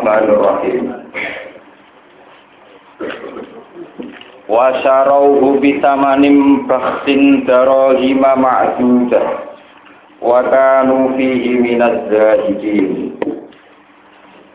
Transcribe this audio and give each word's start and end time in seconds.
Bismillahirrahmanirrahim. 0.00 0.84
Wa 4.48 4.80
syarauhu 4.80 5.60
bitamanim 5.60 6.64
bakhsin 6.64 7.44
darahima 7.44 8.32
ma'dudah 8.32 9.26
wa 10.24 10.40
kanu 10.48 11.20
fihi 11.20 11.52
minaz 11.60 12.08
zahidin. 12.08 13.20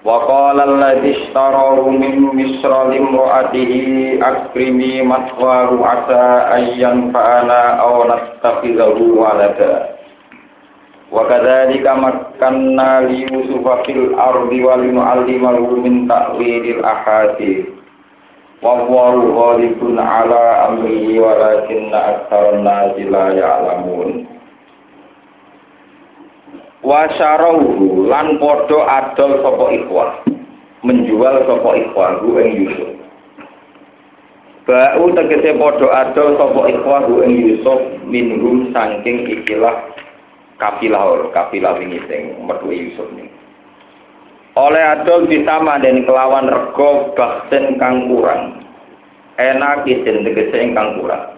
Wa 0.02 0.26
qala 0.26 0.66
alladhi 0.66 1.14
ishtarahu 1.14 1.94
min 1.94 2.34
misra 2.34 2.90
limra'atihi 2.90 4.18
akrimi 4.26 5.06
maswaru 5.06 5.78
asa 5.86 6.58
ayyan 6.58 7.14
fa'ana 7.14 7.86
aw 7.86 8.02
nastakhidhahu 8.10 9.14
walada. 9.14 9.95
Wa 11.16 11.24
kadzalika 11.32 11.96
makkanna 11.96 13.08
li 13.08 13.24
Yusufa 13.24 13.88
fil 13.88 14.12
ardi 14.20 14.60
wa 14.60 14.76
linu'allimahu 14.76 15.80
min 15.80 16.04
ta'wilil 16.12 16.84
ahadits. 16.84 17.72
Wa 18.60 18.84
huwa 18.84 19.16
ghalibun 19.16 19.96
ala 19.96 20.68
amrihi 20.68 21.16
walakinna 21.24 21.96
aktsaran 22.28 22.68
nasi 22.68 23.08
la 23.08 23.32
ya'lamun. 23.32 24.36
wa 26.86 27.10
syarahu 27.18 28.06
lan 28.06 28.38
padha 28.38 28.80
adol 29.02 29.42
sapa 29.42 29.66
ikhwah 29.74 30.10
menjual 30.86 31.42
sapa 31.50 31.70
ikhwah 31.82 32.22
ing 32.46 32.50
Yusuf 32.62 32.90
Ba'u 34.70 35.10
tegese 35.18 35.58
padha 35.58 35.88
adol 36.06 36.38
sapa 36.38 36.62
ikhwah 36.70 37.10
ing 37.26 37.34
Yusuf 37.42 37.82
minhum 38.06 38.70
saking 38.70 39.26
ikilah 39.34 39.82
kafilah 40.62 41.32
kafilah 41.36 41.76
wingi 41.80 42.00
sing 42.08 42.44
metu 42.48 42.72
Yusuf 42.72 43.08
nih 43.16 43.36
oleh 44.56 44.80
adol 44.80 45.28
ditama 45.28 45.84
dan 45.84 46.08
kelawan 46.08 46.48
rego 46.48 47.12
baksen 47.12 47.76
kang 47.76 48.08
kurang. 48.08 48.64
Enak 49.36 49.84
isin 49.84 50.24
tegese 50.24 50.56
ingkang 50.64 51.04
kurang. 51.04 51.36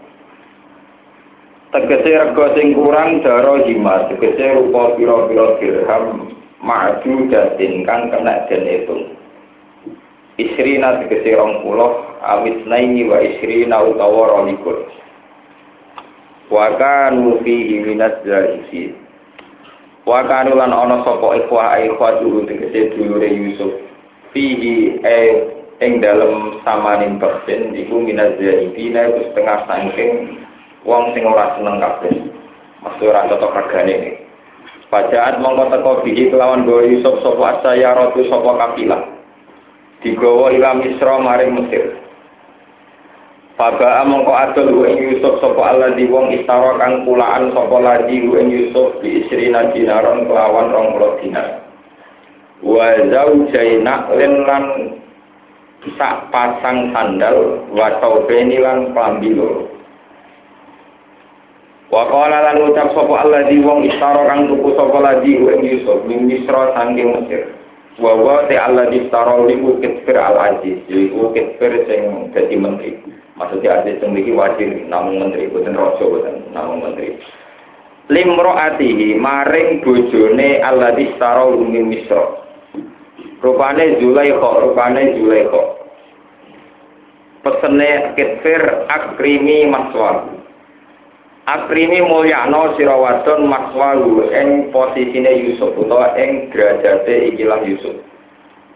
Tegese 1.73 2.13
rego 2.13 2.45
sing 2.53 2.77
kurang 2.77 3.25
daro 3.25 3.65
hima 3.65 4.05
tegese 4.13 4.53
rupa 4.53 4.93
pira-pira 4.93 5.57
dirham 5.57 6.29
maju 6.61 7.13
datin 7.33 7.81
kang 7.89 8.13
kena 8.13 8.45
den 8.45 8.63
itu. 8.69 8.97
Isrina 10.37 11.01
tegese 11.01 11.33
rong 11.33 11.65
puluh 11.65 12.21
awit 12.21 12.69
naini 12.69 13.01
wa 13.09 13.17
isrina 13.17 13.81
utawa 13.81 14.37
rolikur. 14.37 14.85
Wa 16.53 16.69
kanu 16.77 17.41
fihi 17.41 17.81
minat 17.81 18.21
zahisi 18.21 19.06
wa 20.07 20.23
kanu 20.23 20.55
lan 20.55 20.71
ana 20.71 21.03
sapa 21.03 21.35
ikhwa 21.35 21.75
ikhwa 21.83 22.23
dulu 22.23 22.47
tegese 22.47 22.95
dulure 22.95 23.27
Yusuf. 23.27 23.75
Fihi 24.31 25.03
e 25.03 25.19
ing 25.83 25.99
dalem 25.99 26.63
samaning 26.63 27.19
persen 27.19 27.75
iku 27.75 27.99
minat 27.99 28.39
zahidina 28.39 29.11
iku 29.11 29.19
setengah 29.29 29.67
sangking 29.67 30.39
wong 30.87 31.11
sing 31.11 31.27
ora 31.27 31.59
seneng 31.59 31.83
kabeh. 31.83 32.15
Mesti 32.87 33.03
ora 33.03 33.27
cocok 33.27 33.51
regane 33.51 34.23
Pajaat 34.87 35.43
mongko 35.43 35.67
teko 35.67 35.91
bihi 36.07 36.31
kelawan 36.31 36.63
gawa 36.63 36.87
Yusuf 36.87 37.19
sapa 37.19 37.59
saya 37.59 37.91
ratu 37.91 38.23
sapa 38.31 38.55
kafilah 38.55 39.03
digawa 39.99 40.47
ila 40.55 40.79
Misra 40.79 41.19
maring 41.19 41.59
Mesir 41.59 42.06
Faba 43.57 44.05
mongko 44.05 44.37
adol 44.37 44.85
ing 44.85 45.01
Yusuf 45.01 45.41
sapa 45.41 45.57
Allah 45.73 45.97
di 45.97 46.05
wong 46.05 46.29
istara 46.29 46.77
kang 46.77 47.09
kulaan 47.09 47.49
sapa 47.57 48.05
ku 48.05 48.37
ing 48.37 48.53
Yusuf 48.53 49.01
bi 49.01 49.25
isrina 49.25 49.73
dinaron 49.73 50.29
kelawan 50.29 50.69
20 50.93 51.25
dinar 51.25 51.65
wa 52.61 52.85
zaujaina 53.09 54.13
lan 54.13 54.63
sak 55.97 56.29
pasang 56.29 56.93
sandal 56.93 57.65
wa 57.73 57.97
taubeni 57.97 58.61
lan 58.61 58.93
klambi 58.93 59.33
loro 59.33 59.65
Wa 61.87 62.03
qala 62.13 62.51
lan 62.51 62.61
ucap 62.67 62.93
sapa 62.93 63.25
alladzi 63.25 63.57
wong 63.63 63.89
istara 63.89 64.27
kang 64.29 64.45
tuku 64.53 64.69
sapa 64.77 65.01
lagi 65.01 65.33
ing 65.33 65.65
Yusuf 65.65 66.05
min 66.05 66.29
Misra 66.29 66.77
saking 66.77 67.09
Mesir. 67.09 67.57
Wa 67.97 68.11
wa 68.11 68.45
ta 68.45 68.69
alladzi 68.69 69.07
istara 69.07 69.39
liku 69.47 69.79
kitfir 69.81 70.19
al 70.19 70.35
aziz, 70.35 70.83
iku 70.91 71.31
kitfir 71.31 71.87
sing 71.87 72.29
dadi 72.35 72.59
menteri. 72.59 72.91
Maksudnya 73.37 73.81
aziz 73.85 74.01
sing 74.01 74.17
iki 74.17 74.33
wajib 74.33 74.89
namung 74.89 75.21
menteri 75.21 75.45
boten 75.53 75.77
raja 75.77 76.01
boten 76.01 76.41
namung 76.57 76.81
menteri. 76.81 77.21
Limroatihi 78.09 79.13
maring 79.13 79.85
bojone 79.85 80.57
alladzi 80.65 81.13
istara 81.13 81.45
min 81.53 81.85
Misra. 81.85 82.23
Rupane 83.37 84.01
Zulaikha, 84.01 84.49
rupane 84.65 85.21
Zulaikha. 85.21 85.63
Pesene 87.45 88.17
kitfir 88.17 88.89
akrimi 88.89 89.69
maswal. 89.69 90.33
Akrimi 91.45 92.01
mulyano 92.01 92.73
sira 92.75 92.97
wadon 92.97 93.47
makswalu 93.47 94.33
ing 94.33 94.73
posisine 94.73 95.31
Yusuf 95.45 95.77
utawa 95.77 96.17
ing 96.17 96.49
derajate 96.49 97.31
ikilah 97.31 97.61
Yusuf. 97.63 98.01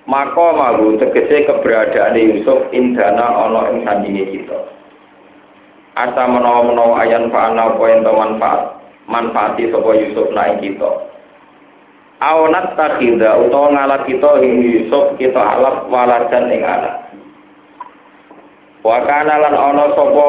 Maka 0.09 0.45
malu 0.57 0.97
tegese 0.97 1.45
keberadaan 1.45 2.17
Yusuf 2.17 2.73
indana 2.73 3.21
ana 3.45 3.69
ing 3.69 3.85
sandinge 3.85 4.25
kita. 4.33 4.57
Asa 5.93 6.23
menawa-menawa 6.25 7.05
ayan 7.05 7.29
fa'ana 7.29 7.75
apa 7.75 7.83
ento 7.91 8.11
manfaat 8.15 8.61
manfaati 9.05 9.69
sapa 9.69 9.91
Yusuf 9.93 10.27
naik 10.33 10.65
kita. 10.65 10.89
Aonat 12.21 12.73
takhida 12.77 13.37
utawa 13.45 13.73
ngalap 13.77 14.01
kita 14.09 14.41
ing 14.41 14.53
Yusuf 14.65 15.13
kita 15.21 15.37
alap 15.37 15.85
waladan 15.93 16.49
ing 16.49 16.65
anak. 16.65 16.95
Wa 18.81 19.05
kana 19.05 19.37
lan 19.37 19.53
ana 19.53 19.85
sapa 19.93 20.27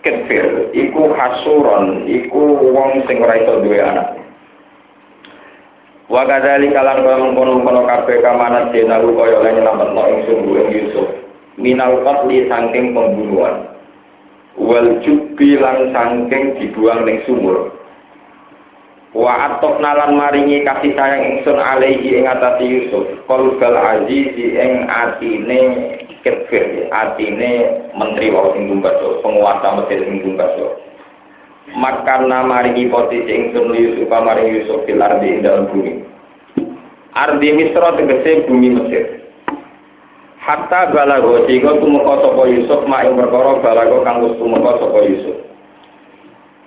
kefir 0.00 0.72
iku 0.72 1.12
hasuron 1.12 2.08
iku 2.08 2.40
wong 2.72 3.04
sing 3.04 3.20
ora 3.20 3.40
iso 3.40 3.60
anak 3.60 4.23
wa 6.08 6.22
kadzali 6.28 6.68
kalan 6.68 7.00
kono-kono 7.32 7.88
kabeh 7.88 8.20
kamanat 8.20 8.72
denaru 8.76 9.16
kaya 9.16 9.40
lan 9.40 9.52
nyelametno 9.56 10.02
ing 10.04 10.20
Yusuf. 10.72 11.08
Minal 11.56 12.02
qatli 12.02 12.50
saking 12.50 12.92
pembunuhan. 12.92 13.72
Wal 14.58 15.00
jubbi 15.06 15.56
lan 15.56 15.94
saking 15.94 16.60
dibuang 16.60 17.06
ning 17.08 17.22
sumur. 17.24 17.72
Wa 19.14 19.54
atok 19.54 19.78
nalan 19.78 20.18
maringi 20.18 20.66
kasih 20.66 20.92
sayang 20.98 21.22
ingsun 21.38 21.56
alaihi 21.56 22.18
ing 22.20 22.26
atase 22.26 22.66
Yusuf. 22.66 23.04
Qalbal 23.30 23.78
aziz 23.78 24.34
ing 24.34 24.90
atine 24.90 25.60
kefir 26.26 26.90
atine 26.90 27.52
menteri 27.94 28.34
wau 28.34 28.50
sing 28.52 28.66
penguasa 29.22 29.68
Mesir 29.78 30.00
sing 30.04 30.34
makana 31.72 32.44
maringi 32.44 32.92
posisi 32.92 33.24
ingsun 33.24 33.72
Yusuf 33.72 34.12
maring 34.12 34.52
Yusuf 34.52 34.84
fil 34.84 35.00
ardi 35.00 35.32
ing 35.32 35.40
dalem 35.40 35.72
bumi. 35.72 35.92
Ardi 37.16 37.48
Misra 37.56 37.96
tegese 37.96 38.44
bumi 38.44 38.68
Mesir. 38.76 39.24
Hatta 40.44 40.92
balago 40.92 41.48
sehingga 41.48 41.80
tumeka 41.80 42.20
sapa 42.20 42.42
Yusuf 42.52 42.84
mak 42.84 43.08
ing 43.08 43.16
perkara 43.16 43.64
balago 43.64 44.04
kang 44.04 44.20
wis 44.20 44.36
tumeka 44.36 44.76
sapa 44.76 44.98
Yusuf. 45.08 45.36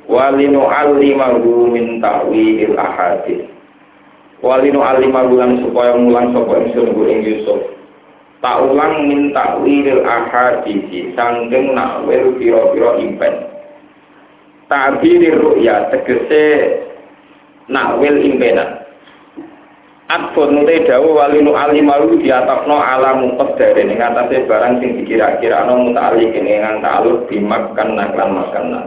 Walinu 0.08 0.66
alimahu 0.66 1.68
min 1.68 2.00
ta'wil 2.00 2.80
ahadits 2.80 3.52
walinu 4.40 4.80
alimahu 4.80 5.36
lan 5.36 5.60
supaya 5.62 5.94
mulang 6.00 6.34
sapa 6.34 6.58
ingsun 6.64 6.90
ing 7.06 7.22
Yusuf. 7.22 7.60
Tak 8.42 8.66
ulang 8.66 9.06
min 9.06 9.30
ta'wil 9.30 10.02
ahadits 10.02 11.14
sanggeng 11.14 11.78
nakwil 11.78 12.34
pira-pira 12.42 12.98
impen 12.98 13.47
ta'birir 14.68 15.36
ru'ya 15.36 15.92
tegese 15.92 16.44
nakwil 17.72 18.16
impena 18.24 18.88
Atpun 20.08 20.64
te 20.64 20.88
dawu 20.88 21.20
walinu 21.20 21.52
alimalu 21.52 22.24
diatakno 22.24 22.80
ala 22.80 23.20
mumpet 23.20 23.60
dari 23.60 23.84
ini 23.84 24.00
ngatasi 24.00 24.48
barang 24.48 24.80
sing 24.80 25.04
dikira-kira 25.04 25.68
no 25.68 25.84
muta'ali 25.84 26.32
kini 26.32 26.64
ngang 26.64 26.80
ta'alu 26.80 27.28
dimakan 27.28 28.00
naklan 28.00 28.32
makanan 28.32 28.86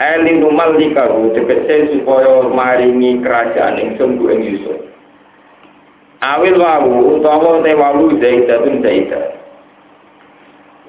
Elinu 0.00 0.52
malikahu 0.52 1.32
tegese 1.32 1.96
supaya 1.96 2.44
maringi 2.48 3.20
kerajaan 3.20 3.76
yang 3.76 3.90
sungguh 4.00 4.32
ing 4.32 4.40
yusuf. 4.48 4.80
Awil 6.24 6.56
wawu 6.56 7.20
utawa 7.20 7.60
te 7.60 7.76
wawu 7.76 8.16
zaidatun 8.16 8.80
zaidat 8.80 9.40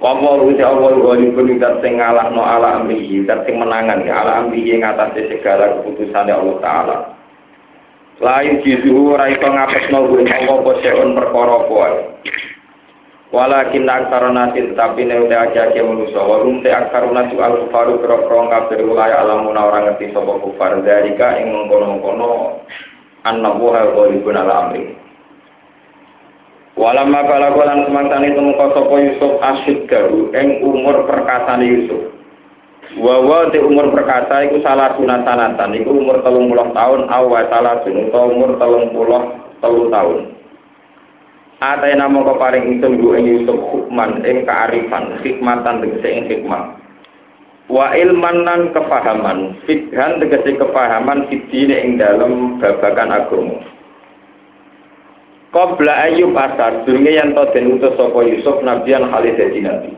Wa 0.01 0.17
uti 0.17 0.65
Allah 0.65 0.97
ghalibun 0.97 1.61
dat 1.61 1.77
sing 1.85 2.01
ngalahno 2.01 2.41
ala 2.41 2.81
amrihi, 2.81 3.21
sing 3.21 3.55
menangan 3.61 4.01
ya 4.01 4.25
ala 4.25 4.41
amrihi 4.41 4.73
ing 4.73 4.81
atase 4.81 5.29
segala 5.29 5.77
keputusane 5.77 6.33
Allah 6.33 6.57
taala. 6.57 6.97
Lain 8.17 8.65
jizu 8.65 9.13
ora 9.13 9.29
iso 9.29 9.45
ngapesno 9.45 10.09
kuwi 10.09 10.25
Allah 10.25 10.57
apa 10.57 10.71
seun 10.81 11.13
perkara 11.13 11.57
Walakin 13.31 13.87
aksara 13.87 14.27
nasi 14.27 14.59
tetapi 14.73 15.07
ne 15.07 15.23
udah 15.23 15.47
aja 15.47 15.71
ke 15.71 15.79
manusia. 15.79 16.19
Walum 16.19 16.59
te 16.65 16.73
aksara 16.73 17.07
nasi 17.13 17.37
al 17.39 17.63
kufaru 17.63 18.01
kerok 18.03 18.27
kafir 18.51 18.83
wilayah 18.83 19.23
alamuna 19.23 19.71
orang 19.71 19.95
ngerti 19.95 20.11
sopo 20.11 20.43
kufar 20.43 20.83
dari 20.83 21.15
ka 21.15 21.39
ing 21.39 21.47
mengkono 21.47 21.95
mengkono 21.95 22.29
anak 23.23 23.55
buah 23.55 23.85
ghalibun 23.95 24.35
ala 24.35 24.67
amri. 24.67 25.00
Walamma 26.81 27.29
balago 27.29 27.61
lan 27.61 27.85
semangtane 27.85 28.33
temuka 28.33 28.73
sapa 28.73 28.95
Yusuf 28.97 29.37
asyid 29.37 29.85
garu 29.85 30.33
ing 30.33 30.65
umur 30.65 31.05
perkasane 31.05 31.61
Yusuf. 31.69 32.09
Wawa 32.97 33.53
di 33.53 33.61
umur 33.61 33.93
perkasa 33.93 34.49
iku 34.49 34.65
salah 34.65 34.97
sunatan 34.97 35.77
iku 35.77 35.93
umur 35.93 36.25
telung 36.25 36.49
puluh 36.49 36.73
tahun 36.73 37.05
awa 37.05 37.45
salah 37.53 37.85
sun 37.85 38.09
umur 38.09 38.57
telung 38.57 38.89
puluh 38.97 39.21
telung 39.61 39.93
tahun. 39.93 40.33
Atai 41.61 41.93
nama 41.93 42.25
kau 42.25 42.41
paring 42.41 42.73
ingsun 42.73 42.97
gu 42.97 43.13
ing 43.13 43.25
Yusuf 43.29 43.61
hukman 43.61 44.25
ing 44.25 44.41
kearifan 44.49 45.21
hikmatan 45.21 45.85
tegese 45.85 46.09
ing 46.09 46.25
hikmah. 46.33 46.81
Wa 47.69 47.93
ilman 47.93 48.41
lan 48.41 48.73
kepahaman 48.73 49.61
fikhan 49.69 50.17
tegese 50.17 50.57
kepahaman 50.57 51.29
fitine 51.29 51.77
ing 51.77 52.01
dalam 52.01 52.57
babakan 52.57 53.13
agama. 53.13 53.61
Qabla 55.51 56.07
ayu 56.07 56.31
pasar, 56.31 56.87
durunge 56.87 57.11
yang 57.11 57.35
to 57.35 57.43
den 57.51 57.75
utus 57.75 57.91
sapa 57.99 58.23
Yusuf 58.23 58.63
nabiyan 58.63 59.11
khalid 59.11 59.35
dadi 59.35 59.59
nabi. 59.59 59.91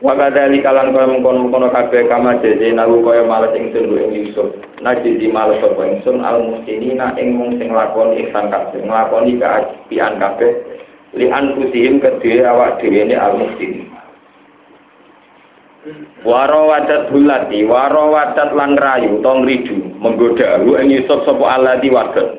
Wa 0.00 0.16
kadzali 0.16 0.64
kalan 0.64 0.96
kaya 0.96 1.12
mengkono-mengkono 1.12 1.68
kabeh 1.68 2.08
kama 2.08 2.40
jeje 2.40 2.72
nalu 2.72 3.04
kaya 3.04 3.28
males 3.28 3.52
ingsun 3.52 3.92
ing 4.00 4.16
Yusuf. 4.16 4.48
Naji 4.80 5.20
di 5.20 5.28
males 5.28 5.60
sapa 5.60 5.84
ingsun 5.84 6.24
al 6.24 6.40
mustinina 6.40 7.20
ing 7.20 7.36
mung 7.36 7.60
sing 7.60 7.68
lakoni 7.68 8.24
ihsan 8.24 8.48
kabeh, 8.48 8.80
nglakoni 8.80 9.36
kaapian 9.36 10.16
kabeh 10.16 10.56
li 11.12 11.28
anfusihim 11.28 12.00
kedhe 12.00 12.48
awak 12.48 12.80
dhewe 12.80 13.12
ne 13.12 13.16
al 13.18 13.36
mustin. 13.36 13.92
Waro 16.24 16.72
wadat 16.72 17.12
bulati, 17.12 17.60
waro 17.68 18.16
wadat 18.16 18.56
lan 18.56 18.72
rayu, 18.80 19.20
tong 19.20 19.44
ridu, 19.44 20.00
menggoda, 20.00 20.64
ing 20.64 20.96
Yusuf 20.96 21.28
sapa 21.28 21.44
alati 21.60 21.92
wadon. 21.92 22.37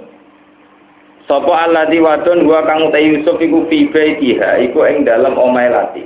Sopo 1.30 1.54
di 1.94 2.02
wadon 2.02 2.42
gua 2.50 2.66
kang 2.66 2.90
te 2.90 3.06
Yusuf 3.06 3.38
iku 3.38 3.62
fi 3.70 3.86
baitiha 3.94 4.66
iku 4.66 4.82
ing 4.90 5.06
dalem 5.06 5.38
omahe 5.38 5.70
lati. 5.70 6.02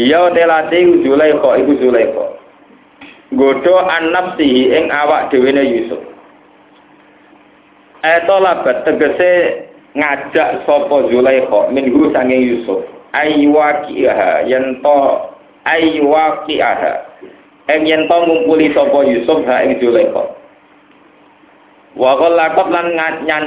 Iya 0.00 0.32
te 0.32 0.48
lati 0.48 1.04
Zulaikha 1.04 1.60
iku 1.60 1.76
Zulaikha. 1.76 2.24
Godho 3.36 3.84
annafsihi 3.84 4.72
ing 4.72 4.88
awak 4.88 5.28
dhewe 5.28 5.52
Yusuf. 5.52 6.00
Eto 8.00 8.40
labat 8.40 8.88
tegese 8.88 9.60
ngajak 9.92 10.64
sapa 10.64 11.12
Zulaikha 11.12 11.68
minhu 11.68 12.08
sanging 12.16 12.48
Yusuf. 12.48 12.80
Ayywaqiha 13.12 14.48
yen 14.48 14.80
to 14.80 14.98
ayywaqiha. 15.68 16.72
Ing 17.76 17.84
yen 17.84 18.08
to 18.08 18.16
ngumpuli 18.24 18.72
sapa 18.72 19.04
Yusuf 19.04 19.44
ha 19.44 19.68
ing 19.68 19.76
Zulaikha. 19.84 20.37
Wa 21.98 22.14
lakot 22.14 22.70
lan 22.70 22.94
nganyan 22.94 23.44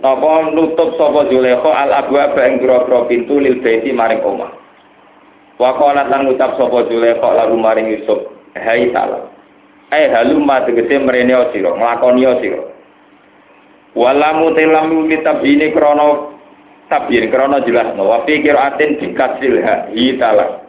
napa 0.00 0.50
nutup 0.56 0.96
sapa 0.96 1.28
Zulekha 1.28 1.70
al 1.70 1.92
abwa 1.92 2.32
ing 2.48 2.64
grogro 2.64 3.04
pintu 3.04 3.36
lil 3.36 3.60
baiti 3.60 3.92
maring 3.92 4.24
omah. 4.24 4.48
Wa 5.60 5.76
qala 5.76 6.08
lan 6.08 6.24
ngucap 6.24 6.56
sapa 6.56 6.88
Zulekha 6.88 7.28
lalu 7.36 7.56
maring 7.60 7.86
Yusuf, 7.92 8.32
"Hai 8.56 8.88
salam." 8.96 9.28
Eh 9.92 10.08
halumma 10.08 10.64
tegese 10.64 10.98
mrene 10.98 11.52
sira, 11.52 11.76
nglakoni 11.76 12.24
sira. 12.42 12.64
Walamu 13.96 14.52
telamu 14.56 15.04
litabini 15.08 15.70
krono 15.72 16.36
tabir 16.88 17.26
krono 17.30 17.62
jelas 17.66 17.94
no 17.98 18.06
wa 18.06 18.22
pikir 18.26 18.54
atin 18.54 18.98
dikasil 19.02 19.58
ha 19.62 19.90
hitala 19.90 20.62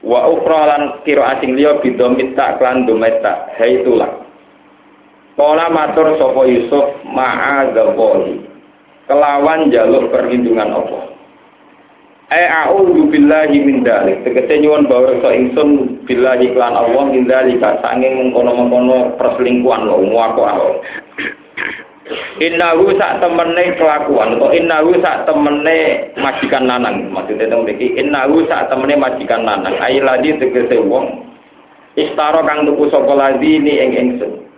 wa 0.00 0.30
ukra 0.30 0.60
lan 0.66 0.82
kira 1.02 1.36
asing 1.36 1.58
liya 1.58 1.82
bidomit 1.82 2.32
tak 2.38 2.56
klan 2.62 2.86
dometa 2.86 3.50
haitulah 3.58 4.29
Kala 5.40 5.72
matur 5.72 6.20
sapa 6.20 6.44
Yusuf 6.44 7.00
ma'adzallahu. 7.08 8.44
Kelawan 9.08 9.72
jaluk 9.72 10.12
perlindungan 10.12 10.68
Allah. 10.68 11.16
Ai 12.28 12.44
a'udzu 12.44 13.08
billahi 13.08 13.56
min 13.64 13.80
dzalik. 13.80 14.20
Tegese 14.20 14.60
nyuwun 14.60 14.84
bawreksa 14.84 15.32
ingsun 15.32 15.96
billahi 16.04 16.52
klan 16.52 16.76
Allah 16.76 17.08
min 17.08 17.24
dzalika 17.24 17.80
sanging 17.80 18.20
mengkono-mengkono 18.20 19.16
perselingkuhan 19.16 19.88
lo 19.88 20.04
muako 20.04 20.44
Allah. 20.44 20.76
Innahu 22.36 22.92
sak 23.00 23.24
temene 23.24 23.80
kelakuan 23.80 24.36
atau 24.36 24.52
innahu 24.52 24.92
sak 25.00 25.24
temene 25.24 26.10
majikan 26.20 26.68
lanang 26.68 27.08
maksudnya 27.08 27.46
teng 27.46 27.62
mriki 27.62 27.94
innahu 27.96 28.42
sak 28.50 28.66
temene 28.66 28.98
majikan 28.98 29.46
lanang 29.46 29.78
ai 29.78 30.02
ladi 30.02 30.34
tegese 30.34 30.82
wong 30.82 31.22
istara 31.94 32.42
kang 32.42 32.66
tuku 32.66 32.90
sapa 32.90 33.14
ladi 33.14 33.62
ni 33.62 33.78
ing 33.78 33.94
ingsun 33.94 34.49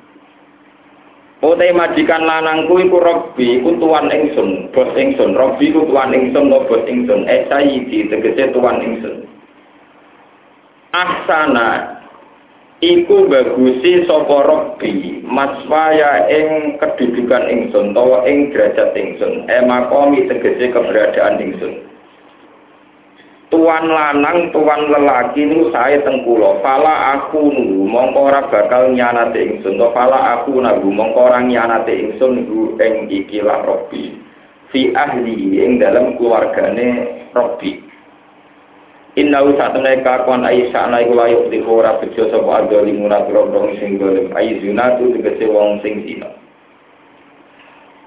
Utai 1.42 1.74
majikan 1.74 2.22
lanangku 2.22 2.78
iku 2.78 3.02
Robbi 3.02 3.58
iku 3.58 3.74
tuan 3.82 4.06
ingsun, 4.14 4.70
bos 4.70 4.94
ingsun. 4.94 5.34
Robbi 5.34 5.74
iku 5.74 5.90
tuan 5.90 6.14
ingsun, 6.14 6.46
lo 6.46 6.62
bos 6.70 6.86
ingsun. 6.86 7.26
Eh 7.26 7.50
sayidi 7.50 8.06
tegese 8.06 8.54
tuan 8.54 8.78
ingsun. 8.78 9.26
Ahsana 10.94 11.98
iku 12.78 13.26
bagusi 13.26 14.06
sapa 14.06 14.38
Robbi 14.46 15.26
maswaya 15.26 16.30
ing 16.30 16.78
kedudukan 16.78 17.50
ingsun 17.50 17.90
utawa 17.90 18.22
ing 18.22 18.54
derajat 18.54 18.94
ingsun. 18.94 19.42
Eh 19.50 19.66
makomi 19.66 20.30
tegese 20.30 20.70
keberadaan 20.70 21.42
ingsun 21.42 21.91
tuan 23.52 23.84
lanang 23.84 24.48
tuan 24.48 24.88
lelaki 24.88 25.44
niku 25.44 25.68
saya 25.76 26.00
tengkulo 26.00 26.64
fala 26.64 27.20
aku 27.20 27.52
nunggu 27.52 27.84
mongko 27.84 28.32
ora 28.32 28.48
bakal 28.48 28.88
nyanate 28.96 29.44
ingsun. 29.44 29.76
To 29.76 29.92
fala 29.92 30.40
aku 30.40 30.56
nunggu 30.56 30.88
mongko 30.88 31.28
ora 31.28 31.44
nyanate 31.44 31.92
ingsun 31.92 32.40
niku 32.40 32.80
ing 32.80 33.12
ikilah 33.12 33.60
Robi 33.68 34.16
fi 34.72 34.88
ahli 34.96 35.60
ing 35.60 35.76
dalam 35.76 36.16
keluargane 36.16 36.88
Robi 37.36 37.92
Inna 39.20 39.44
usatune 39.44 40.00
kakuan 40.00 40.48
Aisyah 40.48 40.88
ana 40.88 41.04
iku 41.04 41.12
layuk 41.12 41.52
di 41.52 41.60
ora 41.60 42.00
bejo 42.00 42.32
sapa 42.32 42.64
adoli 42.64 42.96
munat 42.96 43.28
robrong 43.28 43.76
sing 43.76 44.00
golem. 44.00 44.32
Aisyuna 44.32 44.96
tu 44.96 45.12
tegese 45.12 45.44
wong 45.52 45.84
sing 45.84 46.08
zina 46.08 46.32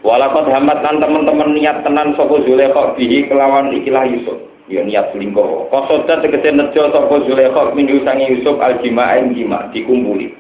Walakot 0.02 0.50
hamat 0.50 0.82
teman-teman 0.82 1.54
niat 1.54 1.86
tenan 1.86 2.18
sapa 2.18 2.34
Zulekha 2.42 2.98
bihi 2.98 3.30
kelawan 3.30 3.70
ikilah 3.78 4.10
Yusuf 4.10 4.55
ya 4.70 4.82
niat 4.82 5.14
selingkuh. 5.14 5.70
Kosoda 5.70 6.22
tegese 6.22 6.50
nejo 6.54 6.90
sapa 6.90 7.16
Zulaikha 7.26 7.74
minggu 7.78 8.02
sangi 8.02 8.30
Yusuf 8.34 8.58
al 8.62 8.82
jima 8.82 9.18
ing 9.22 9.38
jima 9.38 9.70
dikumpuli. 9.70 10.34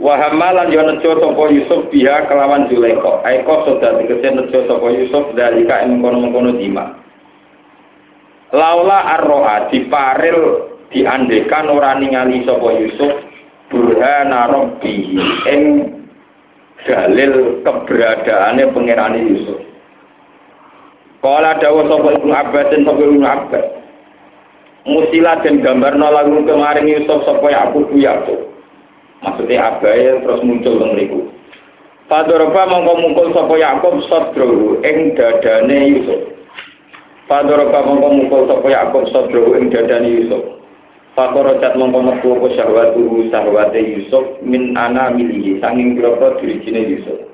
Wa 0.00 0.18
hamalan 0.18 0.72
yo 0.72 0.82
nejo 0.82 1.10
sapa 1.20 1.42
Yusuf 1.52 1.88
biha 1.92 2.24
kelawan 2.28 2.68
Zulaikha. 2.72 3.20
Ai 3.28 3.44
kosoda 3.44 4.00
tegese 4.00 4.28
nejo 4.32 4.58
sapa 4.64 4.86
Yusuf 4.92 5.24
dalika 5.36 5.84
ing 5.84 6.00
kono-kono 6.00 6.56
jima. 6.56 6.96
Laula 8.54 9.18
arroa 9.20 9.68
diparil 9.68 10.70
diandekan 10.94 11.68
ora 11.68 11.98
ningali 12.00 12.46
sapa 12.48 12.68
Yusuf 12.80 13.12
burhana 13.68 14.48
rabbi 14.48 15.18
ing 15.50 15.62
dalil 16.88 17.60
keberadaannya 17.64 18.64
pangerane 18.72 19.20
Yusuf. 19.28 19.73
Kala 21.24 21.56
dawa 21.56 21.88
sapa 21.88 22.20
Ibnu 22.20 22.32
Abbas 22.36 22.68
dan 22.68 22.84
sapa 22.84 23.00
Ibnu 23.00 23.24
Abbas. 23.24 23.64
Musila 24.84 25.40
dan 25.40 25.64
gambar 25.64 25.96
lagu 25.96 26.44
kemarin 26.44 26.84
Yusuf 26.84 27.24
sapa 27.24 27.48
Yakub 27.48 27.88
Yakub. 27.96 28.52
Maksudnya 29.24 29.72
abai 29.72 30.20
terus 30.20 30.44
muncul 30.44 30.76
teng 30.84 30.92
mriku. 30.92 31.20
Padoroba 32.12 32.68
mongko 32.68 32.92
mungkul 33.00 33.32
sapa 33.32 33.56
Yakub 33.56 34.04
sadru 34.12 34.84
ing 34.84 35.16
dadane 35.16 35.78
Yusuf. 35.96 36.20
Padoroba 37.24 37.80
mongko 37.88 38.08
mungkul 38.12 38.44
sapa 38.44 38.68
Yakub 38.68 39.08
sadru 39.08 39.56
ing 39.56 39.72
dadane 39.72 40.04
Yusuf. 40.20 40.44
Fakorojat 41.16 41.78
mongko 41.78 42.04
metu 42.04 42.28
apa 42.36 42.46
syahwatu 42.58 43.30
syahwate 43.30 43.80
Yusuf 43.80 44.44
min 44.44 44.74
ana 44.76 45.14
milihi 45.14 45.62
sanging 45.62 45.96
groko 45.96 46.36
dirijine 46.42 46.84
Yusuf. 46.90 47.33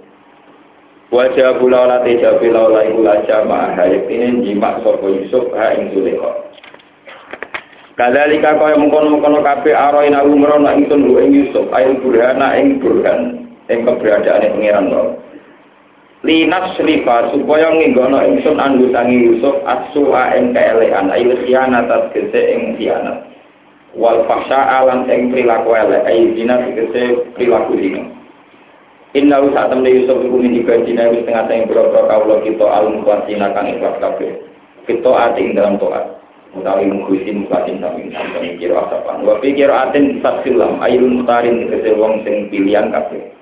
Wajah 1.10 1.58
pula 1.58 1.90
olah 1.90 2.06
teja 2.06 2.38
pula 2.38 2.70
olah 2.70 2.86
iku 2.86 3.02
laja 3.02 3.42
hayat 3.42 4.06
ini 4.06 4.46
jimak 4.46 4.78
sopo 4.86 5.10
Yusuf 5.10 5.50
ha 5.58 5.74
ing 5.74 5.90
Zulekha. 5.90 6.30
Kadalika 7.98 8.54
kaya 8.54 8.78
mengkono-mengkono 8.78 9.42
kabeh 9.42 9.74
aroin 9.74 10.14
aku 10.14 10.38
merono 10.38 10.70
ingsun 10.70 11.10
ing 11.10 11.34
Yusuf. 11.34 11.66
Ayo 11.74 11.98
burhana 11.98 12.54
ing 12.62 12.78
burhan. 12.78 13.42
Ing 13.66 13.82
keberadaan 13.82 14.54
pangeran 14.54 14.86
lo. 14.86 15.18
linas 16.22 16.78
rifa 16.78 17.34
supaya 17.34 17.74
nginggono 17.74 18.22
ingsun 18.30 18.62
andu 18.62 18.94
tangi 18.94 19.18
Yusuf 19.18 19.58
asua 19.66 20.38
ing 20.38 20.54
keelekan. 20.54 21.10
Ayu 21.10 21.34
khianat 21.42 21.90
tegese 22.14 22.54
ing 22.54 22.78
khianat. 22.78 23.26
Wal 23.98 24.22
fahsya 24.30 24.78
alam 24.78 25.10
ing 25.10 25.34
perilaku 25.34 25.74
elek. 25.74 26.06
Ayu 26.06 26.38
zina 26.38 26.54
tegese 26.70 27.34
perilaku 27.34 27.74
zina 27.82 28.19
Inna 29.10 29.42
saat 29.50 29.74
temen 29.74 29.90
Yusuf 29.90 30.22
iku 30.22 30.38
min 30.38 30.54
ibadina 30.62 31.10
wis 31.10 31.26
tengah 31.26 31.50
tengah 31.50 31.66
boro-boro 31.66 32.06
kawula 32.06 32.36
kita 32.46 32.62
al 32.62 32.94
mukhlasina 32.94 33.50
kang 33.50 33.66
ikhlas 33.66 33.98
kabeh. 33.98 34.38
Kita 34.86 35.10
ati 35.10 35.50
ing 35.50 35.58
dalam 35.58 35.82
taat. 35.82 36.20
Utawi 36.54 36.86
mukhisin 36.90 37.46
mukhlasin 37.46 37.82
sami 37.82 38.10
sampeyan 38.10 38.58
kira 38.58 38.86
asapan. 38.86 39.22
Wa 39.26 39.38
pikir 39.42 39.70
atin 39.70 40.22
fasilam 40.22 40.78
ayul 40.82 41.22
mutarin 41.22 41.66
tegese 41.66 41.94
wong 41.98 42.22
sing 42.22 42.50
pilihan 42.54 42.90
kabeh. 42.94 43.34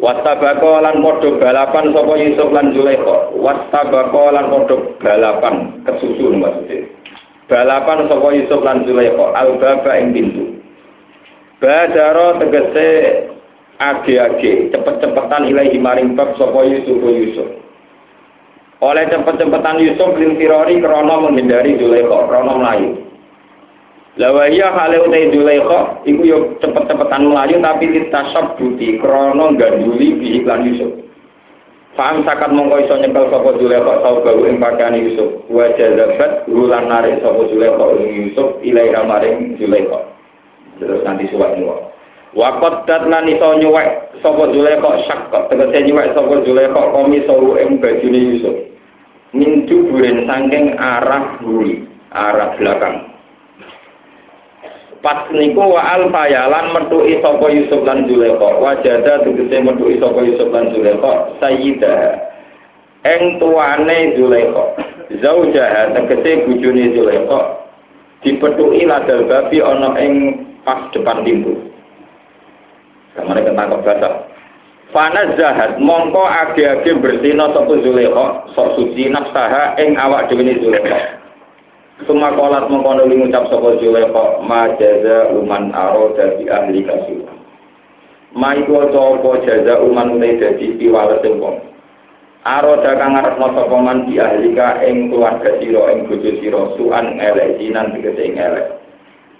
Wastabako 0.00 0.84
lan 0.84 1.00
podo 1.00 1.40
balapan 1.40 1.92
sapa 1.96 2.12
Yusuf 2.20 2.48
lan 2.52 2.76
Zulaikha. 2.76 3.16
Wastabako 3.40 4.36
lan 4.36 4.52
podo 4.52 4.76
balapan 5.00 5.80
kesusu 5.88 6.28
maksudnya. 6.32 6.84
Balapan 7.48 8.08
sapa 8.08 8.28
Yusuf 8.36 8.60
lan 8.60 8.84
Zulaikha 8.84 9.32
al-baba 9.32 9.92
ing 9.96 10.12
pintu. 10.12 10.44
Badaro 11.56 12.36
tegese 12.36 12.88
age-age 13.80 14.70
cepet-cepetan 14.70 15.50
ilahi 15.50 15.76
maring 15.78 16.14
bab 16.14 16.34
sapa 16.38 16.62
Yusuf 16.66 16.98
Yusuf. 17.02 17.48
Oleh 18.84 19.08
cepet-cepetan 19.08 19.80
Yusuf 19.80 20.12
lin 20.20 20.36
krana 20.36 21.14
menghindari 21.24 21.80
Zulaikha, 21.80 22.28
krana 22.28 22.52
mlayu. 22.58 22.90
Lawaya 24.14 24.70
hale 24.78 25.02
utai 25.02 25.34
Zulaikha 25.34 26.06
iku 26.06 26.22
yo 26.22 26.38
cepet-cepetan 26.62 27.26
melayu 27.26 27.58
tapi 27.58 27.90
litasab 27.90 28.54
buti 28.60 29.02
krana 29.02 29.50
ganduli 29.58 30.14
bi 30.20 30.26
iklan 30.38 30.70
Yusuf. 30.70 31.02
Faham 31.98 32.26
sakat 32.26 32.50
mongko 32.50 32.78
iso 32.86 32.94
nyekel 32.98 33.26
sapa 33.30 33.58
Zulaikha 33.58 34.02
tau 34.06 34.22
gawe 34.22 34.44
ing 34.46 34.62
pakaian 34.62 34.98
Yusuf. 34.98 35.46
Wa 35.50 35.66
jazabat 35.74 36.46
rulan 36.46 36.86
narik 36.86 37.22
sapa 37.26 37.42
Zulaikha 37.50 37.84
ing 37.98 38.10
Yusuf 38.30 38.48
ilai 38.62 38.94
maring 38.94 39.58
Zulaikha. 39.58 39.98
Terus 40.78 41.02
nanti 41.02 41.26
suwat 41.30 41.58
niwa. 41.58 41.94
Wa 42.34 42.58
qaddat 42.58 43.06
lan 43.06 43.30
iso 43.30 43.62
nyuwek 43.62 44.18
sapa 44.18 44.50
Zulaikha 44.50 44.90
syakka 45.06 45.38
tegese 45.54 45.86
nyuwek 45.86 46.18
sapa 46.18 46.34
komi 46.90 47.22
sawu 47.30 47.54
ing 47.62 47.78
bajune 47.78 48.20
Yusuf. 48.34 48.56
Min 49.30 49.66
duburin 49.70 50.26
saking 50.26 50.74
arah 50.78 51.38
buri, 51.42 51.86
arah 52.10 52.54
belakang. 52.58 53.14
pas 55.04 55.28
niku 55.36 55.60
wa 55.60 55.82
al 55.84 56.08
fayalan 56.10 56.74
metuki 56.74 57.22
sapa 57.22 57.46
Yusuf 57.54 57.86
lan 57.86 58.10
Zulaikha. 58.10 58.48
Wajada 58.58 59.22
tegese 59.22 59.56
metuki 59.62 60.02
sapa 60.02 60.18
Yusuf 60.26 60.50
lan 60.50 60.74
Zulaikha 60.74 61.12
sayyida. 61.38 61.94
Eng 63.06 63.38
tuane 63.38 64.18
Zulaikha. 64.18 64.64
Zaujaha 65.22 65.94
tegese 65.94 66.50
bojone 66.50 66.84
Zulaikha. 66.98 67.40
Dipetuki 68.26 68.82
ladal 68.90 69.22
babi 69.30 69.62
ana 69.62 69.94
ing 70.02 70.14
pas 70.66 70.82
depan 70.90 71.22
pintu 71.22 71.73
kamane 73.14 73.40
ketangkep 73.42 73.80
bahasa 73.82 74.10
Fana 74.94 75.26
zahat 75.34 75.82
mongko 75.82 76.22
age-age 76.22 77.02
bersina 77.02 77.50
sapa 77.50 77.82
Zulaikha 77.82 78.46
sok 78.54 78.78
suci 78.78 79.10
nafsaha 79.10 79.74
ing 79.82 79.98
awak 79.98 80.30
dhewe 80.30 80.54
Zulaikha 80.62 81.18
Suma 82.06 82.30
kolat 82.38 82.70
mengkono 82.70 83.02
ngucap 83.02 83.50
sapa 83.50 83.74
Zulaikha 83.82 84.42
ma 84.46 84.70
jaza 84.78 85.34
uman 85.34 85.74
aro 85.74 86.14
dari 86.14 86.46
ahli 86.46 86.86
kasih. 86.86 87.26
Ma 88.38 88.54
iku 88.54 88.86
apa 88.86 89.30
jaza 89.42 89.82
uman 89.82 90.18
utai 90.18 90.38
dadi 90.38 90.78
piwales 90.78 91.22
wong. 91.22 91.58
Aro 92.46 92.78
dakang 92.78 93.18
ngarepno 93.18 93.46
sapa 93.50 93.76
man 93.78 94.06
di 94.06 94.22
ahli 94.22 94.54
ka 94.54 94.78
ing 94.86 95.10
keluarga 95.10 95.58
sira 95.58 95.90
ing 95.90 96.06
bojo 96.06 96.30
sira 96.38 96.62
suan 96.78 97.18
elek 97.18 97.62
jinan 97.62 97.94
tegese 97.94 98.22
ing 98.26 98.38
elek. 98.38 98.83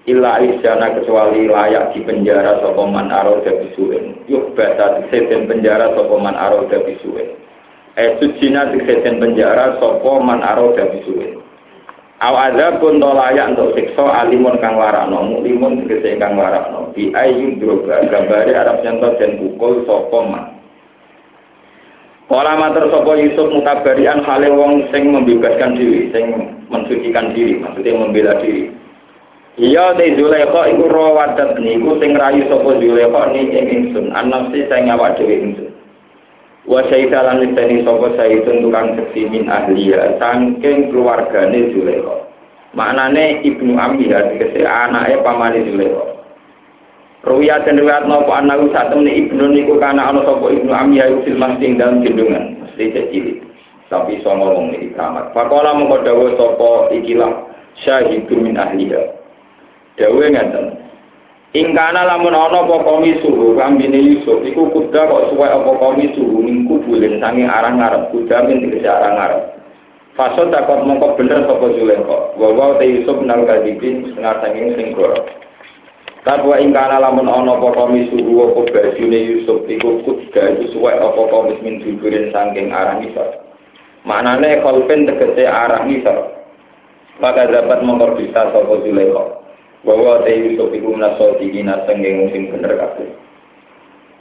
Illa 0.04 0.36
isana 0.36 0.92
kecuali 1.00 1.48
layak 1.48 1.96
di 1.96 2.04
penjara 2.04 2.60
sapa 2.60 2.84
man 2.84 3.08
aro 3.08 3.40
dadi 3.40 3.72
suwen. 3.72 4.20
Yuk 4.28 4.52
bata 4.52 5.00
tegese 5.00 5.48
penjara 5.48 5.96
sapa 5.96 6.12
man 6.20 6.36
aro 6.36 6.68
dadi 6.68 6.92
suwen. 7.00 7.32
Eh 7.96 8.20
sujina 8.20 8.68
tegese 8.68 9.00
penjara 9.00 9.80
sapa 9.80 10.12
man 10.20 10.44
aro 10.44 10.76
dadi 10.76 11.00
suwen. 11.08 11.40
Aw 12.20 12.36
pun 12.84 13.00
to 13.00 13.10
layak 13.16 13.56
untuk 13.56 13.80
siksa 13.80 14.04
alimun 14.04 14.60
kang 14.60 14.76
warakno, 14.76 15.24
muklimun 15.24 15.88
tegese 15.88 16.20
kang 16.20 16.36
warakno. 16.36 16.92
Bi 16.92 17.08
ayu 17.16 17.56
droga 17.56 18.04
gambare 18.04 18.52
Arab 18.52 18.84
nyanto 18.84 19.08
den 19.16 19.40
pukul 19.40 19.88
sapa 19.88 20.20
man. 20.20 20.44
Kala 22.28 22.60
matur 22.60 22.92
sapa 22.92 23.16
Yusuf 23.16 23.48
mutabarian 23.56 24.20
hale 24.20 24.52
wong 24.52 24.84
sing 24.92 25.08
membebaskan 25.16 25.80
diri, 25.80 26.12
sing 26.12 26.24
mensucikan 26.68 27.32
diri, 27.32 27.56
maksudnya 27.56 27.96
membela 27.96 28.36
diri. 28.44 28.83
Iya 29.54 29.94
te 29.94 30.18
Zulaikha 30.18 30.66
iku 30.74 30.90
rawadat 30.90 31.62
niku 31.62 31.94
sing 32.02 32.18
rayu 32.18 32.42
sapa 32.50 32.74
Zulaikha 32.74 33.22
ni 33.30 33.54
ing 33.54 33.66
ingsun, 33.70 34.10
anafsi 34.10 34.66
sing 34.66 34.90
awak 34.90 35.14
dhewe 35.14 35.30
ingsun. 35.46 35.70
wa 36.66 36.82
syaita 36.90 37.22
lan 37.22 37.38
niteni 37.38 37.86
sapa 37.86 38.18
saitun 38.18 38.66
tukang 38.66 38.98
seksi 38.98 39.30
min 39.30 39.46
ahliya 39.46 40.18
saking 40.18 40.90
keluargane 40.90 41.70
Zulaikha. 41.70 42.26
Maknane 42.74 43.46
ibnu 43.46 43.78
Ambiha 43.78 44.34
dikese 44.34 44.66
anake 44.66 45.22
pamane 45.22 45.62
Zulaikha. 45.70 46.02
Ruwiyat 47.22 47.62
dan 47.62 47.78
riwayat 47.78 48.10
nopo 48.10 48.34
anak 48.34 48.58
saat 48.74 48.90
temen 48.90 49.06
ibnu 49.06 49.54
niku 49.54 49.78
kana 49.78 50.10
ana 50.10 50.26
sapa 50.26 50.50
ibnu 50.50 50.74
Ambiha 50.74 51.14
usil 51.22 51.38
masing 51.38 51.78
dalam 51.78 52.02
gendungan 52.02 52.58
mesti 52.58 52.90
cilik. 52.90 53.38
Tapi 53.86 54.18
iso 54.18 54.34
ngomong 54.34 54.74
iki 54.74 54.98
Pakola 55.30 55.78
mengko 55.78 56.02
dawuh 56.02 56.34
sapa 56.34 56.90
ikilah 56.90 57.46
syahidun 57.86 58.50
min 58.50 58.58
ahliha 58.58 59.23
dawuh 59.98 60.26
ngaten 60.26 60.84
Ingkana 61.54 62.02
lamun 62.02 62.34
ana 62.34 62.66
apa 62.66 62.82
komi 62.82 63.14
suhu 63.22 63.54
kambine 63.54 63.94
Yusuf 63.94 64.42
iku 64.42 64.74
kuda 64.74 65.06
kok 65.06 65.30
suwe 65.30 65.46
apa 65.46 65.70
komi 65.78 66.10
suhu 66.10 66.42
mingku 66.42 66.82
bulen 66.82 67.22
sange 67.22 67.46
arang 67.46 67.78
ngarep 67.78 68.10
kuda 68.10 68.42
min 68.50 68.58
dikese 68.58 68.90
arang 68.90 69.14
ngarep. 69.14 69.42
Fasod 70.18 70.50
takut 70.50 70.82
mongko 70.82 71.14
bener 71.14 71.46
sapa 71.46 71.70
Zulaikha. 71.78 72.34
Wa 72.34 72.48
wa 72.58 72.74
te 72.82 72.90
Yusuf 72.90 73.22
nal 73.22 73.46
kadipin 73.46 74.02
setengah 74.02 74.34
sanging 74.42 74.74
sing 74.74 74.98
goro. 74.98 75.14
Tapi 76.26 76.58
ingkana 76.58 76.98
lamun 76.98 77.30
ana 77.30 77.54
apa 77.54 77.68
komi 77.70 78.10
suhu 78.10 78.50
apa 78.50 78.74
bajune 78.74 79.18
Yusuf 79.22 79.62
iku 79.70 80.02
kuda 80.02 80.58
iku 80.58 80.64
suwe 80.74 80.90
apa 80.90 81.22
komi 81.22 81.54
min 81.62 81.78
dudurin 81.86 82.34
sanging 82.34 82.74
arang 82.74 82.98
isor. 83.06 83.30
Maknane 84.02 84.58
kolpen 84.58 85.06
tegese 85.06 85.46
arang 85.46 85.86
isor. 85.86 86.34
Maka 87.22 87.46
dapat 87.46 87.78
mongko 87.86 88.18
bisa 88.18 88.50
sapa 88.50 88.74
Zulaikha 88.82 89.43
bahwa 89.84 90.24
teh 90.24 90.40
Yusuf 90.40 90.72
iku 90.72 90.96
menaso 90.96 91.36
dikina 91.36 91.84
sengeng 91.84 92.32
sing 92.32 92.48
bener 92.48 92.72
kabeh. 92.80 93.08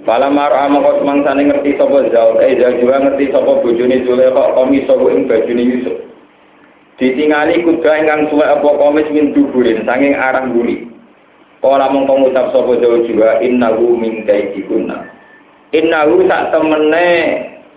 Bala 0.04 0.28
mar'a 0.28 0.68
mongko 0.68 1.00
semangsane 1.00 1.48
ngerti 1.48 1.80
sapa 1.80 2.04
Zaul, 2.12 2.44
eh 2.44 2.60
Zaul 2.60 2.84
juga 2.84 3.00
ngerti 3.00 3.32
sapa 3.32 3.64
bojone 3.64 4.04
Zulaikha 4.04 4.52
komis 4.52 4.84
sapa 4.84 5.06
ing 5.16 5.32
bajune 5.32 5.64
Yusuf. 5.64 5.96
Ditingali 7.00 7.64
kuda 7.64 7.92
ingkang 8.04 8.28
suwe 8.28 8.44
apa 8.44 8.68
komis 8.68 9.08
min 9.16 9.32
duburin 9.32 9.88
sanging 9.88 10.14
arang 10.20 10.52
buri. 10.52 10.92
Kala 11.64 11.88
mongko 11.88 12.20
ngucap 12.20 12.52
sapa 12.52 12.72
Zaul 12.84 13.08
juga 13.08 13.40
innahu 13.40 13.96
min 13.96 14.28
kaidikunna. 14.28 15.08
Innahu 15.72 16.28
sak 16.28 16.52
temene 16.52 17.08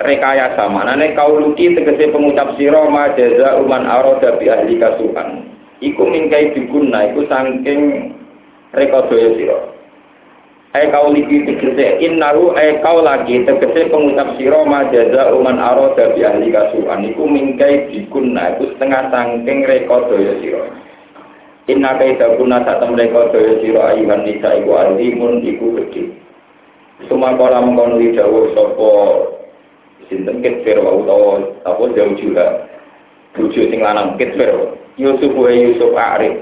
rekayasa 0.03 0.67
manane 0.69 1.17
kauluki 1.17 1.73
tegese 1.73 2.13
pengucap 2.13 2.59
sira 2.61 2.85
ma 2.91 3.15
jaza 3.17 3.57
uman 3.57 3.89
arada 3.89 4.37
bi 4.37 4.53
ahli 4.53 4.77
kasuhan 4.77 5.56
iku 5.81 6.03
mingkai 6.09 6.57
diguna 6.57 7.13
iku 7.13 7.27
saking 7.29 8.13
rekodaya 8.73 9.29
sira. 9.37 9.59
Ai 10.77 10.93
kau 10.93 11.09
liki 11.09 11.49
tegese 11.49 12.05
innahu 12.05 12.53
ai 12.53 12.81
kau 12.85 13.01
lagi 13.01 13.45
tegese 13.49 13.89
pengucap 13.89 14.37
sira 14.37 14.61
majaza 14.65 15.33
uman 15.33 15.57
arada 15.57 16.13
bi 16.13 16.21
ahli 16.25 16.53
kasuhan. 16.53 17.09
Iku 17.13 17.25
mingkai 17.25 17.89
diguna 17.93 18.57
iku 18.57 18.73
setengah 18.77 19.09
saking 19.13 19.59
rekodaya 19.65 20.33
sira. 20.41 20.65
Inna 21.67 21.99
kaita 21.99 22.39
guna 22.39 22.63
sak 22.63 22.79
tem 22.79 22.93
rekodaya 22.95 23.53
sira 23.65 23.83
ayuhan 23.97 24.23
nisa 24.23 24.49
iku 24.63 24.71
alimun 24.77 25.43
iku 25.43 25.81
gede 25.83 26.27
Sumangkala 27.05 27.61
mengkono 27.61 28.01
dawuh 28.01 28.57
sapa 28.57 28.93
sinten 30.09 30.41
ketfir 30.41 30.81
wa 30.81 30.97
utawa 30.97 31.45
apa 31.69 31.83
jauh 31.93 32.17
juga 32.17 32.65
bojo 33.37 33.63
sing 33.69 33.81
lanang 33.85 34.17
ketfir 34.17 34.49
Yusuf 34.97 35.33
wa 35.37 35.53
Yusuf 35.53 35.93
Arif. 35.93 36.35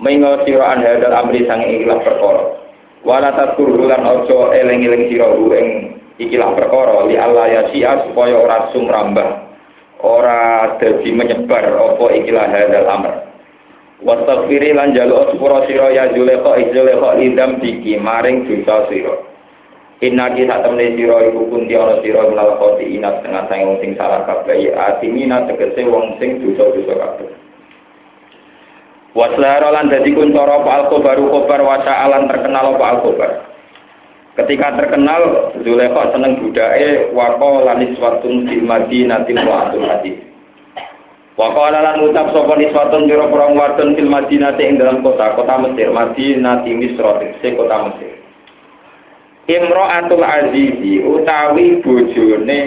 Mengo 0.00 0.40
sira 0.48 0.72
an 0.74 0.80
hadal 0.80 1.12
amri 1.12 1.44
sang 1.44 1.60
ikhlas 1.60 2.00
perkara. 2.02 2.58
Wala 3.04 3.30
takur 3.36 3.76
lan 3.84 4.02
aja 4.02 4.40
eling-eling 4.56 5.12
sira 5.12 5.28
ing 5.60 5.66
ikilah 6.16 6.56
perkara 6.56 7.04
li 7.06 7.20
Allah 7.20 7.46
ya 7.52 7.62
sia 7.70 8.08
supaya 8.08 8.34
ora 8.40 8.72
sumrambah 8.72 9.28
ora 10.02 10.74
dadi 10.80 11.12
menyebar 11.12 11.68
apa 11.68 12.04
ikilah 12.18 12.46
hadal 12.48 12.88
amr. 12.88 13.12
Wastaghfiri 14.02 14.74
lan 14.74 14.96
jaluk 14.98 15.30
sepura 15.30 15.62
sira 15.70 15.94
ya 15.94 16.10
Zulekha 16.10 16.58
Zulekha 16.74 17.10
idam 17.22 17.62
biki 17.62 18.00
maring 18.02 18.50
dosa 18.50 18.90
sira 18.90 19.31
Inna 20.02 20.34
ki 20.34 20.50
sak 20.50 20.66
temne 20.66 20.98
sira 20.98 21.30
iku 21.30 21.46
kunti 21.46 21.78
ana 21.78 22.02
sira 22.02 22.26
menawa 22.26 22.58
koti 22.58 22.98
inat 22.98 23.22
tengah 23.22 23.46
sang 23.46 23.62
wong 23.62 23.78
sing 23.78 23.94
salah 23.94 24.26
kabeh 24.26 24.74
atimina 24.74 25.46
tegese 25.46 25.86
wong 25.86 26.18
sing 26.18 26.42
dosa-dosa 26.42 26.94
kabeh. 26.98 27.30
Waslaro 29.14 29.70
lan 29.70 29.94
dadi 29.94 30.10
kuncoro 30.10 30.66
apa 30.66 30.70
al-khobaru 30.82 31.30
khobar 31.30 31.62
waca 31.62 31.94
alan 32.02 32.26
terkenal 32.26 32.74
apa 32.74 32.84
al-khobar. 32.98 33.30
Ketika 34.42 34.74
terkenal 34.74 35.54
Zulekha 35.62 36.10
seneng 36.10 36.40
budake 36.40 37.14
wako 37.14 37.62
lanis 37.62 37.94
watun 38.02 38.48
fil 38.50 38.64
madinatin 38.66 39.38
wa 39.44 39.70
atul 39.70 39.86
hadis. 39.86 40.18
Wako 41.38 41.62
lan 41.68 42.02
ucap 42.10 42.32
sapa 42.34 42.58
niswatun 42.58 43.06
jero 43.06 43.30
perang 43.30 43.54
wadon 43.54 43.94
fil 43.94 44.10
madinati 44.10 44.66
ing 44.66 44.82
dalam 44.82 45.04
kota 45.04 45.38
kota 45.38 45.62
Mesir 45.62 45.94
Madinati 45.94 46.74
Misra 46.74 47.22
kota 47.54 47.76
Mesir. 47.86 48.21
Imro'atul 49.50 50.22
Azizi 50.22 51.02
utawi 51.02 51.82
bojone 51.82 52.60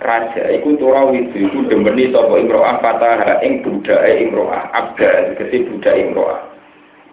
raja. 0.00 0.44
Iku 0.52 0.76
tura 0.76 1.08
widu 1.08 1.48
iku 1.48 1.64
demeni 1.68 2.12
sapa 2.12 2.36
Imro'ah 2.36 2.76
fataha 2.84 3.40
ing 3.40 3.64
budake 3.64 4.28
Imro'ah 4.28 4.68
abda 4.72 5.32
tegese 5.32 5.64
budak 5.68 5.96
Imro'ah. 5.96 6.40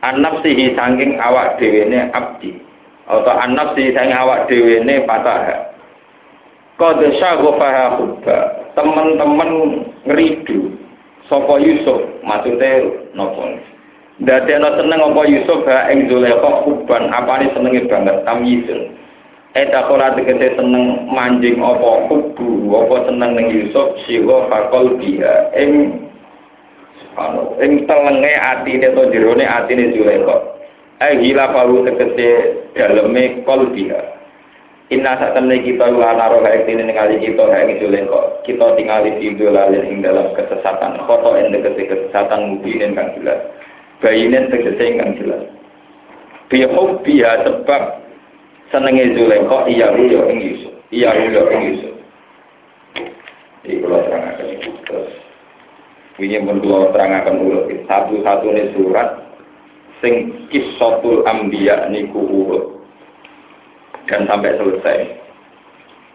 Anap 0.03 0.43
sihi 0.43 0.75
saking 0.75 1.15
awak 1.19 1.55
dhewene 1.59 2.11
abdi. 2.11 2.59
Atau 3.07 3.31
anap 3.31 3.79
sihi 3.79 3.95
saking 3.95 4.15
awak 4.15 4.51
dhewene 4.51 5.07
fataha. 5.07 5.55
Qad 6.77 6.99
syaghafaha 7.17 7.97
hubba. 7.97 8.37
Teman-teman 8.77 9.51
ngridu 10.05 10.69
sapa 11.25 11.57
Yusuf 11.57 12.21
maksudnya 12.21 12.93
nopo 13.17 13.57
Dadekno 14.17 14.73
seneng 14.73 15.13
apa 15.13 15.29
Yusuf 15.29 15.61
ha 15.69 15.93
ing 15.93 16.09
Zulaikha 16.09 16.65
kuban 16.65 17.13
apane 17.13 17.53
senenge 17.53 17.85
banget 17.85 18.25
tamyizun. 18.25 18.97
Eta 19.53 19.85
kola 19.85 20.17
tegese 20.17 20.57
seneng 20.57 21.05
manjing 21.13 21.61
apa 21.61 22.09
kubu 22.09 22.65
apa 22.73 23.05
seneng 23.05 23.37
ning 23.37 23.47
Yusuf 23.53 23.93
siwa 24.09 24.49
fakol 24.49 24.97
dia 24.97 25.53
ing 25.53 26.01
subhanallah 26.97 27.61
ing 27.61 27.85
telenge 27.85 28.33
atine 28.41 28.89
to 28.89 29.03
jerone 29.13 29.45
atine 29.45 29.93
Zulaikha. 29.93 30.37
Ai 30.97 31.21
gila 31.21 31.53
palu 31.53 31.85
tegese 31.85 32.57
daleme 32.73 33.45
kol 33.45 33.69
dia. 33.77 34.01
Inna 34.89 35.13
saat 35.19 35.37
temen 35.37 35.61
kita 35.61 35.93
lana 35.93 36.31
roh 36.31 36.41
haik 36.41 36.65
ini 36.65 36.89
ningali 36.89 37.21
kita 37.21 37.45
haik 37.53 37.85
Zulaikha. 37.85 38.41
Kita 38.49 38.73
tinggali 38.73 39.13
di 39.21 39.37
dolalin 39.37 39.85
ing 39.93 40.01
dalam 40.01 40.33
kesesatan. 40.33 41.05
Koto 41.05 41.37
ing 41.37 41.53
kesesatan 41.53 42.57
mubinin 42.57 42.97
kang 42.97 43.13
jelas. 43.13 43.56
Bayinen 44.01 44.49
tegese 44.53 44.83
ingkang 44.83 45.17
jelas. 45.17 45.43
Bihub 46.47 47.03
biha 47.03 47.43
sebab 47.43 47.83
senenge 48.71 49.15
Zulaikha 49.17 49.67
iya 49.67 49.91
ruyo 49.91 50.31
ing 50.31 50.39
Yusuf. 50.39 50.73
Iya 50.93 51.11
ruyo 51.15 51.41
ing 51.51 51.61
Yusuf. 51.73 51.93
Iki 53.67 53.83
kula 53.83 53.99
terangaken 54.07 54.47
iku 54.55 54.69
terus 54.87 55.11
wingi 56.17 56.39
mun 56.39 56.63
kula 56.63 56.89
terangaken 56.95 57.43
urut 57.43 57.67
satu-satunya 57.85 58.73
surat 58.73 59.09
sing 59.99 60.47
kisatul 60.49 61.25
ambiya 61.27 61.91
niku 61.91 62.21
urut. 62.21 62.65
Dan 64.07 64.23
sampai 64.23 64.55
selesai. 64.55 64.99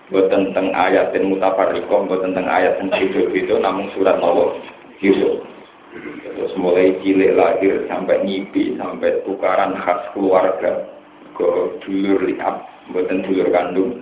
Buat 0.08 0.32
tentang 0.32 0.72
ayat 0.72 1.12
yang 1.12 1.28
mutafarriqah, 1.28 2.08
buat 2.08 2.24
tentang 2.24 2.44
ayat 2.48 2.80
yang 2.80 2.88
hidup 2.88 3.32
itu, 3.32 3.52
namun 3.60 3.88
surat 3.92 4.16
Nawawi 4.16 4.60
Yusuf. 5.04 5.44
Terus 5.92 6.52
mulai 6.56 6.96
cilik 7.04 7.37
lahir 7.37 7.84
sampai 7.84 8.25
nyipi 8.25 8.80
sampai 8.80 9.20
tukaran 9.28 9.76
khas 9.76 10.00
keluarga 10.16 10.88
ke 11.37 11.49
dulur 11.84 12.25
lihat 12.25 12.64
buatan 12.92 13.25
dulur 13.25 13.49
kandung. 13.52 13.92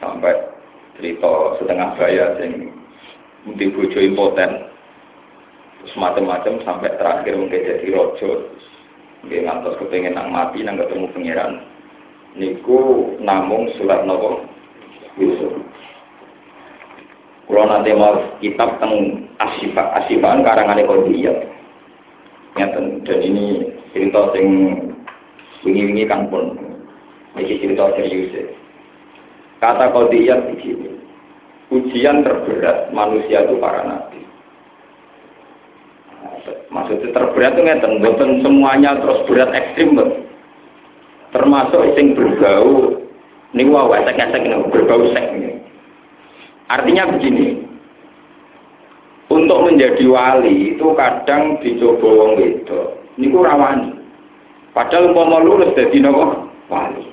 Sampai 0.00 0.32
cerita 0.96 1.56
setengah 1.60 1.96
bayar 1.96 2.36
yang 2.40 2.72
mungkin 3.48 3.72
bojo 3.72 3.98
impoten. 4.00 4.68
Terus 5.80 5.94
macam-macam 5.96 6.60
sampai 6.64 6.92
terakhir 7.00 7.40
mungkin 7.40 7.64
jadi 7.64 7.88
rojo 7.96 8.52
dia 9.28 9.44
ngantos 9.44 9.76
kepengen 9.80 10.16
nang 10.16 10.32
mati 10.32 10.64
nang 10.64 10.80
ketemu 10.80 11.08
pangeran. 11.12 11.52
Niku 12.36 12.80
namung 13.20 13.68
surat 13.76 14.04
nopo? 14.04 14.44
Yusuf 15.18 15.60
kalau 17.50 17.66
nanti 17.66 17.90
mau 17.90 18.14
kitab 18.38 18.78
tentang 18.78 19.26
asifat 19.42 19.86
asifaan 20.02 20.46
karangan 20.46 20.86
kodiyat. 20.86 21.50
Ngeten 22.54 23.02
dan 23.02 23.18
ini 23.22 23.74
cerita 23.90 24.30
sing 24.34 24.46
wingi-wingi 25.66 26.06
kan 26.06 26.30
pun 26.30 26.54
ini 27.34 27.58
cerita 27.58 27.90
serius. 27.98 28.30
Ya. 28.30 28.44
Kata 29.58 29.90
kodiyat 29.90 30.54
begini. 30.54 31.02
Ujian 31.70 32.26
terberat 32.26 32.90
manusia 32.90 33.46
itu 33.46 33.54
para 33.62 33.86
nabi. 33.86 34.22
Maksudnya 36.70 37.14
terberat 37.14 37.54
itu 37.54 37.62
ngeten, 37.62 38.02
bukan 38.02 38.30
semuanya 38.42 38.98
terus 38.98 39.22
berat 39.30 39.50
ekstrim, 39.54 39.94
betul. 39.94 40.30
termasuk 41.30 41.94
sing 41.94 42.14
berbau 42.14 42.98
ini 43.54 43.66
wah 43.70 43.86
esek-esek 43.90 44.46
berbau 44.70 45.02
sek 45.14 45.26
ini 45.34 45.49
Artinya 46.70 47.10
begini, 47.10 47.66
untuk 49.30 49.58
menjadi 49.66 50.06
wali 50.06 50.74
itu 50.74 50.86
kadang 50.94 51.58
dicoba 51.58 52.06
wong 52.06 52.32
itu, 52.38 52.80
ini 53.18 53.34
rawani. 53.34 53.90
Padahal 54.70 55.10
umpama 55.10 55.42
lulus 55.42 55.74
jadi 55.74 55.98
nopo? 55.98 56.46
Wali. 56.70 57.10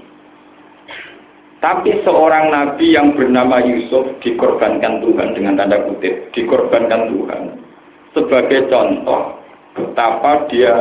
Tapi 1.58 2.06
seorang 2.06 2.54
nabi 2.54 2.94
yang 2.94 3.18
bernama 3.18 3.58
Yusuf 3.66 4.06
dikorbankan 4.22 5.02
Tuhan 5.02 5.34
dengan 5.34 5.58
tanda 5.58 5.82
kutip, 5.90 6.30
dikorbankan 6.38 7.10
Tuhan. 7.10 7.44
Sebagai 8.14 8.70
contoh 8.70 9.42
betapa 9.74 10.46
dia 10.54 10.74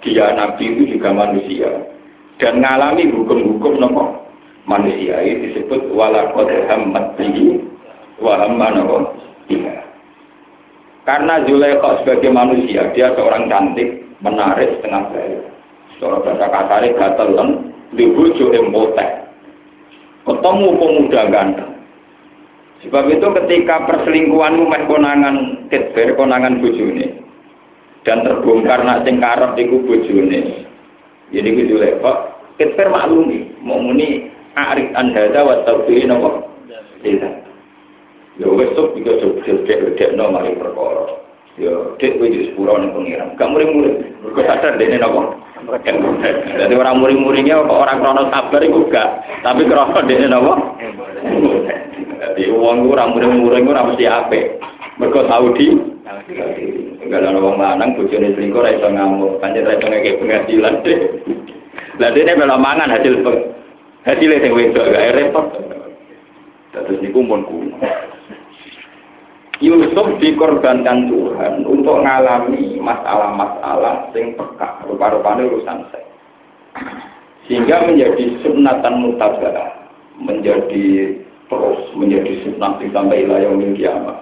dia 0.00 0.32
nabi 0.32 0.72
itu 0.72 0.96
juga 0.96 1.12
manusia. 1.12 1.68
Dan 2.40 2.64
mengalami 2.64 3.12
hukum-hukum 3.12 3.76
nopo? 3.76 4.04
Manusia. 4.64 5.20
Ini 5.20 5.52
disebut 5.52 5.92
walakot 5.92 6.48
hamad 6.48 7.12
waham 8.22 8.62
apa? 8.62 8.96
Iya. 9.50 9.82
Karena 11.02 11.42
Zulaikha 11.42 12.02
sebagai 12.02 12.30
manusia, 12.30 12.86
dia 12.94 13.10
seorang 13.18 13.50
cantik, 13.50 14.06
menarik, 14.22 14.78
setengah 14.78 15.10
baik. 15.10 15.42
Seorang 15.98 16.22
bahasa 16.22 16.46
kasar, 16.46 16.82
gatel 16.94 17.28
kan, 17.34 17.48
dibujuk 17.98 18.54
empotek. 18.54 19.26
Ketemu 20.22 20.68
pemuda 20.78 21.22
ganteng. 21.34 21.72
Sebab 22.86 23.04
itu 23.10 23.26
ketika 23.42 23.86
perselingkuhanmu 23.90 24.66
meh 24.66 24.82
konangan 24.86 25.66
ketber, 25.70 26.14
konangan 26.14 26.62
bujune, 26.62 27.22
dan 28.06 28.22
terbongkar 28.22 28.82
nak 28.86 29.02
sing 29.02 29.18
karep 29.18 29.58
iku 29.58 29.82
bojone. 29.82 30.66
Jadi 31.34 31.48
ku 31.50 31.62
Zulaikha, 31.66 32.12
ketber 32.62 32.90
maklumi, 32.94 33.58
mau 33.62 33.82
muni 33.82 34.30
arik 34.54 34.94
anhada 34.94 35.42
wa 35.42 35.66
tawfirin 35.66 36.14
apa? 36.14 36.30
Tidak. 37.02 37.41
Ya 38.40 38.48
wis 38.48 38.72
sok 38.72 38.96
juga 38.96 39.20
sok 39.20 39.44
dek 39.44 40.16
no 40.16 40.32
mari 40.32 40.56
perkara. 40.56 41.04
Ya 41.60 41.72
dek 42.00 42.16
kowe 42.16 42.28
wis 42.32 42.48
sepuro 42.48 42.80
ning 42.80 42.96
pengiran. 42.96 43.36
Gak 43.36 43.50
murid-murid. 43.52 43.94
Mergo 44.24 44.40
sadar 44.48 44.80
dene 44.80 44.96
napa? 44.96 45.36
Jadi 46.58 46.74
orang 46.74 46.98
murid-muridnya 46.98 47.62
kok 47.62 47.80
orang 47.86 48.02
krono 48.02 48.22
sabar 48.34 48.60
iku 48.66 48.82
gak, 48.90 49.08
tapi 49.46 49.62
krono 49.68 50.00
dene 50.08 50.26
napa? 50.26 50.52
Jadi 52.22 52.42
uang 52.48 52.88
orang 52.88 53.12
murid-murid 53.12 53.68
ora 53.68 53.84
mesti 53.84 54.04
apik. 54.08 54.44
Mergo 54.96 55.28
tau 55.28 55.52
di 55.52 55.92
ada 57.12 57.28
orang 57.28 57.60
lanang, 57.60 57.90
bujone 57.92 58.32
selingkuh, 58.32 58.64
raiso 58.64 58.88
ngamuk, 58.88 59.36
pancet 59.36 59.68
raiso 59.68 59.84
ngekek 59.84 60.16
penghasilan 60.16 60.80
deh. 60.80 60.98
Lah 62.00 62.08
ini 62.16 62.32
belum 62.32 62.56
mangan 62.56 62.88
hasil 62.88 63.20
hasilnya 64.08 64.40
yang 64.40 64.56
wedok, 64.56 64.88
gak 64.88 65.12
repot. 65.20 65.46
Terus 66.72 67.04
niku 67.04 67.20
kuno. 67.20 67.76
Yusuf 69.62 70.18
dikorbankan 70.18 71.06
Tuhan 71.06 71.62
untuk 71.62 72.02
mengalami 72.02 72.82
masalah-masalah 72.82 74.10
sing 74.10 74.34
peka, 74.34 74.82
rupa-rupanya 74.90 75.46
urusan 75.46 75.86
saya. 75.94 76.10
Sehingga 77.46 77.86
menjadi 77.86 78.42
sunatan 78.42 78.94
mutabara, 78.98 79.86
menjadi 80.18 81.14
terus 81.46 81.82
menjadi 81.94 82.42
sunat 82.42 82.82
sampai 82.90 83.22
ilayah 83.22 83.54
kiamat. 83.78 84.18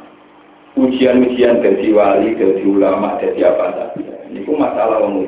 Ujian-ujian 0.76 1.64
dari 1.64 1.88
wali, 1.88 2.36
dari 2.36 2.60
ulama, 2.60 3.16
dari 3.16 3.40
apa 3.40 3.96
saja. 3.96 4.14
Ini 4.28 4.44
masalah 4.44 5.02
umum 5.08 5.26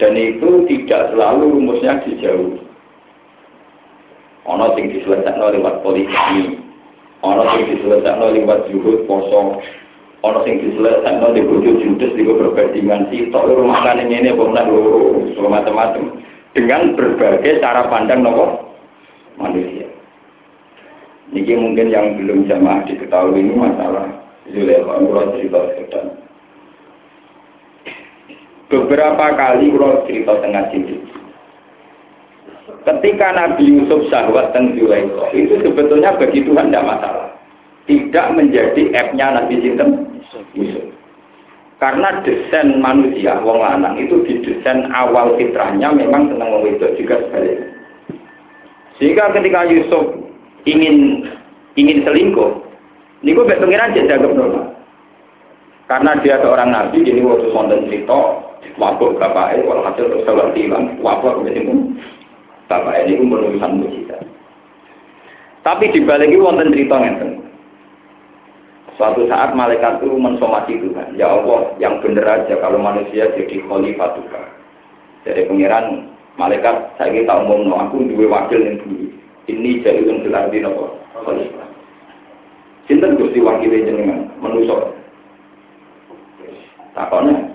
Dan 0.00 0.16
itu 0.16 0.64
tidak 0.64 1.12
selalu 1.12 1.60
rumusnya 1.60 2.00
dijauh. 2.08 2.56
Ono 4.48 4.66
sing 4.74 4.90
diselesaikan 4.90 5.60
lewat 5.60 5.84
politik 5.84 6.57
Ono 7.26 7.42
sing 7.54 7.62
diselesaikan 7.74 8.30
lewat 8.30 8.70
juhud 8.70 9.08
poso. 9.10 9.58
Ono 10.22 10.38
sing 10.46 10.62
diselesaikan 10.62 11.34
di 11.34 11.42
bojo 11.42 11.70
judes 11.82 12.14
di 12.14 12.22
perbandingan 12.22 13.10
sitok 13.10 13.50
rumah 13.58 13.82
kan 13.82 13.98
ini 13.98 14.30
apa 14.30 14.44
loro 14.70 15.26
macam-macam 15.50 16.22
dengan 16.54 16.94
berbagai 16.94 17.58
cara 17.58 17.90
pandang 17.90 18.22
nopo 18.22 18.74
manusia. 19.38 19.86
Ini 21.28 21.54
mungkin 21.60 21.92
yang 21.92 22.16
belum 22.16 22.48
jamaah 22.48 22.88
diketahui 22.88 23.36
ini 23.36 23.52
masalah 23.52 24.08
Zulekha, 24.48 24.96
kalau 24.96 25.28
cerita 25.36 25.60
sekedar. 25.76 26.06
Beberapa 28.72 29.24
kali 29.36 29.68
kalau 29.76 30.08
cerita 30.08 30.32
tengah 30.40 30.64
sini. 30.72 30.96
Ketika 32.68 33.32
Nabi 33.32 33.64
Yusuf 33.68 34.08
syahwat 34.08 34.52
dan 34.52 34.76
Zulekha, 34.76 35.32
itu 35.32 35.60
sebetulnya 35.60 36.16
bagi 36.16 36.44
Tuhan 36.44 36.68
tidak 36.68 36.88
masalah. 36.88 37.28
Tidak 37.88 38.26
menjadi 38.36 38.82
app-nya 38.92 39.26
Nabi 39.40 39.54
Sinten 39.64 39.90
Yusuf. 40.52 40.84
Karena 41.78 42.20
desain 42.26 42.82
manusia, 42.82 43.38
wong 43.38 43.62
lanang 43.62 43.96
itu 44.02 44.20
didesain 44.26 44.90
awal 44.90 45.38
fitrahnya 45.38 45.94
memang 45.94 46.26
senang 46.32 46.58
wong 46.58 46.74
juga 46.98 47.22
sebaliknya. 47.22 47.70
Sehingga 48.98 49.30
ketika 49.30 49.62
Yusuf 49.70 50.04
ingin 50.66 51.22
ingin 51.78 52.02
selingkuh, 52.02 52.50
ini 53.22 53.30
gue 53.30 53.46
pengiran 53.46 53.94
agak 53.94 54.18
normal. 54.26 54.74
Karena 55.86 56.20
dia 56.20 56.36
seorang 56.44 56.68
nabi, 56.68 57.00
jadi 57.00 57.24
waktu 57.24 57.48
sonten 57.48 57.88
cerita, 57.88 58.20
wabuk 58.76 59.16
bapaknya, 59.16 59.64
hasil 59.64 60.04
terus 60.04 60.52
hilang, 60.52 61.00
wabuk 61.00 61.40
kemudian 61.40 61.96
bapak 62.68 63.08
ini 63.08 63.18
pun 63.18 63.32
penulisan 63.32 63.80
mujizat. 63.80 64.22
Tapi 65.64 65.90
dibalik 65.92 66.30
itu 66.30 66.44
wonten 66.44 66.72
cerita 66.72 66.96
ngeten. 67.00 67.30
Suatu 68.96 69.24
saat 69.30 69.54
malaikat 69.54 70.02
itu 70.02 70.16
mensomasi 70.16 70.80
Tuhan. 70.80 71.14
Ya 71.14 71.30
Allah, 71.30 71.70
yang 71.78 72.02
benar 72.02 72.42
aja 72.42 72.54
kalau 72.58 72.80
manusia 72.80 73.30
jadi 73.34 73.56
khalifah 73.66 74.10
Tuhan. 74.16 74.46
Jadi 75.28 75.40
pengiran 75.46 76.08
malaikat 76.40 76.94
saya 76.96 77.14
kita 77.14 77.30
umum 77.42 77.68
no, 77.68 77.74
aku 77.78 78.04
dua 78.10 78.26
wakil 78.26 78.58
yang 78.58 78.78
dulu. 78.80 79.06
Ini 79.48 79.80
jadi 79.80 80.02
gelar 80.04 80.50
di 80.52 80.60
nopo 80.60 80.98
khalifah. 81.14 81.68
Sinten 82.90 83.20
gusti 83.20 83.38
wakil 83.38 83.70
jenengan 83.70 84.28
menusuk. 84.40 84.96
Takone. 86.96 87.54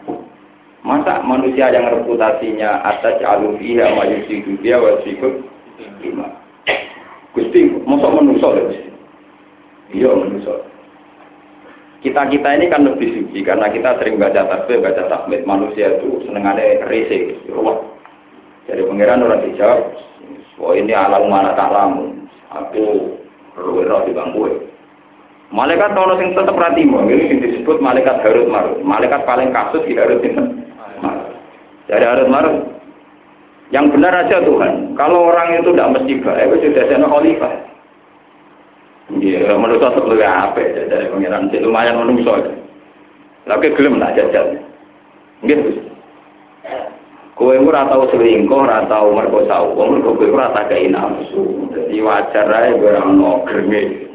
Masa 0.84 1.24
manusia 1.24 1.72
yang 1.72 1.88
reputasinya 1.88 2.84
atas 2.84 3.24
alufiha 3.24 3.96
majusi 3.96 4.44
dunia 4.44 4.78
wasikut 4.84 5.48
lima. 6.04 6.28
Gusti, 7.32 7.72
masa 7.88 8.12
ya 8.12 8.62
Gusti? 8.68 8.92
Iya 9.96 10.12
menusuk 10.12 10.74
kita-kita 12.04 12.60
ini 12.60 12.68
kan 12.68 12.84
lebih 12.84 13.10
suci 13.16 13.40
karena 13.48 13.72
kita 13.72 13.96
sering 13.96 14.20
baca 14.20 14.44
tasbih, 14.44 14.84
baca 14.84 15.08
tahmid 15.08 15.48
manusia 15.48 15.88
itu 15.98 16.20
senengannya 16.28 16.84
rese, 16.92 17.40
ruwet. 17.48 17.80
Jadi 18.68 18.84
pangeran 18.84 19.24
orang 19.24 19.44
dijawab, 19.48 19.80
oh 20.60 20.76
ini 20.76 20.92
alam 20.92 21.32
mana 21.32 21.56
tak 21.56 21.72
lamu, 21.72 22.12
aku 22.52 23.16
roh 23.56 24.04
di 24.04 24.12
bangku. 24.12 24.68
Malaikat 25.56 25.96
kalau 25.96 26.20
sing 26.20 26.36
tetap 26.36 26.60
ratimu, 26.60 27.08
ini 27.08 27.40
disebut 27.40 27.80
malaikat 27.80 28.20
Harut 28.20 28.52
Marut. 28.52 28.84
Malaikat 28.84 29.24
paling 29.24 29.56
kasus 29.56 29.86
di 29.88 29.96
Harut 29.96 30.20
itu. 31.84 31.92
Jadi 31.92 32.06
Harut 32.08 32.30
Marut. 32.32 32.58
Yang 33.74 33.86
benar 33.98 34.14
aja 34.14 34.38
Tuhan. 34.46 34.94
Kalau 34.94 35.34
orang 35.34 35.58
itu 35.58 35.74
tidak 35.74 35.92
mesti 35.98 36.14
baik, 36.22 36.62
itu 36.62 36.70
sudah 36.70 36.86
saya 36.86 37.08
khalifah. 37.10 37.54
Iya, 39.18 39.58
menurut 39.58 39.82
saya 39.82 40.00
lebih 40.00 40.30
apa 40.30 40.60
ya 40.62 40.84
dari 40.88 41.10
pengiran 41.10 41.50
itu 41.50 41.66
lumayan 41.66 41.98
menungso. 41.98 42.34
Lagi 43.50 43.74
gelem 43.74 43.98
tak 43.98 44.14
jajal. 44.16 44.46
Gitu. 45.44 45.90
Kowe 47.34 47.58
ora 47.58 47.90
tau 47.90 48.06
selingkuh, 48.14 48.62
ora 48.62 48.86
tau 48.86 49.10
merkosa 49.10 49.66
wong, 49.74 50.00
mergo 50.00 50.22
kowe 50.22 50.28
ora 50.38 50.54
tak 50.54 50.70
kei 50.70 50.88
nafsu. 50.88 51.66
Dadi 51.74 51.98
wajar 52.00 52.48
ae 52.54 52.78
ora 52.78 53.02
ono 53.10 53.42
greme. 53.44 54.06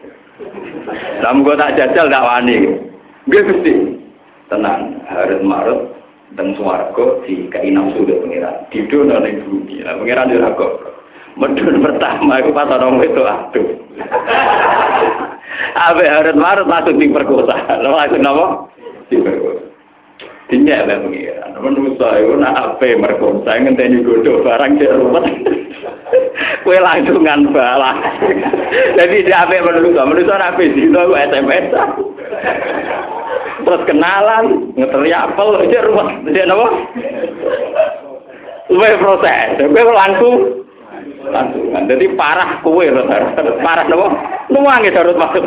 Lah 1.19 1.35
mugo 1.35 1.59
tak 1.59 1.75
jajal 1.75 2.07
tak 2.07 2.25
wani. 2.25 2.79
Nggih 3.27 3.43
Gusti. 3.43 3.75
Tenang, 4.49 5.03
harus 5.05 5.45
marut 5.45 5.98
dan 6.37 6.53
swarga 6.59 7.25
di 7.25 7.49
kei 7.49 7.71
nafsu 7.73 8.05
dek 8.05 8.21
pengiran. 8.25 8.57
Didono 8.69 9.17
ning 9.23 9.45
bumi. 9.47 9.85
Lah 9.85 9.97
pengiran 9.97 10.33
yo 10.33 10.49
kok. 10.57 10.73
Medun 11.39 11.81
pertama 11.87 12.43
itu 12.43 12.51
pas 12.51 12.69
orang 12.69 12.99
itu 13.01 13.23
aduh. 13.23 13.69
Abe 15.89 16.05
harus 16.11 16.35
marut 16.35 16.67
langsung 16.67 16.99
diperkosa. 16.99 17.55
Langsung 17.81 18.27
apa? 18.27 18.47
Diperkosa. 19.09 19.68
Dinya 20.49 20.89
lah 20.89 20.97
pengiran. 21.05 21.61
Menurut 21.61 22.01
saya, 22.01 22.25
nak 22.41 22.57
apa 22.57 22.97
merkosa, 22.97 23.61
ngenteni 23.61 24.01
godo 24.01 24.41
barang 24.41 24.81
di 24.81 24.87
rumah. 24.89 25.25
Kue 26.65 26.81
langsungan 26.81 27.53
balas. 27.53 28.01
Jadi 28.97 29.29
di 29.29 29.33
apa 29.33 29.61
menurut 29.61 29.93
saya, 29.93 30.09
menurut 30.09 30.25
saya 30.25 30.49
apa 30.49 30.63
sih? 30.65 30.89
Itu 30.89 31.13
SMS. 31.13 31.65
Terus 33.61 33.83
kenalan, 33.85 34.73
ngeteri 34.73 35.13
apel, 35.13 35.49
aja 35.61 35.79
rumah. 35.85 36.17
Jadi 36.25 36.39
apa? 36.49 36.67
Kue 38.73 38.91
proses, 38.97 39.49
kue 39.61 39.83
langsung 39.85 40.35
langsungan. 41.29 41.83
Jadi 41.93 42.07
parah 42.17 42.65
kue, 42.65 42.89
parah 43.61 43.85
nopo, 43.85 44.17
nuangi 44.49 44.97
harus 44.97 45.13
masuk. 45.13 45.45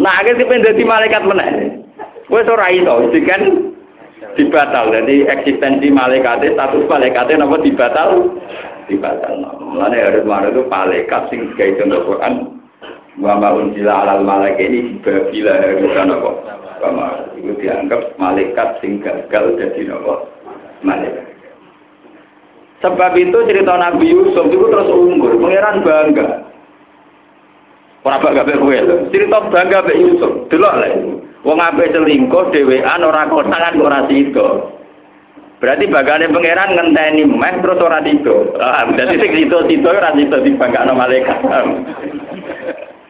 Nah, 0.00 0.16
akhirnya 0.16 0.48
si 0.48 0.64
jadi 0.64 0.82
malaikat 0.82 1.22
mana? 1.28 1.44
Kue 2.30 2.46
ora 2.46 2.70
iso, 2.70 3.10
kan 3.26 3.42
dibatal. 4.38 4.94
Jadi 4.94 5.26
eksistensi 5.26 5.90
malaikatnya, 5.90 6.54
status 6.54 6.86
malaikatnya 6.86 7.42
nopo 7.42 7.58
dibatal, 7.58 8.38
dibatal. 8.86 9.34
Mulanya 9.58 10.14
harus 10.14 10.22
mana 10.22 10.54
itu 10.54 10.62
malaikat 10.70 11.26
sing 11.28 11.50
kayak 11.58 11.82
contoh 11.82 12.06
Quran. 12.06 12.34
Wa 13.18 13.34
ma'un 13.34 13.74
sila 13.74 14.06
alal 14.06 14.22
malaikat 14.22 14.62
ini 14.62 15.02
bila 15.02 15.52
harus 15.58 15.90
nopo. 16.06 16.30
Itu 17.34 17.52
dianggap 17.58 18.14
malaikat 18.14 18.78
sing 18.78 19.02
gagal 19.02 19.58
jadi 19.58 19.90
nopo 19.90 20.30
malaikat. 20.86 21.26
Sebab 22.80 23.12
itu 23.12 23.38
cerita 23.44 23.76
Nabi 23.76 24.08
Yusuf 24.08 24.48
itu 24.48 24.64
terus 24.72 24.88
unggul, 24.88 25.36
pangeran 25.36 25.84
bangga. 25.84 26.49
Orang 28.00 28.24
bangga 28.24 28.48
be 28.48 28.56
kowe 28.56 28.76
Cerita 29.12 29.38
bangga 29.52 29.84
be 29.84 29.92
Yusuf. 29.92 30.48
Delok 30.48 30.74
lek. 30.80 30.94
Wong 31.44 31.56
ape 31.60 31.88
selingkuh 31.92 32.52
dhewean 32.52 33.00
ora 33.04 33.28
konangan 33.28 33.80
ora 33.80 34.00
sida. 34.08 34.76
Berarti 35.60 35.84
bagane 35.92 36.32
pangeran 36.32 36.72
ngenteni 36.76 37.28
meh 37.28 37.54
terus 37.60 37.80
ora 37.80 38.00
sida. 38.04 38.36
Ah, 38.60 38.88
dadi 38.92 39.20
sing 39.20 39.32
sida-sida 39.36 39.88
ora 39.92 40.12
sida 40.16 40.36
dibanggakno 40.40 40.92
malaikat. 40.96 41.38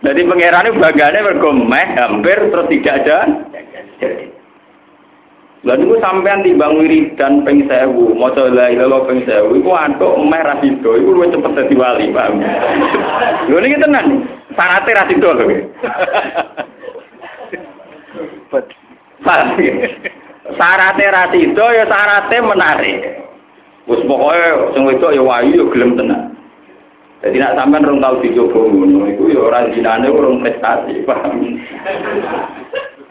Jadi 0.02 0.20
pangeran 0.26 0.66
itu 0.70 0.78
bagane 0.82 1.18
mergo 1.22 1.50
meh 1.54 1.86
hampir 1.94 2.38
terus 2.50 2.70
tidak 2.70 2.94
ada. 3.06 3.18
Lalu 5.60 5.92
niku 5.92 5.94
sampean 6.00 6.40
timbang 6.40 6.80
wiridan 6.80 7.44
ping 7.44 7.68
1000, 7.68 8.16
maca 8.16 8.48
la 8.48 8.72
ilaha 8.72 9.04
ping 9.04 9.28
1000 9.28 9.60
iku 9.60 9.70
antuk 9.76 10.16
emeh 10.16 10.40
ra 10.40 10.56
sida, 10.64 10.90
iku 10.96 11.10
luwih 11.12 11.28
cepet 11.28 11.52
dadi 11.52 11.74
wali, 11.76 12.08
paham. 12.16 12.40
Lho 13.44 13.60
niki 13.60 13.76
tenan, 13.76 14.24
syaratnya 14.54 14.96
ra 14.96 15.04
sida 15.08 15.30
lho. 15.36 15.46
Syaratnya 20.56 21.14
ra 21.14 21.24
sida 21.30 21.66
ya 21.74 21.84
syaratnya 21.86 22.38
menarik. 22.42 22.98
Wis 23.88 24.02
pokoke 24.06 24.74
sing 24.76 24.82
wedok 24.86 25.14
ya 25.14 25.22
wayu 25.22 25.54
ya 25.56 25.64
gelem 25.74 25.98
tenan. 25.98 26.30
Jadi 27.20 27.36
nak 27.36 27.52
sampean 27.52 27.84
rong 27.84 28.00
tau 28.00 28.16
dicoba 28.24 28.64
ngono 28.64 29.04
iku 29.12 29.28
ya 29.28 29.40
ora 29.44 29.68
jinane 29.76 30.08
urung 30.08 30.40
prestasi, 30.40 31.04
paham. 31.04 31.60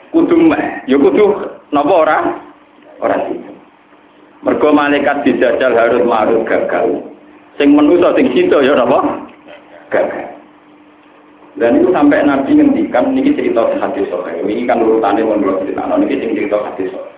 kudu 0.10 0.34
meh, 0.50 0.82
ya 0.90 0.98
kudu 0.98 1.30
napa 1.70 1.94
ora? 1.94 2.18
Ora 3.06 3.30
sih. 3.30 3.38
Mergo 4.42 4.74
malaikat 4.74 5.30
dijajal 5.30 5.78
harus 5.78 6.02
marut 6.10 6.42
gagal. 6.50 7.06
Sing 7.62 7.78
menusa 7.78 8.18
sing 8.18 8.34
sida 8.34 8.66
ya 8.66 8.74
napa? 8.74 9.30
Gagal. 9.94 10.39
Dan 11.58 11.82
itu 11.82 11.90
sampai 11.90 12.22
Nabi 12.22 12.62
ngendikan 12.62 13.16
niki 13.16 13.34
cerita 13.34 13.66
hadis 13.82 14.06
sahih. 14.12 14.46
Ini 14.46 14.70
kan 14.70 14.86
urutane 14.86 15.26
mon 15.26 15.42
kula 15.42 15.66
cerita. 15.66 15.82
Niki 15.98 16.16
sing 16.22 16.32
cerita 16.38 16.58
hadis 16.62 16.94
sahih. 16.94 17.18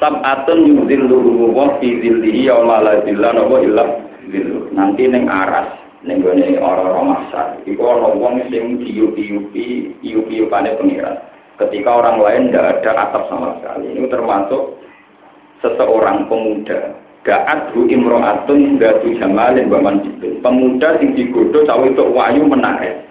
Sab'atun 0.00 0.64
yuzilluhu 0.64 1.52
wa 1.52 1.76
fi 1.76 2.00
zillihi 2.00 2.48
yauma 2.48 2.80
la 2.80 3.04
zilla 3.04 3.36
illa 3.36 3.84
Nanti 4.72 5.04
ning 5.04 5.28
aras 5.28 5.76
ning 6.08 6.24
gone 6.24 6.56
orang-orang 6.56 7.06
masar. 7.12 7.60
Iku 7.68 7.82
ana 7.84 8.08
wong 8.16 8.40
sing 8.48 8.80
diupi-upi, 8.80 9.92
iupi-upane 10.00 10.72
pengiran 10.80 11.20
ketika 11.60 11.90
orang 11.92 12.16
lain 12.24 12.42
tidak 12.48 12.80
ada 12.80 12.90
atap 13.04 13.28
sama 13.28 13.60
sekali. 13.60 13.92
Ini 13.92 14.08
termasuk 14.08 14.80
seseorang 15.60 16.24
pemuda. 16.32 16.96
Ga'at 17.20 17.76
hu 17.76 17.84
imro'atun 17.84 18.80
gatu 18.80 19.12
jamalin 19.20 19.68
baman 19.68 20.00
jibil. 20.00 20.40
Pemuda 20.40 20.96
yang 21.04 21.12
digodoh 21.12 21.68
cawe 21.68 21.84
itu 21.84 22.04
wayu 22.16 22.48
menarik. 22.48 23.04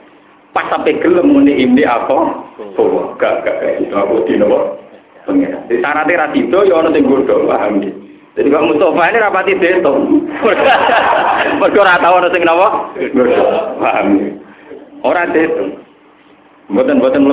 Pas 0.50 0.66
sampai 0.74 0.98
gelem 0.98 1.30
muni 1.30 1.54
ini 1.54 1.86
apa? 1.86 2.42
Oh, 2.74 3.14
gak 3.22 3.46
gak 3.46 3.86
itu 3.86 3.94
aku 3.94 4.26
di 4.26 4.34
nopo. 4.34 4.82
Pengiran. 5.30 5.62
Di 5.70 5.78
syaratnya 5.78 6.26
rasido 6.26 6.66
ya 6.66 6.82
orang 6.82 6.98
yang 6.98 7.06
godoh 7.06 7.46
paham 7.46 7.86
Jadi 8.34 8.50
Pak 8.50 8.66
Mustafa 8.66 9.04
ini 9.14 9.20
rapati 9.22 9.54
deto. 9.62 9.92
Mergo 11.60 11.80
ora 11.84 12.02
tau 12.02 12.18
ana 12.18 12.34
sing? 12.34 12.42
Paham. 13.78 14.08
Ora 15.06 15.30
deto. 15.30 15.66
Mboten-mboten. 16.74 17.30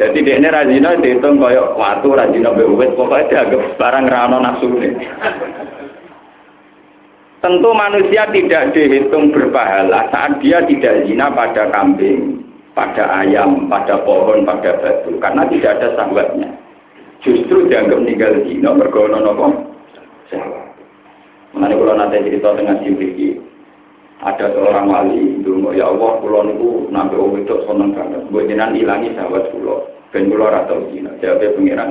Jadi 0.00 0.24
dia 0.24 0.40
ini 0.40 0.48
rajina 0.48 0.96
dihitung 0.96 1.36
koyok 1.36 1.76
watu 1.76 2.16
rajina 2.16 2.56
bewet 2.56 2.96
pokoknya 2.96 3.28
dianggap 3.28 3.62
barang 3.76 4.06
rano 4.08 4.36
nafsu 4.40 4.66
Tentu 7.42 7.70
manusia 7.74 8.30
tidak 8.30 8.70
dihitung 8.72 9.34
berpahala 9.34 10.06
saat 10.14 10.38
dia 10.38 10.62
tidak 10.62 11.04
zina 11.04 11.26
pada 11.34 11.68
kambing, 11.74 12.38
pada 12.70 13.02
ayam, 13.18 13.66
pada 13.66 13.98
pohon, 14.06 14.46
pada 14.46 14.78
batu, 14.78 15.18
karena 15.18 15.42
tidak 15.50 15.82
ada 15.82 15.88
sahabatnya. 15.98 16.48
Justru 17.18 17.66
dianggap 17.66 17.98
meninggal 17.98 18.46
dino 18.46 18.70
mergono 18.78 19.18
nopo 19.22 19.46
Mengenai 21.52 21.76
kalau 21.76 21.94
nanti 21.94 22.24
cerita 22.24 22.56
dengan 22.56 22.80
Jibril 22.80 23.51
ada 24.22 24.46
seorang 24.54 24.86
wali 24.86 25.42
dulu 25.42 25.74
ya 25.74 25.90
Allah 25.90 26.22
pulau 26.22 26.46
niku 26.46 26.86
nabi 26.94 27.18
om 27.18 27.34
itu 27.42 27.58
seneng 27.66 27.90
banget. 27.90 28.22
Buat 28.30 28.46
jenengan 28.46 28.78
ilangi 28.78 29.14
sahabat 29.18 29.50
pulau 29.50 29.82
ben 30.12 30.28
pulau 30.28 30.52
rata 30.52 30.76
dino 30.92 31.10
jawabnya 31.18 31.56
pengiran 31.56 31.90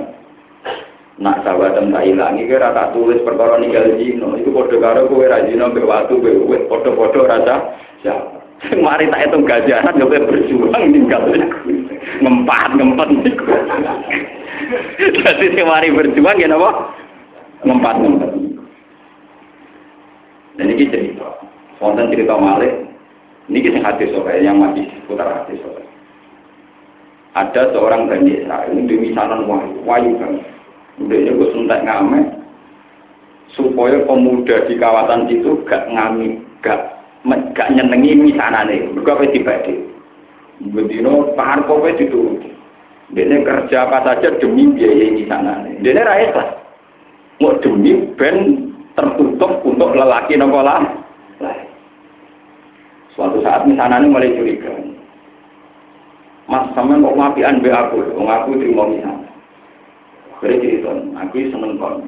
nak 1.18 1.42
sahabat 1.44 1.76
tak 1.76 2.06
ilangi 2.06 2.48
kira 2.48 2.70
tak 2.72 2.94
tulis 2.94 3.20
perkara 3.26 3.58
ninggal 3.58 3.98
dino 3.98 4.38
itu 4.38 4.54
kode 4.54 4.78
karo 4.78 5.10
kue 5.10 5.26
rajino 5.26 5.74
be 5.74 5.82
watu 5.82 6.22
be 6.22 6.38
wet 6.46 6.70
foto 6.70 6.94
foto 6.94 7.26
rasa 7.26 7.76
siapa 8.06 8.42
Mari 8.62 9.10
tak 9.10 9.26
itu 9.26 9.42
gajaran, 9.42 9.98
juga 9.98 10.22
berjuang 10.22 10.94
tinggal 10.94 11.34
ngempat 12.22 12.70
ngempat 12.78 13.10
Jadi 15.02 15.46
si 15.58 15.62
mari 15.66 15.90
berjuang 15.90 16.38
ya 16.38 16.46
napa? 16.46 16.94
Ngempat 17.66 17.96
ngempat. 18.06 18.32
Dan 20.62 20.78
ini 20.78 20.94
cerita. 20.94 21.41
Wonten 21.82 22.14
cerita 22.14 22.38
Malik. 22.38 22.94
Ini 23.50 23.58
kisah 23.58 23.82
hati 23.82 24.06
sore 24.14 24.38
yang 24.40 24.62
masih 24.62 24.86
putar 25.10 25.26
hati 25.26 25.58
sore. 25.60 25.82
Ada 27.34 27.74
seorang 27.74 28.06
Bani 28.06 28.38
Israel 28.38 28.70
ini 28.70 29.10
misalan 29.10 29.50
wahyu, 29.50 29.82
wahyu 29.82 30.14
kan. 30.22 30.40
Udah 31.02 31.18
ini 31.18 31.34
gue 31.34 31.50
suntak 31.52 31.82
ngamen 31.82 32.38
supaya 33.58 33.98
pemuda 34.06 34.70
di 34.70 34.78
kawasan 34.78 35.28
itu 35.28 35.58
gak 35.66 35.90
ngami, 35.90 36.40
gak 36.62 37.02
gak 37.58 37.72
nyenengi 37.74 38.30
misanane. 38.30 38.94
Mereka 38.94 39.18
apa 39.18 39.26
dibagi. 39.34 39.76
Bedino 40.62 41.34
pahar 41.34 41.66
kowe 41.66 41.90
dituruti. 41.98 42.54
Dia 43.12 43.42
kerja 43.42 43.90
apa 43.90 44.06
saja 44.06 44.38
demi 44.38 44.70
biaya 44.72 45.18
di 45.18 45.26
sana. 45.26 45.66
Dia 45.82 45.98
rakyat 45.98 46.32
lah. 46.38 46.50
Mau 47.42 47.58
demi 47.60 47.98
ben 48.16 48.70
tertutup 48.94 49.66
untuk 49.66 49.98
lelaki 49.98 50.38
nopo 50.38 50.62
lah. 50.62 51.02
Suatu 53.22 53.38
saat 53.46 53.70
misalnya 53.70 54.02
mulai 54.02 54.34
curiga. 54.34 54.74
Mas 56.50 56.66
sama 56.74 56.98
kok 56.98 57.14
ngapian 57.14 57.62
be 57.62 57.70
aku, 57.70 58.02
kok 58.02 58.26
aku 58.26 58.58
terima 58.58 58.90
misalnya. 58.90 59.30
Beri 60.42 60.58
cerita, 60.58 60.90
aku 61.22 61.38
seneng 61.54 61.78
kon. 61.78 62.02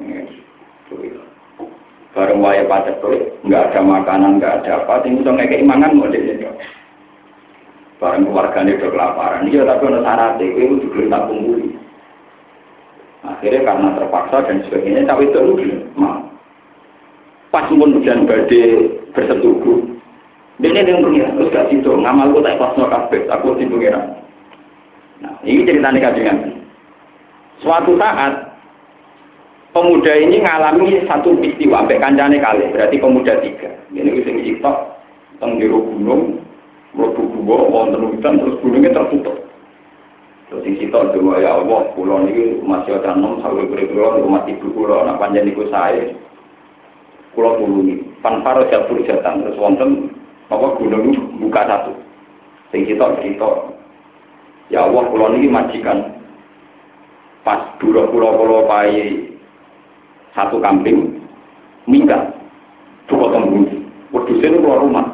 Bareng 2.18 2.42
waya 2.42 2.66
pada 2.66 2.98
tuh, 2.98 3.30
nggak 3.46 3.70
ada 3.70 3.80
makanan, 3.86 4.42
nggak 4.42 4.66
ada 4.66 4.82
apa, 4.82 5.06
tinggal 5.06 5.38
ngekek 5.38 5.62
imangan 5.62 5.94
mau 5.94 6.10
dia 6.10 6.50
barang 8.02 8.26
keluarganya 8.26 8.74
udah 8.74 8.90
kelaparan. 8.90 9.46
Iya 9.48 9.62
tapi 9.70 9.86
ada 9.86 10.00
syaratnya 10.02 10.44
itu 10.50 10.82
juga 10.82 11.14
tak 11.14 11.24
kumpuli. 11.30 11.68
Akhirnya 13.22 13.60
karena 13.62 13.88
terpaksa 13.96 14.36
dan 14.50 14.58
sebagainya 14.66 15.06
tapi 15.06 15.30
itu 15.30 15.40
mau 15.94 16.26
pas 17.54 17.70
pun 17.70 17.94
hujan 17.94 18.26
badai 18.26 18.90
bersetubuh 19.14 19.94
ini 20.62 20.86
yang 20.86 21.02
punya 21.02 21.26
terus 21.34 21.50
gak 21.50 21.66
situ 21.72 21.90
ngamalku 21.90 22.38
tak 22.44 22.58
pas 22.60 22.76
kafe 22.76 23.26
aku 23.26 23.58
di 23.58 23.66
pengiran 23.66 24.04
nah 25.22 25.34
ini 25.42 25.66
ceritanya 25.66 26.10
kajian 26.10 26.38
suatu 27.62 27.98
saat 27.98 28.54
pemuda 29.74 30.12
ini 30.14 30.42
ngalami 30.42 31.02
satu 31.10 31.34
peristiwa 31.38 31.82
sampai 31.82 32.02
kancane 32.02 32.36
kali 32.38 32.70
berarti 32.70 32.96
pemuda 33.02 33.34
tiga 33.42 33.70
ini 33.90 34.22
sing 34.22 34.42
sitok 34.46 34.94
teng 35.42 35.58
gunung 35.58 36.44
Mlebu 36.94 37.42
gua 37.42 37.66
wonten 37.66 38.06
hutan 38.06 38.38
terus 38.38 38.58
gunungnya 38.62 38.94
tertutup. 38.94 39.34
Terus 40.46 40.62
sing 40.62 40.74
sitok 40.78 41.10
doa 41.10 41.42
ya 41.42 41.58
Allah, 41.58 41.90
kula 41.98 42.22
niki 42.22 42.62
masih 42.62 43.02
ada 43.02 43.18
nom 43.18 43.42
sawi 43.42 43.66
kula 43.66 44.22
rumah 44.22 44.46
ibu 44.46 44.70
kula 44.70 45.18
panjang 45.18 45.50
niku 45.50 45.66
sae. 45.74 46.14
Kula 47.34 47.58
tulungi. 47.58 47.98
Pan 48.22 48.46
paro 48.46 48.62
jabur 48.70 49.02
jatan 49.02 49.42
terus 49.42 49.58
wonten 49.58 50.13
apa 50.52 50.66
gunung 50.76 51.14
buka 51.40 51.62
satu. 51.64 51.92
Sing 52.72 52.84
sitok 52.84 53.20
sitok. 53.22 53.72
Ya 54.72 54.84
Allah, 54.84 55.04
kula 55.12 55.32
niki 55.32 55.48
majikan 55.48 56.16
pas 57.44 57.76
dura 57.76 58.08
kula 58.08 58.34
kula 58.40 58.58
pai 58.64 59.28
satu 60.32 60.58
kambing 60.60 61.20
minggat. 61.84 62.32
Coba 63.08 63.36
tembung. 63.36 63.68
Wedusnya 64.14 64.56
keluar 64.56 64.80
rumah. 64.80 65.06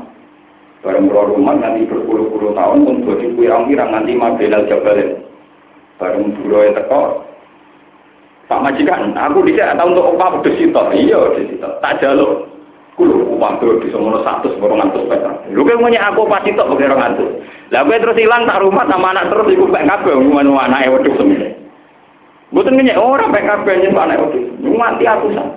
Bareng 0.80 1.12
pulau 1.12 1.36
rumah 1.36 1.60
nanti 1.60 1.84
berpuluh-puluh 1.84 2.56
tahun 2.56 2.88
pun 2.88 3.04
jadi 3.04 3.36
pirang-pirang 3.36 3.90
nanti 3.92 4.16
mabelal 4.16 4.64
jabalin. 4.64 5.20
Bareng 6.00 6.32
buruh 6.40 6.72
teko. 6.72 7.28
Pak 8.48 8.62
majikan, 8.66 9.14
aku 9.14 9.46
tidak 9.46 9.78
tahu 9.78 9.94
untuk 9.94 10.10
apa 10.18 10.42
pedes 10.42 10.58
itu. 10.58 10.82
Iya, 11.06 11.18
pedes 11.36 11.54
itu. 11.54 11.68
Tak 11.84 12.02
jaluk. 12.02 12.49
Waktu 13.40 13.81
di 13.81 13.88
semono 13.88 14.20
satu 14.20 14.53
seborong 14.53 14.85
ngantus 14.85 15.09
petra. 15.09 15.33
Lu 15.48 15.64
kan 15.64 15.81
punya 15.81 16.12
aku 16.12 16.29
pas 16.29 16.44
itu 16.44 16.61
pakai 16.61 16.92
orang 16.92 17.00
ngantus. 17.00 17.31
Lah 17.72 17.88
gue 17.88 17.96
terus 17.96 18.20
hilang 18.20 18.44
tak 18.44 18.61
rumah 18.61 18.85
sama 18.85 19.16
anak 19.16 19.33
terus 19.33 19.48
ikut 19.48 19.72
pek 19.72 19.88
kabel 19.88 20.20
ngomong 20.20 20.61
anak 20.61 20.85
e 20.85 20.88
wedhus 20.92 21.16
semene. 21.16 21.48
Mboten 22.53 22.76
orang 23.00 23.33
pek 23.33 23.48
kabel 23.48 23.81
nyentuh 23.81 24.05
anak 24.05 24.20
wedhus. 24.29 24.44
Mati 24.61 25.05
aku 25.09 25.33
sah. 25.33 25.48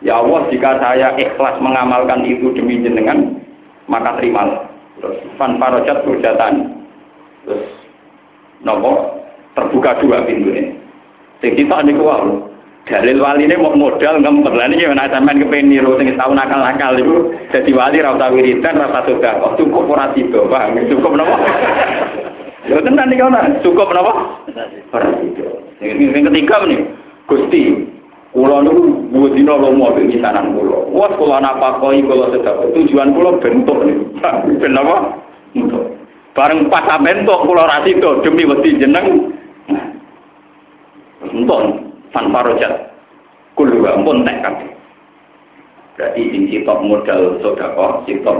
Ya 0.00 0.16
Allah, 0.16 0.48
jika 0.48 0.80
saya 0.80 1.12
ikhlas 1.20 1.60
mengamalkan 1.60 2.24
itu 2.24 2.48
demi 2.56 2.80
jenengan, 2.80 3.36
maka 3.84 4.16
terimalah. 4.16 4.64
Terus 4.96 5.20
fan 5.36 5.60
parojat 5.60 6.00
hujatan. 6.08 6.80
Terus 7.44 7.68
nopo 8.64 9.20
terbuka 9.52 10.00
dua 10.00 10.24
pintu 10.24 10.56
ini. 10.56 10.72
Sing 11.44 11.52
kita 11.52 11.84
niku 11.84 12.08
wae. 12.08 12.49
Dalil 12.90 13.22
wali 13.22 13.46
ini 13.46 13.54
mau 13.54 13.70
modal 13.70 14.18
ngempet 14.18 14.50
lah 14.50 14.66
ini 14.66 14.82
gimana 14.82 15.06
sampean 15.06 15.38
kepengen 15.38 15.70
niru 15.70 15.94
sing 15.94 16.10
tahu 16.18 16.34
nakal-nakal 16.34 16.98
itu 16.98 17.30
jadi 17.54 17.70
wali 17.70 18.02
ra 18.02 18.18
usah 18.18 18.34
wiridan 18.34 18.82
ra 18.82 19.06
sudah 19.06 19.38
kok 19.38 19.54
cukup 19.62 19.94
ora 19.94 20.10
tiba 20.10 20.42
Bang 20.50 20.74
cukup 20.90 21.14
napa 21.14 21.38
Lho 22.66 22.82
tenan 22.82 23.06
nih 23.06 23.22
kau 23.22 23.30
cukup 23.62 23.94
napa 23.94 24.42
ora 24.90 25.06
tiba 25.22 25.46
Yang 25.78 26.34
ketiga 26.34 26.66
nih 26.66 26.82
Gusti 27.30 27.62
Kulo 28.30 28.62
niku 28.62 28.82
buat 29.10 29.34
dino 29.34 29.58
lomo 29.58 29.90
di 29.98 30.06
misanan 30.06 30.54
kulo. 30.54 30.86
Wah 30.94 31.10
kulo 31.18 31.34
napa 31.42 31.82
koi 31.82 31.98
kulo 31.98 32.30
sedap. 32.30 32.62
Tujuan 32.78 33.10
kulo 33.10 33.42
bentuk 33.42 33.82
nih. 33.82 33.98
Ben 34.62 34.78
apa? 34.78 35.18
Bentuk. 35.50 35.98
Bareng 36.38 36.70
pas 36.70 36.86
bentuk 37.02 37.42
kulo 37.42 37.66
rasido 37.66 38.22
demi 38.22 38.46
wedi 38.46 38.78
jeneng. 38.78 39.34
Enton 41.26 41.89
fan 42.10 42.30
parojat. 42.30 42.90
Kulo 43.58 43.86
ampun 43.86 44.22
tek 44.22 44.40
kabeh. 44.42 44.70
Berarti 46.00 46.32
sing 46.32 46.42
sitok 46.48 46.80
modal 46.80 47.36
sodako, 47.44 48.08
sitok 48.08 48.36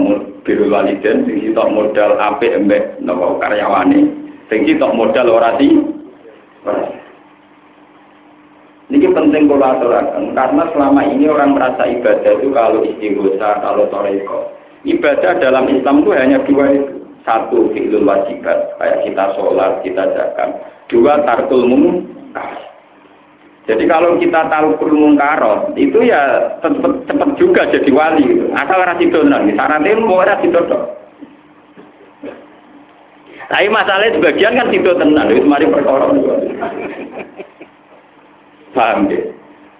biru 0.48 0.72
waliden, 0.72 1.28
sing 1.28 1.37
sitok 1.44 1.68
modal 1.68 2.16
apik 2.16 2.56
embek 2.56 2.96
napa 3.04 3.37
karyawane, 3.37 4.00
sing 4.48 4.64
sitok 4.64 4.96
modal 4.96 5.28
orasi. 5.28 5.68
Ini 8.90 9.06
penting 9.06 9.46
kalau 9.46 9.70
aturakan, 9.70 10.35
karena 10.35 10.64
selama 10.74 11.00
ini 11.06 11.30
orang 11.30 11.54
merasa 11.54 11.87
ibadah 11.87 12.33
itu 12.42 12.50
kalau 12.50 12.83
istighosa, 12.83 13.62
kalau 13.62 13.87
toreko. 13.87 14.50
Ibadah 14.83 15.38
dalam 15.38 15.70
Islam 15.70 16.02
itu 16.02 16.11
hanya 16.16 16.42
dua 16.42 16.64
itu. 16.74 16.96
Satu, 17.22 17.70
fi'lul 17.70 18.09
wajibat, 18.09 18.80
kayak 18.80 19.04
kita 19.04 19.37
sholat, 19.37 19.85
kita 19.85 20.09
zakat. 20.16 20.50
Dua, 20.88 21.20
mungkar. 21.52 22.69
Jadi 23.70 23.87
kalau 23.87 24.18
kita 24.18 24.50
tahu 24.50 24.74
mungkarot, 24.83 25.78
itu 25.78 26.02
ya 26.02 26.59
cepat, 26.59 27.06
cepat 27.06 27.30
juga 27.38 27.70
jadi 27.70 27.87
wali. 27.94 28.26
Gitu. 28.26 28.50
Asal 28.50 28.83
rasido 28.83 29.22
nanti, 29.22 29.54
syaratnya 29.54 29.94
mau 30.02 30.26
rasido 30.26 30.59
dong. 30.66 30.90
Tapi 33.46 33.66
masalahnya 33.70 34.18
sebagian 34.18 34.59
kan 34.59 34.74
situ 34.74 34.90
tenang, 34.90 35.30
itu 35.30 35.46
mari 35.46 35.70
perkara. 35.70 36.11
Paham 38.74 39.06
ya? 39.06 39.22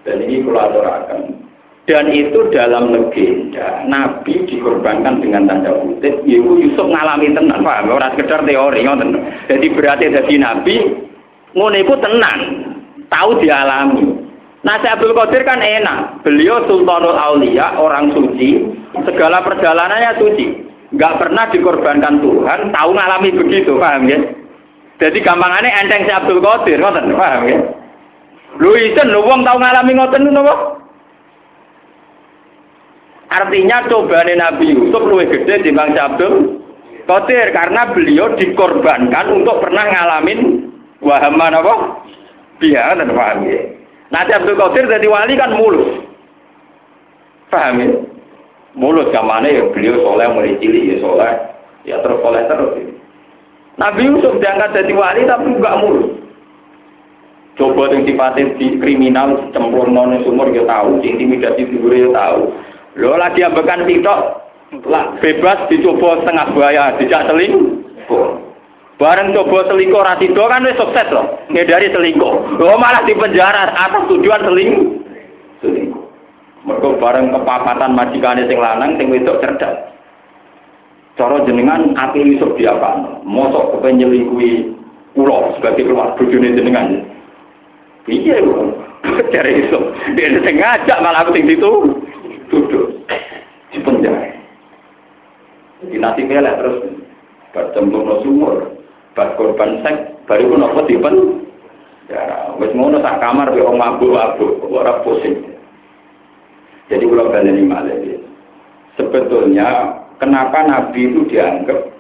Dan 0.07 0.23
ini 0.23 0.47
kolaborasikan. 0.47 1.51
Dan 1.91 2.07
itu 2.15 2.47
dalam 2.55 2.95
legenda, 2.95 3.83
Nabi 3.91 4.47
dikorbankan 4.47 5.19
dengan 5.19 5.51
tanda 5.51 5.75
kutip, 5.83 6.23
yaitu 6.23 6.63
Yusuf 6.63 6.87
ngalami 6.87 7.35
tenang, 7.35 7.67
paham? 7.67 7.91
Orang 7.91 8.15
sekedar 8.15 8.47
teori. 8.47 8.87
Jadi 9.51 9.67
berarti 9.75 10.15
jadi 10.15 10.35
Nabi, 10.39 10.77
ngono 11.59 11.75
itu 11.75 11.95
tenang, 11.99 12.70
tahu 13.11 13.43
dialami. 13.43 14.31
Nah, 14.61 14.77
Abdul 14.77 15.17
Qadir 15.17 15.43
kan 15.49 15.61
enak. 15.61 16.21
Beliau 16.25 16.65
Sultanul 16.69 17.17
Aulia, 17.17 17.81
orang 17.81 18.13
suci, 18.13 18.61
segala 19.09 19.41
perjalanannya 19.41 20.21
suci. 20.21 20.47
Nggak 20.91 21.17
pernah 21.23 21.45
dikorbankan 21.49 22.19
Tuhan, 22.19 22.75
tahu 22.75 22.91
ngalami 22.93 23.31
begitu, 23.31 23.79
paham 23.79 24.11
ya? 24.11 24.19
Jadi 25.01 25.23
gampangannya 25.23 25.71
enteng 25.87 26.05
si 26.05 26.13
Abdul 26.13 26.43
Qadir, 26.45 26.83
ngoten, 26.83 27.15
paham 27.15 27.43
ya? 27.47 27.59
Lu 28.59 28.75
isen 28.75 29.15
lu 29.15 29.23
wong 29.23 29.47
tahu 29.47 29.57
ngalami 29.63 29.93
ngoten 29.97 30.23
napa? 30.35 30.55
Artinya 33.31 33.87
cobaan 33.87 34.35
Nabi 34.35 34.75
Yusuf 34.75 35.07
lebih 35.07 35.47
gede 35.47 35.71
dibanding 35.71 35.95
si 35.95 36.01
Abdul 36.03 36.35
Qadir 37.07 37.55
karena 37.55 37.95
beliau 37.95 38.35
dikorbankan 38.35 39.27
untuk 39.31 39.63
pernah 39.63 39.87
ngalamin 39.87 40.69
wahaman 40.99 41.55
apa? 41.55 41.75
Biar 42.61 43.01
dan 43.01 43.11
paham 43.17 43.49
ya? 43.49 43.61
Nanti 44.13 44.37
Abdul 44.37 44.61
Qadir 44.61 44.85
jadi 44.85 45.09
wali 45.09 45.35
kan 45.41 45.57
mulus. 45.57 46.05
Paham 47.49 47.81
ya? 47.81 47.89
Mulus 48.77 49.09
zamane 49.11 49.51
ya 49.51 49.65
beliau 49.73 49.99
soleh 50.05 50.29
mulai 50.31 50.61
cilik 50.61 50.95
ya 50.95 50.97
soleh. 51.01 51.33
Ya 51.89 51.97
terus 52.05 52.21
soleh 52.21 52.45
terus. 52.47 52.73
Ya. 52.77 52.87
Nabi 53.81 54.13
Yusuf 54.13 54.37
diangkat 54.39 54.77
jadi 54.77 54.93
wali 54.93 55.25
tapi 55.25 55.49
enggak 55.57 55.81
mulus. 55.81 56.21
Coba 57.59 57.93
yang 57.93 58.09
sifatnya 58.09 58.57
di 58.57 58.81
kriminal 58.81 59.53
cemplung 59.53 59.93
non 59.93 60.17
sumur 60.25 60.49
ya 60.49 60.65
tahu, 60.65 61.05
intimidasi 61.05 61.69
figur 61.69 61.93
ya 61.93 62.09
tahu. 62.09 62.57
Lo 62.97 63.21
lagi 63.21 63.45
ambekan 63.45 63.85
sitok, 63.85 64.21
lah 64.89 65.19
bebas 65.21 65.69
dicoba 65.69 66.25
setengah 66.25 66.47
bahaya, 66.57 66.97
tidak 66.97 67.29
seling. 67.29 67.85
Bareng 69.01 69.33
coba 69.33 69.65
selingkuh 69.65 70.05
sida 70.21 70.45
kan 70.45 70.69
wis 70.69 70.77
sukses 70.77 71.09
loh. 71.09 71.41
Ngedari 71.49 71.89
selingkuh. 71.89 72.61
Loh 72.61 72.77
malah 72.77 73.01
di 73.09 73.17
penjara 73.17 73.73
atas 73.73 74.13
tujuan 74.13 74.45
seling 74.45 75.01
selingkuh. 75.65 76.05
Mergo 76.69 77.01
bareng 77.01 77.33
kepapatan 77.33 77.97
majikane 77.97 78.45
sing 78.45 78.61
lanang 78.61 79.01
sing 79.01 79.09
wedok 79.09 79.41
cerdas. 79.41 79.89
Cara 81.17 81.41
jenengan 81.49 81.97
ati 81.97 82.21
Yusuf 82.21 82.53
diapakno. 82.61 83.25
Mosok 83.25 83.81
kepen 83.81 84.05
nyelingkuhi 84.05 84.69
kula 85.17 85.57
sebagai 85.57 85.89
keluarga 85.89 86.21
bojone 86.21 86.53
jenengan. 86.53 87.01
Iya 88.05 88.45
lho. 88.45 88.77
Cari 89.33 89.65
Yusuf. 89.65 89.97
Dia 90.13 90.45
sing 90.45 90.61
ngajak 90.61 91.01
malah 91.01 91.25
aku 91.25 91.41
sing 91.41 91.49
situ 91.49 91.73
duduk 92.53 93.01
di 93.73 93.81
penjara. 93.81 94.29
Jadi 95.81 95.97
nanti 95.97 96.21
melek 96.29 96.61
terus 96.61 96.77
bercemplung 97.57 98.21
sumur. 98.21 98.80
Bas 99.21 99.37
korban 99.37 99.85
seks, 99.85 100.17
baru 100.25 100.49
pun 100.49 100.65
apa 100.65 100.81
tipen? 100.89 101.45
Ya, 102.09 102.49
wes 102.57 102.73
ngono 102.73 103.05
sak 103.05 103.21
kamar 103.21 103.53
be 103.53 103.61
wong 103.61 103.77
mabuk-mabuk, 103.77 104.65
ora 104.65 105.05
pusing. 105.05 105.45
Jadi 106.89 107.05
kalau 107.05 107.29
baleni 107.29 107.69
malah 107.69 108.01
Sebetulnya 108.97 109.93
kenapa 110.17 110.65
Nabi 110.65 111.13
itu 111.13 111.29
dianggap 111.29 111.93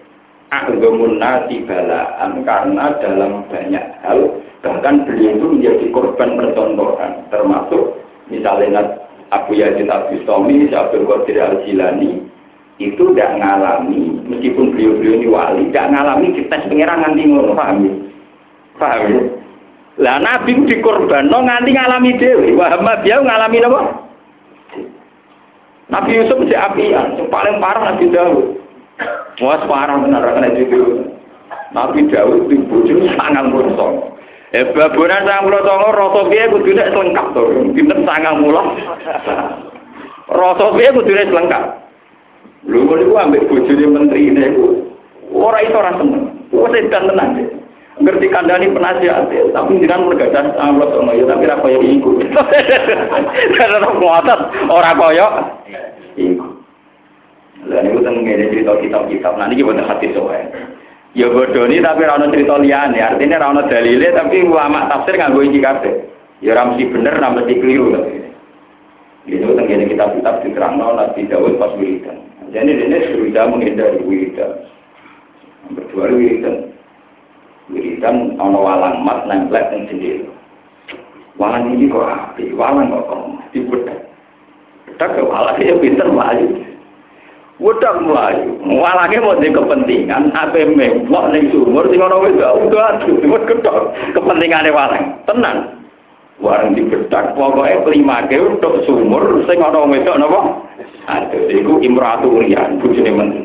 aghamun 0.48 1.20
nasi 1.20 1.60
balaan 1.68 2.40
karena 2.42 2.88
dalam 3.04 3.44
banyak 3.52 3.84
hal 4.00 4.40
bahkan 4.64 5.04
beliau 5.04 5.36
itu 5.36 5.46
menjadi 5.46 5.84
korban 5.92 6.40
percontohan 6.40 7.12
termasuk 7.28 8.00
misalnya 8.32 8.98
Abu 9.30 9.54
Yazid 9.54 9.86
Abu 9.92 10.18
Stomi, 10.26 10.72
Abdul 10.72 11.06
Qadir 11.06 11.38
Al-Jilani 11.38 12.26
itu 12.80 13.12
tidak 13.12 13.36
ngalami, 13.36 14.24
meskipun 14.24 14.72
beliau-beliau 14.72 15.20
ini 15.20 15.28
wali, 15.28 15.62
tidak 15.68 15.92
ngalami 15.92 16.26
kita 16.32 16.64
pengiran 16.64 17.04
nganti 17.04 17.22
ngono, 17.28 17.52
paham 17.52 17.84
ya? 17.84 17.92
Paham 18.80 19.02
ya? 19.04 19.20
Lah 20.00 20.16
Nabi 20.16 20.64
dikorban, 20.64 21.28
no 21.28 21.44
nganti 21.44 21.76
ngalami 21.76 22.16
dewi, 22.16 22.56
Muhammad 22.56 23.04
dia 23.04 23.20
ngalami 23.20 23.60
apa? 23.60 23.80
Nabi 25.92 26.10
Yusuf 26.16 26.40
si 26.48 26.56
apian, 26.56 27.20
paling 27.28 27.60
parah 27.60 27.92
Nabi 27.92 28.08
Dawud. 28.08 28.46
Wah 29.44 29.60
parah 29.68 30.00
benar 30.00 30.24
kan 30.24 30.48
itu. 30.56 31.04
Nabi 31.76 32.08
Dawud 32.08 32.48
itu 32.48 32.64
bujur 32.64 33.12
sangat 33.12 33.44
bersong. 33.52 34.16
Eh 34.56 34.70
baburan 34.72 35.28
sangat 35.28 35.52
bersong, 35.52 35.80
rasa 35.92 36.20
dia 36.32 36.48
kudunya 36.48 36.88
selengkap 36.94 37.26
tuh, 37.36 37.50
pinter 37.76 37.98
sangat 38.08 38.34
mulah. 38.40 38.66
Rasa 40.32 40.64
dia 40.80 40.94
kudunya 40.96 41.28
selengkap. 41.28 41.89
Lu 42.68 42.84
mau 42.84 42.96
niku 42.96 43.16
ambek 43.16 43.48
bojone 43.48 43.84
menteri 43.88 44.28
ini 44.28 44.42
iku 44.52 44.64
ora 45.32 45.64
iso 45.64 45.76
ora 45.80 45.96
seneng. 45.96 46.24
Wes 46.52 46.76
edan 46.76 47.08
tenan. 47.08 47.30
Ngerti 48.00 48.32
kandani 48.32 48.72
penasihat, 48.72 49.28
tapi 49.52 49.76
jangan 49.84 50.08
mergadah 50.08 50.56
Allah 50.56 50.88
sama 50.88 51.12
ya, 51.12 51.28
tapi 51.28 51.44
ra 51.44 51.60
koyo 51.60 51.84
iku. 51.84 52.16
Karena 53.60 53.92
kuatat 53.92 54.40
ora 54.72 54.92
koyo 54.96 55.26
iku. 56.16 56.48
Lah 57.68 57.80
niku 57.84 58.00
teng 58.00 58.24
ngene 58.24 58.48
cerita 58.48 58.72
kitab-kitab. 58.80 59.36
Nah 59.36 59.52
niki 59.52 59.64
boten 59.64 59.84
hati 59.84 60.16
soe. 60.16 60.40
Ya 61.12 61.28
bodoni 61.28 61.82
tapi 61.82 62.06
ra 62.06 62.16
ono 62.16 62.32
cerita 62.32 62.56
liyane, 62.56 63.02
artinya 63.02 63.42
ra 63.42 63.52
ono 63.52 63.68
dalile 63.68 64.14
tapi 64.16 64.46
ulama 64.46 64.88
tafsir 64.88 65.20
nganggo 65.20 65.44
iki 65.44 65.60
kabeh. 65.60 65.92
Ya 66.40 66.56
ra 66.56 66.72
mesti 66.72 66.88
bener, 66.88 67.20
ra 67.20 67.36
mesti 67.36 67.52
keliru. 67.60 68.00
Itu 69.28 69.52
tentang 69.52 69.68
kitab-kitab 69.68 70.34
diterangno 70.40 70.96
Nabi 70.96 71.28
Dawud 71.28 71.60
pas 71.60 71.76
wiridan. 71.76 72.19
Jadi 72.50 72.70
ini 72.82 72.98
sudah 73.14 73.46
menghindari 73.46 74.02
wiridan. 74.02 74.66
Berdua 75.70 76.10
wiridan. 76.10 76.74
Wiridan 77.70 78.34
ada 78.42 78.58
walang 78.58 79.06
mat 79.06 79.22
nempel 79.30 79.62
yang 79.70 79.86
sendiri. 79.86 80.26
Walang 81.38 81.72
ini 81.72 81.86
kok 81.86 82.04
api, 82.04 82.50
walang 82.58 82.90
kok 82.90 83.06
kok 83.06 83.22
dibedak. 83.54 83.98
Bedak 84.90 85.08
ke 85.14 85.22
walang 85.22 85.56
ya 85.62 85.78
pinter 85.78 86.08
melayu. 86.10 86.48
Bedak 87.62 87.96
melayu. 88.02 88.50
Walangnya 88.66 89.24
mau 89.24 89.38
di 89.38 89.48
kepentingan, 89.54 90.34
apa 90.34 90.60
memblok 90.66 91.30
ning 91.30 91.54
sumur, 91.54 91.86
sing 91.86 92.02
ana 92.02 92.18
wis 92.18 92.34
udah 92.34 92.98
aduh, 92.98 93.14
wis 93.24 93.46
gedhok 93.46 93.94
kepentingane 94.12 94.74
walang. 94.74 95.16
Tenang. 95.24 95.79
Warang 96.40 96.72
dibedak, 96.72 97.36
pokoknya 97.36 97.84
kelima 97.84 98.24
ke 98.24 98.40
untuk 98.40 98.80
sumur, 98.88 99.44
sing 99.44 99.60
ana 99.60 99.84
wedok 99.84 100.16
napa? 100.16 100.40
Aduh, 101.04 101.52
itu 101.52 101.72
imratu 101.84 102.40
rian, 102.40 102.80
bujune 102.80 103.12
menteri. 103.12 103.44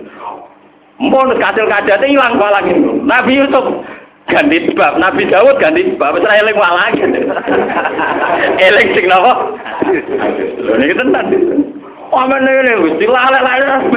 Mau 1.04 1.28
kasil 1.28 1.68
kadate 1.68 2.08
ilang 2.08 2.40
walang 2.40 2.72
itu. 2.72 3.04
Nabi 3.04 3.36
Yusuf 3.36 3.84
ganti 4.32 4.72
bab, 4.80 4.96
Nabi 4.96 5.28
Dawud 5.28 5.60
ganti 5.60 5.92
bab, 6.00 6.16
wis 6.16 6.24
eling 6.24 6.56
walang. 6.56 6.96
eling 8.72 8.88
sing 8.96 9.06
napa? 9.12 9.44
Lho 10.64 10.74
niki 10.80 10.96
tenan. 10.96 11.28
Amen 12.16 12.48
ngene 12.48 12.80
wis 12.80 12.96
dilalek-lalek 12.96 13.92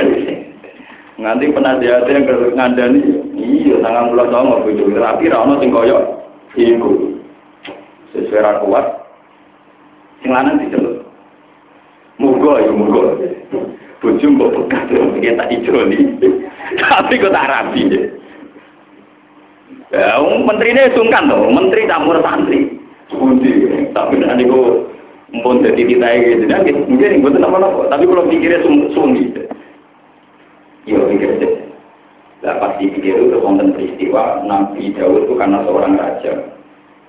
nganti 1.18 1.50
penasihat 1.50 2.06
yang 2.06 2.22
ngandani 2.54 3.02
iya 3.34 3.82
tangan 3.82 4.14
mulut 4.14 4.30
sama 4.30 4.62
bojo 4.62 4.86
rapi 4.94 5.26
ra 5.26 5.42
ono 5.42 5.58
sing 5.58 5.74
kaya 5.74 5.98
iku 6.54 7.17
sesuai 8.26 8.66
kuat 8.66 8.86
sing 10.22 10.30
lanang 10.34 10.58
diceluk 10.58 10.98
Mugo 12.18 12.58
ya 12.58 12.70
mugo. 12.74 13.14
Bojo 14.02 14.26
mbok 14.30 14.50
bekas 14.66 14.90
ya 15.22 15.38
tak 15.38 15.50
ijoli. 15.54 15.98
Tapi 16.82 17.18
kok 17.18 17.34
tak 17.34 17.46
rapi. 17.50 17.82
Ya, 19.88 20.20
menteri 20.20 20.76
ini 20.76 20.92
sungkan 20.92 21.30
tuh, 21.32 21.48
menteri 21.48 21.88
campur 21.88 22.20
santri. 22.20 22.76
Pundi, 23.08 23.64
tapi 23.96 24.20
nanti 24.20 24.44
kok 24.44 24.84
mpun 25.32 25.64
jadi 25.64 25.80
kita 25.80 26.08
gitu, 26.28 26.44
nah, 26.44 26.60
mungkin 26.60 27.24
itu 27.24 27.40
nama-nama, 27.40 27.88
tapi 27.88 28.04
kalau 28.04 28.28
pikirnya 28.28 28.60
sung 28.92 29.16
gitu. 29.16 29.48
Iya 30.84 31.08
pikir 31.08 31.30
deh. 31.40 31.52
Nah, 32.44 32.60
pasti 32.60 32.92
pikir 32.92 33.16
itu 33.16 33.40
konten 33.40 33.72
peristiwa 33.72 34.44
Nabi 34.44 34.92
Daud 34.92 35.24
itu 35.24 35.32
karena 35.40 35.64
seorang 35.64 35.96
raja 35.96 36.57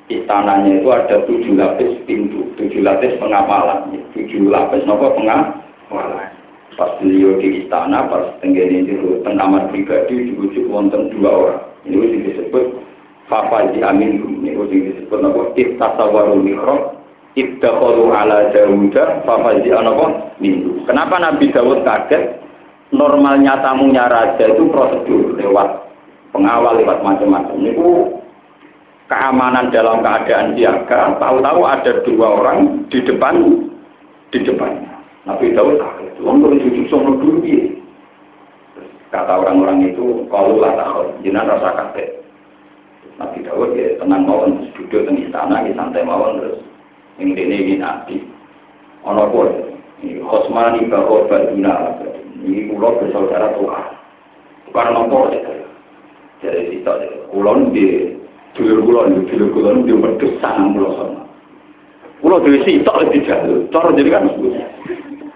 istananya 0.10 0.82
itu 0.82 0.89
ada 0.89 1.22
tujuh 1.30 1.54
lapis 1.54 2.02
pintu, 2.10 2.50
tujuh 2.58 2.82
lapis 2.82 3.13
pengapalan, 3.22 3.93
tujuh 4.17 4.50
lapis 4.50 4.82
nopo 4.89 5.13
pengapalan. 5.13 6.34
Pas 6.74 6.95
beliau 6.98 7.38
di 7.38 7.63
istana, 7.63 8.08
pas 8.08 8.34
tenggene 8.41 8.88
itu 8.88 9.22
pengamat 9.22 9.70
pribadi 9.70 10.34
diujuk 10.34 10.66
wonten 10.72 11.12
dua 11.14 11.30
orang. 11.30 11.62
Ini 11.86 12.26
disebut 12.26 12.66
Fafaji 13.30 13.84
Amin, 13.86 14.20
ini 14.41 14.55
disebut 14.57 15.20
nopo 15.22 15.53
Ibtasawaru 15.53 16.39
Mikro, 16.41 16.97
Ibtasawaru 17.38 18.10
ala 18.10 18.49
Dawuda, 18.49 19.22
Fafaji 19.28 19.70
Anopo 19.70 20.34
Mindu. 20.41 20.82
Kenapa 20.89 21.22
Nabi 21.22 21.53
Dawud 21.53 21.86
kaget? 21.86 22.41
Normalnya 22.89 23.62
tamunya 23.62 24.10
raja 24.10 24.49
itu 24.49 24.66
prosedur 24.74 25.38
lewat 25.38 25.93
pengawal 26.34 26.74
lewat 26.82 27.05
macam-macam. 27.05 27.53
Ini 27.62 27.78
keamanan 29.10 29.74
dalam 29.74 30.05
keadaan 30.05 30.53
siaga, 30.53 31.18
tahu-tahu 31.18 31.62
ada 31.66 31.91
dua 32.05 32.28
orang 32.39 32.86
di 32.93 33.01
depan 33.01 33.36
di 34.30 34.39
depannya. 34.45 34.93
Nabi 35.26 35.51
Daud 35.51 35.82
kaget, 35.82 36.22
wong 36.22 36.45
jujur 36.45 36.86
sono 36.88 37.18
dulu 37.18 37.41
dia. 37.43 37.66
Kata 39.10 39.41
orang-orang 39.41 39.89
itu, 39.89 40.30
kalau 40.30 40.62
lah 40.62 40.78
tahu, 40.78 41.18
jinan 41.26 41.49
rasa 41.49 41.74
kaget. 41.74 42.22
Nabi 43.18 43.41
Daud 43.43 43.74
ya 43.76 43.97
tenang 43.97 44.30
mawon, 44.30 44.70
duduk 44.78 45.10
di 45.10 45.28
istana, 45.28 45.66
di 45.66 45.74
santai 45.76 46.05
mawon 46.05 46.39
terus 46.39 46.62
Yang 47.20 47.36
ini 47.36 47.55
ini 47.60 47.76
nabi. 47.84 48.24
Ono 49.03 49.28
pun. 49.28 49.51
Ini 49.99 50.24
Khosmani 50.24 50.88
bahwa 50.88 51.28
baduna. 51.28 51.99
Ini 52.39 52.72
pulau 52.72 52.95
bersaudara 52.95 53.51
Tuhan. 53.60 53.88
Karena 54.72 55.03
nopo 55.03 55.28
Jadi 56.39 56.80
kita 56.80 56.95
kulon 57.36 57.76
di 57.76 58.16
dulur 58.58 58.80
kulon, 58.86 59.26
dulur 59.30 59.50
kulon 59.54 59.76
di 59.86 59.93
wedus 59.93 60.34
sangat 60.41 60.74
pulau 60.74 60.91
sama. 60.97 61.22
Pulau 62.20 62.43
di 62.43 62.60
sitok 62.66 63.12
di 63.14 63.20
jalur. 63.24 63.68
Cara 63.72 63.89
kan 63.93 64.26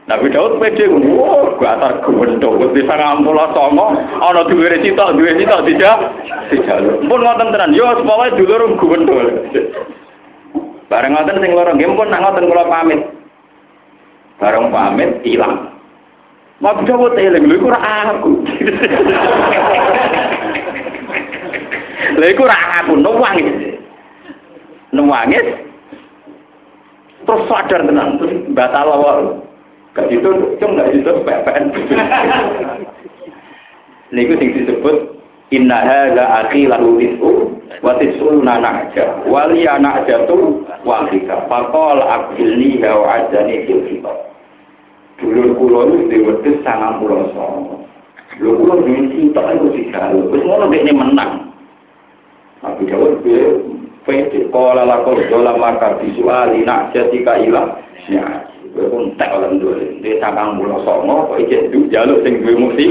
Nabi 0.03 0.27
Daud 0.35 0.59
pede, 0.59 0.91
wah, 0.91 1.55
gua 1.55 1.79
atar 1.79 2.03
gubernur, 2.03 2.75
bisa 2.75 2.91
ngampul 2.91 3.39
songo, 3.55 3.95
ana 4.19 4.43
duwe 4.51 4.75
sitok, 4.83 5.15
duwe 5.15 5.31
sitok 5.39 5.63
tidak, 5.63 6.11
tidak. 6.51 7.07
Pun 7.07 7.23
ngoten 7.23 7.55
tenan, 7.55 7.71
yo 7.71 7.87
sepokoke 7.95 8.35
dulur 8.35 8.75
gubernur. 8.75 9.47
Bareng 10.91 11.15
ngoten 11.15 11.39
sing 11.39 11.55
loro 11.55 11.71
nggih 11.71 11.95
pun 11.95 12.11
nak 12.11 12.35
kula 12.35 12.67
pamit. 12.67 12.99
Bareng 14.43 14.75
pamit 14.75 15.23
ilang. 15.23 15.71
Nabi 16.59 16.83
Daud 16.83 17.15
eling 17.15 17.47
iku 17.47 17.71
ora 17.71 18.11
aku. 18.11 18.31
Lha 22.19 22.25
iku 22.31 22.43
ora 22.45 22.83
aku 22.83 22.93
nuwangis. 22.99 23.79
Nuwangis. 24.91 25.47
Terus 27.23 27.47
sadar 27.47 27.81
tenan, 27.87 28.19
terus 28.19 28.35
batal 28.51 28.91
awal. 28.91 29.19
Gak 29.95 30.09
itu, 30.09 30.57
cuma 30.59 30.83
gak 30.83 30.91
itu 30.91 31.11
PPN. 31.23 31.65
Niku 34.13 34.33
sing 34.37 34.49
disebut 34.57 35.13
Inna 35.53 35.85
hadza 35.85 36.25
akhi 36.41 36.65
lahu 36.65 36.97
tis'u 36.97 37.61
wa 37.85 37.93
tis'una 38.01 38.57
na'ja 38.57 39.21
wa 39.29 39.45
li 39.53 39.69
na'jatu 39.69 40.65
wahida. 40.81 41.45
Faqal 41.45 42.01
aqilni 42.01 42.81
wa 42.81 43.21
ajani 43.21 43.69
fil 43.69 43.85
kitab. 43.85 44.33
Dulur 45.21 45.53
kula 45.53 45.93
itu 45.93 46.09
di 46.09 46.17
wedhus 46.25 46.57
99. 46.65 48.41
Lho 48.41 48.51
kula 48.57 48.73
duwe 48.81 49.01
sitok 49.13 49.45
iku 49.53 49.67
digawe. 49.77 50.19
Wis 50.33 50.41
ngono 50.41 50.65
dekne 50.73 50.91
menang. 50.97 51.52
Nabi 52.63 52.83
Dawud 52.87 53.13
be 53.21 53.35
Fede 54.03 54.51
kola 54.51 54.83
lakon 54.83 55.19
dola 55.31 55.55
maka 55.55 55.95
visuali 56.03 56.67
nak 56.67 56.91
jatika 56.91 57.39
ilah 57.39 57.79
ya 58.11 58.51
Gue 58.73 58.89
pun 58.89 59.13
tak 59.21 59.29
orang 59.37 59.61
dulu. 59.61 60.01
Dia 60.01 60.17
sakang 60.17 60.57
pulau 60.57 60.81
songo, 60.81 61.29
kok 61.29 61.39
ijek 61.45 61.69
du 61.69 61.85
jaluk 61.93 62.25
sing 62.25 62.41
gue. 62.41 62.89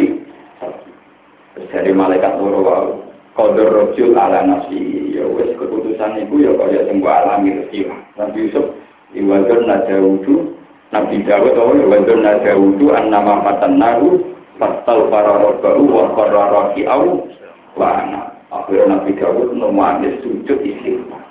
Dari 1.74 1.90
malaikat 1.90 2.38
moro 2.38 2.60
wau. 2.62 2.88
Kodor 3.34 3.72
rojul 3.72 4.14
ala 4.14 4.46
nafsi. 4.46 5.10
Ya 5.18 5.26
wes 5.26 5.50
keputusan 5.58 6.22
ibu 6.22 6.38
ya 6.38 6.54
kaya 6.54 6.86
sing 6.86 7.02
gue 7.02 7.10
alami 7.10 7.58
resila. 7.58 7.98
Nabi 8.14 8.46
Yusuf, 8.46 8.66
iwadun 9.10 9.66
najawudu. 9.66 10.54
Nabi 10.94 11.24
Dawud, 11.26 11.56
oh 11.58 11.74
iwadun 11.74 12.20
najawudu 12.22 12.86
an 12.94 13.10
nama 13.10 13.42
matan 13.42 13.82
naru. 13.82 14.22
Fastal 14.62 15.10
para 15.10 15.34
robba'u 15.42 15.82
wa 15.90 16.14
korra 16.14 16.44
roki'au. 16.46 17.26
Wa 17.74 18.06
anak. 18.06 18.31
Akhirnya 18.52 19.00
Nabi 19.00 19.16
Dawud 19.16 19.56
nomanis 19.56 20.20
sujud 20.20 20.60
istighfar. 20.60 21.24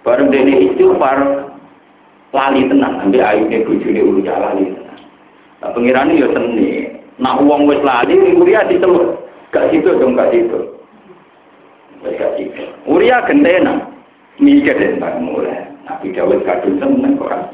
Bareng 0.00 0.32
dene 0.32 0.72
istighfar, 0.72 1.52
lali 2.32 2.64
tenang. 2.72 3.04
Ambil 3.04 3.20
ayune 3.20 3.68
bojone 3.68 4.00
urut 4.00 4.24
lali 4.24 4.64
tenang. 4.72 5.00
Nah 5.60 5.70
pengirane 5.76 6.16
ya 6.16 6.28
seni. 6.32 6.88
Nak 7.20 7.44
uang 7.44 7.68
wis 7.68 7.84
lali 7.84 8.16
Uria 8.32 8.64
ditelur 8.64 9.20
gak 9.52 9.68
situ 9.68 9.84
dong 10.00 10.16
gak 10.16 10.32
situ 10.32 10.80
gak 12.00 12.32
situ 12.40 12.64
Uria 12.88 13.20
gendena 13.28 13.84
mikir 14.40 14.74
tentang 14.80 15.20
mulai. 15.20 15.68
Nabi 15.84 16.08
Dawud 16.16 16.40
kadung 16.48 16.80
seneng 16.80 17.20
kok 17.20 17.52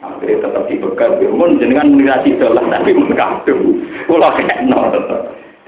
akhirnya 0.00 0.48
tetap 0.48 0.64
dibegal 0.68 1.10
mun 1.32 1.60
jenengan 1.60 1.92
menirasi 1.92 2.36
lah 2.40 2.64
tapi 2.64 2.96
mun 2.96 3.12
kadung 3.12 3.84
kula 4.08 4.32
kena 4.36 4.88
tetep 4.92 5.20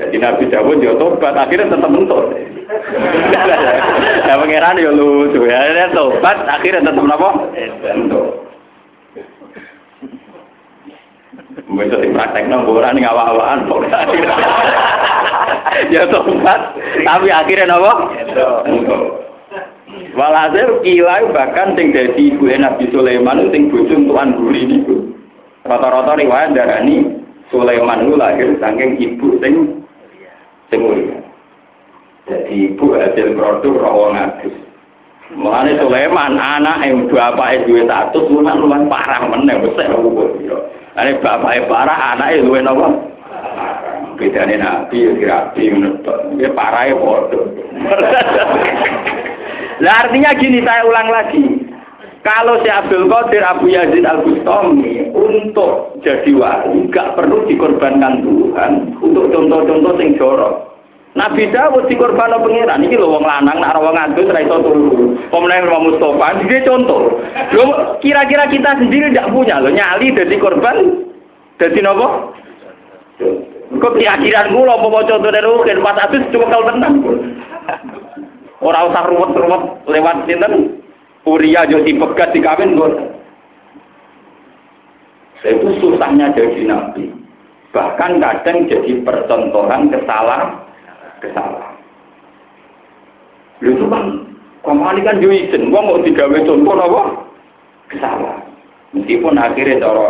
jadi 0.02 0.16
Nabi 0.18 0.44
Dawud 0.50 0.82
ya 0.82 0.92
tobat 0.98 1.34
akhirnya 1.38 1.70
tetap 1.70 1.90
mentut 1.90 2.34
ya. 4.26 4.34
Pangeran 4.34 4.82
ya 4.82 4.90
lucu 4.90 5.40
ya. 5.46 5.58
Dia 5.70 5.88
tobat 5.94 6.42
akhirnya 6.48 6.90
tetap 6.90 7.04
apa? 7.06 7.28
Mentut 7.94 8.26
Besok 11.72 12.00
di 12.04 12.08
praktek 12.12 12.48
nang 12.48 12.68
boran 12.68 13.00
ngawak-awakan 13.00 13.68
Ya 15.88 16.04
tobat, 16.08 16.60
tapi 17.04 17.28
akhirnya 17.32 17.76
apa? 17.76 17.92
Walhasil 20.12 20.84
kilai 20.84 21.24
bahkan 21.32 21.76
sing 21.76 21.92
dadi 21.92 22.32
ibu 22.32 22.48
Nabi 22.48 22.88
Sulaiman 22.92 23.48
sing 23.52 23.68
bojo 23.72 23.96
tuan 24.08 24.36
guri 24.36 24.68
niku. 24.68 25.12
Rata-rata 25.64 26.16
riwayat 26.16 26.56
darani 26.56 27.22
Sulaiman 27.52 28.08
itu 28.08 28.14
lahir 28.16 28.48
saking 28.60 28.96
ibu 29.00 29.36
sing 29.40 29.81
sing 30.72 30.80
Jadi 32.22 32.72
ibu 32.72 32.96
hasil 32.96 33.36
produk 33.36 33.82
rawa 33.82 34.06
ngadus. 34.16 34.56
Mulane 35.36 35.76
Sulaiman 35.80 36.36
anak 36.36 36.84
yang 36.84 37.08
bapake 37.08 37.64
duwe 37.64 37.88
status 37.88 38.28
lumayan 38.28 38.60
lumayan 38.62 38.88
parah 38.88 39.20
meneh 39.26 39.56
besar 39.64 39.96
kubur. 39.96 40.28
Ane 40.96 41.18
bapake 41.20 41.68
parah 41.68 42.16
anake 42.16 42.44
luwe 42.44 42.60
napa? 42.64 42.88
Bedane 44.16 44.56
nabi 44.60 45.02
ya 45.02 45.10
dirapi 45.18 45.62
ngono 45.72 45.88
Dia 46.36 46.52
ya 46.52 46.94
bodoh. 46.94 47.48
Lah 49.82 50.06
artinya 50.06 50.30
gini 50.38 50.62
saya 50.62 50.86
ulang 50.86 51.10
lagi. 51.10 51.42
Kalau 52.22 52.54
si 52.62 52.70
Abdul 52.70 53.10
Qadir 53.10 53.42
Abu 53.42 53.66
Yazid 53.66 54.06
Al 54.06 54.22
Bustami 54.22 55.10
untuk 55.10 55.98
jadi 56.06 56.30
wali 56.38 56.86
nggak 56.86 57.18
perlu 57.18 57.50
dikorbankan 57.50 58.22
Tuhan 58.22 58.94
untuk 59.02 59.26
contoh-contoh 59.34 59.92
sing 59.98 60.14
jorok. 60.14 60.70
Nabi 61.12 61.50
Dawud 61.50 61.90
dikorban 61.92 62.32
pengiran 62.40 62.80
ini 62.80 62.96
loh 62.96 63.18
wong 63.18 63.26
lanang 63.26 63.60
nak 63.60 63.76
ngantuk 63.76 64.30
ora 64.32 64.40
iso 64.40 64.56
turu. 64.64 65.12
Pemenang 65.28 65.66
Imam 65.68 65.84
Mustofa 65.90 66.40
dia 66.46 66.64
contoh. 66.64 67.20
Lo 67.52 67.64
kira-kira 68.00 68.48
kita 68.48 68.80
sendiri 68.80 69.12
tidak 69.12 69.28
punya 69.34 69.60
lo 69.60 69.68
nyali 69.74 70.14
dari 70.14 70.38
korban 70.38 71.04
dari 71.58 71.80
nopo? 71.82 72.32
Kok 73.82 73.94
keyakinan 73.98 74.56
kula 74.56 74.78
mau 74.78 75.04
contoh 75.04 75.28
dari 75.28 75.82
pas 75.84 76.00
habis 76.00 76.22
cuma 76.32 76.48
kalau 76.48 76.70
tenang. 76.70 76.94
Orang 78.62 78.94
usah 78.94 79.04
ruwet-ruwet 79.10 79.62
lewat 79.90 80.16
sinten. 80.30 80.80
Uria 81.22 81.62
yo 81.70 81.86
dipegat 81.86 82.34
dikawin 82.34 82.74
kok. 82.74 82.92
Itu 85.42 85.68
susahnya 85.82 86.34
jadi 86.34 86.66
nabi. 86.66 87.10
Bahkan 87.74 88.20
kadang 88.22 88.68
jadi 88.70 88.92
percontohan 89.02 89.90
kesalahan 89.90 90.62
kesalahan. 91.22 91.74
Lu 93.62 93.78
itu 93.78 93.86
kan, 93.86 94.04
ke 94.66 94.72
mana 94.74 95.00
kan 95.06 95.22
juga 95.22 95.34
izin, 95.38 95.70
gua 95.70 95.86
mau 95.86 96.02
digawe 96.02 96.38
contoh 96.42 96.74
apa? 96.74 97.02
Kesalahan. 97.94 98.42
Meskipun 98.92 99.38
akhirnya 99.38 99.80
cara 99.80 100.08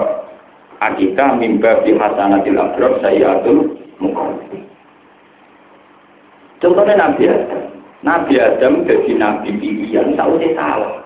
akita 0.80 1.36
mimba 1.38 1.84
di 1.84 1.94
hasanatil 1.94 2.58
abrar 2.58 2.98
saya 3.04 3.38
atur 3.38 3.76
mukallaf. 4.00 4.50
Contohnya 6.58 6.94
Nabi 6.98 7.30
Adam. 7.30 7.62
Nabi 8.03 8.34
Adam 8.34 8.82
jadi 8.82 9.14
Nabi 9.14 9.55
pilihan, 9.62 10.18
tahu 10.18 10.34
dia 10.42 10.59
salah. 10.59 11.03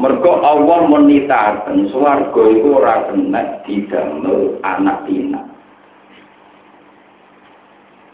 Mergo 0.00 0.40
Allah 0.40 0.88
menitakan 0.88 1.92
suarga 1.92 2.42
itu 2.48 2.68
ora 2.72 3.04
kena 3.12 3.60
didamel 3.68 4.56
anak 4.64 5.04
pinak. 5.04 5.44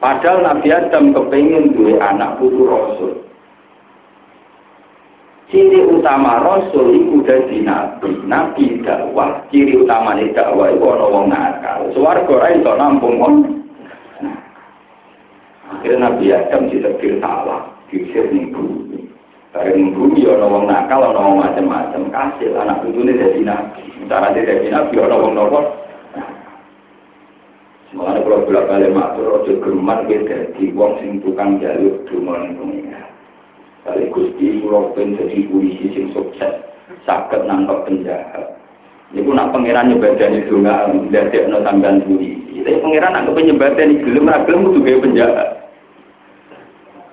Padahal 0.03 0.43
Nabi 0.43 0.69
Adam 0.75 1.15
kepingin 1.15 1.79
dua 1.79 1.95
anak 2.11 2.43
putu 2.43 2.67
Rasul. 2.67 3.15
Ciri 5.47 5.79
utama 5.87 6.43
Rasul 6.43 6.91
itu 6.91 7.23
dari 7.23 7.63
Nabi. 7.63 8.19
Nabi 8.27 8.83
dakwah, 8.83 9.47
ciri 9.55 9.79
utama 9.79 10.19
dakwah 10.35 10.75
itu 10.75 10.83
orang 10.83 11.13
wong 11.15 11.27
nakal. 11.31 11.87
Suwarga 11.95 12.33
ora 12.35 12.49
iso 12.51 12.73
nampung 12.75 13.15
wong. 13.23 13.35
Akhirnya 15.67 16.07
Nabi 16.07 16.31
Adam 16.31 16.71
disebut 16.71 17.19
salah, 17.19 17.67
disebut 17.91 18.31
ning 18.31 18.55
bumi. 18.55 19.11
Bareng 19.51 19.97
bumi 19.97 20.29
orang 20.29 20.53
wong 20.53 20.65
nakal, 20.69 21.11
orang 21.11 21.27
wong 21.33 21.39
macam-macam. 21.43 22.13
Kasih 22.13 22.55
anak 22.55 22.85
putu 22.85 23.03
ini 23.03 23.17
dari 23.17 23.41
Nabi. 23.41 23.83
Cara 24.07 24.31
dia 24.37 24.47
dari 24.47 24.69
Nabi, 24.69 24.95
orang 25.01 25.23
wong 25.23 25.33
nopo 25.35 25.61
Mulane 27.97 28.21
kalau 28.21 28.45
bolak 28.45 28.69
balik 28.69 28.93
matur 28.93 29.41
ojo 29.41 29.53
geruman 29.63 30.05
kita 30.05 30.53
di 30.59 30.69
wong 30.77 31.01
sing 31.01 31.17
tukang 31.25 31.57
jalur 31.63 31.97
duman 32.05 32.53
pengira. 32.59 33.09
Kali 33.89 34.13
gusti 34.13 34.61
pulau 34.61 34.93
pun 34.93 35.17
jadi 35.17 35.49
polisi 35.49 35.95
sing 35.97 36.13
sukses, 36.13 36.67
sakit 37.09 37.47
nangkep 37.49 37.89
penjahat. 37.89 38.59
Ibu 39.17 39.33
nak 39.33 39.55
pangeran 39.55 39.97
nyebadan 39.97 40.35
itu 40.35 40.61
nggak 40.61 41.15
dari 41.15 41.49
no 41.49 41.65
tambahan 41.65 42.05
polisi. 42.05 42.61
Tapi 42.61 42.85
pangeran 42.85 43.17
nak 43.17 43.33
penyebadan 43.33 43.89
itu 43.89 44.03
gelem 44.03 44.29
ragam 44.29 44.67
itu 44.69 44.79
gaya 44.85 44.99
penjahat. 45.01 45.49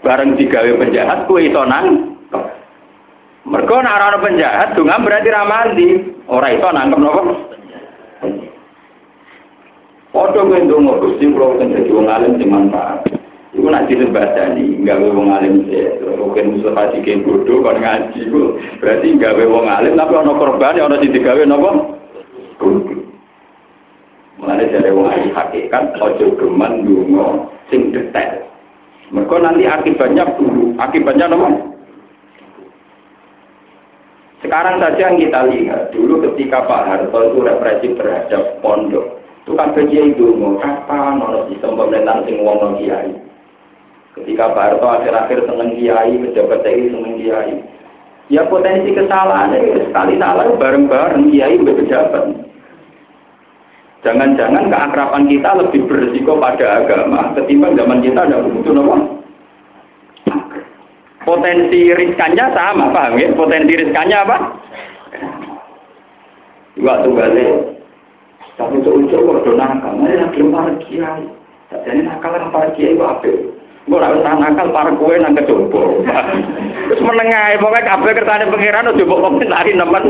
Bareng 0.04 0.36
digawe 0.36 0.68
penjahat 0.84 1.32
kue 1.32 1.48
itu 1.48 1.64
nang. 1.64 2.20
Mergo 3.48 3.80
nek 3.80 4.20
penjahat 4.20 4.76
donga 4.76 5.00
berarti 5.00 5.30
ra 5.32 5.44
mandi. 5.48 5.88
Ora 6.28 6.52
iso 6.52 6.68
nangkep 6.72 7.00
napa? 7.00 7.22
Padha 10.14 10.46
kowe 10.46 10.60
ndonga 10.62 11.02
Gusti 11.02 11.26
kula 11.26 11.58
kan 11.58 11.74
dadi 11.74 11.90
wong 11.90 12.06
alim 12.06 12.38
sing 12.38 12.54
manfaat. 12.54 13.02
Iku 13.54 13.66
nak 13.70 13.90
disembadani, 13.90 14.82
gawe 14.86 15.08
wong 15.10 15.30
alim 15.34 15.66
sih. 15.66 15.90
Mungkin 16.06 16.54
musuh 16.54 16.70
hati 16.78 17.02
ke 17.02 17.26
bodoh 17.26 17.66
kon 17.66 17.82
ngaji 17.82 18.22
ku. 18.30 18.62
Berarti 18.78 19.18
gawe 19.18 19.44
wong 19.50 19.66
alim 19.66 19.98
tapi 19.98 20.14
ana 20.14 20.34
korban 20.38 20.78
ana 20.78 21.02
sing 21.02 21.12
digawe 21.18 21.44
napa? 21.50 21.72
Bodoh. 22.62 23.02
Mulane 24.38 24.64
dari 24.70 24.92
wong 24.94 25.08
alim 25.10 25.32
hakikat 25.34 25.98
ojo 25.98 26.26
geman 26.38 26.86
ndonga 26.86 27.50
sing 27.74 27.90
detail. 27.90 28.53
Mereka 29.14 29.36
nanti 29.46 29.64
akibatnya 29.70 30.26
buruk. 30.34 30.74
Akibatnya 30.82 31.30
apa? 31.30 31.50
Sekarang 34.42 34.82
saja 34.82 35.00
yang 35.00 35.22
kita 35.22 35.40
lihat, 35.48 35.94
dulu 35.96 36.20
ketika 36.28 36.66
Pak 36.68 36.84
Harto 36.84 37.20
itu 37.32 37.40
represi 37.46 37.96
terhadap 37.96 38.60
pondok, 38.60 39.24
itu 39.46 39.56
kan 39.56 39.72
kiai 39.72 40.12
itu 40.12 40.36
mau 40.36 40.60
ono 40.60 41.48
sistem 41.48 41.80
pemerintahan 41.80 42.28
sing 42.28 42.44
wong 42.44 42.76
kiai. 42.82 43.14
Ketika 44.20 44.52
Pak 44.52 44.76
Harto 44.76 44.88
akhir-akhir 45.00 45.48
seneng 45.48 45.80
kiai, 45.80 46.20
pejabat 46.20 46.60
TNI 46.60 46.92
seneng 46.92 47.14
kiai. 47.22 47.56
Ya 48.32 48.44
potensi 48.50 48.92
kesalahan 48.92 49.56
sekali 49.80 50.20
salah 50.20 50.48
bareng-bareng 50.60 51.32
kiai 51.32 51.56
pejabat. 51.64 52.53
Jangan-jangan 54.04 54.68
keakraban 54.68 55.32
kita 55.32 55.50
lebih 55.64 55.88
berisiko 55.88 56.36
pada 56.36 56.84
agama 56.84 57.32
ketimbang 57.40 57.80
zaman 57.80 58.04
kita 58.04 58.28
ada 58.28 58.44
butuh 58.44 58.76
nopo 58.76 59.24
potensi 61.24 61.92
riskannya 61.92 62.46
sama, 62.52 62.92
paham 62.92 63.18
ya? 63.18 63.32
Potensi 63.34 63.74
riskannya 63.80 64.18
apa? 64.28 64.38
Waktu 66.84 67.10
balik, 67.16 67.52
tapi 68.60 68.82
itu 68.82 68.90
ucap 68.92 69.22
kok 69.22 69.42
donakal, 69.46 69.94
mana 69.94 70.26
lagi 70.28 70.42
para 70.42 70.74
kiai. 70.84 71.26
Jadi 71.70 72.00
nakal 72.02 72.34
para 72.52 72.70
kiai 72.76 72.98
apa? 72.98 73.30
Gue 73.84 74.00
harus 74.00 74.24
usah 74.24 74.36
nakal 74.40 74.68
para 74.74 74.92
kue 74.96 75.16
nang 75.20 75.38
kecoba. 75.38 75.84
Terus 76.92 77.04
menengah, 77.04 77.60
pokoknya 77.62 77.88
kabel 77.88 78.16
kertanya 78.16 78.52
pengiran 78.52 78.90
coba 78.96 79.16
komentari 79.22 79.72
nemen, 79.76 80.06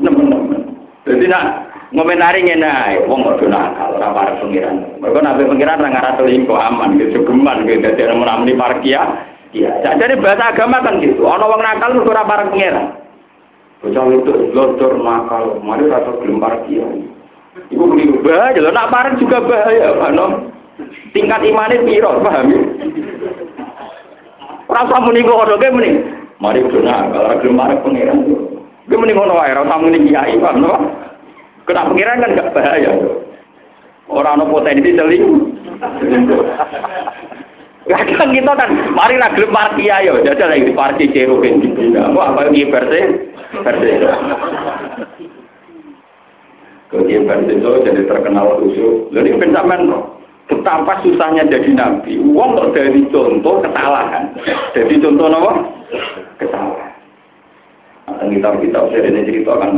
nemen-nemen. 0.00 0.60
Jadi 1.02 1.26
nak 1.28 1.71
ngomentari 1.92 2.40
ngene 2.40 3.04
wong 3.04 3.20
kok 3.20 3.44
nakal 3.46 4.00
ora 4.00 4.16
para 4.16 4.40
pengiran. 4.40 4.96
Mergo 4.98 5.20
nabi 5.20 5.44
pengiran 5.44 5.80
ora 5.84 5.92
ngarah 5.92 6.16
aman 6.72 6.96
gitu, 6.96 7.20
geman 7.24 7.68
gitu, 7.68 7.84
dadi 7.84 8.00
ora 8.08 8.16
menamuni 8.16 8.56
parkia. 8.56 9.28
Iya, 9.52 9.84
jadi 9.84 10.16
bahasa 10.16 10.56
agama 10.56 10.80
kan 10.80 10.96
gitu. 11.04 11.28
Ono 11.28 11.44
wong 11.44 11.60
nakal 11.60 11.92
mergo 11.92 12.10
ora 12.16 12.24
parek 12.24 12.56
pangeran. 12.56 12.86
Bocah 13.84 14.04
itu 14.14 14.32
lodor 14.56 14.94
nakal, 15.02 15.58
mari 15.60 15.90
rasa 15.90 16.16
gelem 16.22 16.40
parek 16.40 16.64
kiai. 16.70 17.02
Iku 17.68 17.84
muni 17.84 18.08
bahaya, 18.24 18.56
lho 18.56 18.70
nak 18.72 18.88
parek 18.88 19.20
juga 19.20 19.44
bahaya, 19.44 19.92
Pak 19.92 20.12
Tingkat 21.12 21.44
imane 21.44 21.84
piro, 21.84 22.16
paham 22.24 22.48
ya? 22.48 22.60
Ora 24.72 24.88
usah 24.88 25.00
muni 25.04 25.20
kok 25.20 25.36
ono 25.44 25.54
muni. 25.60 25.90
Mari 26.40 26.64
kudu 26.64 26.80
nakal, 26.80 27.26
ora 27.26 27.36
gelem 27.42 27.60
parek 27.60 27.82
pangeran. 27.84 28.18
Gue 28.88 28.96
muni 28.96 29.12
ngono 29.12 29.36
wae, 29.36 29.52
ora 29.52 29.66
usah 29.66 29.78
muni 29.82 29.98
kiai, 30.08 30.40
no? 30.40 30.72
Kena 31.62 31.88
pangeran 31.90 32.22
kan 32.22 32.36
gak 32.38 32.50
bahaya. 32.54 32.90
Orang 34.10 34.42
ono 34.42 34.50
potensi 34.50 34.92
selingkuh. 34.92 36.44
Kadang 37.82 38.30
kita 38.30 38.52
kan, 38.54 38.70
mari 38.94 39.18
lah 39.18 39.34
gelap 39.34 39.50
parti 39.50 39.90
ayo, 39.90 40.22
jajal 40.22 40.54
lagi 40.54 40.70
di 40.70 40.74
parti 40.74 41.10
cerubin 41.10 41.58
gitu. 41.58 41.90
Wah, 42.14 42.30
apa 42.30 42.46
lagi 42.46 42.70
versi? 42.70 43.00
Versi. 43.58 43.90
Kemudian 46.94 47.26
versi 47.26 47.52
itu 47.58 47.70
jadi 47.82 48.02
terkenal 48.06 48.62
khusus. 48.62 49.10
Jadi 49.10 49.34
pencaman 49.34 49.90
betapa 50.46 51.02
susahnya 51.02 51.42
jadi 51.50 51.74
nabi. 51.74 52.22
Uang 52.22 52.54
dari 52.70 53.02
contoh 53.10 53.58
kesalahan. 53.66 54.30
Jadi 54.78 55.02
contoh 55.02 55.26
apa? 55.26 55.52
Kesalahan. 56.38 56.91
Nah, 58.10 58.26
kitab-kitab 58.26 58.90
saya 58.90 59.08
ini 59.08 59.26
ceritakan 59.26 59.72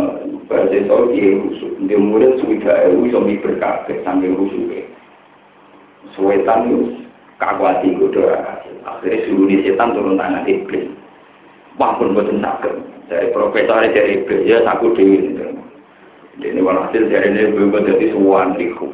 bahasa 0.48 0.76
itu 0.76 0.98
dia 1.12 1.36
khusus. 1.40 1.72
Dia 1.84 1.98
murid 2.00 2.40
sudah 2.40 2.88
ewu, 2.88 3.08
suami 3.12 3.40
berkabeh 3.40 4.00
sambil 4.04 4.32
khusus. 4.36 4.88
Suwetan 6.16 6.70
itu 6.70 7.04
kakwati 7.36 7.92
akhirnya 8.84 9.24
suruh 9.26 9.48
setan 9.50 9.92
turun 9.96 10.20
tangan 10.20 10.46
iblis. 10.46 10.88
Walaupun 11.74 12.14
buatan 12.14 12.38
sakit 12.38 12.74
dari 13.10 13.28
profesor 13.34 13.82
dari 13.90 14.22
iblis 14.22 14.46
ya 14.46 14.62
aku 14.62 14.94
dewi 14.94 15.34
ini. 16.38 16.60
Walhasil 16.62 17.10
dari 17.10 17.30
ini 17.30 17.54
berubah 17.54 17.86
jadi 17.86 18.10
suwan 18.10 18.58
liku 18.58 18.90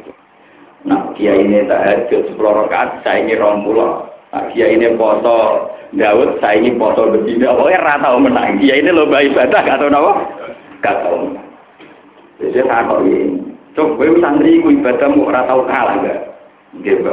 nah 0.81 1.12
kia 1.12 1.37
ini 1.37 1.68
tahajud 1.68 2.33
sepuluh 2.33 2.64
rakaat 2.64 3.05
saya 3.05 3.20
ini 3.20 3.37
nah 3.37 4.09
kia 4.55 4.66
ini 4.70 4.95
foto 4.95 5.68
Daud 5.91 6.39
saya 6.39 6.62
ini 6.62 6.78
foto 6.78 7.11
betina 7.11 7.51
pokoknya 7.55 7.83
rata 7.83 8.14
menang 8.14 8.62
kia 8.62 8.78
ini 8.78 8.91
lomba 8.95 9.26
ibadah 9.26 9.61
gak 9.66 9.78
tau 9.83 9.91
apa 9.91 10.12
gak 10.83 10.97
tau 11.03 11.18
jadi 12.39 12.62
saya 12.62 12.87
tahu 12.87 13.03
ini 13.11 13.43
coba 13.74 14.05
santri 14.22 14.62
ibadahmu 14.62 15.26
rata 15.26 15.55
kalah 15.66 15.97
gak 16.03 16.20
gitu 16.87 17.11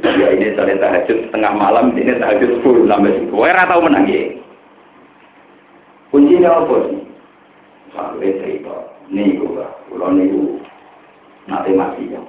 Ya 0.00 0.30
ini 0.30 0.54
saya 0.54 0.78
tahajud 0.78 1.18
setengah 1.28 1.50
malam, 1.50 1.90
ini 1.98 2.14
tahajud 2.14 2.62
full 2.62 2.86
sampai. 2.86 3.26
Wah, 3.34 3.50
rata 3.50 3.74
tahu 3.74 3.90
menang 3.90 4.06
ya. 4.06 4.22
Kuncinya 6.14 6.62
apa 6.62 6.74
sih? 6.86 7.02
Sampai 7.90 8.38
cerita. 8.38 8.76
Nih 9.10 9.34
gue, 9.34 9.66
pulau 9.90 10.14
nih 10.14 10.30
nanti 11.50 11.74
mati 11.74 12.06
ya. 12.06 12.22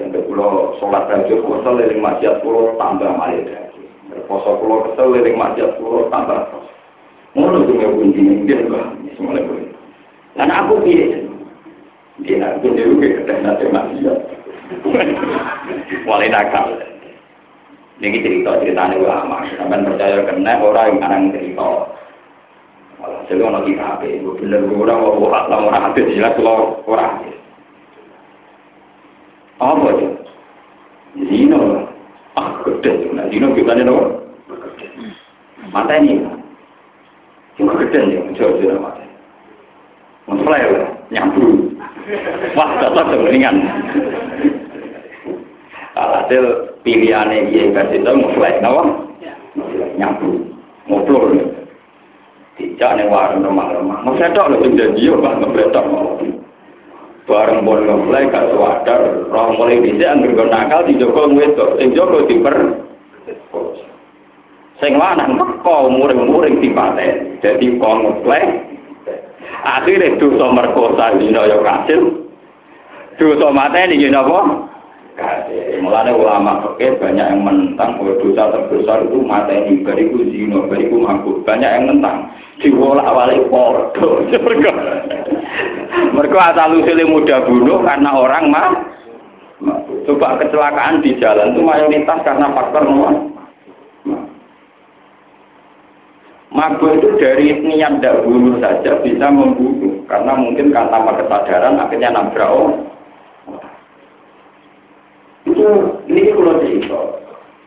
Yang 0.00 0.24
pulau 0.24 0.72
sholat 0.80 1.04
tahajud 1.04 1.44
kesel 1.44 1.74
leling 1.76 2.00
masjid 2.00 2.32
pulau 2.40 2.72
tambah 2.80 3.12
malah 3.12 3.36
tahajud. 3.44 3.88
Poso 4.24 4.56
pulau 4.56 4.88
kesel 4.88 5.12
leling 5.12 5.36
masjid 5.36 5.68
pulau 5.76 6.08
tambah. 6.08 6.48
Ngono 7.36 7.64
tuh 7.68 7.74
nggak 7.76 7.92
kuncinya 7.96 8.34
dia 8.44 8.56
enggak 8.60 8.86
semuanya 9.16 9.48
boleh. 9.48 9.68
Dan 10.36 10.48
aku 10.48 10.74
pilih. 10.84 11.10
Dia 12.24 12.36
nak 12.40 12.60
dia 12.60 12.76
juga 12.76 13.08
ketemu 13.20 13.40
nanti 13.44 13.64
masjid. 13.68 14.16
Mulai 16.08 16.28
nakal. 16.32 16.66
Ini 18.00 18.18
cerita 18.18 18.58
ceritanya 18.64 18.96
ulama. 18.96 19.44
Sampai 19.54 19.84
percaya 19.84 20.24
kena 20.24 20.58
orang 20.58 20.96
yang 20.96 21.04
anak 21.04 21.36
cerita. 21.36 21.68
Jadi 23.28 23.42
orang 23.42 23.64
kita 23.66 23.82
apa? 23.82 24.06
Bener 24.40 24.60
orang 24.66 25.00
orang 25.18 25.44
orang 25.50 25.62
orang 25.68 25.82
habis 25.90 26.10
jelas 26.14 26.34
kalau 26.38 26.80
orang 26.86 27.18
habis. 27.18 27.41
Apa 29.62 29.88
itu? 29.94 30.06
Zino. 31.30 31.86
Ah, 32.34 32.58
gede. 32.66 33.14
Nah, 33.14 33.30
Zino 33.30 33.54
nih 33.54 33.86
dong. 33.86 34.26
Mata 35.70 35.94
ini. 36.02 36.18
Cuma 37.54 37.78
gede. 37.78 38.18
Coba 38.34 38.58
coba 38.58 38.74
mata. 38.90 39.04
Memflare, 40.26 40.82
nyambung. 41.14 41.78
Wah, 42.58 42.70
cocok 42.82 43.30
dengan 43.30 43.54
Alhasil 45.92 46.72
pilihannya 46.82 47.52
dia 47.52 47.70
versi 47.70 48.00
itu 48.00 48.12
mulai 48.16 48.58
nawa 48.64 49.12
nyambung 50.00 50.56
ngobrol 50.88 51.36
tidak 52.56 52.90
nih 52.96 53.06
warung 53.12 53.44
remah-remah 53.44 54.00
mau 54.02 54.16
sedok 54.16 54.50
loh 54.50 54.58
tinggal 54.64 54.96
dia 54.96 55.12
ngebletok 55.12 55.84
mau 55.88 56.16
bareng 57.22 57.62
pun 57.62 57.86
mulai 57.86 58.26
gak 58.30 58.50
sadar 58.50 59.00
orang 59.30 59.54
mulai 59.54 59.78
bisa 59.78 60.10
anggur 60.10 60.46
nakal 60.50 60.82
di 60.82 60.98
joko 60.98 61.30
ngwedok 61.30 61.78
sing 61.78 61.94
joko 61.94 62.26
diper. 62.26 62.56
Sing 64.82 64.98
lanang 64.98 65.38
meko 65.38 65.86
muring-muring 65.94 66.58
dipate 66.58 67.38
jadi 67.38 67.66
kok 67.78 67.98
ngeplek 68.02 68.44
akhirnya 69.62 70.18
dosa 70.18 70.46
merkosa 70.50 71.06
dina 71.22 71.46
yo 71.46 71.62
kasil. 71.62 72.02
Dosa 73.14 73.54
mateni 73.54 74.02
yen 74.02 74.18
apa 74.18 74.66
Mulanya 75.82 76.16
ulama 76.16 76.72
oke 76.72 76.86
banyak 76.96 77.26
yang 77.28 77.44
menentang 77.44 78.00
bahwa 78.00 78.16
dosa 78.16 78.48
terbesar 78.48 79.04
itu 79.04 79.20
mata 79.20 79.52
ini 79.52 79.84
bariku 79.84 80.24
zino, 80.32 80.64
bariku 80.64 80.96
mabuk. 81.04 81.44
Banyak 81.44 81.68
yang 81.68 81.84
menentang. 81.84 82.32
Diwolak 82.64 83.12
walik 83.12 83.44
pordo. 83.52 84.24
Mereka 86.16 86.38
asal 86.40 86.80
usulnya 86.80 87.04
mudah 87.04 87.38
bunuh 87.44 87.84
karena 87.84 88.10
orang 88.16 88.44
mah. 88.48 88.68
Coba 90.08 90.40
kecelakaan 90.40 91.04
di 91.04 91.14
jalan 91.20 91.54
itu 91.54 91.60
mayoritas 91.60 92.18
karena 92.24 92.48
faktor 92.56 92.82
nomor. 92.88 93.12
Mabuk 96.52 96.90
itu 96.96 97.08
dari 97.20 97.52
niat 97.60 98.00
tidak 98.00 98.24
bunuh 98.24 98.56
saja 98.64 98.96
bisa 99.04 99.28
membunuh. 99.28 99.92
Karena 100.08 100.32
mungkin 100.40 100.72
tanpa 100.72 101.20
kesadaran 101.20 101.80
akhirnya 101.80 102.12
nabrak 102.12 102.48
orang 102.48 102.92
itu 105.48 105.66
ini 106.06 106.32
kalau 106.34 106.60
cerita 106.62 107.00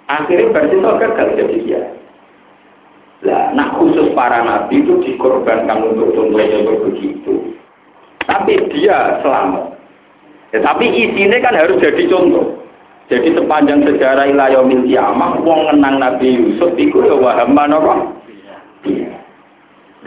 akhirnya 0.08 0.52
berarti 0.54 0.76
itu 0.78 0.90
gagal 1.02 1.30
jadi 1.36 1.58
dia 1.66 1.82
lah 3.26 3.56
nak 3.58 3.80
khusus 3.82 4.14
para 4.14 4.46
nabi 4.46 4.86
itu 4.86 5.02
dikorbankan 5.02 5.82
untuk 5.82 6.14
contoh-contoh 6.14 6.78
begitu. 6.92 7.34
Tapi 8.26 8.54
dia 8.74 9.22
selamat. 9.26 9.74
Ya, 10.54 10.62
tapi 10.62 10.90
isinya 10.90 11.42
kan 11.42 11.58
harus 11.58 11.82
jadi 11.82 12.06
contoh. 12.06 12.62
Jadi 13.06 13.38
sepanjang 13.38 13.86
sejarah 13.86 14.26
ilayomil 14.30 14.86
kiamah, 14.90 15.38
wong 15.46 15.70
ngenang 15.70 16.02
Nabi 16.02 16.42
Yusuf 16.42 16.74
itu 16.74 17.06
ya 17.06 17.14
wahaman 17.14 17.78
apa? 17.78 17.96
Iya. 18.82 19.14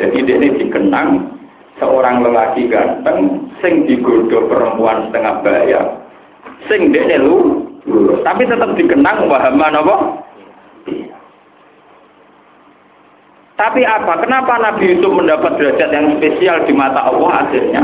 Jadi 0.02 0.26
ini 0.26 0.48
dikenang 0.58 1.30
seorang 1.78 2.26
lelaki 2.26 2.66
ganteng, 2.66 3.50
sing 3.62 3.86
digodoh 3.86 4.50
perempuan 4.50 5.10
setengah 5.10 5.34
bayar, 5.46 5.86
sing 6.68 6.92
dia 6.92 7.18
lu, 7.18 7.64
tapi 8.22 8.44
tetap 8.44 8.76
dikenang 8.76 9.26
wahaman 9.26 9.80
apa? 9.80 9.96
Iya. 10.88 11.16
Tapi 13.58 13.82
apa? 13.82 14.22
Kenapa 14.22 14.54
Nabi 14.62 14.94
Yusuf 14.94 15.10
mendapat 15.18 15.58
derajat 15.58 15.90
yang 15.90 16.06
spesial 16.20 16.62
di 16.68 16.72
mata 16.76 17.10
Allah 17.10 17.48
akhirnya? 17.48 17.82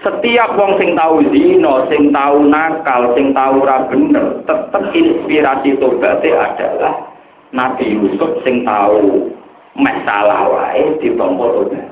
Setiap 0.00 0.56
wong 0.56 0.80
sing 0.80 0.96
tahu 0.96 1.24
zino, 1.28 1.84
sing 1.92 2.08
tahu 2.08 2.48
nakal, 2.48 3.12
sing 3.16 3.36
tahu 3.36 3.64
ora 3.64 3.84
bener, 3.88 4.44
tetep 4.48 4.84
inspirasi 4.96 5.76
tobaté 5.76 6.32
adalah 6.32 7.04
Nabi 7.52 7.96
Yusuf 7.96 8.40
sing 8.44 8.64
tahu 8.64 9.28
masalah 9.76 10.48
wae 10.48 10.96
ditampa 11.04 11.44
tobat. 11.52 11.88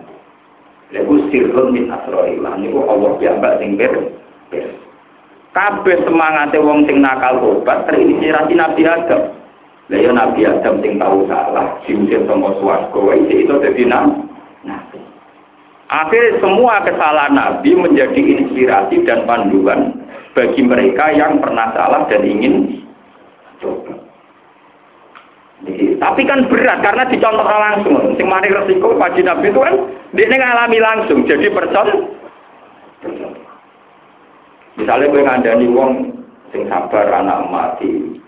Lalu 0.88 1.28
sirrun 1.28 1.68
min 1.76 1.92
asroillah 1.92 2.56
niku 2.56 2.80
Allah 2.88 3.12
piyambak 3.20 3.60
sing 3.60 3.76
ber. 3.76 3.92
Kabeh 5.56 6.04
semangate 6.04 6.60
wong 6.60 6.84
sing 6.84 7.00
nakal 7.00 7.40
tobat 7.40 7.88
terinspirasi 7.88 8.52
Nabi 8.52 8.82
Adam. 8.84 9.32
Lah 9.88 9.98
ya 9.98 10.12
Nabi 10.12 10.44
Adam 10.44 10.84
sing 10.84 11.00
tahu 11.00 11.24
salah, 11.24 11.80
diusir 11.88 12.20
sama 12.28 12.52
swarga 12.60 12.98
wae 13.00 13.24
itu 13.24 13.48
dadi 13.48 13.88
nabi. 13.88 15.00
Akhirnya 15.88 16.36
semua 16.44 16.84
kesalahan 16.84 17.32
Nabi 17.32 17.72
menjadi 17.72 18.20
inspirasi 18.20 19.08
dan 19.08 19.24
panduan 19.24 19.96
bagi 20.36 20.60
mereka 20.60 21.16
yang 21.16 21.40
pernah 21.40 21.72
salah 21.72 22.04
dan 22.12 22.20
ingin 22.28 22.84
coba. 23.64 23.96
Tapi 25.98 26.22
kan 26.28 26.44
berat 26.52 26.84
karena 26.84 27.08
dicontoh 27.08 27.48
langsung. 27.48 27.96
Sing 28.20 28.28
resiko 28.28 29.00
wajib 29.00 29.24
Nabi 29.24 29.48
itu 29.48 29.60
kan 29.64 29.74
dia 30.12 30.28
ngalami 30.28 30.78
langsung 30.78 31.24
jadi 31.24 31.48
person. 31.48 32.12
Misalnya 34.78 35.10
gue 35.10 35.26
ngandani 35.26 35.66
wong 35.74 35.92
sing 36.54 36.70
sabar 36.70 37.10
anak 37.10 37.50
mati. 37.50 38.22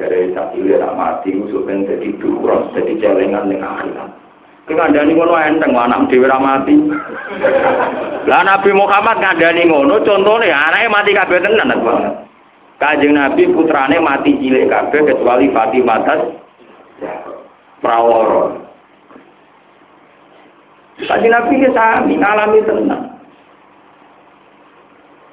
Jadi 0.00 0.32
tak 0.32 0.56
anak 0.56 0.96
mati, 0.96 1.36
musuh 1.36 1.60
ben 1.68 1.84
jadi 1.84 2.16
duros, 2.16 2.72
jadi 2.72 2.96
celengan 2.96 3.52
dengan 3.52 3.76
akhirat. 3.76 4.10
ngandani 4.72 5.12
ngono 5.12 5.36
enteng 5.36 5.76
anak 5.76 6.08
dhewe 6.08 6.24
ra 6.24 6.40
mati. 6.40 6.72
Lah 8.30 8.40
Nabi 8.40 8.72
Muhammad 8.72 9.20
ngandani 9.20 9.68
ngono 9.68 10.00
contone 10.00 10.48
anake 10.48 10.88
mati 10.88 11.12
kabeh 11.12 11.44
tenan 11.44 11.84
banget. 11.84 12.14
Kanjeng 12.80 13.12
Nabi 13.12 13.52
putrane 13.52 14.00
mati 14.00 14.32
cilik 14.40 14.72
kabeh 14.72 15.00
kecuali 15.04 15.52
Fatimah 15.52 15.98
tas 16.08 16.20
prawara. 17.84 18.56
Kanjeng 21.04 21.32
Nabi 21.36 21.60
ki 21.60 21.68
sami 21.76 22.16
ngalami 22.16 22.64
tenang. 22.64 23.11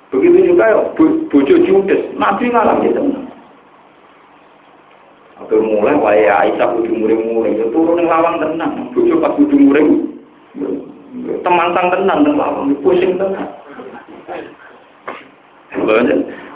Begitu 0.09 0.53
juga 0.53 0.89
bojo 1.29 1.55
Judes, 1.65 2.01
Nabi 2.17 2.49
ngalami 2.49 2.89
tenang. 2.89 3.29
mulai 5.79 5.95
wae 5.95 6.25
Aisyah 6.27 6.67
kudu 6.75 6.91
muring-muring 6.93 7.55
itu 7.55 7.71
turun 7.71 7.95
ning 7.95 8.11
lawang 8.11 8.43
tenang 8.43 8.91
bojo 8.91 9.17
pas 9.23 9.33
kudu 9.39 9.55
muring 9.55 9.87
temantang 11.41 11.87
tenang 11.89 12.19
ning 12.27 12.35
lawang 12.35 12.75
pusing 12.83 13.15
tenang 13.15 13.49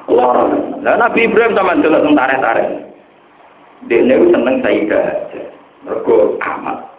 Loro. 0.04 0.52
Lah 0.84 1.00
Nabi 1.00 1.32
Ibrahim 1.32 1.56
sama 1.56 1.80
teng 1.80 2.12
tarik-tarik. 2.12 2.70
Dekne 3.88 4.20
ku 4.20 4.26
seneng 4.36 4.56
Sayyidah. 4.60 5.32
Mergo 5.88 6.36
amat. 6.44 6.92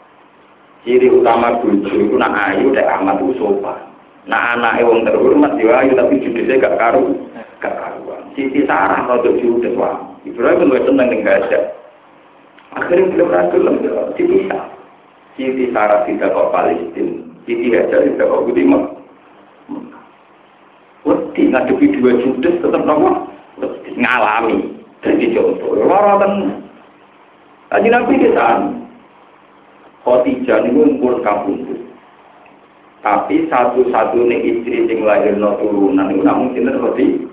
Ciri 0.88 1.12
utama 1.12 1.60
bojo 1.60 1.84
iku 1.84 2.16
nak 2.16 2.32
ayu 2.32 2.72
dek 2.72 2.88
amat 2.88 3.20
ku 3.20 3.36
sopan. 3.36 3.93
Nah 4.24 4.56
anake 4.56 4.88
wong 4.88 5.04
terhormat 5.04 5.60
yo 5.60 5.68
ayu 5.68 5.92
tapi 5.92 6.16
judise 6.16 6.56
gak 6.56 6.80
karu, 6.80 7.12
gak 7.60 7.76
karuan. 7.76 8.24
Siti 8.32 8.64
Sarah 8.64 9.04
rada 9.04 9.30
judes 9.36 9.76
wae. 9.76 10.00
Ibrahim 10.24 10.72
luwih 10.72 10.84
seneng 10.88 11.12
ning 11.12 11.20
gajah. 11.20 11.64
Akhirnya 12.72 13.12
belum 13.12 13.28
rasul 13.28 13.68
dipisah. 14.16 14.64
Siti 15.36 15.68
Sarah 15.76 16.08
tidak 16.08 16.32
kok 16.32 16.50
Palestina, 16.50 17.20
Siti 17.44 17.68
Hajar 17.76 18.00
tidak 18.00 18.28
kok 18.32 18.44
Budiman. 18.48 18.82
Wedi 21.04 21.42
ngadepi 21.52 22.00
dua 22.00 22.16
judes 22.16 22.64
tetap 22.64 22.80
nopo 22.80 23.28
ngalami 23.92 24.72
jadi 25.04 25.36
contoh. 25.36 25.84
Lara 25.84 26.16
tenan. 26.24 26.64
Kaji 27.68 27.88
Nabi 27.92 28.14
kita 28.22 28.48
Khotijah 30.04 30.68
ini 30.68 30.70
umur 30.78 31.20
kabundut. 31.24 31.73
Tapi 33.04 33.52
satu-satunya 33.52 34.36
istri 34.40 34.88
yang 34.88 35.04
lahir 35.04 35.36
no 35.36 35.60
turunan 35.60 36.08
itu 36.08 36.24
namun 36.24 36.56
cinta 36.56 36.72
seperti 36.72 37.28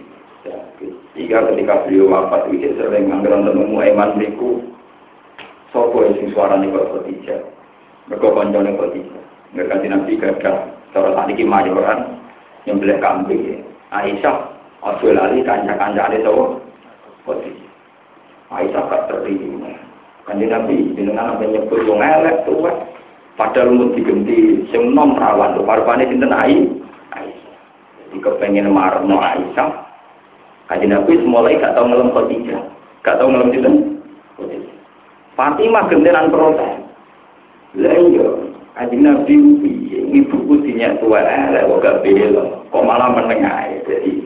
jika 1.16 1.48
ketika 1.52 1.88
beliau 1.88 2.12
wafat 2.12 2.52
itu 2.52 2.76
sering 2.76 3.08
anggaran 3.08 3.48
temu 3.48 3.80
eman 3.80 4.20
miku 4.20 4.64
Sopo 5.72 6.04
sing 6.12 6.28
suarane 6.36 6.68
kok 6.68 6.92
Khadijah. 6.92 7.40
Mergo 8.12 8.36
koncone 8.36 8.76
Khadijah. 8.76 9.24
Ngerti 9.56 9.88
Nabi 9.88 10.20
gagal 10.20 10.56
cara 10.92 11.10
tadi 11.16 11.40
ki 11.40 11.48
mayoran 11.48 12.20
yang 12.68 12.76
beli 12.76 13.00
kambing. 13.00 13.64
Aisyah 13.96 14.52
ojo 14.84 15.08
lali 15.16 15.40
kanca-kancane 15.48 16.20
to 16.28 16.60
Khadijah. 17.24 17.72
Aisyah 18.52 18.84
gak 18.92 19.04
terima. 19.08 19.72
Kanjeng 20.28 20.52
Nabi 20.52 20.92
jenengan 20.92 21.40
apa 21.40 21.44
nyebut 21.48 21.88
wong 21.88 22.04
elek 22.04 22.44
tuwek. 22.44 22.76
Padahal 23.42 23.74
mau 23.74 23.90
diganti 23.98 24.70
sing 24.70 24.94
nom 24.94 25.18
rawan 25.18 25.58
tuh 25.58 25.66
parpane 25.66 26.06
sinten 26.06 26.30
Ai. 26.30 26.62
Jadi 27.10 28.22
kepengen 28.22 28.70
marno 28.70 29.18
Aisyah. 29.18 29.82
Kanjeng 30.70 30.94
Nabi 30.94 31.18
mulai 31.26 31.58
gak 31.58 31.74
tau 31.74 31.90
ngelem 31.90 32.14
Khadijah. 32.14 32.62
Gak 33.02 33.18
tau 33.18 33.34
ngelem 33.34 33.50
sinten. 33.50 33.76
Fatimah 35.34 35.90
gentenan 35.90 36.30
protes. 36.30 36.86
Lah 37.82 37.98
iya, 37.98 38.30
Kanjeng 38.78 39.10
Nabi 39.10 39.34
piye 39.58 40.00
ibuku 40.22 40.62
tua 41.02 41.26
elek 41.26 41.66
kok 41.66 41.82
gak 41.82 42.00
bela. 42.06 42.46
Kok 42.70 42.86
malah 42.86 43.10
menengah 43.10 43.74
jadi 43.90 44.22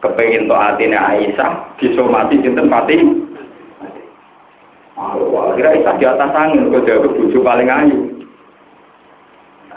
kepengen 0.00 0.48
to 0.48 0.56
atine 0.56 0.96
Aisyah 0.96 1.76
disomati 1.76 2.40
sinten 2.40 2.72
Fatimah. 2.72 3.12
Kira 5.52 5.76
Aisyah 5.76 5.94
di 6.00 6.04
atas 6.08 6.32
angin 6.32 6.72
kok 6.72 6.88
dia 6.88 6.96
bojo 6.96 7.38
paling 7.44 7.68
ayu. 7.68 8.21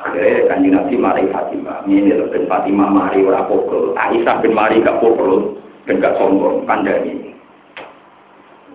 Akhirnya 0.05 0.45
kanjeng 0.45 0.77
Nabi 0.77 0.95
mari 1.01 1.25
Fatimah. 1.33 1.81
Ini 1.89 2.13
lho 2.13 2.29
ben 2.29 2.45
Fatimah 2.45 2.93
mari 2.93 3.25
ora 3.25 3.41
pokok. 3.49 3.97
Aisyah 3.97 4.37
ben 4.37 4.53
mari 4.53 4.85
gak 4.85 5.01
pokok, 5.01 5.57
ben 5.89 5.97
gak 5.97 6.13
sombong 6.21 6.61
kandhani. 6.69 7.33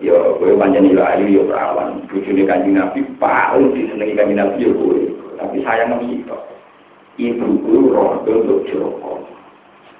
ya 0.01 0.17
kowe 0.41 0.49
pancen 0.57 0.89
yo 0.89 0.97
ayu 0.97 1.29
yo 1.29 1.45
perawan 1.45 2.01
bojone 2.09 2.41
kanjeng 2.49 2.73
Nabi 2.73 3.05
paling 3.21 3.69
disenengi 3.77 4.17
kanjeng 4.17 4.41
Nabi 4.41 4.65
yo 4.65 4.73
kowe. 4.75 4.97
Tapi 5.37 5.57
sayang 5.61 5.93
mesti 5.93 6.25
to 6.25 6.37
ibu 7.21 7.47
guru 7.61 7.93
rodo 7.93 8.31
untuk 8.43 8.65
Joko. 8.67 9.21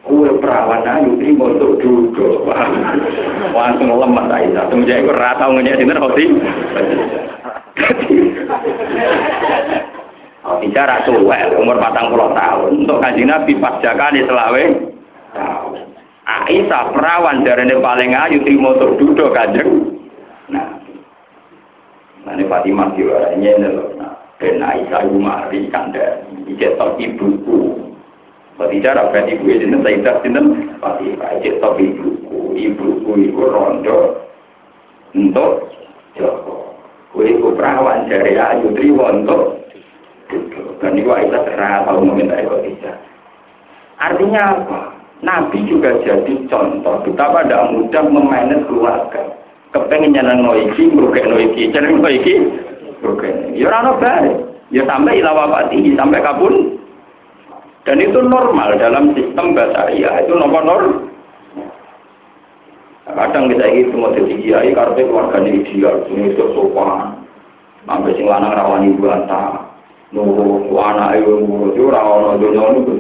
Kowe 0.02 0.30
perawan 0.42 0.84
ayu 0.84 1.16
trimo 1.22 1.54
untuk 1.54 1.78
dudo 1.80 2.50
langsung 3.56 3.94
lemah 3.94 4.26
ta 4.26 4.42
isa 4.42 4.66
semenjak 4.68 5.06
iku 5.06 5.14
ora 5.14 5.38
tau 5.38 5.54
ngenyek 5.54 5.78
sinten 5.78 6.02
Hoti 6.02 6.26
Bicara 10.42 11.06
suwe, 11.06 11.38
umur 11.54 11.78
patang 11.78 12.10
puluh 12.10 12.34
tahun. 12.34 12.82
Untuk 12.82 12.98
kaji 12.98 13.30
Nabi 13.30 13.54
pas 13.62 13.78
jakane 13.78 14.26
selawe. 14.26 14.64
Aisyah 16.22 16.94
perawan 16.96 17.46
dari 17.46 17.70
ini 17.70 17.78
paling 17.78 18.12
ayu 18.18 18.42
terima 18.42 18.74
duduk 18.78 19.34
kanjeng. 19.36 20.00
Nah, 20.50 20.80
nanti 22.26 22.44
Fatimah 22.50 22.94
diwarannya 22.98 23.52
ini 23.52 23.70
loh. 23.70 23.90
Nah, 24.00 24.18
dan 24.42 24.66
Aisyah 24.66 25.06
Umari 25.12 25.70
kanda 25.70 26.26
ijetok 26.50 26.98
ibuku. 26.98 27.78
Berbicara 28.58 29.14
berarti 29.14 29.38
ibu 29.38 29.46
ini 29.50 29.78
Sayyidah 29.78 30.16
Sinten 30.26 30.46
Fatimah 30.82 31.38
ijetok 31.38 31.78
ibuku. 31.78 32.58
Ibuku 32.58 33.12
itu 33.22 33.42
rondo 33.42 34.26
untuk 35.14 35.70
Joko. 36.18 36.74
Kue 37.14 37.30
perawan 37.38 38.08
dari 38.08 38.40
ayu 38.40 38.72
terima 38.74 39.14
untuk 39.14 39.61
dan 40.82 40.98
itu 40.98 41.10
Aisyah 41.10 41.42
terang 41.46 41.82
kalau 41.86 42.02
meminta 42.02 42.40
Khadijah. 42.40 42.96
Artinya 44.02 44.42
apa? 44.58 44.80
Nabi 45.22 45.62
juga 45.70 45.94
jadi 46.02 46.34
contoh 46.50 47.06
betapa 47.06 47.46
tidak 47.46 47.70
mudah 47.70 48.04
memainkan 48.10 48.66
keluarga. 48.66 49.22
Kepengen 49.72 50.18
nyenang 50.18 50.42
no 50.42 50.58
iki, 50.58 50.90
merugak 50.90 51.30
no 51.30 51.38
iki, 51.38 51.70
nyenang 51.70 52.02
no 52.02 52.10
iki. 52.10 52.34
Oke, 53.06 53.30
ya 53.54 53.70
ora 53.70 53.94
bare. 54.02 54.34
Ya 54.74 54.88
sampai 54.90 55.22
ila 55.22 55.32
wafati, 55.36 55.94
sampai 55.94 56.24
kabun. 56.26 56.80
Dan 57.86 57.98
itu 58.02 58.20
normal 58.22 58.78
dalam 58.78 59.14
sistem 59.14 59.58
basaria, 59.58 60.26
itu 60.26 60.34
nomor 60.38 60.62
normal. 60.66 61.12
Kadang 63.12 63.50
kita 63.52 63.66
ini 63.68 63.90
semua 63.90 64.14
jadi 64.14 64.34
kiai 64.40 64.70
karena 64.72 65.02
keluarganya 65.04 65.52
ideal, 65.52 66.06
ini 66.14 66.32
sopan, 66.38 67.26
sampai 67.84 68.14
sing 68.16 68.30
lanang 68.30 68.54
rawani 68.56 68.94
buanta, 68.96 69.61
nunggu 70.12 70.76
anak 70.76 71.20
itu 71.20 71.32
nunggu 71.44 71.88
rawon 71.88 72.40
dunia 72.40 72.64
nunggu. 72.72 72.94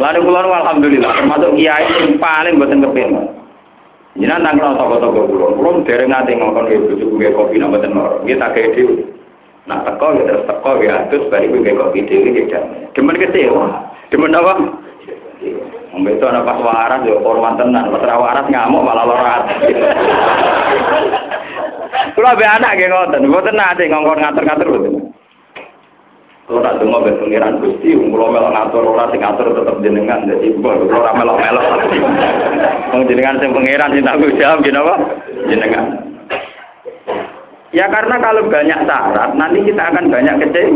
Lalu 0.00 0.18
keluar 0.24 0.44
alhamdulillah, 0.48 1.12
termasuk 1.20 1.52
kiai 1.56 1.84
yang 1.84 2.16
paling 2.16 2.56
buatan 2.56 2.80
kepengen. 2.80 3.28
Jadi 4.12 4.28
nang 4.28 4.60
kalau 4.60 4.76
toko-toko 4.76 5.24
pulau, 5.24 5.56
pulau 5.56 5.80
dari 5.88 6.04
nanti 6.04 6.36
ngomong 6.36 6.68
ke 6.68 6.84
bujuk 6.84 7.16
gue 7.16 7.32
kopi 7.32 7.56
nama 7.56 7.80
tenor, 7.80 8.20
kita 8.28 8.52
kayak 8.52 8.76
dewi. 8.76 9.08
Nah 9.64 9.80
teko 9.88 10.20
ya 10.20 10.28
terus 10.28 10.44
teko 10.44 10.70
ya 10.84 11.08
terus 11.08 11.28
balik 11.32 11.48
gue 11.48 11.72
kopi 11.72 12.04
dewi 12.04 12.44
gitu. 12.44 12.60
Demen 12.92 13.16
kecewa, 13.16 13.88
demen 14.12 14.36
apa? 14.36 14.52
Itu 15.92 16.24
anak 16.28 16.44
pas 16.44 16.60
waras 16.60 17.00
ya 17.08 17.16
korban 17.24 17.56
tenan, 17.56 17.88
pas 17.88 18.04
waras 18.04 18.46
ngamuk 18.52 18.84
malah 18.84 19.04
lorat. 19.08 19.42
Kalau 22.22 22.38
be 22.38 22.46
anak 22.46 22.78
kayak 22.78 22.94
ngoten, 22.94 23.26
ngoten 23.26 23.58
nanti 23.58 23.90
ngongkon 23.90 24.22
ngatur-ngatur 24.22 24.68
betul. 24.70 24.94
Kalau 26.46 26.62
nak 26.62 26.78
dengar 26.78 27.02
be 27.02 27.18
pengiran 27.18 27.58
gusti, 27.58 27.98
kalau 27.98 28.30
melok 28.30 28.54
ngatur 28.54 28.82
ora 28.94 29.10
sing 29.10 29.26
ngatur 29.26 29.50
tetap 29.50 29.76
jenengan, 29.82 30.30
jadi 30.30 30.54
kalau 30.54 30.86
ora 30.86 31.10
melok 31.18 31.42
melok. 31.42 31.64
Wong 32.94 33.02
jenengan 33.10 33.42
sing 33.42 33.50
pengiran 33.50 33.90
sing 33.90 34.06
tanggung 34.06 34.38
jawab 34.38 34.62
gini 34.62 34.78
apa? 34.78 34.94
Jenengan. 35.50 35.86
Ya 37.74 37.90
karena 37.90 38.14
kalau 38.22 38.46
banyak 38.46 38.80
syarat, 38.86 39.30
nanti 39.34 39.58
kita 39.66 39.82
akan 39.82 40.06
banyak 40.06 40.36
kecil. 40.46 40.70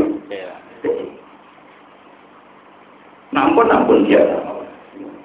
Nampun 3.30 3.70
nampun 3.70 4.02
dia. 4.02 4.26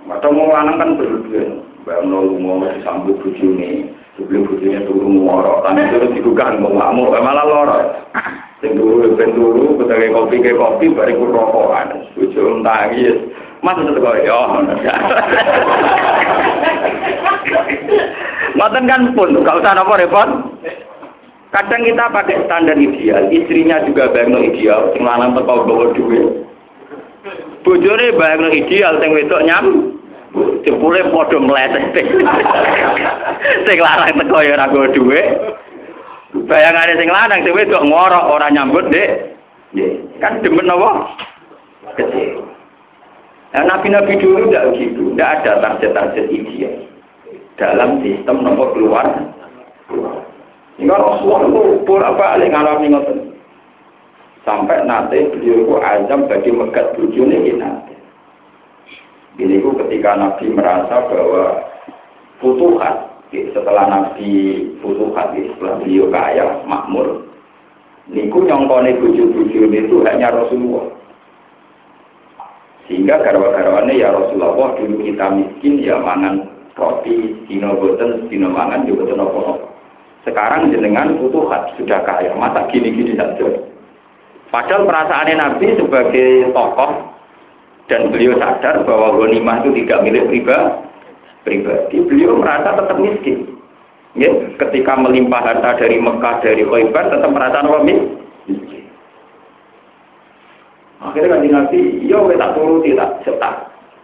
Atau 0.06 0.30
mau 0.30 0.54
lanang 0.54 0.78
kan 0.78 0.90
berlebihan. 1.02 1.66
Bang 1.82 2.14
nol 2.14 2.38
mau 2.38 2.62
disambut 2.62 3.18
bujuni, 3.26 3.90
sebelum 4.20 4.48
bujunya 4.48 4.84
turun 4.84 5.24
ngorok, 5.24 5.64
tapi 5.64 5.88
terus 5.92 6.12
digugah 6.16 6.52
mau 6.60 6.72
ngamuk, 6.74 7.16
malah 7.16 7.46
lorok. 7.48 7.84
Sing 8.62 8.78
dulu 8.78 9.18
ben 9.18 9.34
kopi 10.14 10.38
ke 10.38 10.54
kopi 10.54 10.94
bariku 10.94 11.34
rokokan. 11.34 12.06
Bujuk 12.14 12.62
tangis. 12.62 13.18
Mas 13.66 13.78
tetep 13.78 14.02
kok 14.02 14.22
yo. 14.22 14.40
Ngoten 18.58 18.86
kan 18.86 19.02
pun, 19.18 19.34
gak 19.42 19.58
usah 19.64 19.74
napa 19.74 19.98
repot. 19.98 20.30
Kadang 21.52 21.84
kita 21.84 22.08
pakai 22.16 22.48
standar 22.48 22.80
ideal, 22.80 23.28
istrinya 23.28 23.84
juga 23.84 24.08
bayangno 24.08 24.40
ideal, 24.40 24.88
sing 24.96 25.04
lanang 25.04 25.36
teko 25.36 25.68
bawa 25.68 25.92
duit. 25.92 26.48
Bojone 27.68 28.16
bayangno 28.16 28.50
ideal, 28.56 28.96
sing 29.04 29.12
wedok 29.12 29.44
nyam. 29.44 30.00
Jebule 30.64 31.02
padha 31.12 31.38
meleset. 31.38 31.92
Sing 33.68 33.78
larang 33.84 34.16
teko 34.16 34.40
ya 34.40 34.56
ora 34.56 34.66
nggo 34.72 34.92
dhuwit. 34.96 35.28
Bayangane 36.48 36.96
sing 36.96 37.12
lanang 37.12 37.44
sing 37.44 37.52
wedok 37.52 37.84
ngorok 37.84 38.30
ora 38.32 38.48
nyambut, 38.48 38.88
Dik. 38.88 39.10
Kan 40.24 40.40
demen 40.40 40.72
apa? 40.72 40.90
Kecil. 42.00 42.48
Nah, 43.52 43.68
nabi-nabi 43.68 44.16
dulu 44.16 44.48
tidak 44.48 44.68
begitu, 44.72 45.12
tidak 45.12 45.44
ada 45.44 45.52
target-target 45.60 46.26
ideal 46.32 46.88
dalam 47.60 48.00
sistem 48.00 48.48
nomor 48.48 48.72
keluar. 48.72 49.12
Hingga 50.80 50.96
Rasulullah 50.96 51.76
itu 51.76 51.94
apa 52.00 52.26
alik 52.40 52.52
ngalami 52.56 52.88
ngoten. 52.96 53.20
Sampai 54.48 54.88
nanti 54.88 55.22
beliau 55.30 55.68
itu 55.68 55.76
azam 55.84 56.26
bagi 56.26 56.50
megat 56.50 56.96
bujune 56.98 57.36
ini 57.44 57.60
nanti. 57.60 57.91
Ini 59.40 59.64
itu 59.64 59.70
ketika 59.80 60.20
Nabi 60.20 60.52
merasa 60.52 61.08
bahwa 61.08 61.64
futuhat 62.44 63.24
setelah 63.32 63.88
Nabi 63.88 64.68
futuhat 64.84 65.32
setelah 65.32 65.80
beliau 65.80 66.12
kaya 66.12 66.60
makmur. 66.68 67.24
Niku 68.12 68.44
nyongkone 68.44 69.00
buju-buju 69.00 69.72
itu 69.72 70.04
hanya 70.04 70.36
Rasulullah. 70.36 70.92
Sehingga 72.90 73.24
garwa-garwane 73.24 73.96
ya 73.96 74.12
Rasulullah 74.12 74.76
dulu 74.76 75.00
kita 75.00 75.32
miskin 75.32 75.80
ya 75.80 75.96
mangan 75.96 76.44
roti, 76.76 77.40
dino 77.48 77.78
boten, 77.80 78.28
dino 78.28 78.52
mangan 78.52 78.84
juga 78.84 79.08
boten 79.08 79.24
apa 79.24 79.54
Sekarang 80.28 80.70
jenengan 80.76 81.16
futuhat 81.18 81.72
sudah 81.80 82.04
kaya, 82.04 82.36
masa 82.36 82.68
gini-gini 82.68 83.16
saja. 83.16 83.48
Padahal 84.52 84.84
perasaannya 84.84 85.36
Nabi 85.40 85.80
sebagai 85.80 86.52
tokoh 86.52 86.92
dan 87.92 88.08
beliau 88.08 88.40
sadar 88.40 88.88
bahwa 88.88 89.20
ghanimah 89.20 89.60
itu 89.60 89.84
tidak 89.84 90.00
milik 90.08 90.24
pribadi. 90.32 90.72
Pribadi 91.44 91.98
beliau 92.08 92.40
merasa 92.40 92.80
tetap 92.80 92.96
miskin. 92.96 93.60
Ya, 94.16 94.32
ketika 94.60 94.96
melimpah 94.96 95.44
harta 95.44 95.76
dari 95.76 96.00
Mekah 96.00 96.40
dari 96.40 96.64
Khaybar 96.64 97.12
tetap 97.12 97.28
merasa 97.36 97.60
miskin. 97.84 98.88
Akhirnya 101.04 101.44
kan 101.44 101.68
ya 102.08 102.20
tak 102.40 102.52
turuti 102.56 102.94
tak 102.96 103.10
tak 103.26 103.56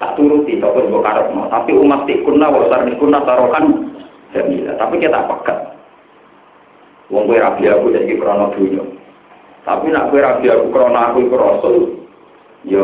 tak 0.02 0.12
turuti 0.18 0.58
tak 0.58 0.74
pun 0.74 1.00
karep 1.06 1.30
tapi 1.30 1.72
umat 1.78 2.10
tikunna 2.10 2.50
wa 2.52 2.68
sarnikunna 2.68 3.24
tarokan 3.24 3.66
jamila. 4.36 4.76
Tapi 4.76 4.96
kita 5.00 5.24
pekat. 5.30 5.58
Wong 7.08 7.24
kowe 7.24 7.40
rabi 7.40 7.72
aku 7.72 7.96
jadi 7.96 8.20
krono 8.20 8.52
dunya. 8.52 8.84
Tapi 9.64 9.94
nak 9.94 10.12
kowe 10.12 10.20
rabi 10.20 10.52
aku 10.52 10.66
krono 10.76 11.00
aku 11.00 11.18
iku 11.24 11.36
rasul, 11.40 11.76
ya 12.68 12.84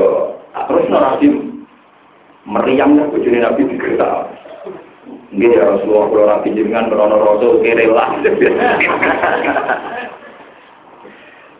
terus 0.53 0.85
nabi 0.89 1.27
meriam 2.43 2.99
ya 2.99 3.07
bojone 3.07 3.39
Nabi 3.39 3.61
digertak. 3.71 4.27
Nggih 5.33 5.49
ya 5.49 5.63
Rasulullah 5.65 6.05
kalau 6.11 6.29
rabi 6.29 6.53
jenengan 6.53 6.89
krono 6.91 7.17
rasul 7.17 7.63
kere 7.65 7.89
lah. 7.89 8.13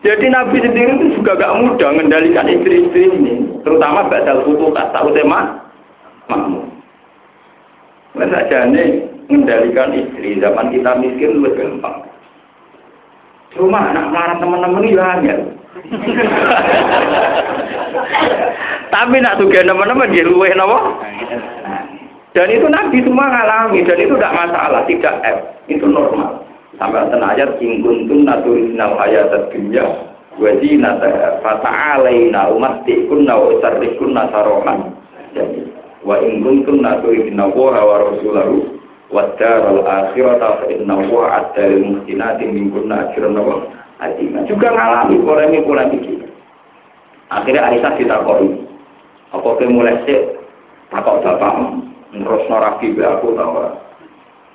Jadi 0.04 0.26
Nabi 0.28 0.60
sendiri 0.60 1.00
itu 1.00 1.16
juga 1.16 1.32
gak 1.40 1.56
mudah 1.64 1.88
mengendalikan 1.96 2.44
istri-istri 2.44 3.08
ini, 3.08 3.40
terutama 3.64 4.04
badal 4.04 4.44
tak 4.76 4.92
tahu 4.92 5.16
tema 5.16 5.64
makmum. 6.28 6.68
Masa 8.12 8.44
nih 8.68 9.00
mengendalikan 9.32 9.96
istri 9.96 10.36
zaman 10.44 10.76
kita 10.76 11.00
miskin 11.00 11.40
lebih 11.40 11.56
gampang. 11.56 12.04
Cuma 13.56 13.80
anak 13.80 14.12
marah 14.12 14.36
teman-teman 14.36 14.84
ini 14.84 14.92
banyak. 14.92 15.40
Tapi 18.94 19.18
nak 19.18 19.42
juga 19.42 19.66
teman-teman 19.66 20.14
dia 20.14 20.22
luweh 20.22 20.54
nopo. 20.54 21.02
Dan 22.30 22.46
itu 22.50 22.66
Nabi 22.70 23.02
semua 23.02 23.26
ngalami 23.26 23.82
dan 23.82 23.98
itu 23.98 24.14
tidak 24.14 24.34
masalah, 24.38 24.86
tidak 24.86 25.18
F, 25.26 25.38
itu 25.66 25.82
normal. 25.82 26.46
Sampai 26.78 27.06
ayat 27.10 27.58
ingkuntum 27.58 28.26
naturisnal 28.26 28.98
ayat 28.98 29.30
dunya 29.50 29.86
wajib 30.38 30.82
nata 30.82 31.38
fata'alaina 31.42 32.50
umattikunna 32.54 33.34
wa 33.34 33.54
usarrikunna 33.54 34.30
sarohan. 34.30 34.94
Wa 36.02 36.18
ingkuntum 36.22 36.82
naturisnal 36.82 37.50
wa 37.50 37.82
wa 37.82 37.96
rasulahu 37.98 38.78
wa 39.10 39.30
daral 39.38 39.82
akhirata 39.86 40.62
fa 40.62 40.66
inna 40.70 41.02
wa 41.06 41.38
adda 41.38 41.70
lil 41.70 41.98
muhsinati 41.98 42.50
minkunna 42.50 43.10
ajran 43.10 43.38
wa 43.38 43.62
juga 44.50 44.68
ngalami 44.74 45.22
polemik-polemik 45.22 46.02
akhirnya 47.30 47.62
Aisyah 47.70 47.94
ditakoi 47.94 48.73
apa 49.34 49.48
ke 49.58 49.66
mulai 49.66 49.98
sih 50.06 50.38
takok 50.94 51.26
bapak 51.26 51.82
terus 52.14 52.46
narafi 52.46 52.94
aku 52.94 53.34
tahu 53.34 53.66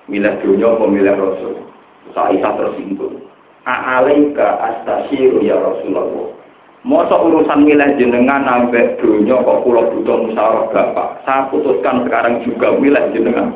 milih 0.08 0.34
dunia 0.40 0.68
apa 0.72 0.86
milih 0.88 1.16
rasul 1.20 1.70
Aisyah 2.16 2.54
tersinggung. 2.58 3.22
A'alaika 3.70 4.48
astasiru 4.58 5.46
ya 5.46 5.60
Rasulullah. 5.62 6.34
Masa 6.80 7.20
urusan 7.20 7.68
milih 7.68 8.00
jenengan 8.00 8.48
sampai 8.48 8.96
dunia 9.04 9.36
kok 9.44 9.68
pulau 9.68 9.92
butuh 9.92 10.26
musyawarah 10.26 10.72
bapak. 10.72 11.08
Saya 11.28 11.52
putuskan 11.52 12.08
sekarang 12.08 12.40
juga 12.48 12.72
milih 12.80 13.04
jenengan. 13.12 13.52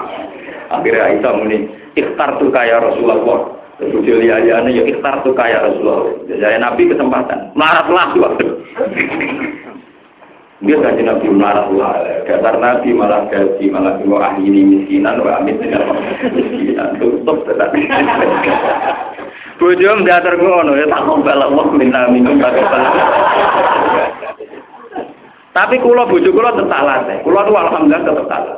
Akhirnya 0.74 1.04
Aisyah 1.14 1.32
muni, 1.36 1.68
ikhtar 1.94 2.40
tuh 2.40 2.50
kaya 2.50 2.80
Rasulullah. 2.80 3.54
Terus 3.76 4.02
lihat-lihatnya 4.08 4.72
ya 4.72 4.82
ikhtar 4.88 5.20
tuh 5.20 5.36
kaya 5.36 5.62
Rasulullah. 5.68 6.16
Jadi 6.26 6.58
Nabi 6.58 6.82
kesempatan. 6.90 7.52
Maratlah 7.54 8.08
waktu. 8.16 8.46
Dia 10.64 10.80
kan 10.80 10.96
Nabi 10.96 11.28
marah 11.28 11.68
dasar 12.24 12.56
Nabi 12.56 12.96
malah 12.96 13.28
gaji 13.28 13.68
malah 13.68 14.00
dua 14.00 14.32
ahli 14.32 14.48
ini 14.48 14.64
miskinan 14.64 15.20
wa 15.20 15.44
amit 15.44 15.60
miskinan 16.32 16.96
tutup 16.96 17.44
tetap. 17.44 17.76
Bujum 19.60 20.08
diatur 20.08 20.40
ngono 20.40 20.72
ya 20.80 20.88
tak 20.88 21.04
kobal 21.04 21.44
Allah 21.44 21.66
minta 21.76 22.08
minum 22.08 22.40
tak 22.40 22.56
Tapi 25.52 25.76
kulo 25.80 26.08
bojo 26.08 26.30
kulo 26.32 26.48
tetap 26.56 26.80
latih. 26.84 27.20
Kulo 27.20 27.40
tuh 27.44 27.56
alhamdulillah 27.56 28.04
tetap 28.08 28.24
latih. 28.24 28.56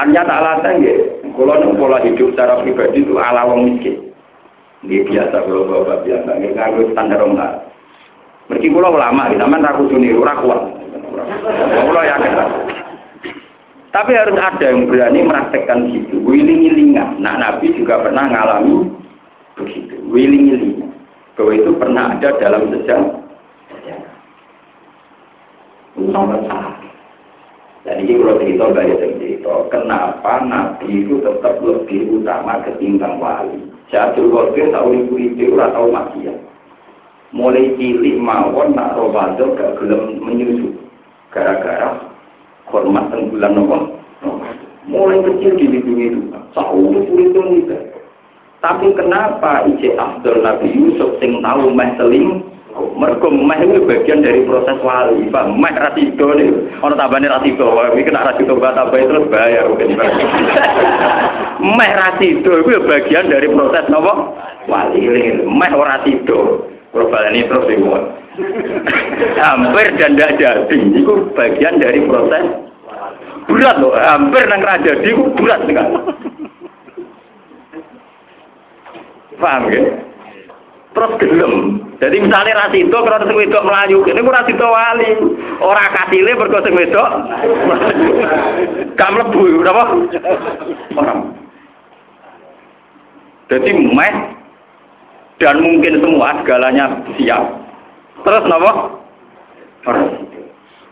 Anya 0.00 0.24
tak 0.24 0.40
latih 0.40 0.74
ya, 0.80 0.94
kalau 1.36 1.58
nih 1.58 1.74
pola 1.76 1.98
hidup 2.00 2.32
secara 2.32 2.64
pribadi 2.64 3.04
itu 3.04 3.12
ala 3.20 3.44
wong 3.44 3.60
miskin. 3.76 4.08
Ini 4.88 5.04
biasa 5.04 5.42
kalau 5.42 5.68
bapak 5.68 6.06
biasa, 6.06 6.30
ini 6.38 6.54
nganggo 6.54 6.86
standar 6.94 7.18
orang 7.18 7.66
Mergi 8.48 8.72
kula 8.72 8.88
ulama, 8.88 9.28
sampean 9.28 9.60
ra 9.60 9.76
kudu 9.76 10.00
niru 10.00 10.24
ra 10.24 10.38
kuat. 10.40 10.77
Kula 11.88 12.02
yakin. 12.04 12.32
Tapi 13.88 14.12
harus 14.12 14.36
ada 14.36 14.66
yang 14.68 14.84
berani 14.84 15.24
meraktekkan 15.24 15.88
gitu. 15.90 16.20
Wiling-wilingan. 16.22 17.24
Nah, 17.24 17.40
Nabi 17.40 17.72
juga 17.72 18.04
pernah 18.04 18.28
ngalami 18.28 18.92
begitu. 19.56 19.96
Wiling-wilingan. 20.12 20.92
Bahwa 21.34 21.52
itu 21.54 21.70
pernah 21.78 22.04
ada 22.14 22.28
dalam 22.36 22.68
sejarah. 22.68 23.18
Dan 27.88 28.04
ini 28.04 28.20
kalau 28.20 28.36
cerita 28.36 28.64
banyak 28.68 28.98
cerita, 29.18 29.54
kenapa 29.72 30.44
Nabi 30.44 31.08
itu 31.08 31.24
tetap 31.24 31.56
lebih 31.64 32.20
utama 32.20 32.60
ketimbang 32.62 33.16
wali. 33.16 33.64
Jatuh 33.88 34.28
Qadir 34.28 34.68
tahu 34.68 34.92
ibu 34.92 35.14
itu 35.16 35.56
atau 35.56 35.88
maksiat. 35.88 36.36
Mulai 37.32 37.76
cilik 37.80 38.20
mawon 38.20 38.76
nak 38.76 38.96
robado 38.96 39.56
gak 39.56 39.80
gelem 39.80 40.20
menyusu. 40.20 40.87
Gara-gara 41.32 42.08
hormat 42.72 43.12
bulan 43.12 43.52
nopo. 43.52 43.76
Mulai 44.88 45.20
kecil 45.20 45.52
di 45.60 45.84
dunia 45.84 46.16
itu, 46.16 46.20
sahur 46.56 46.96
itu 46.96 47.40
itu. 47.60 47.76
Tapi 48.58 48.90
kenapa 48.96 49.68
Ije 49.68 49.94
Abdul 49.94 50.42
Nabi 50.42 50.72
Yusuf 50.72 51.20
sing 51.20 51.44
tahu 51.44 51.70
meh 51.70 51.92
seling 52.00 52.42
mereka 52.98 53.26
meh 53.30 53.58
itu 53.62 53.86
bagian 53.86 54.22
dari 54.22 54.42
proses 54.48 54.78
wali, 54.82 55.28
Pak. 55.30 55.50
Meh 55.54 55.74
rasido 55.74 56.34
nih, 56.34 56.50
orang 56.82 56.98
tabane 56.98 57.26
rasido, 57.26 57.68
ini 57.94 58.06
kena 58.06 58.26
rasido 58.26 58.54
bata 58.58 58.90
terus 58.90 59.30
bayar. 59.30 59.66
meh 61.78 61.92
rasido 61.94 62.50
itu 62.64 62.80
bagian 62.86 63.30
dari 63.30 63.46
proses 63.50 63.86
nopo 63.92 64.34
wali. 64.66 65.00
Meh 65.46 65.72
rasido, 65.74 66.66
global 66.92 67.22
ini 67.30 67.46
terus 67.46 67.66
ibu. 67.68 67.90
hampir 69.34 69.86
dan 69.98 70.14
tidak 70.14 70.32
jadi, 70.38 70.78
itu 70.94 71.12
bagian 71.34 71.82
dari 71.82 72.00
proses 72.06 72.44
berat 73.50 73.76
loh. 73.82 73.96
Hampir 73.96 74.46
nang 74.46 74.62
raja 74.62 74.92
itu 75.02 75.26
berat 75.34 75.66
kan. 75.66 75.88
Paham 79.38 79.70
ya? 79.70 79.82
terus 80.98 81.12
gelem. 81.22 81.54
Jadi 82.02 82.16
misalnya 82.18 82.66
rasito 82.66 82.98
kalau 82.98 83.22
sing 83.22 83.38
wedok 83.38 83.66
melayu, 83.66 84.02
ini 84.02 84.18
ku 84.18 84.30
rasito 84.34 84.66
wali. 84.66 85.10
Ora 85.62 85.94
kasile 85.94 86.34
mergo 86.34 86.58
sing 86.66 86.74
wedok. 86.74 87.08
Gak 88.98 89.12
mlebu 89.14 89.62
napa? 89.62 89.84
Orang. 90.98 91.18
Jadi 93.48 93.70
meh 93.78 94.14
dan 95.38 95.62
mungkin 95.62 96.02
semua 96.02 96.42
segalanya 96.42 96.98
siap. 97.14 97.42
Terus? 98.26 98.44
Orang. 99.86 100.28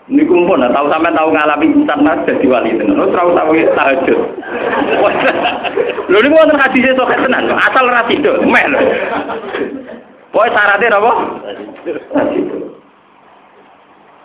Ini 0.06 0.22
kumpul, 0.22 0.62
nah, 0.62 0.70
tahu 0.70 0.86
sampai 0.86 1.10
tahu 1.18 1.34
ngalami 1.34 1.66
insan 1.82 2.06
mas 2.06 2.22
jadi 2.30 2.46
wali 2.46 2.78
tenan. 2.78 2.94
Terus 2.94 3.10
tahu 3.10 3.34
tahu 3.34 3.50
tahajud. 3.74 4.20
Lalu 6.14 6.22
ini 6.22 6.28
mau 6.30 6.46
hadisnya 6.46 6.94
sokat 6.94 7.26
tenan, 7.26 7.50
asal 7.50 7.90
rasido, 7.90 8.38
meh. 8.46 8.70
Pokoknya 10.30 10.54
syaratnya 10.54 10.94
apa? 10.94 11.12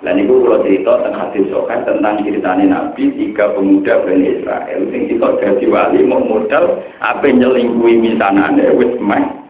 Dan 0.02 0.18
itu 0.22 0.34
kalau 0.46 0.62
cerita 0.62 0.92
tentang 1.02 1.18
hadis 1.18 1.46
sokan 1.50 1.82
tentang 1.86 2.16
ceritanya 2.26 2.66
Nabi 2.70 3.04
tiga 3.18 3.54
pemuda 3.54 4.06
Bani 4.06 4.38
Israel 4.38 4.82
yang 4.90 5.04
kita 5.10 5.28
jadi 5.42 5.66
wali 5.70 6.02
mau 6.06 6.22
modal 6.22 6.82
apa 7.02 7.26
nyelingkuhi 7.26 8.02
misanane 8.02 8.66
wis 8.82 8.98
meh 8.98 9.41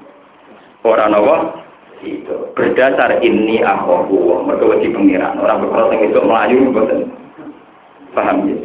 orang 0.87 1.13
apa 1.13 1.35
itu. 2.01 2.35
Berdasar 2.57 3.21
ini 3.21 3.61
aku 3.61 4.09
mereka 4.45 4.65
wajib 4.65 4.91
pengiran. 4.97 5.37
Orang 5.37 5.65
berkata 5.65 5.95
itu 6.01 6.19
melayu 6.21 6.57
betul 6.73 7.01
paham 8.11 8.49
ya? 8.49 8.57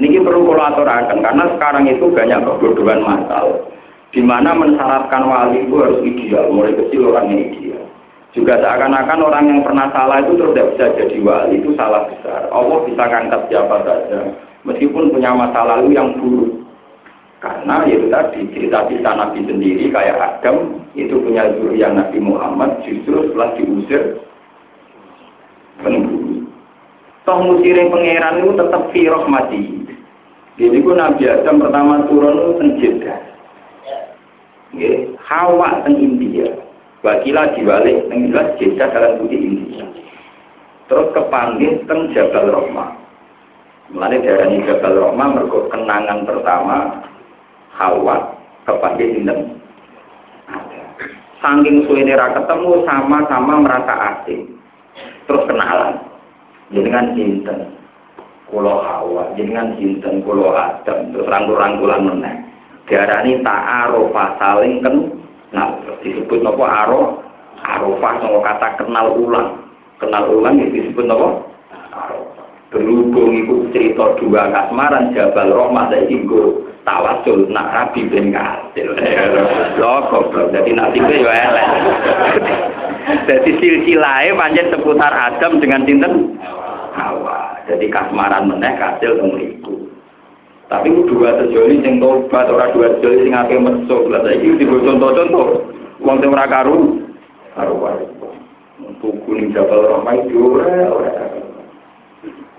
Ini 0.00 0.24
perlu 0.24 0.56
aturakan 0.56 1.20
karena 1.20 1.44
sekarang 1.52 1.84
itu 1.84 2.08
banyak 2.08 2.40
kebodohan 2.40 3.04
masal 3.04 3.68
di 4.12 4.20
mana 4.24 4.56
mensyaratkan 4.56 5.24
wali 5.24 5.68
itu 5.68 5.74
harus 5.80 6.00
ideal, 6.04 6.48
mulai 6.52 6.76
kecil 6.76 7.12
orang 7.12 7.32
yang 7.32 7.40
ideal. 7.52 7.84
Juga 8.32 8.56
seakan-akan 8.60 9.20
orang 9.20 9.44
yang 9.52 9.60
pernah 9.60 9.92
salah 9.92 10.24
itu 10.24 10.40
terus 10.40 10.52
tidak 10.56 10.68
bisa 10.72 10.86
jadi 10.96 11.16
wali, 11.20 11.60
itu 11.60 11.70
salah 11.76 12.08
besar. 12.08 12.48
Allah 12.48 12.78
bisa 12.88 13.02
ngangkat 13.04 13.40
siapa 13.52 13.76
saja, 13.84 14.18
meskipun 14.64 15.12
punya 15.12 15.36
masa 15.36 15.60
lalu 15.64 15.92
yang 15.92 16.16
buruk. 16.16 16.64
Karena 17.42 17.82
itu 17.90 18.06
tadi 18.06 18.46
cerita 18.54 18.86
cerita 18.86 19.18
Nabi 19.18 19.42
sendiri 19.42 19.90
kayak 19.90 20.38
Adam 20.38 20.78
itu 20.94 21.18
punya 21.18 21.50
zuriat 21.58 21.90
Nabi 21.90 22.22
Muhammad 22.22 22.78
justru 22.86 23.26
setelah 23.26 23.50
diusir 23.58 24.22
penghuni. 25.82 26.46
Toh 27.26 27.38
musirin 27.42 27.90
pangeran 27.90 28.46
itu 28.46 28.54
tetap 28.54 28.82
firoh 28.94 29.26
mati. 29.26 29.58
Jadi 30.54 30.78
Nabi 30.86 31.22
Adam 31.26 31.66
pertama 31.66 32.06
turun 32.06 32.62
itu 32.62 33.10
Nggih, 34.72 35.18
Hawa 35.26 35.82
teng 35.82 35.98
India. 35.98 36.48
Wakilah 37.02 37.58
diwalik 37.58 38.06
teng 38.06 38.30
jelas 38.30 38.54
dalam 38.78 39.18
budi 39.18 39.36
India. 39.36 39.84
Terus 40.86 41.10
kepanggil 41.10 41.82
teng 41.90 42.06
Jabal 42.14 42.54
Rahmah. 42.54 42.94
Mulane 43.90 44.22
darani 44.22 44.62
Jabal 44.62 44.94
Rahmah 44.94 45.28
mergo 45.34 45.66
kenangan 45.68 46.24
pertama 46.24 47.10
Hawa 47.82 48.38
kepanggil 48.62 49.18
sinten? 49.18 49.58
Saking 51.42 51.90
suwene 51.90 52.14
ra 52.14 52.30
ketemu 52.30 52.86
sama-sama 52.86 53.58
merasa 53.58 53.94
asing. 54.14 54.54
Terus 55.26 55.42
kenalan. 55.50 55.98
Jenengan 56.70 57.18
sinten? 57.18 57.74
Kulo 58.46 58.78
Hawa, 58.86 59.34
jenengan 59.34 59.74
sinten? 59.74 60.22
Kulo 60.22 60.54
Adam, 60.54 61.10
terus 61.10 61.26
rangkul-rangkulan 61.26 62.06
meneh. 62.06 62.34
Diarani 62.86 63.42
ta'arofa 63.42 64.38
saling 64.38 64.78
kenal 64.82 65.82
disebut 66.06 66.38
nopo 66.42 66.62
aro 66.62 67.22
arofah 67.58 68.14
sama 68.22 68.38
kata 68.46 68.68
kenal 68.78 69.18
ulang. 69.18 69.58
Kenal 69.98 70.30
ulang 70.30 70.62
itu 70.62 70.86
disebut 70.86 71.10
nopo 71.10 71.50
berhubung 72.72 73.36
itu 73.36 73.68
cerita 73.70 74.16
dua 74.16 74.48
kasmaran 74.48 75.12
Jabal 75.12 75.52
Rohmah 75.52 75.92
saya 75.92 76.08
inggo 76.08 76.71
tawasul 76.82 77.46
nak 77.50 77.70
rabi 77.74 78.06
ben 78.10 78.34
kasil. 78.34 78.88
Lho 79.78 79.94
goblok. 80.10 80.50
Jadi 80.54 80.70
nak 80.74 80.92
tipe 80.94 81.14
ya 81.22 81.32
elek. 81.50 81.68
Jadi 83.26 83.50
silsilahe 83.58 84.30
pancen 84.34 84.70
seputar 84.70 85.10
Adam 85.10 85.58
dengan 85.58 85.86
sinten? 85.86 86.38
Hawa. 86.94 87.58
Jadi 87.66 87.90
kasmaran 87.90 88.50
meneh 88.50 88.74
kasil 88.78 89.18
temriku 89.18 89.82
tapi 90.72 90.88
dua 91.04 91.36
sejoli 91.36 91.84
yang 91.84 92.00
tobat, 92.00 92.48
orang 92.48 92.72
dua 92.72 92.96
sejoli 92.96 93.28
yang 93.28 93.44
akhirnya 93.44 93.76
mesuk. 93.76 94.08
Lah 94.08 94.24
saya 94.24 94.40
ini 94.40 94.64
contoh-contoh. 94.64 95.68
Uang 96.00 96.16
yang 96.24 96.32
ora 96.32 96.48
karu, 96.48 96.96
karu 97.52 97.76
Untuk 98.80 99.20
kuning 99.28 99.52
jabal 99.52 99.84
ramai 99.84 100.24
jure, 100.32 100.64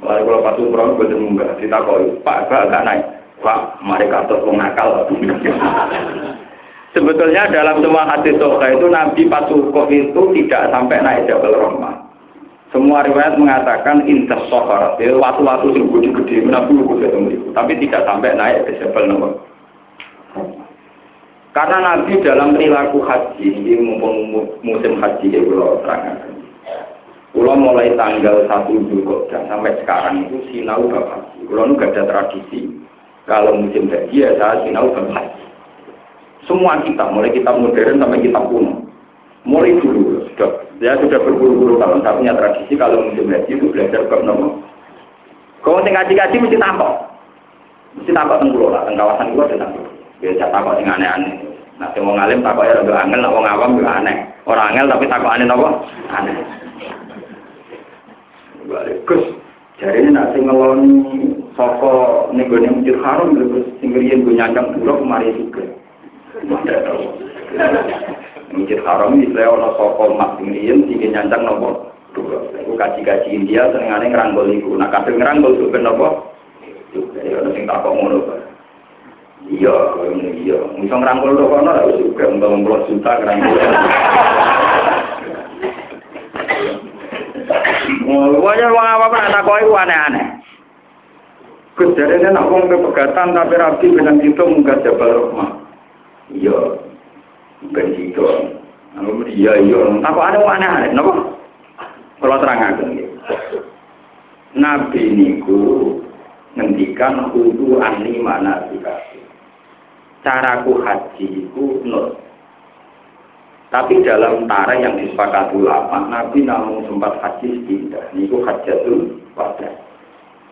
Lalu 0.04 0.22
kalau 0.28 0.44
patuh 0.44 0.68
kurang 0.68 1.00
gue 1.00 1.16
munggah, 1.16 1.56
ditakoi, 1.64 2.22
Pak, 2.28 2.52
Pak, 2.52 2.68
gak 2.70 2.84
naik. 2.84 3.04
Pak, 3.44 3.84
mari 3.84 4.08
kantor 4.08 4.42
wong 4.48 4.58
nakal. 4.58 5.06
Sebetulnya 6.96 7.52
dalam 7.52 7.84
semua 7.84 8.08
hadis 8.08 8.38
soka 8.40 8.70
itu 8.70 8.88
Nabi 8.88 9.28
Pasukoh 9.28 9.86
itu 9.92 10.22
tidak 10.40 10.72
sampai 10.72 11.04
naik 11.04 11.28
Jabal 11.28 11.58
Rahmah. 11.58 12.04
Semua 12.74 13.06
riwayat 13.06 13.38
mengatakan 13.38 14.10
intas 14.10 14.50
sohar, 14.50 14.98
ya, 14.98 15.14
waktu-waktu 15.14 15.78
sing 15.78 15.94
gede-gede, 15.94 16.42
nabi 16.50 16.74
lu 16.74 16.98
ketemu 16.98 17.54
tapi 17.54 17.78
tidak 17.78 18.02
sampai 18.10 18.34
naik 18.34 18.66
ke 18.66 18.82
Jabal 18.82 19.06
nomor. 19.06 19.32
Karena 21.54 21.78
Nabi 21.86 22.18
dalam 22.26 22.58
perilaku 22.58 23.06
haji, 23.06 23.78
mumpung 23.78 24.50
musim 24.66 24.98
haji 24.98 25.28
ya 25.30 25.42
kalau 25.46 25.78
terangkan. 25.86 26.34
Kalau 27.30 27.54
mulai 27.58 27.94
tanggal 27.94 28.46
1 28.50 28.90
Zulkodah 28.90 29.42
sampai 29.46 29.78
sekarang 29.86 30.26
itu 30.26 30.38
sinau 30.50 30.90
haji. 30.90 31.46
Kalau 31.46 31.70
nu 31.70 31.78
gak 31.78 31.94
ada 31.94 32.10
tradisi. 32.10 32.74
Kalau 33.24 33.56
musim 33.56 33.88
haji 33.88 34.12
ya 34.12 34.36
saya 34.36 34.64
sinau 34.68 34.92
bab 34.92 35.08
haji. 35.12 35.44
Semua 36.44 36.76
kita, 36.84 37.08
mulai 37.08 37.32
kita 37.32 37.56
modern 37.56 38.04
sampai 38.04 38.20
kita 38.20 38.40
kuno. 38.52 38.84
Mulai 39.48 39.80
dulu 39.80 40.28
sudah 40.36 40.64
Ya 40.84 41.00
sudah 41.00 41.16
berburu-buru 41.16 41.80
tahun, 41.80 42.04
saya 42.04 42.20
punya 42.20 42.36
tradisi 42.36 42.76
kalau 42.76 43.08
musim 43.08 43.32
haji 43.32 43.56
itu 43.56 43.72
belajar 43.72 44.04
ke 44.04 44.16
nomor. 44.20 44.60
Kalau 45.64 45.80
tinggal 45.80 46.04
ngaji-ngaji 46.04 46.36
mesti 46.44 46.58
tampak. 46.60 46.92
Mesti 47.96 48.12
tampak 48.12 48.44
tenggulo 48.44 48.68
lah, 48.68 48.84
teng 48.84 49.00
kawasan 49.00 49.32
gue 49.32 49.48
ada 49.48 49.64
tampak. 49.64 49.86
Biasa 50.20 50.52
tampak 50.52 50.76
yang 50.84 50.92
aneh-aneh. 51.00 51.34
Nah, 51.80 51.88
si 51.96 52.04
mau 52.04 52.12
ngalim 52.20 52.44
tampak 52.44 52.68
ya 52.68 52.84
lebih 52.84 53.00
angel, 53.00 53.20
nak 53.24 53.32
mau 53.32 53.42
ngawam 53.48 53.80
juga 53.80 53.92
aneh. 54.04 54.18
Orang 54.44 54.76
angel 54.76 54.92
tapi 54.92 55.06
takut 55.08 55.32
aneh 55.32 55.46
apa? 55.48 55.68
Aneh. 56.12 56.36
Gus, 59.08 59.24
Jadi 59.82 60.14
nak 60.14 60.38
sing 60.38 60.46
ngeloni 60.46 61.02
soko 61.58 62.30
ning 62.30 62.46
gone 62.46 62.70
masjid 62.70 62.98
haram 63.02 63.34
terus 63.34 63.66
sing 63.82 63.90
riyen 63.90 64.22
gue 64.22 64.38
nyandang 64.38 64.78
buruk 64.78 65.02
mari 65.02 65.34
juga. 65.34 65.66
Masjid 68.54 68.80
haram 68.86 69.18
iki 69.18 69.34
lek 69.34 69.50
ana 69.50 69.74
soko 69.74 70.14
mak 70.14 70.38
sing 70.38 70.54
riyen 70.54 70.86
sing 70.86 71.10
nyandang 71.10 71.42
nopo 71.50 71.90
buruk. 72.14 72.54
Iku 72.54 72.78
kaji-kaji 72.78 73.34
India 73.34 73.66
senengane 73.74 74.14
ngranggol 74.14 74.54
iku. 74.54 74.78
Nah 74.78 74.94
kadang 74.94 75.18
ngranggol 75.18 75.58
juga 75.58 75.78
nopo? 75.82 76.08
Juga 76.94 77.20
ya 77.26 77.42
ana 77.42 77.50
sing 77.58 77.66
takok 77.66 77.94
ngono. 77.98 78.20
Iya, 79.44 79.76
iya. 80.40 80.56
Bisa 80.80 80.96
ngerangkul 80.96 81.36
tuh 81.36 81.52
kono 81.52 81.68
lah 81.68 81.84
juga 82.00 82.32
untuk 82.32 82.88
juta 82.88 83.12
ngerangkul. 83.20 83.60
Wajah 88.44 88.70
uang 88.72 88.88
apa 88.88 89.06
pun 89.12 89.32
tak 89.32 89.44
kau 89.44 89.58
itu 89.60 89.74
aneh-aneh. 89.74 90.26
Kejadiannya 91.74 92.30
nak 92.38 92.48
uang 92.52 92.70
kepegatan 92.70 93.34
tapi 93.34 93.54
rapi 93.58 93.88
dengan 93.92 94.22
itu 94.22 94.44
muka 94.46 94.78
jabal 94.86 95.10
rahmah. 95.10 95.52
Iya, 96.32 96.58
bukan 97.66 97.88
itu. 97.98 98.26
Iya 99.34 99.52
iya. 99.58 99.80
Aku 100.06 100.20
ada 100.22 100.38
aneh-aneh. 100.38 100.94
Kenapa? 100.94 101.12
Kalau 102.22 102.38
terang 102.40 102.62
aja. 102.62 102.84
Nabi 104.54 105.02
niku 105.12 105.60
ngendikan 106.54 107.34
kudu 107.34 107.82
ani 107.82 108.22
mana 108.22 108.70
dikasih. 108.70 109.26
Caraku 110.22 110.80
haji 110.86 111.26
itu 111.50 111.82
nur. 111.84 112.16
Tapi 113.74 114.06
dalam 114.06 114.46
tara 114.46 114.78
yang 114.78 115.02
disepakati 115.02 115.58
ulama, 115.58 116.06
Nabi 116.06 116.46
namun 116.46 116.86
sempat 116.86 117.18
haji 117.26 117.66
tidak. 117.66 118.06
Niku 118.14 118.46
hajatul 118.46 119.18
wada. 119.34 119.66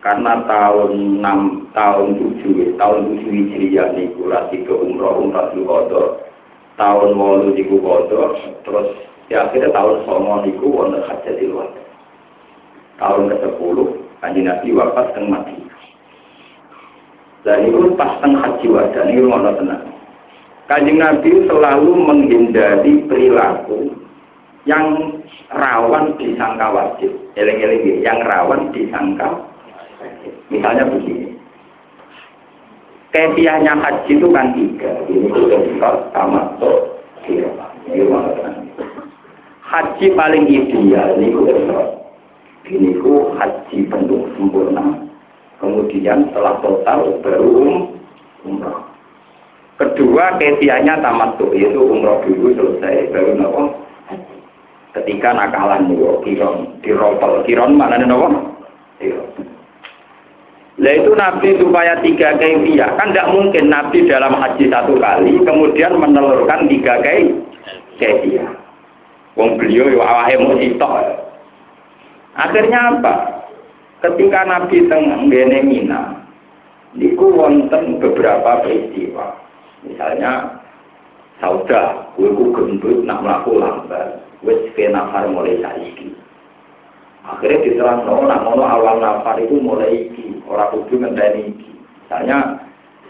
Karena 0.02 0.42
tahun 0.50 1.22
6, 1.22 1.70
tahun 1.78 2.08
7, 2.18 2.82
tahun 2.82 3.00
7 3.22 3.22
Hijriah 3.22 3.94
niku 3.94 4.26
rasi 4.26 4.66
ke 4.66 4.74
umroh, 4.74 5.22
umrah 5.22 5.54
di 5.54 5.62
kodok. 5.62 6.26
Tahun 6.82 7.14
walu 7.14 7.54
niku 7.54 7.78
kodok. 7.78 8.42
Terus 8.66 8.90
ya 9.30 9.46
akhirnya 9.46 9.70
tahun 9.70 10.02
songo 10.10 10.42
niku 10.42 10.66
wonten 10.74 11.06
hajatul 11.06 11.62
wada. 11.62 11.82
Tahun 12.98 13.30
ke-10, 13.38 13.78
kanji 14.18 14.42
Nabi 14.42 14.68
wafat 14.74 15.14
teng 15.14 15.30
Madinah. 15.30 15.82
Dan 17.46 17.70
itu 17.70 17.94
pas 17.94 18.18
teng 18.18 18.34
haji 18.34 18.66
wada, 18.66 19.06
ini 19.06 19.22
rumah 19.22 19.54
tenang. 19.54 19.91
Kanjeng 20.72 21.04
Nabi 21.04 21.52
selalu 21.52 21.92
menghindari 22.00 23.04
perilaku 23.12 23.92
yang 24.64 25.20
rawan 25.52 26.16
disangka 26.16 26.72
wajib. 26.72 27.12
Eleng-eleng 27.36 28.00
yang 28.00 28.24
rawan 28.24 28.72
disangka 28.72 29.52
Misalnya 30.48 30.88
begini. 30.88 31.36
Kefiahnya 33.12 33.76
haji 33.84 34.16
itu 34.16 34.28
kan 34.32 34.56
tiga. 34.56 34.92
Ini 35.12 35.28
sudah 35.36 35.60
sama 36.16 36.56
Ini 37.28 38.08
Haji 39.68 40.08
paling 40.16 40.48
ideal 40.48 41.20
ini 41.20 41.36
sudah 41.36 42.00
Ini 42.72 42.96
ku 43.04 43.36
haji 43.36 43.78
bentuk 43.92 44.24
sempurna. 44.40 45.04
Kemudian 45.60 46.32
setelah 46.32 46.64
total 46.64 47.20
baru 47.20 47.92
umrah. 48.48 48.91
Kedua, 49.82 50.38
kefiahnya 50.38 51.02
tamat 51.02 51.42
tuh, 51.42 51.58
yaitu 51.58 51.82
umroh 51.82 52.22
dulu 52.22 52.54
selesai, 52.54 53.10
baru 53.10 53.34
nopo. 53.34 53.82
Ketika 54.94 55.34
nakalan 55.34 55.90
nih, 55.90 55.98
kiron, 56.22 56.78
diropel, 56.86 57.42
kiron 57.50 57.74
mana 57.74 57.98
nopo? 57.98 58.30
Lah 60.78 60.94
itu 60.94 61.12
Nabi 61.18 61.58
supaya 61.58 61.98
tiga 62.06 62.38
kefiah, 62.38 62.94
kan 62.94 63.10
tidak 63.10 63.34
mungkin 63.34 63.74
Nabi 63.74 64.06
dalam 64.06 64.38
haji 64.38 64.70
satu 64.70 65.02
kali, 65.02 65.42
kemudian 65.42 65.98
menelurkan 65.98 66.70
tiga 66.70 67.02
kefiah. 67.98 68.54
Wong 69.34 69.58
beliau 69.58 69.90
yo 69.90 70.06
awahe 70.06 70.38
musitok. 70.38 71.26
Akhirnya 72.38 73.02
apa? 73.02 73.16
Ketika 74.06 74.46
Nabi 74.46 74.86
teng 74.86 75.26
Mina, 75.26 76.22
niku 76.94 77.34
wonten 77.34 77.98
beberapa 77.98 78.62
peristiwa. 78.62 79.50
Misalnya, 79.82 80.62
sauda, 81.42 82.14
gue 82.14 82.30
ku 82.38 82.54
nak 83.02 83.22
melaku 83.26 83.58
lambat, 83.58 84.22
wes 84.46 84.62
ke 84.78 84.86
nafar 84.90 85.26
mulai 85.30 85.58
saiki. 85.58 86.14
Akhirnya 87.22 87.62
diterang, 87.66 88.06
no, 88.06 88.26
nak 88.26 88.46
mono 88.46 88.66
awal 88.66 88.98
nafar 89.02 89.38
itu 89.42 89.58
mulai 89.58 90.10
iki, 90.10 90.42
orang 90.50 90.70
kudu 90.74 91.02
ngendani 91.02 91.54
iki. 91.54 91.72
Misalnya, 92.06 92.62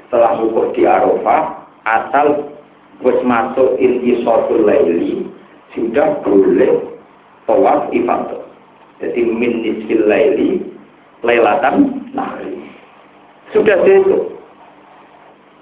setelah 0.07 0.39
ukur 0.43 0.75
di 0.75 0.83
Arafah, 0.83 1.63
asal 1.87 2.55
wes 3.03 3.19
masuk 3.23 3.79
inti 3.79 4.23
sotul 4.23 4.67
laili, 4.67 5.27
sudah 5.75 6.19
boleh 6.23 6.99
tawaf 7.47 7.91
ifadah. 7.91 8.43
Jadi 8.99 9.27
min 9.27 9.65
nisfil 9.65 10.05
laili, 10.05 10.61
lailatan 11.25 12.07
nahri. 12.15 12.59
Sudah 13.51 13.79
itu. 13.83 14.30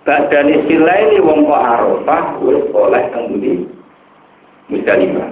Badan 0.09 0.49
istilah 0.49 0.97
ini 1.05 1.21
wong 1.21 1.45
kok 1.45 1.61
Arafah 1.61 2.41
wis 2.41 2.65
oleh 2.73 3.03
kembali 3.13 3.61
Musdalifah. 4.73 5.29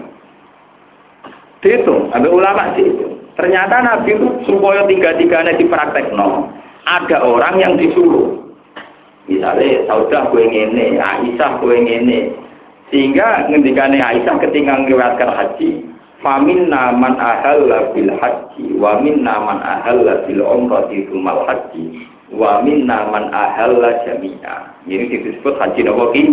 Dihitung, 1.65 2.13
ambil 2.13 2.37
ulama 2.37 2.77
itu. 2.77 3.17
Ternyata 3.33 3.81
Nabi 3.81 4.13
itu 4.13 4.29
supaya 4.45 4.85
tiga-tiganya 4.85 5.57
dipraktekno, 5.57 6.53
ada 6.85 7.17
orang 7.25 7.57
yang 7.57 7.73
disuruh. 7.73 8.37
Misalnya, 9.25 9.89
Saudah 9.89 10.29
gue 10.29 10.45
ngene, 10.45 11.01
Aisyah 11.01 11.57
gue 11.57 11.77
ngene. 11.81 12.19
Sehingga 12.93 13.49
ngendikane 13.49 13.97
Aisyah 13.97 14.37
ketika 14.45 14.77
ngewatkan 14.85 15.33
haji, 15.33 15.89
Famin 16.21 16.69
naman 16.69 17.17
ahal 17.17 17.65
bil 17.97 18.13
haji, 18.13 18.65
wa 18.77 19.01
min 19.01 19.25
naman 19.25 19.57
ahal 19.61 20.05
bil 20.25 20.41
umrati 20.41 21.05
tumal 21.09 21.45
haji, 21.45 22.09
wa 22.31 22.59
minna 22.63 23.07
man 23.07 23.31
ahalla 23.31 24.03
jami'a. 24.03 24.83
Ini 24.87 25.05
disebut 25.07 25.55
haji 25.59 25.81
nawawi. 25.83 26.23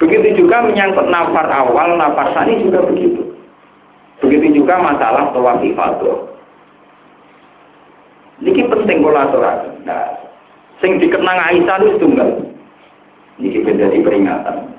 Begitu 0.00 0.44
juga 0.44 0.64
menyangkut 0.64 1.12
nafar 1.12 1.46
awal, 1.52 2.00
nafar 2.00 2.32
sani 2.32 2.56
juga 2.64 2.80
begitu. 2.88 3.36
Begitu 4.24 4.64
juga 4.64 4.80
masalah 4.80 5.28
tawaf 5.32 5.60
ifadah. 5.60 6.30
Niki 8.40 8.64
penting 8.64 9.04
kolaborasi. 9.04 9.84
Nah, 9.84 10.16
sing 10.80 10.96
dikenang 10.96 11.36
Aisyah 11.36 11.76
itu 11.84 12.00
tunggal. 12.00 12.28
Niki 13.36 13.60
menjadi 13.60 14.00
peringatan. 14.00 14.72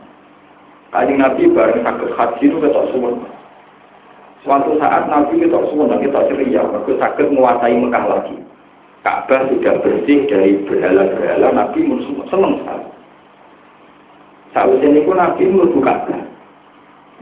Kajian 0.91 1.24
Nabi 1.24 1.47
bareng 1.54 1.86
sakit 1.86 2.10
haji 2.18 2.43
itu 2.52 2.58
ketok 2.58 2.86
semua. 2.91 3.16
Suatu 4.41 4.76
saat 4.82 5.06
Nabi 5.08 5.39
kita 5.39 5.56
semua 5.70 5.95
kita 6.02 6.20
ceria, 6.28 6.66
aku 6.66 6.97
sakit 6.97 7.30
menguasai 7.30 7.78
Mekah 7.78 8.06
lagi. 8.10 8.36
Ka'bah 9.02 9.49
sudah 9.49 9.82
bersih 9.82 10.30
dari 10.30 10.62
berhala-berhala, 10.70 11.49
Nabi 11.58 11.89
senang 12.30 12.62
sekali. 12.62 12.88
Saat 14.54 14.78
ini 14.78 15.02
pun 15.02 15.18
Nabi 15.18 15.49
melebu 15.49 15.80
Ka'bah. 15.82 16.22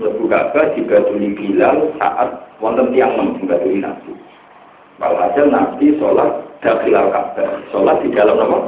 Melebu 0.02 0.24
Ka'bah 0.28 0.76
dibatuli 0.76 1.32
Bilal 1.40 1.96
saat 1.96 2.52
wonten 2.60 2.92
tiang 2.92 3.16
membatuli 3.16 3.80
Nabi. 3.80 4.12
Walhasil 5.00 5.48
Nabi 5.48 5.96
sholat 5.96 6.44
dakhilal 6.60 7.16
Ka'bah, 7.16 7.64
sholat 7.72 8.04
di 8.04 8.12
dalam 8.12 8.36
nama 8.36 8.60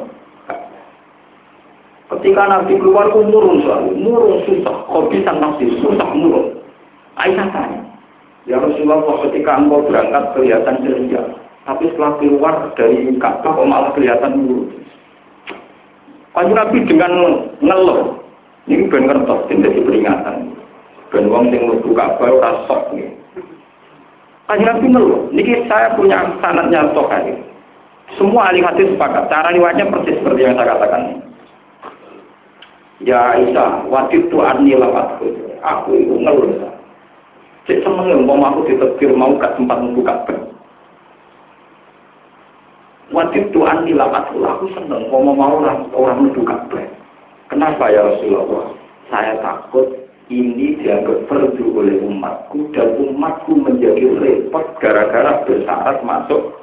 Ketika 2.11 2.43
Nabi 2.43 2.75
keluar, 2.75 3.07
murung 3.07 3.63
selalu, 3.63 3.95
murung 3.95 4.43
susah, 4.43 4.83
sang 5.23 5.39
nafsi, 5.39 5.79
susah 5.79 6.11
murung. 6.11 6.59
Aisyah 7.15 7.47
tanya, 7.55 7.79
Ya 8.43 8.59
Rasulullah, 8.59 8.99
ketika 9.23 9.55
engkau 9.55 9.87
berangkat 9.87 10.35
kelihatan 10.35 10.83
ceria, 10.83 11.23
tapi 11.61 11.93
setelah 11.93 12.17
keluar 12.17 12.55
dari 12.73 13.13
Ka'bah 13.21 13.53
kok 13.53 13.69
malah 13.69 13.91
kelihatan 13.93 14.49
buruk. 14.49 14.69
Kanjeng 16.33 16.57
Nabi 16.57 16.77
dengan 16.87 17.11
ngeluh, 17.61 18.17
ini 18.65 18.87
ben 18.89 19.05
ngertos, 19.05 19.45
ini 19.51 19.67
jadi 19.67 19.79
peringatan. 19.83 20.37
Ben 21.13 21.27
wong 21.29 21.53
sing 21.53 21.61
mlebu 21.69 21.91
Ka'bah 21.93 22.33
ora 22.33 22.51
sok 22.65 22.97
nih. 22.97 23.13
Kanjeng 24.49 24.67
Nabi 24.73 24.85
ngeluh, 24.89 25.21
niki 25.29 25.53
saya 25.69 25.93
punya 25.93 26.33
sanatnya 26.41 26.89
sok 26.97 27.13
aja. 27.13 27.35
Semua 28.17 28.49
ahli 28.49 28.59
hadis 28.65 28.91
sepakat, 28.91 29.29
cara 29.31 29.53
riwayatnya 29.55 29.87
persis 29.87 30.17
seperti 30.19 30.43
yang 30.43 30.57
saya 30.57 30.75
katakan. 30.75 31.03
Ya 33.01 33.21
Isa, 33.37 33.85
waktu 33.87 34.27
itu 34.27 34.37
arni 34.41 34.73
lawat 34.73 35.21
aku 35.61 35.91
itu 35.93 36.15
ngeluh. 36.17 36.57
Cek 37.69 37.85
seneng 37.85 38.25
mau 38.25 38.41
aku 38.41 38.65
ditetir 38.65 39.13
mau 39.13 39.37
gak 39.37 39.53
sempat 39.53 39.77
membuka 39.77 40.25
Ka'bah. 40.25 40.50
Wajib 43.11 43.51
Tuhan 43.51 43.83
dilamat 43.83 44.31
aku 44.31 44.71
seneng 44.71 45.11
mau 45.11 45.19
mau 45.35 45.59
orang 45.59 45.83
orang 45.91 46.15
menuju 46.23 46.47
Ka'bah. 46.47 46.87
Kenapa 47.51 47.91
ya 47.91 48.07
Rasulullah? 48.07 48.71
Saya 49.11 49.35
takut 49.43 49.91
ini 50.31 50.79
dianggap 50.79 51.27
perlu 51.27 51.75
oleh 51.75 51.99
umatku 52.07 52.71
dan 52.71 52.95
umatku 52.95 53.51
menjadi 53.59 54.15
repot 54.15 54.63
gara-gara 54.79 55.43
bersyarat 55.43 55.99
masuk 56.07 56.55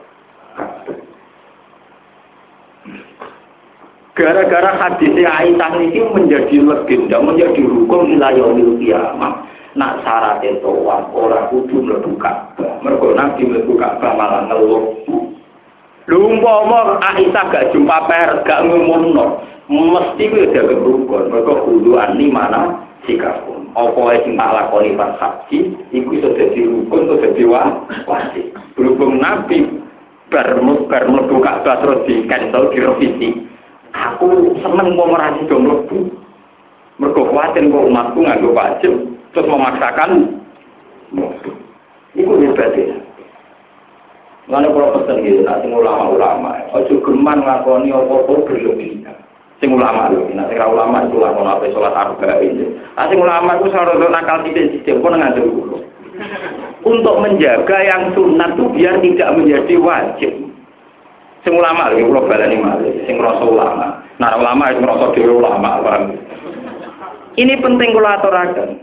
Gara-gara 4.16 4.74
hadis 4.74 5.14
Aisyah 5.14 5.78
ini 5.78 6.02
menjadi 6.10 6.58
legenda, 6.58 7.22
menjadi 7.22 7.62
hukum 7.62 8.10
wilayah 8.10 8.50
kiamat. 8.82 9.46
Nak 9.78 10.02
syarat 10.02 10.42
itu 10.42 10.66
orang 10.66 11.46
kudu 11.54 11.86
mlebu 11.86 12.18
Ka'bah. 12.18 12.82
Mergo 12.82 13.14
Nabi 13.14 13.46
mlebu 13.46 13.78
Ka'bah 13.78 14.18
malah 14.18 14.50
ngeluh. 14.50 15.37
Lho 16.08 16.24
umpama 16.24 16.96
Aisyah 17.04 17.52
gak 17.52 17.68
jumpa 17.76 18.08
per, 18.08 18.40
gak 18.48 18.64
ngumumno, 18.64 19.44
mesti 19.68 20.32
kuwi 20.32 20.48
jaga 20.56 20.72
rukun. 20.72 21.28
Mergo 21.28 21.68
kudu 21.68 22.00
ani 22.00 22.32
mana 22.32 22.80
sikapun. 23.04 23.68
Apa 23.76 23.92
wae 23.92 24.24
sing 24.24 24.40
tak 24.40 24.56
lakoni 24.56 24.96
pas 24.96 25.20
haji, 25.20 25.76
iku 25.92 26.08
iso 26.16 26.32
dadi 26.32 26.64
rukun 26.64 27.12
atau 27.12 27.20
dadi 27.20 27.44
wajib. 28.08 28.56
Berhubung 28.72 29.20
Nabi 29.20 29.68
bar 30.32 30.48
bar 30.88 31.04
mlebu 31.12 31.44
Ka'bah 31.44 31.76
terus 31.84 32.04
di 32.04 32.24
cancel 32.28 32.68
direvisi 32.72 33.48
Aku 33.92 34.56
seneng 34.60 34.96
mau 34.96 35.12
merasi 35.12 35.44
dong 35.48 35.68
lebu. 35.68 36.08
Mergo 36.96 37.22
kuatir 37.28 37.68
kok 37.68 37.88
umatku 37.88 38.24
nganggo 38.24 38.56
wajib 38.56 38.92
terus 39.36 39.44
memaksakan 39.44 40.40
mlebu. 41.12 41.52
Iku 42.16 42.32
hebatnya. 42.40 43.07
Lalu 44.48 44.68
kalau 44.72 44.92
pesen 44.96 45.16
gitu, 45.28 45.44
nah, 45.44 45.60
sing 45.60 45.76
ulama-ulama, 45.76 46.56
ojo 46.72 46.94
geman 47.04 47.44
ngakoni 47.44 47.92
apa-apa 47.92 48.32
berlebihan. 48.48 49.16
Sing 49.60 49.74
ulama 49.76 50.08
lho, 50.08 50.24
nah 50.32 50.48
sing 50.48 50.56
ulama 50.56 51.04
itu 51.04 51.20
lah 51.20 51.36
kalau 51.36 51.52
apa 51.52 51.66
sholat 51.68 51.92
arba 51.92 52.40
ini. 52.40 52.64
Sing 52.96 53.18
ulama 53.20 53.60
itu 53.60 53.68
selalu 53.68 54.08
nakal 54.08 54.40
tidak 54.46 54.72
sistem 54.72 55.04
pun 55.04 55.18
nggak 55.20 55.36
dulu. 55.36 55.82
Untuk 56.86 57.16
menjaga 57.20 57.76
yang 57.84 58.14
sunat 58.16 58.56
itu 58.56 58.64
biar 58.72 58.94
tidak 59.04 59.28
menjadi 59.36 59.74
wajib. 59.82 60.32
Sing 61.44 61.52
ulama 61.52 61.92
lho, 61.92 62.08
kula 62.08 62.22
balani 62.24 62.56
malih, 62.56 62.94
sing 63.04 63.20
ngrasa 63.20 63.44
ulama. 63.44 64.00
Nah, 64.16 64.32
ulama 64.32 64.72
itu 64.72 64.80
ngrasa 64.80 65.06
dhewe 65.12 65.32
ulama, 65.44 65.84
paham. 65.84 66.16
Ini 67.36 67.54
penting 67.60 67.92
kula 67.92 68.16
aturaken. 68.16 68.80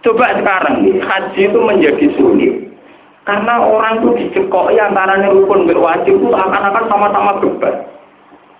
Coba 0.00 0.32
sekarang 0.34 0.82
nih, 0.82 0.96
haji 0.98 1.42
itu 1.46 1.58
menjadi 1.60 2.06
sulit. 2.16 2.69
Karena 3.28 3.60
orang 3.60 4.00
itu 4.00 4.08
dicekoki 4.16 4.80
antaranya 4.80 5.28
rukun 5.28 5.68
dan 5.68 5.76
wajib 5.76 6.16
itu 6.16 6.28
akan-akan 6.32 6.84
sama-sama 6.88 7.36
beban. 7.38 7.74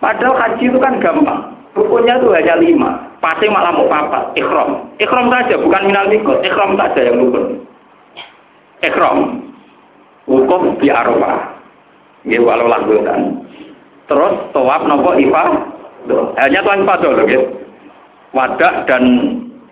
Padahal 0.00 0.36
haji 0.36 0.64
itu 0.68 0.78
kan 0.80 1.00
gampang. 1.00 1.52
Rukunnya 1.76 2.18
itu 2.18 2.28
hanya 2.34 2.54
lima. 2.58 2.90
Pasti 3.22 3.46
malah 3.46 3.70
mau 3.70 3.86
papat. 3.86 4.34
Ikhram. 4.34 4.90
Ikhram 4.98 5.30
saja, 5.30 5.54
bukan 5.60 5.86
minal 5.86 6.08
mikot. 6.08 6.42
Ikhram 6.42 6.74
saja 6.74 7.00
yang 7.04 7.20
rukun. 7.20 7.62
Ikhram. 8.82 9.18
Hukum 10.26 10.76
di 10.80 10.88
Arafah. 10.90 11.56
Nggih 12.26 12.42
walau 12.42 12.68
lakukan. 12.68 13.44
Terus 14.10 14.32
tawaf 14.50 14.82
nopo 14.84 15.14
ifa? 15.16 15.44
Hanya 16.36 16.60
tuan 16.66 16.82
ifa 16.82 16.94
loh 17.00 17.24
gitu. 17.28 17.46
Wadah 18.34 18.74
dan 18.88 19.04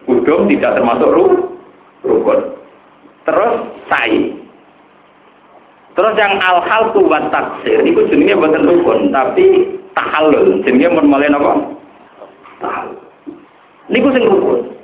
udum 0.07 0.47
tidak 0.47 0.79
termasuk 0.79 1.11
rukun. 2.07 2.41
Terus 3.27 3.53
sa'i. 3.91 4.38
Terus 5.99 6.15
yang 6.15 6.39
al-hal 6.39 6.95
buat 6.95 7.35
taksir, 7.35 7.83
itu 7.83 8.07
jenisnya 8.07 8.39
bukan 8.39 8.71
rukun, 8.71 9.11
tapi 9.11 9.67
tahalul. 9.99 10.63
Jenisnya 10.63 10.95
mau 10.95 11.03
mulai 11.03 11.27
apa? 11.27 11.59
Tahalul. 12.63 13.03
Ini 13.91 13.99
sing 14.15 14.25
rukun. 14.31 14.79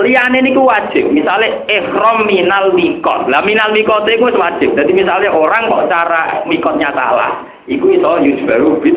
Liyane 0.00 0.40
niku 0.46 0.62
wajib. 0.62 1.10
Misalnya 1.10 1.66
ihram 1.66 2.24
minal 2.24 2.70
mikot. 2.72 3.28
Lah 3.28 3.42
minal 3.42 3.74
mikot 3.74 4.06
itu 4.06 4.30
wajib. 4.30 4.78
Jadi 4.78 4.94
misalnya 4.94 5.34
orang 5.34 5.68
kok 5.68 5.90
cara 5.90 6.46
mikotnya 6.46 6.94
salah, 6.94 7.42
iku 7.66 7.90
iso 7.90 8.16
baru 8.46 8.78
bid. 8.80 8.96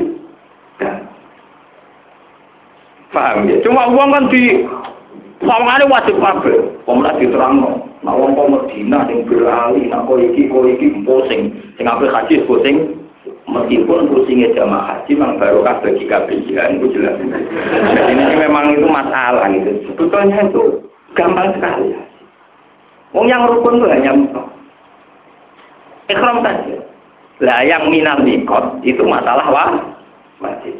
Paham 3.13 3.45
ya? 3.45 3.61
Cuma 3.61 3.89
uang 3.93 4.09
kan 4.09 4.25
di 4.33 4.65
sawangane 5.45 5.85
wajib 5.87 6.15
kabeh. 6.19 6.59
Wong 6.87 6.99
lagi 7.03 7.27
diterangno. 7.27 7.87
Nah 8.03 8.13
wong 8.15 8.35
kok 8.35 8.51
Medina 8.51 9.07
sing 9.07 9.23
berali, 9.23 9.87
nak 9.87 10.07
kok 10.09 10.19
iki 10.19 10.51
kok 10.51 10.67
iki 10.67 10.87
pusing. 11.07 11.41
Sing 11.79 11.85
apik 11.87 12.11
haji 12.11 12.43
pusing. 12.49 12.99
Meskipun 13.43 14.07
pusingnya 14.07 14.55
jamaah 14.55 15.03
haji 15.03 15.19
memang 15.19 15.35
barokah 15.35 15.83
bagi 15.83 16.07
KPJA 16.07 16.79
itu 16.79 16.95
jelas. 16.95 17.19
Jadi 17.19 18.11
ini 18.15 18.39
memang 18.39 18.71
itu 18.71 18.87
masalah 18.87 19.51
gitu. 19.51 19.83
Sebetulnya 19.91 20.47
itu 20.47 20.83
Gampang 21.13 21.53
sekali. 21.57 21.93
Wong 23.13 23.29
yang 23.29 23.45
rukun 23.45 23.77
itu 23.77 23.85
hanya 23.85 24.11
mikot. 24.17 24.47
Ikhram 26.09 26.41
saja. 26.41 26.77
Lah 27.45 27.61
yang 27.61 27.93
minal 27.93 28.25
mikot 28.25 28.81
itu 28.81 29.05
masalah 29.05 29.45
wajib. 30.41 30.73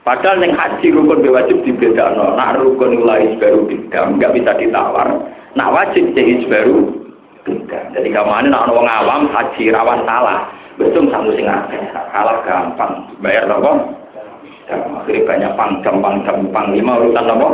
Padahal 0.00 0.40
yang 0.40 0.56
haji 0.56 0.96
rukun 0.96 1.28
wajib 1.28 1.60
no. 1.60 2.24
Nak 2.32 2.56
rukun 2.56 3.04
mulai 3.04 3.36
baru 3.36 3.68
beda, 3.68 4.16
nggak 4.16 4.32
bisa 4.32 4.50
ditawar. 4.56 5.08
Nak 5.52 5.72
wajib 5.76 6.16
jadi 6.16 6.40
baru 6.48 6.88
beda. 7.44 7.92
Jadi 7.92 8.08
kamu 8.08 8.48
nak 8.48 8.72
orang 8.72 8.88
awam 8.88 9.22
haji 9.28 9.68
rawan 9.68 10.00
salah. 10.08 10.48
Betul 10.80 11.12
satu 11.12 11.36
sing 11.36 11.44
kalah 11.44 12.40
gampang. 12.48 13.12
Bayar 13.20 13.44
nopo? 13.44 14.00
Akhirnya 14.70 15.26
banyak 15.26 15.52
pangdam, 15.58 16.00
pangdam, 16.00 16.48
panglima 16.48 16.96
urutan 16.96 17.28
nopo? 17.28 17.48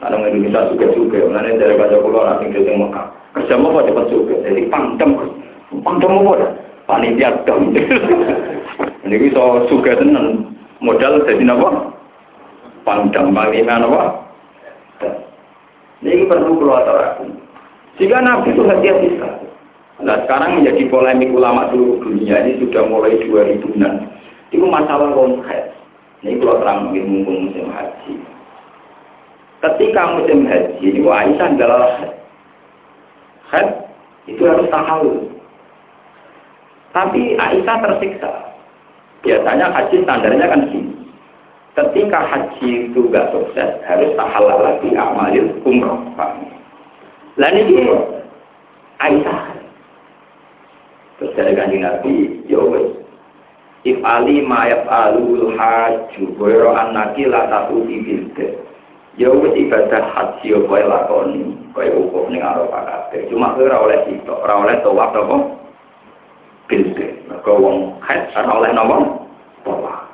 Anak 0.00 0.32
Indonesia 0.32 0.72
juga 0.72 0.86
juga, 0.96 1.28
mana 1.28 1.60
dari 1.60 1.76
baca 1.76 2.00
pulau 2.00 2.24
nanti 2.24 2.48
kita 2.48 2.72
Mekah. 2.72 3.04
Kerja 3.36 3.60
mau 3.60 3.84
cepat 3.84 4.08
juga, 4.08 4.32
jadi 4.48 4.64
pangdam, 4.72 5.12
pangdam 5.84 6.24
apa? 6.24 6.56
Panitia 6.88 7.44
dam. 7.44 7.76
Ini 9.04 9.16
bisa 9.20 9.68
juga 9.68 10.00
tenan 10.00 10.56
modal 10.80 11.22
jadi 11.28 11.44
apa? 11.46 11.68
Pangdam, 12.82 13.36
panglima 13.36 13.80
apa? 13.80 14.02
Ini 16.00 16.24
perlu 16.24 16.56
keluar 16.56 16.88
aku. 16.88 17.28
Jika 18.00 18.24
Nabi 18.24 18.56
itu 18.56 18.64
hati-hati 18.64 19.08
sekali. 19.20 19.46
Nah 20.00 20.16
sekarang 20.24 20.56
menjadi 20.56 20.88
polemik 20.88 21.28
ulama 21.28 21.68
seluruh 21.68 22.00
dunia 22.00 22.40
ini 22.40 22.56
sudah 22.64 22.88
mulai 22.88 23.20
2000-an. 23.20 24.08
Itu 24.48 24.64
masalah 24.64 25.12
konkret. 25.12 25.76
Ini 26.24 26.40
kalau 26.40 26.56
terang 26.64 26.88
mungkin 26.88 27.04
mumpung 27.04 27.38
musim 27.48 27.68
haji. 27.68 28.12
Ketika 29.60 30.16
musim 30.16 30.48
haji, 30.48 30.84
ini 30.88 31.04
Aisyah 31.04 31.48
adalah 31.52 31.84
haid. 33.52 33.68
itu 34.24 34.40
harus 34.48 34.68
tahu. 34.72 35.28
Tapi 36.96 37.36
Aisyah 37.36 37.76
tersiksa. 37.84 38.32
Biasanya 39.20 39.66
haji 39.68 39.96
standarnya 40.04 40.46
kan 40.48 40.62
sini. 40.72 40.94
Ketika 41.76 42.18
haji 42.24 42.90
itu 42.90 43.00
gak 43.14 43.30
sukses, 43.30 43.70
harus 43.86 44.10
tahalal 44.18 44.58
lagi 44.58 44.90
amalil 44.96 45.48
umroh. 45.62 46.02
Lain 47.38 47.56
ini 47.56 47.88
Aisyah. 49.00 49.40
Terus 51.20 51.32
dari 51.36 51.52
kanji 51.56 51.78
Nabi, 51.80 52.44
ya 52.48 52.60
If 53.80 53.96
ali 54.04 54.44
ma'yaf 54.44 54.84
alul 54.92 55.56
haju, 55.56 56.22
boyro 56.36 56.76
anaki 56.76 57.24
la 57.24 57.48
tatu 57.48 57.88
ibilde. 57.88 58.60
Ya 59.16 59.32
ibadah 59.32 60.04
haji 60.16 60.52
yo 60.52 60.68
kowe 60.68 60.80
lakoni, 60.84 61.56
kowe 61.72 61.88
wukuf 61.88 62.28
ning 62.28 62.44
Arafah 62.44 63.08
kabeh. 63.08 63.24
Cuma 63.32 63.56
ora 63.56 63.80
oleh 63.80 63.98
sitok, 64.04 64.36
ora 64.44 64.54
oleh 64.68 64.76
tawaf 64.84 65.12
apa? 65.16 65.36
Bilde. 66.68 67.09
Mergo 67.30 67.52
wong 67.62 67.76
ora 68.02 68.50
oleh 68.58 68.70
napa? 68.74 68.96
Tawaf. 69.62 70.10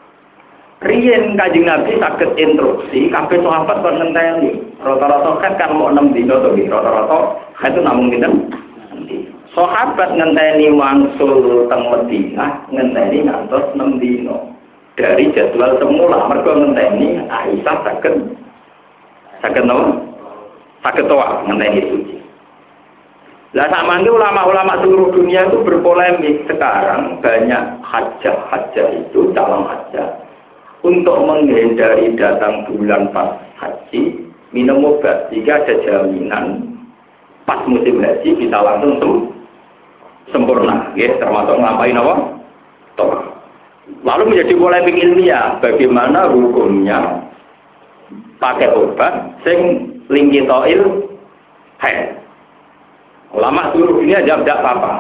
Riyen 0.85 1.41
Kanjeng 1.41 1.65
Nabi 1.65 1.97
saged 1.97 2.37
instruksi 2.37 3.09
kabeh 3.09 3.41
sahabat 3.41 3.81
kon 3.81 3.97
ngenteni. 3.97 4.61
Rata-rata 4.85 5.41
kan 5.41 5.57
kan 5.57 5.73
mau 5.73 5.89
6 5.89 6.13
dino 6.13 6.45
to 6.45 6.53
rata-rata 6.53 7.19
itu 7.65 7.81
namung 7.81 8.13
dinten. 8.13 8.53
Sahabat 9.57 10.13
ngenteni 10.13 10.69
wangsul 10.77 11.65
teng 11.73 11.89
Madinah, 11.89 12.69
ngenteni 12.69 13.25
ngantos 13.25 13.65
6 13.73 13.97
dino. 13.97 14.53
Dari 15.01 15.33
jadwal 15.33 15.81
semula 15.81 16.29
mergo 16.29 16.53
ngenteni 16.53 17.25
Aisyah 17.25 17.77
saged 17.81 18.37
Sakit 19.41 19.65
nopo? 19.65 20.01
Sakit 20.85 21.05
toa 21.09 21.45
mengenai 21.45 21.83
suci. 21.89 22.06
Lah 23.57 23.73
sama 23.73 24.05
ini 24.05 24.13
ulama-ulama 24.13 24.85
seluruh 24.85 25.17
dunia 25.17 25.49
itu 25.49 25.65
berpolemik. 25.65 26.45
Sekarang 26.45 27.25
banyak 27.25 27.81
hajah-hajah 27.81 28.89
itu 29.01 29.33
dalam 29.33 29.65
hajah 29.65 30.21
untuk 30.85 31.17
menghindari 31.25 32.13
datang 32.21 32.69
bulan 32.69 33.09
pas 33.17 33.41
haji 33.57 34.29
minum 34.53 34.85
obat. 34.85 35.33
Jika 35.33 35.65
ada 35.65 35.73
jaminan 35.89 36.77
pas 37.49 37.65
musim 37.65 37.97
haji 37.97 38.29
bisa 38.37 38.61
langsung 38.61 38.93
sem 39.01 39.13
sempurna. 40.37 40.93
Ya 40.93 41.17
termasuk 41.17 41.57
ngapain 41.57 41.97
apa? 41.97 42.15
Toh 43.01 43.37
lalu 44.05 44.37
menjadi 44.37 44.53
polemik 44.59 45.01
ilmiah 45.01 45.57
bagaimana 45.65 46.29
hukumnya 46.29 47.25
pakai 48.37 48.69
obat 48.69 49.41
sing 49.49 49.89
lingkitoil 50.13 51.09
haid. 51.81 52.26
Ulama 53.37 53.69
seluruh 53.71 54.01
dunia 54.01 54.25
jawab 54.25 54.49
tidak 54.49 54.61
apa-apa. 54.65 54.93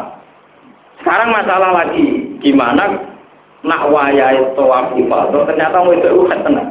Sekarang 1.00 1.32
masalah 1.32 1.70
lagi, 1.72 2.36
gimana 2.44 2.84
nak 3.64 3.88
wayai 3.88 4.52
tawaf 4.52 4.92
ifadah 4.92 5.42
ternyata 5.48 5.76
mau 5.80 5.96
itu 5.96 6.28
haid 6.28 6.40
tenang. 6.44 6.68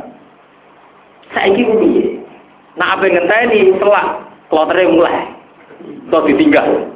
Saya 1.34 1.52
ini 1.52 2.22
Nak 2.76 3.00
apa 3.00 3.06
ngenteni 3.08 3.72
setelah 3.76 4.06
kloternya 4.52 4.92
mulai. 4.92 5.18
Atau 6.12 6.28
ditinggal. 6.28 6.92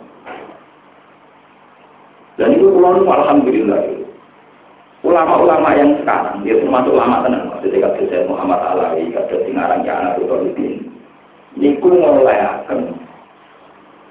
Dan 2.35 2.55
itu 2.55 2.67
pulau 2.71 3.03
alhamdulillah. 3.03 3.99
Ulama-ulama 4.99 5.71
yang 5.79 5.95
sekarang, 6.03 6.43
dia 6.43 6.59
termasuk 6.59 6.91
ulama 6.91 7.23
tenang, 7.23 7.47
maksudnya 7.47 7.87
kata 7.87 8.03
saya 8.11 8.27
Muhammad 8.27 8.59
Alawi, 8.59 9.07
kata 9.15 9.47
Singarang 9.47 9.87
ya 9.87 9.95
anak 9.95 10.19
Utolibin. 10.19 10.91
Niku 11.55 11.87
mulai 11.87 12.35
akan, 12.43 12.99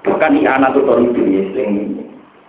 bahkan 0.05 0.35
di 0.37 0.43
anak 0.47 0.75
Utolibin, 0.77 1.51
yang 1.55 1.71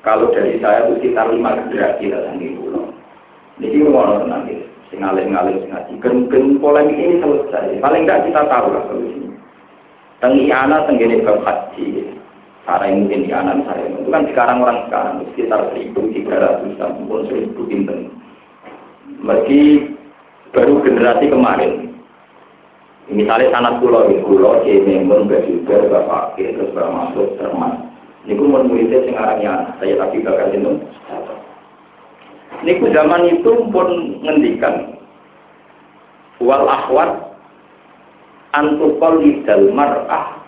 kalau 0.00 0.32
dari 0.32 0.56
saya 0.62 0.88
itu 0.88 1.00
sekitar 1.02 1.28
lima 1.28 1.58
generasi 1.68 2.08
lah 2.08 2.32
di 2.38 2.56
pulau. 2.56 2.88
Ini 3.60 3.84
mau 3.84 4.16
tenang 4.24 4.48
gitu, 4.48 4.64
sing 4.88 5.04
alim-alim 5.04 5.60
sing 5.60 5.68
ngaji. 5.68 5.92
Gen 6.32 6.46
polemik 6.56 6.96
ini 6.96 7.20
selesai. 7.20 7.76
Paling 7.84 8.08
tidak 8.08 8.24
kita 8.24 8.40
tahu 8.48 8.66
lah 8.72 8.82
solusinya. 8.88 9.30
Tengi 10.24 10.48
anak 10.48 10.88
tenggini 10.88 11.20
bab 11.20 11.44
haji, 11.44 12.16
cara 12.64 12.88
yang 12.88 13.04
mungkin 13.04 13.24
di 13.28 13.32
anak 13.32 13.60
saya 13.68 13.84
itu 13.88 14.08
kan 14.08 14.24
sekarang 14.32 14.58
orang 14.64 14.78
sekarang 14.88 15.14
sekitar 15.32 15.60
seribu 15.72 16.00
tiga 16.12 16.34
ratus 16.40 16.76
pun 17.08 17.20
seribu 17.28 17.60
pinten 17.68 18.12
meski 19.20 19.90
baru 20.54 20.80
generasi 20.86 21.26
kemarin. 21.28 21.89
Misalnya 23.10 23.50
sanat 23.50 23.82
pulau 23.82 24.06
di 24.06 24.22
pulau, 24.22 24.62
Cemengun, 24.62 25.26
Basuda, 25.26 25.90
Bapak 25.90 26.38
terus 26.38 26.70
Bapak 26.70 26.94
Masuk, 26.94 27.34
Serman. 27.42 27.90
Ini 28.22 28.38
pun 28.38 28.70
muridnya 28.70 29.02
sekarangnya 29.02 29.52
saya 29.82 29.98
tapi 29.98 30.22
bakal 30.22 30.54
itu. 30.54 30.72
Ini 32.60 32.72
zaman 32.92 33.22
itu 33.34 33.52
pun 33.72 33.88
ngendikan 34.22 34.94
wal 36.38 36.68
ahwat 36.68 37.34
antukol 38.52 39.18
lidal 39.18 39.72
mar'ah 39.72 40.40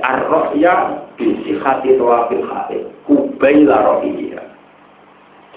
ar-rohya 0.00 0.74
bisihati 1.18 1.98
tawafil 1.98 2.44
hati 2.50 2.78
kubaila 3.06 3.76
rohiyah 3.98 4.46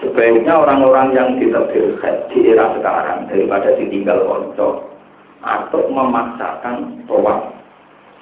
Sebaiknya 0.02 0.58
orang-orang 0.58 1.14
yang 1.14 1.28
ditakdir 1.38 1.94
di 2.34 2.38
era 2.50 2.74
sekarang 2.74 3.30
daripada 3.30 3.78
ditinggal 3.78 4.26
konco 4.26 4.93
atau 5.44 5.84
memaksakan 5.92 7.04
tawaf 7.04 7.52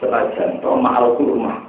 senajan 0.03 0.59
to 0.59 0.71
ma'al 0.75 1.15
kurma. 1.15 1.63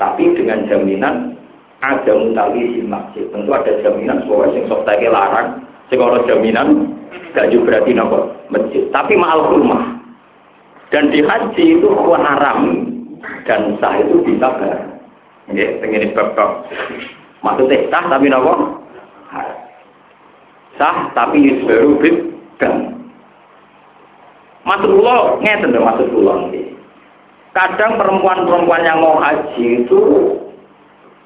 Tapi 0.00 0.32
dengan 0.32 0.64
jaminan 0.64 1.36
ada 1.84 2.12
mutali 2.16 2.80
di 2.80 2.82
masjid. 2.88 3.28
Tentu 3.28 3.52
ada 3.52 3.72
jaminan 3.84 4.24
bahwa 4.24 4.48
sing 4.56 4.64
sok 4.64 4.88
larang, 4.88 5.60
sing 5.92 6.00
jaminan 6.24 6.96
gak 7.36 7.52
juga 7.52 7.76
berarti 7.76 7.92
nopo 7.92 8.32
masjid. 8.48 8.88
Tapi 8.88 9.12
ma'al 9.20 9.44
kurma. 9.52 9.78
Dan 10.90 11.12
di 11.14 11.22
haji 11.22 11.64
itu 11.78 11.88
haram 12.18 12.58
dan 13.46 13.78
sah 13.78 13.94
itu 14.00 14.24
bisa 14.26 14.48
ber. 14.58 14.74
Ini 15.52 16.16
bab 16.16 16.34
Maksudnya 17.44 17.86
sah 17.92 18.04
tapi 18.08 18.26
nopo? 18.32 18.82
Sah 20.80 21.12
tapi 21.12 21.44
yusbaru 21.44 22.00
bid 22.00 22.16
dan. 22.56 22.99
Maksud 24.64 24.90
kula 24.92 25.40
ngeten 25.40 25.72
lho 25.72 25.80
maksud 25.80 26.08
kula 26.12 26.34
Kadang 27.50 27.98
perempuan-perempuan 27.98 28.86
yang 28.86 29.02
mau 29.02 29.18
haji 29.18 29.82
itu 29.82 29.98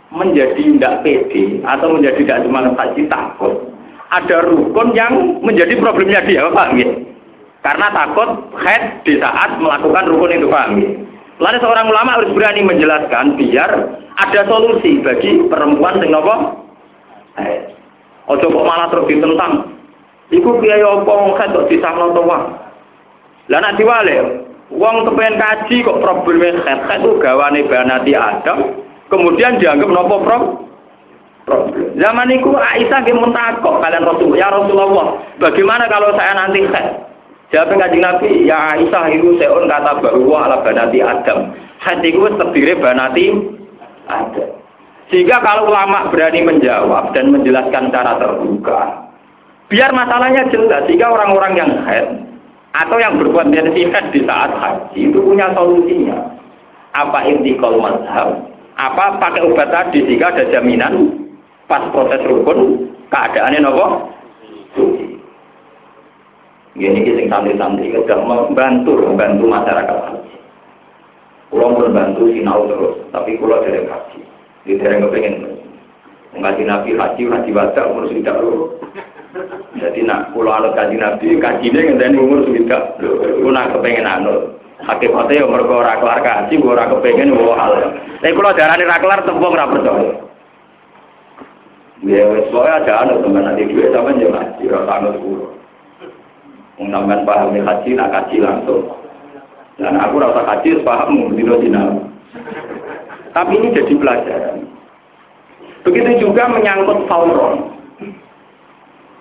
menjadi 0.08 0.56
tidak 0.56 1.04
pede 1.04 1.60
atau 1.68 1.92
menjadi 1.92 2.16
tidak 2.24 2.40
cuma 2.48 2.64
haji 2.64 3.02
takut. 3.12 3.54
Ada 4.08 4.46
rukun 4.48 4.96
yang 4.96 5.42
menjadi 5.44 5.76
problemnya 5.76 6.24
dia, 6.24 6.48
Pak. 6.48 6.80
Gitu. 6.80 6.96
Karena 7.60 7.92
takut 7.92 8.56
head 8.62 9.04
di 9.04 9.20
saat 9.20 9.60
melakukan 9.60 10.08
rukun 10.08 10.32
itu, 10.32 10.48
Pak. 10.48 10.66
Gitu. 10.72 11.04
Lalu 11.42 11.58
seorang 11.60 11.86
ulama 11.90 12.10
harus 12.16 12.30
berani 12.32 12.62
menjelaskan 12.62 13.34
biar 13.36 13.70
ada 14.16 14.40
solusi 14.46 15.02
bagi 15.02 15.44
perempuan 15.50 15.98
sing 15.98 16.14
napa? 16.14 16.62
Eh, 17.42 17.74
ojo 18.30 18.46
kok 18.48 18.64
malah 18.64 18.86
terus 18.88 19.10
ditentang. 19.10 19.74
Iku 20.30 20.62
biaya 20.62 21.02
apa 21.02 21.10
wong 21.10 21.34
kok 21.34 21.66
disahno. 21.68 22.14
Lah 23.52 23.60
nek 23.60 23.76
diwale, 23.76 24.16
wong 24.72 25.04
kepengen 25.04 25.36
kaji 25.36 25.84
kok 25.84 26.00
probleme 26.00 26.64
khet 26.64 26.80
itu 26.96 27.10
gawane 27.20 27.60
banati 27.68 28.16
Adam, 28.16 28.80
kemudian 29.12 29.60
dianggap 29.60 29.90
nopo 29.92 30.16
pro 30.24 30.38
problem. 31.44 31.92
Zaman 32.00 32.32
itu 32.32 32.56
Aisyah 32.56 33.04
nggih 33.04 33.20
mentakok 33.20 33.84
kalian 33.84 34.08
Rasul, 34.08 34.32
ya 34.32 34.48
Rasulullah, 34.48 35.20
bagaimana 35.36 35.84
kalau 35.92 36.16
saya 36.16 36.32
nanti 36.40 36.64
khet? 36.64 37.04
Jawab 37.52 37.76
kajian 37.76 38.02
Nabi, 38.02 38.48
ya 38.48 38.74
Aisyah 38.74 39.04
itu 39.14 39.36
seon 39.36 39.68
kata 39.68 40.00
bahwa 40.00 40.36
ala 40.48 40.64
banati 40.64 40.98
Adam. 41.04 41.54
Hati 41.84 42.10
itu 42.10 42.26
terdiri 42.40 42.80
banati 42.80 43.30
Adam. 44.08 44.50
Sehingga 45.12 45.38
kalau 45.44 45.68
ulama 45.68 46.08
berani 46.08 46.40
menjawab 46.42 47.12
dan 47.12 47.28
menjelaskan 47.28 47.92
cara 47.92 48.16
terbuka, 48.16 49.06
biar 49.68 49.92
masalahnya 49.92 50.48
jelas. 50.48 50.88
Sehingga 50.88 51.12
orang-orang 51.12 51.52
yang 51.54 51.70
head 51.84 52.33
atau 52.74 52.98
yang 52.98 53.22
berbuat 53.22 53.54
head 53.54 54.06
di 54.10 54.20
saat 54.26 54.50
haji 54.50 54.98
itu 55.06 55.18
punya 55.22 55.54
solusinya. 55.54 56.18
Apa 56.94 57.26
intikal 57.26 57.78
mazhab? 57.78 58.50
Apa 58.74 59.22
pakai 59.22 59.46
obat 59.46 59.70
tadi 59.70 60.02
jika 60.02 60.34
ada 60.34 60.50
jaminan 60.50 61.26
pas 61.70 61.86
proses 61.94 62.22
rukun 62.26 62.90
keadaannya 63.14 63.62
nopo? 63.62 64.10
Gini 66.74 67.06
sing 67.06 67.30
santri-santri 67.30 67.94
sudah 67.94 68.18
membantu 68.26 68.98
membantu 68.98 69.46
masyarakat 69.46 69.94
haji. 70.10 70.34
Pulau 71.54 71.70
membantu 71.78 72.26
sinau 72.34 72.66
terus, 72.66 72.98
tapi 73.14 73.38
pulau 73.38 73.62
dari 73.62 73.86
haji. 73.86 74.20
Di 74.66 74.74
daerah 74.82 75.06
kepengen 75.06 75.54
ngaji 76.34 76.62
nabi 76.66 76.98
haji 76.98 77.22
haji 77.30 77.50
wajah 77.54 77.84
umur 77.86 78.10
sudah. 78.10 78.34
Jadi 79.74 80.06
nak 80.06 80.30
pulau 80.30 80.54
anut 80.54 80.78
kaji 80.78 80.94
nabi 80.94 81.34
kaji 81.42 81.66
ini 81.66 81.78
ngenteni 81.90 82.18
umur 82.18 82.46
sudah 82.46 82.82
lho. 83.02 83.50
nak 83.50 83.74
kepengen 83.74 84.06
anut. 84.06 84.62
Hakikatnya 84.86 85.46
umur 85.46 85.66
kau 85.66 85.82
ora 85.82 85.98
kelar 85.98 86.20
kaji, 86.22 86.54
ora 86.62 86.86
kepengen 86.86 87.34
wah 87.34 87.58
hal. 87.58 87.98
Tapi 88.22 88.30
kalau 88.30 88.54
darah 88.54 88.78
ini 88.78 88.86
kelar 88.86 89.20
tembok 89.26 89.54
ora 89.54 89.66
percaya. 89.66 90.12
Ya, 92.04 92.26
soalnya 92.52 92.84
ada 92.84 92.92
anut 93.06 93.24
teman 93.24 93.48
nanti 93.48 93.64
duit 93.64 93.90
sama 93.90 94.12
jangan 94.14 94.44
ngaji, 94.44 94.62
rasa 94.70 94.92
anut 95.00 95.14
pulau. 95.18 95.50
Mengambil 96.78 97.22
paham 97.26 97.54
haji, 97.54 97.90
nak 97.94 98.12
kaji 98.12 98.36
langsung. 98.42 98.82
Dan 99.78 99.98
aku 99.98 100.22
rasa 100.22 100.42
haji, 100.42 100.82
paham 100.86 101.34
dino 101.34 101.54
dina. 101.58 101.82
Tapi 103.34 103.58
ini 103.58 103.74
jadi 103.74 103.94
pelajaran. 103.98 104.62
Begitu 105.82 106.28
juga 106.28 106.46
menyangkut 106.46 107.10
fauron. 107.10 107.73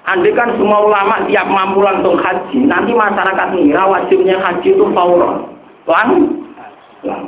Andai 0.04 0.36
kan 0.36 0.52
semua 0.60 0.84
ulama 0.84 1.24
tiap 1.32 1.48
mampu 1.48 1.80
langsung 1.80 2.20
haji, 2.20 2.68
nanti 2.68 2.92
masyarakat 2.92 3.56
ngira 3.56 3.88
wajibnya 3.88 4.36
haji 4.36 4.76
itu 4.76 4.86
fauron. 4.92 5.48
Lang, 5.88 6.44
lang. 7.08 7.24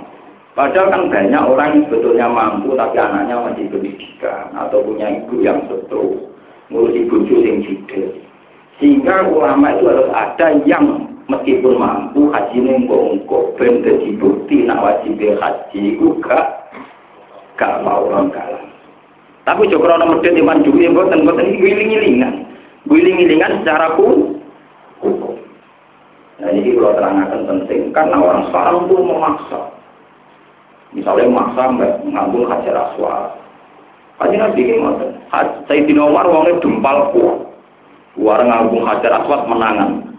Padahal 0.56 0.91
kan 0.91 1.03
banyak 1.07 1.39
orang 1.39 1.72
yang 1.72 1.84
sebetulnya 1.88 2.27
mampu 2.31 2.76
tapi 2.76 2.95
anaknya 2.99 3.35
masih 3.43 3.68
pendidikan 3.72 4.52
atau 4.56 4.84
punya 4.84 5.07
ibu 5.07 5.39
yang 5.39 5.60
stroke, 5.68 6.19
ngurus 6.72 6.95
ibu 6.95 7.15
yang 7.27 7.64
jidil. 7.64 8.11
Sehingga 8.80 9.23
ulama 9.23 9.76
itu 9.76 9.88
harus 9.88 10.11
ada 10.11 10.47
yang 10.68 11.11
meskipun 11.31 11.80
mampu 11.80 12.27
haji 12.31 12.60
nengko-engko 12.60 13.56
ben 13.56 13.84
dadi 13.88 14.19
bukti 14.19 14.68
nak 14.68 14.84
wajib 14.84 15.15
haji 15.19 15.80
itu 15.95 16.07
gak 16.23 17.76
mau 17.84 18.07
orang 18.11 18.31
kalah. 18.35 18.64
Tapi 19.47 19.68
joko 19.72 19.88
ana 19.88 20.07
medhit 20.07 20.35
iman 20.39 20.64
duwe 20.64 20.91
mboten 20.91 21.23
mboten 21.23 21.56
iki 21.56 21.72
Wiling-wilingan 23.16 23.64
secara 23.64 23.96
hukum. 23.96 25.40
Nah 26.36 26.52
ini 26.52 26.76
kalau 26.76 27.00
terangkan 27.00 27.42
penting 27.48 27.96
karena 27.96 28.20
orang 28.20 28.44
sekarang 28.52 28.92
pun 28.92 29.08
memaksa. 29.08 29.72
Misalnya 30.92 31.32
memaksa 31.32 31.64
mengambil 32.04 32.44
hajar 32.52 32.76
aswad. 32.76 33.40
Haji 34.20 34.36
Nabi 34.36 34.60
ini 34.68 34.84
ngoten. 34.84 35.12
Sayyidina 35.72 36.04
Umar 36.12 36.28
wongnya 36.28 36.60
dempal 36.60 37.16
kuat. 37.16 37.40
Warang 38.20 38.52
ngambung 38.52 38.84
hajar 38.84 39.24
aswad 39.24 39.48
menangan. 39.48 40.12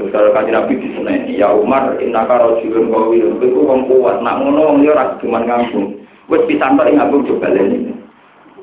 Kalau 0.00 0.32
kaji 0.32 0.50
Nabi 0.56 0.80
di 0.80 0.88
sana, 0.96 1.12
ya 1.28 1.52
Umar, 1.52 2.00
inaka 2.00 2.40
rojulun 2.40 2.88
kawil, 2.88 3.36
itu 3.36 3.58
orang 3.68 3.84
kuat, 3.84 4.16
nak 4.24 4.40
ngono 4.40 4.80
dia 4.80 5.12
cuma 5.20 5.44
ngambung. 5.44 6.00
Wes 6.32 6.40
pisantor 6.48 6.88
yang 6.88 7.04
ngambung 7.04 7.28
coba 7.28 7.52
ini. 7.52 7.92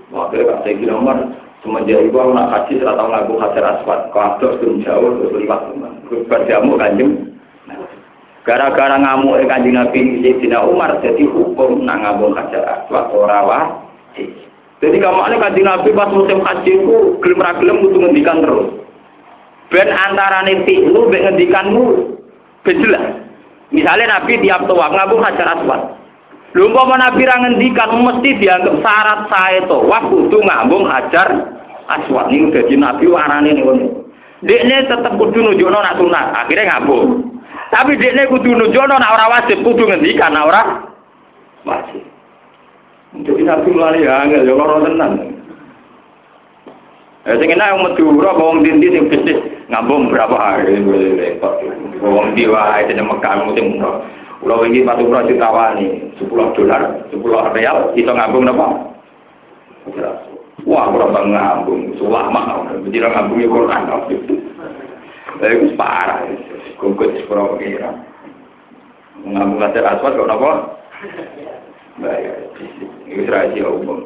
Waktu 0.10 0.50
Kak 0.50 0.66
Sayyidina 0.66 0.98
Umar, 0.98 1.18
semenjak 1.68 2.00
itu 2.08 2.16
aku 2.16 2.32
nak 2.32 2.50
haji, 2.56 2.74
serata 2.80 3.04
ngambung 3.04 3.44
hajar 3.44 3.64
aswad, 3.76 4.00
kau 4.16 4.24
ada 4.24 4.48
sebelum 4.56 4.80
jauh, 4.88 5.12
terus 5.20 5.36
liwat. 5.44 5.62
Berjamu 6.32 6.80
kanjem. 6.80 7.36
Gara-gara 8.48 8.96
ngamuk 8.96 9.44
kanjeng 9.52 9.76
Nabi 9.76 10.24
Sayyidina 10.24 10.64
Umar 10.64 11.04
jadi 11.04 11.20
hukum 11.28 11.84
nang 11.84 12.08
ngambung 12.08 12.32
hajar 12.32 12.64
aswad 12.64 13.12
ora 13.12 13.44
wajib. 13.44 14.32
Jadi 14.80 14.98
kamu 15.04 15.20
ini 15.28 15.36
kanjeng 15.44 15.68
Nabi 15.68 15.90
pas 15.92 16.08
musim 16.16 16.40
haji 16.40 16.72
itu 16.80 16.96
gelem 17.20 17.44
ra 17.44 17.52
gelem 17.60 17.84
ngendikan 17.84 18.40
terus. 18.40 18.72
Ben 19.68 19.92
antarane 19.92 20.64
fi'lu 20.64 21.12
ben 21.12 21.28
ngendikanmu 21.28 21.84
ben 22.64 22.80
jelas. 22.80 23.06
Misalnya 23.76 24.16
Nabi 24.16 24.40
tiap 24.40 24.64
tawaf 24.64 24.96
ngambung 24.96 25.28
hajar 25.28 25.60
aswad. 25.60 25.82
Lho 26.58 26.74
umpama 26.74 26.98
Nabi 26.98 27.22
ngendikan 27.22 28.02
mesti 28.02 28.42
dianggap 28.42 28.82
syarat 28.82 29.30
sae 29.30 29.62
tawaf 29.70 30.10
kudu 30.10 30.42
ngambung 30.42 30.90
hajar 30.90 31.54
aswad 31.86 32.34
niku 32.34 32.50
dadi 32.50 32.74
Nabi 32.74 33.06
warane 33.06 33.54
niku. 33.54 33.78
Dekne 34.42 34.90
tetep 34.90 35.14
kudu 35.22 35.38
nunjukno 35.38 35.78
nak 35.78 36.02
sunat, 36.02 36.34
akhirnya 36.34 36.82
ngambung. 36.82 37.38
Tapi 37.70 38.02
dia 38.02 38.10
ini 38.10 38.26
kudu 38.26 38.58
nunjukno 38.58 38.98
nak 38.98 39.14
ora 39.14 39.26
wajib 39.38 39.62
kudu 39.62 39.86
ngendikan 39.86 40.34
nak 40.34 40.50
ora 40.50 40.62
wajib. 41.62 42.02
Jadi 43.22 43.42
nabi 43.46 43.70
angel 44.06 44.46
ya 44.50 44.54
ora 44.58 44.82
tenan. 44.82 45.12
Eh 47.28 47.36
sing 47.38 47.50
enak 47.54 47.76
Madura 47.86 48.34
apa 48.34 48.42
wong 48.42 48.66
dindi 48.66 48.88
sing 48.94 49.14
bisnis 49.14 49.38
ngambung 49.70 50.10
berapa 50.10 50.38
hari 50.38 50.82
repot. 51.22 51.60
Wong 52.02 52.34
di 52.34 52.50
wae 52.50 52.88
dene 52.90 53.06
Mekah 53.06 53.46
musim 53.46 53.78
umroh. 53.78 54.02
Kula 54.38 54.56
wingi 54.62 54.86
patu 54.86 55.10
umroh 55.10 55.26
ditawani 55.26 56.14
10 56.22 56.30
dolar, 56.30 56.82
10 57.10 57.56
real 57.58 57.78
iso 57.98 58.12
ngambung 58.14 58.46
napa? 58.46 58.68
Wah, 60.68 60.92
ora 60.92 61.08
bang 61.10 61.28
ngambung, 61.32 61.96
sulama, 61.96 62.68
jadi 62.86 63.08
ngambung 63.08 63.40
ya 63.40 63.48
Quran. 63.50 63.82
Lha 65.38 65.48
iku 65.54 65.68
parah. 65.78 66.26
Gugut 66.78 67.14
sepuro 67.18 67.58
kira. 67.58 67.94
Ngambung 69.26 69.62
hasil 69.62 69.86
aswad 69.86 70.18
kok 70.18 70.30
napa? 70.30 70.52
Bayar. 71.98 72.38
Itu 73.10 73.26
rahasia 73.26 73.66
umum. 73.66 74.06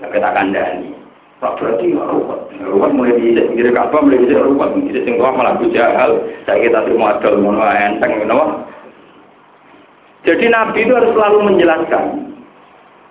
Nah, 0.00 0.08
kita 0.08 0.30
kandani. 0.32 0.96
Tak 1.38 1.54
berarti 1.54 1.94
nggak 1.94 2.08
ruwet. 2.10 2.40
Ruwet 2.66 2.90
mulai 2.98 3.14
di 3.14 3.38
pinggir 3.38 3.70
kapal, 3.70 4.08
mulai 4.08 4.26
di 4.26 4.34
ruwet. 4.34 4.70
Di 4.90 5.00
sing 5.06 5.20
malah 5.20 5.54
bujahal. 5.54 6.18
Saya 6.48 6.66
kita 6.66 6.82
terima 6.82 7.14
adol, 7.14 7.38
mono 7.38 7.62
enteng, 7.62 8.26
kenapa? 8.26 8.66
Jadi 10.26 10.50
Nabi 10.50 10.82
itu 10.82 10.92
harus 10.94 11.14
selalu 11.14 11.38
menjelaskan. 11.54 12.04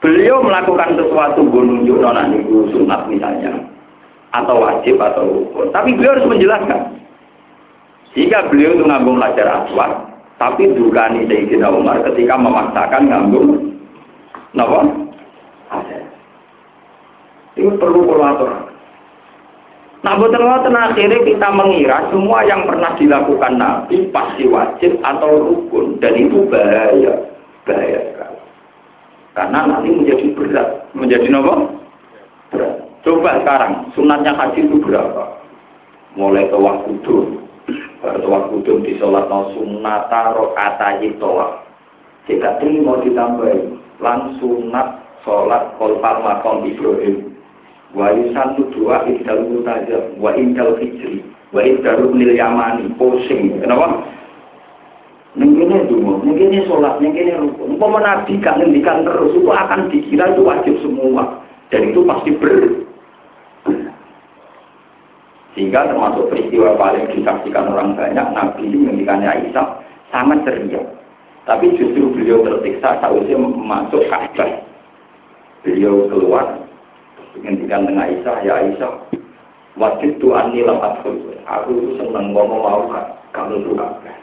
Beliau 0.03 0.43
melakukan 0.43 0.93
sesuatu 0.93 1.41
gunung 1.47 1.87
nona 1.87 2.29
niku 2.29 2.69
sunat 2.69 3.09
misalnya, 3.09 3.57
atau 4.29 4.61
wajib 4.61 5.01
atau 5.01 5.25
rukun. 5.25 5.73
Tapi 5.73 5.97
beliau 5.97 6.13
harus 6.13 6.29
menjelaskan. 6.29 6.81
Jika 8.13 8.49
beliau 8.49 8.77
itu 8.77 8.85
ngambung 8.85 9.17
lajar 9.17 9.45
aswad, 9.45 9.93
tapi 10.37 10.69
dukani 10.77 11.25
Sayyidina 11.25 11.73
Umar 11.73 12.05
ketika 12.13 12.37
memaksakan 12.37 13.09
ngambung 13.09 13.73
napa? 14.53 14.85
Itu 17.57 17.73
perlu 17.81 18.05
kolaborator. 18.05 18.66
Nah, 20.07 20.15
betul 20.15 20.39
akhirnya 20.47 21.19
kita 21.19 21.51
mengira 21.51 22.07
semua 22.07 22.39
yang 22.47 22.63
pernah 22.63 22.95
dilakukan 22.95 23.59
Nabi 23.59 24.07
pasti 24.15 24.47
wajib 24.47 25.03
atau 25.03 25.35
rukun 25.35 25.99
dan 25.99 26.15
itu 26.15 26.47
bahaya, 26.47 27.27
bahaya 27.67 27.99
sekali. 28.15 28.39
Karena 29.35 29.67
nanti 29.67 29.91
menjadi 29.91 30.31
berat, 30.31 30.69
menjadi? 30.95 31.27
Berat. 31.27 32.73
Coba 33.03 33.43
sekarang 33.43 33.91
sunatnya 33.99 34.31
haji 34.31 34.63
itu 34.63 34.79
berapa? 34.79 35.43
Mulai 36.15 36.47
ke 36.47 36.55
waktu 36.55 36.95
Tawaf 37.99 38.47
kudum 38.47 38.87
di 38.87 38.95
sholat 38.95 39.27
no 39.27 39.51
sunnata 39.51 40.31
rokata 40.31 41.03
tawaf. 41.19 41.67
Jika 42.31 42.63
ini 42.63 42.79
mau 42.79 43.03
ditambahin, 43.03 43.75
lang 43.99 44.39
sunat 44.39 45.03
sholat 45.27 45.75
kolpal 45.75 46.23
makom 46.23 46.63
Ibrahim. 46.63 47.36
Wa 47.97 48.13
yusantu 48.13 48.69
dua 48.77 49.09
indal 49.09 49.41
mutajab, 49.49 50.21
wa 50.21 50.29
indal 50.37 50.77
hijri, 50.77 51.25
wa 51.49 51.65
indal 51.65 52.13
nil 52.13 52.29
yamani, 52.37 52.93
pusing. 53.01 53.57
Kenapa? 53.57 54.05
Mungkinnya 55.33 55.89
dulu, 55.89 56.21
mungkinnya 56.21 56.61
sholat, 56.69 57.01
mungkinnya 57.01 57.41
rukun. 57.41 57.73
Umpama 57.77 58.05
Nabi 58.05 58.37
ngendikan 58.37 59.01
terus, 59.01 59.33
itu 59.33 59.49
akan 59.49 59.89
dikira 59.89 60.33
itu 60.33 60.41
wajib 60.45 60.77
semua. 60.85 61.41
Dan 61.73 61.89
itu 61.89 62.05
pasti 62.05 62.31
ber 62.37 62.85
sehingga 65.57 65.89
termasuk 65.89 66.29
peristiwa 66.29 66.77
paling 66.77 67.09
disaksikan 67.17 67.73
orang 67.73 67.97
banyak, 67.97 68.29
Nabi 68.29 68.61
menghentikannya 68.69 69.25
Aisyah 69.25 69.67
sangat 70.13 70.45
ceria. 70.45 70.85
Tapi 71.49 71.73
justru 71.81 72.13
beliau 72.13 72.45
tersiksa 72.45 73.01
sausnya 73.01 73.41
masuk 73.41 74.05
Ka'bah. 74.05 74.61
Beliau 75.65 76.05
keluar 76.13 76.66
menghentikan 77.39 77.87
dengan 77.87 78.05
Aisyah, 78.09 78.37
ya 78.43 78.53
Aisyah, 78.61 78.93
wajib 79.77 80.11
Tuhan 80.17 80.51
nilam 80.51 80.81
adhul. 80.81 81.17
Aku 81.47 81.69
itu 81.77 81.89
senang 82.01 82.35
ngomong 82.35 82.59
mau 82.59 82.83
kamu 83.31 83.61
itu 83.63 83.71
Ka'bah. 83.77 84.17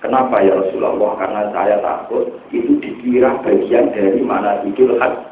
Kenapa 0.00 0.40
ya 0.40 0.56
Rasulullah? 0.56 1.12
Karena 1.20 1.42
saya 1.52 1.76
takut 1.84 2.24
itu 2.50 2.80
dikira 2.80 3.36
bagian 3.44 3.92
dari 3.92 4.24
mana 4.24 4.64
itu 4.64 4.96
hati. 4.96 5.28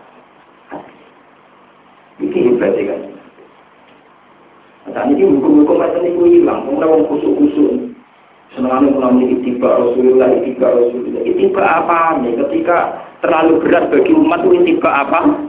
Ini 2.20 2.38
hebatnya 2.52 2.82
kan. 2.92 3.00
Saat 4.92 5.08
ini 5.12 5.24
hukum-hukum 5.24 5.78
macam 5.80 6.04
ini 6.04 6.42
hilang. 6.42 6.68
Kemudian 6.68 6.90
orang 6.90 7.08
kusuk-kusuk. 7.08 7.72
Senang 8.56 8.90
mengalami 8.90 9.38
itiba 9.38 9.68
Rasulullah, 9.76 10.32
itiba 10.36 10.66
Rasulullah. 10.68 11.22
Itiba 11.24 11.62
apa 11.62 12.00
nih? 12.20 12.32
Ketika 12.42 12.78
terlalu 13.24 13.60
berat 13.64 13.84
bagi 13.92 14.12
umat 14.16 14.40
itu 14.44 14.52
itiba 14.64 14.90
apa? 15.04 15.47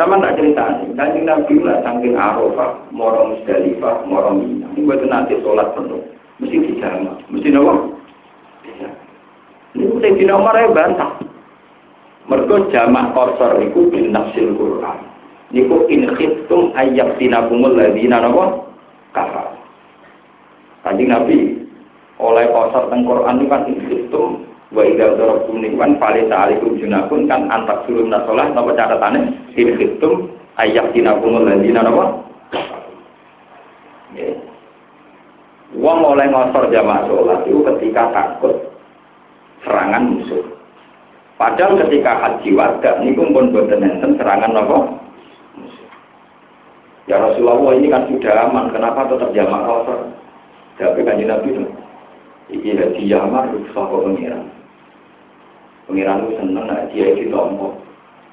Sama 0.00 0.16
tak 0.16 0.40
cerita. 0.40 0.80
Kanjeng 0.96 1.28
Nabi 1.28 1.60
lah 1.60 1.84
saking 1.84 2.16
Arafah, 2.16 2.88
morong 2.88 3.36
Musdalifah, 3.36 4.08
morong 4.08 4.40
Mina. 4.40 4.72
Ini 4.72 4.88
buat 4.88 5.04
nanti 5.04 5.36
sholat 5.44 5.76
penuh. 5.76 6.00
Mesti 6.40 6.56
dijama. 6.56 7.20
Mesti 7.28 7.52
apa? 7.52 7.74
Ini 9.76 9.84
saya 10.00 10.16
di 10.16 10.24
nomor 10.24 10.56
ya 10.56 10.72
bantah. 10.72 11.20
Mereka 12.32 12.72
jamak 12.72 13.12
korsor 13.12 13.60
itu 13.60 13.92
bin 13.92 14.16
nafsil 14.16 14.56
Quran 14.56 15.10
niku 15.50 15.86
in 15.90 16.06
khiftum 16.14 16.70
ayyak 16.78 17.18
tinakumul 17.18 17.74
ladina 17.74 18.22
napa 18.22 18.70
kafar. 19.10 19.58
Kanjeng 20.86 21.10
Nabi 21.10 21.38
oleh 22.22 22.46
kosor 22.54 22.88
teng 22.88 23.02
Quran 23.04 23.42
itu 23.42 23.46
kan 23.50 23.62
in 23.66 23.78
khiftum 23.84 24.28
wa 24.70 24.82
idza 24.86 25.18
darabtum 25.18 25.58
nikan 25.58 25.98
fali 25.98 26.22
ta'alikum 26.30 26.78
junakun 26.78 27.26
kan 27.26 27.50
antak 27.50 27.82
suruh 27.84 28.06
nasolah 28.06 28.46
napa 28.54 28.70
catatane 28.78 29.39
in 29.56 29.74
khiftum 29.78 30.30
ayyak 30.58 30.92
tinakumul 30.92 31.46
ladina 31.46 31.82
napa 31.86 32.30
Wong 35.80 36.02
oleh 36.02 36.26
ngosor 36.28 36.66
jamaah 36.74 37.06
sholat 37.06 37.46
itu 37.46 37.62
ketika 37.62 38.10
takut 38.10 38.58
serangan 39.62 40.18
musuh. 40.18 40.42
Padahal 41.38 41.78
ketika 41.86 42.20
haji 42.20 42.52
warga 42.52 42.98
ini 43.00 43.14
pun 43.14 43.32
boten 43.32 43.80
serangan 44.18 44.60
apa? 44.60 44.78
Ya 47.08 47.16
Rasulullah 47.16 47.74
ini 47.80 47.88
kan 47.88 48.06
sudah 48.12 48.50
aman, 48.50 48.74
kenapa 48.74 49.08
tetap 49.08 49.32
jamak 49.32 49.64
kosor? 49.64 50.10
Tapi 50.76 51.00
kan 51.00 51.16
Nabi 51.16 51.48
itu, 51.48 51.64
iki 52.52 52.70
haji 52.76 53.02
jamak 53.08 53.48
ruksa 53.54 53.80
kok 53.80 54.02
pengiran. 54.04 54.42
Pengiran 55.88 56.22
itu 56.28 56.32
seneng, 56.38 56.66
dia 56.92 57.06
itu 57.14 57.32
tombol. 57.32 57.79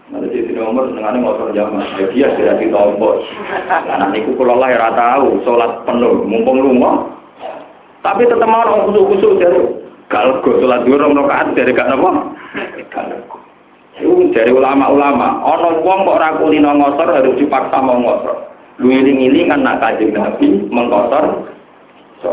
Nanti 0.08 0.40
di 0.40 0.56
nomor 0.56 0.88
senengannya 0.88 1.20
motor 1.20 1.52
jamak, 1.52 2.00
ya 2.00 2.08
dia 2.16 2.28
sudah 2.40 2.56
ditombol. 2.56 3.28
Nah 3.68 3.96
nanti 4.00 4.24
aku 4.24 4.40
kalau 4.40 4.56
lah 4.56 4.72
ya 4.72 4.88
tahu, 4.96 5.44
sholat 5.44 5.84
penuh, 5.84 6.24
mumpung 6.24 6.64
rumah. 6.64 7.12
Tapi 8.08 8.24
tetap 8.24 8.48
mau 8.48 8.64
orang 8.64 8.88
kusuk-kusuk 8.88 9.36
jadi 9.44 9.60
kalau 10.08 10.40
gue 10.40 10.64
sholat 10.64 10.88
dua 10.88 11.04
orang 11.04 11.28
rakaat 11.28 11.48
dari 11.60 11.76
gak 11.76 11.92
nopo. 11.92 12.08
Itu 14.00 14.32
dari 14.32 14.56
ulama-ulama, 14.56 15.44
orang 15.44 15.84
wong 15.84 16.00
kok 16.08 16.22
rakulino 16.24 16.72
ngosor 16.72 17.12
harus 17.12 17.36
dipaksa 17.36 17.84
mau 17.84 18.00
ngosor. 18.00 18.48
Luiling 18.80 19.52
kan 19.52 19.60
nak 19.60 19.84
Nabi 19.84 20.48
mengkotor. 20.72 21.52
So. 22.24 22.32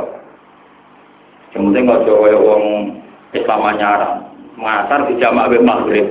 Yang 1.57 1.63
penting 1.73 1.85
nggak 1.89 2.03
jauh 2.07 2.29
ya 2.29 2.39
uang 2.39 2.65
Islam 3.33 3.67
nyaran. 3.81 4.13
Ngasar 4.61 5.01
di 5.09 5.19
jamak 5.19 5.51
maghrib. 5.59 6.07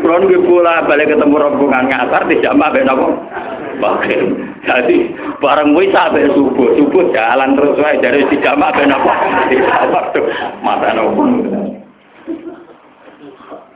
Nggak 0.00 0.42
pula 0.48 0.88
balik 0.88 1.12
ketemu 1.12 1.36
rombongan 1.36 1.84
ngasar 1.92 2.22
di 2.30 2.40
jamak 2.40 2.72
be 2.72 2.80
nopo. 2.86 3.20
Jadi 4.62 5.10
bareng 5.42 5.74
wisa 5.74 6.08
sampai 6.08 6.30
subuh, 6.32 6.78
subuh 6.78 7.10
jalan 7.10 7.58
terus 7.58 7.76
wae 7.76 8.00
dari 8.00 8.24
di 8.32 8.36
be 8.72 8.84
nopo. 8.88 9.12
Di 9.52 9.56
jamak 9.60 10.04
tuh 10.16 10.24
mata 10.64 10.96
nopo. 10.96 11.22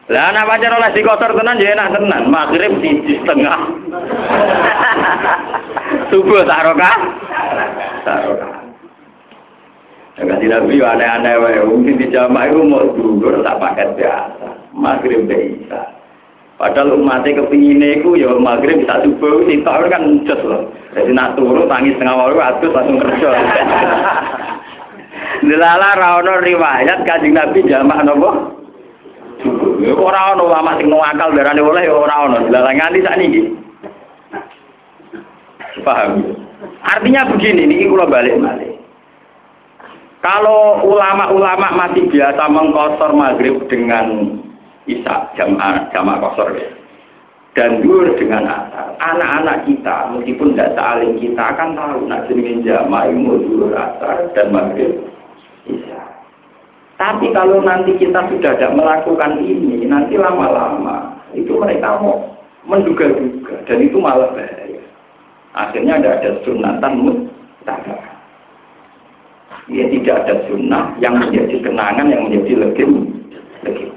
Lah 0.07 0.31
anak 0.31 0.47
pacar 0.47 0.71
oleh 0.71 0.91
di 0.95 1.03
kotor 1.03 1.35
tenan 1.35 1.59
ya 1.59 1.75
enak 1.75 1.99
tenan. 1.99 2.31
Maghrib 2.31 2.79
di, 2.79 3.03
di 3.03 3.15
setengah. 3.19 3.59
Subuh 6.15 6.47
taroka. 6.47 6.93
Taroka. 8.07 8.49
Kaji 10.17 10.47
Nabi 10.47 10.79
aneh-aneh 10.79 11.35
wae. 11.43 11.59
Mungkin 11.67 11.99
di 11.99 12.07
jamaah 12.15 12.47
itu 12.47 12.63
mau 12.63 12.87
dulu 12.95 13.43
tak 13.43 13.59
paket 13.59 13.99
biasa. 13.99 14.47
Maghrib 14.79 15.27
bisa. 15.27 15.96
Padahal 16.57 16.97
umatnya 16.97 17.45
kepingin 17.45 17.85
itu 17.85 18.17
ya 18.17 18.33
maghrib 18.41 18.81
bisa 18.81 19.05
subuh 19.05 19.45
tahu 19.45 19.83
kan 19.93 20.25
jos 20.25 20.41
loh. 20.41 20.73
Jadi 20.97 21.13
nak 21.13 21.37
turu 21.37 21.69
tangis 21.69 21.93
setengah 22.01 22.17
walu 22.17 22.41
atus 22.41 22.73
langsung 22.73 22.97
kerja. 22.97 23.29
Delala 25.49 26.01
rawono 26.01 26.41
riwayat 26.41 27.05
kaji 27.05 27.29
Nabi 27.29 27.61
nopo. 27.69 28.57
Subuh. 29.45 29.85
Ya 29.85 29.93
ora 29.93 30.33
ono 30.33 30.49
ulama 30.49 30.81
sing 30.81 30.89
akal 30.89 31.37
darane 31.37 31.61
oleh 31.61 31.85
ya 31.85 31.93
ora 31.93 32.25
ono. 32.25 32.49
Delala 32.49 32.73
nganti 32.73 33.05
sakniki. 33.05 33.43
Paham? 35.85 36.25
Artinya 36.81 37.29
begini, 37.29 37.69
ini 37.69 37.85
kalau 37.85 38.09
balik-balik. 38.09 38.81
Kalau 40.25 40.81
ulama-ulama 40.83 41.69
masih 41.85 42.09
biasa 42.09 42.49
mengkosor 42.49 43.13
maghrib 43.13 43.61
dengan 43.69 44.41
isya 44.87 45.35
jamaah 45.35 45.87
jamaah 45.91 46.19
kosor 46.23 46.55
ya. 46.55 46.71
dan 47.59 47.83
dur 47.83 48.07
dengan 48.17 48.47
asar. 48.47 48.95
Anak-anak 48.97 49.69
kita 49.69 50.13
meskipun 50.15 50.55
tidak 50.55 50.75
saling 50.77 51.15
kita 51.21 51.43
akan 51.43 51.77
tahu 51.77 52.01
nak 52.07 52.25
jenis 52.31 52.65
jamaah 52.65 53.11
dur 53.43 53.71
asar 53.75 54.31
dan 54.33 54.47
maghrib 54.55 54.95
isya. 55.67 56.01
Tapi 56.97 57.29
kalau 57.37 57.61
nanti 57.61 57.93
kita 58.01 58.25
sudah 58.33 58.57
tidak 58.57 58.73
melakukan 58.73 59.37
ini, 59.45 59.85
nanti 59.85 60.17
lama-lama 60.17 61.13
itu 61.37 61.53
mereka 61.53 62.01
mau 62.01 62.25
menduga-duga 62.65 63.61
dan 63.69 63.85
itu 63.85 64.01
malah 64.01 64.33
bahaya. 64.33 64.81
Akhirnya 65.53 66.01
ada 66.01 66.17
ada 66.17 66.31
sunatan 66.41 66.93
muttabah 67.05 68.17
ya 69.67 69.85
tidak 69.91 70.17
ada 70.27 70.35
sunnah 70.47 70.95
yang 71.03 71.19
menjadi 71.19 71.59
kenangan 71.59 72.07
yang 72.07 72.23
menjadi 72.31 72.53
legend 72.63 72.95
legend 73.67 73.93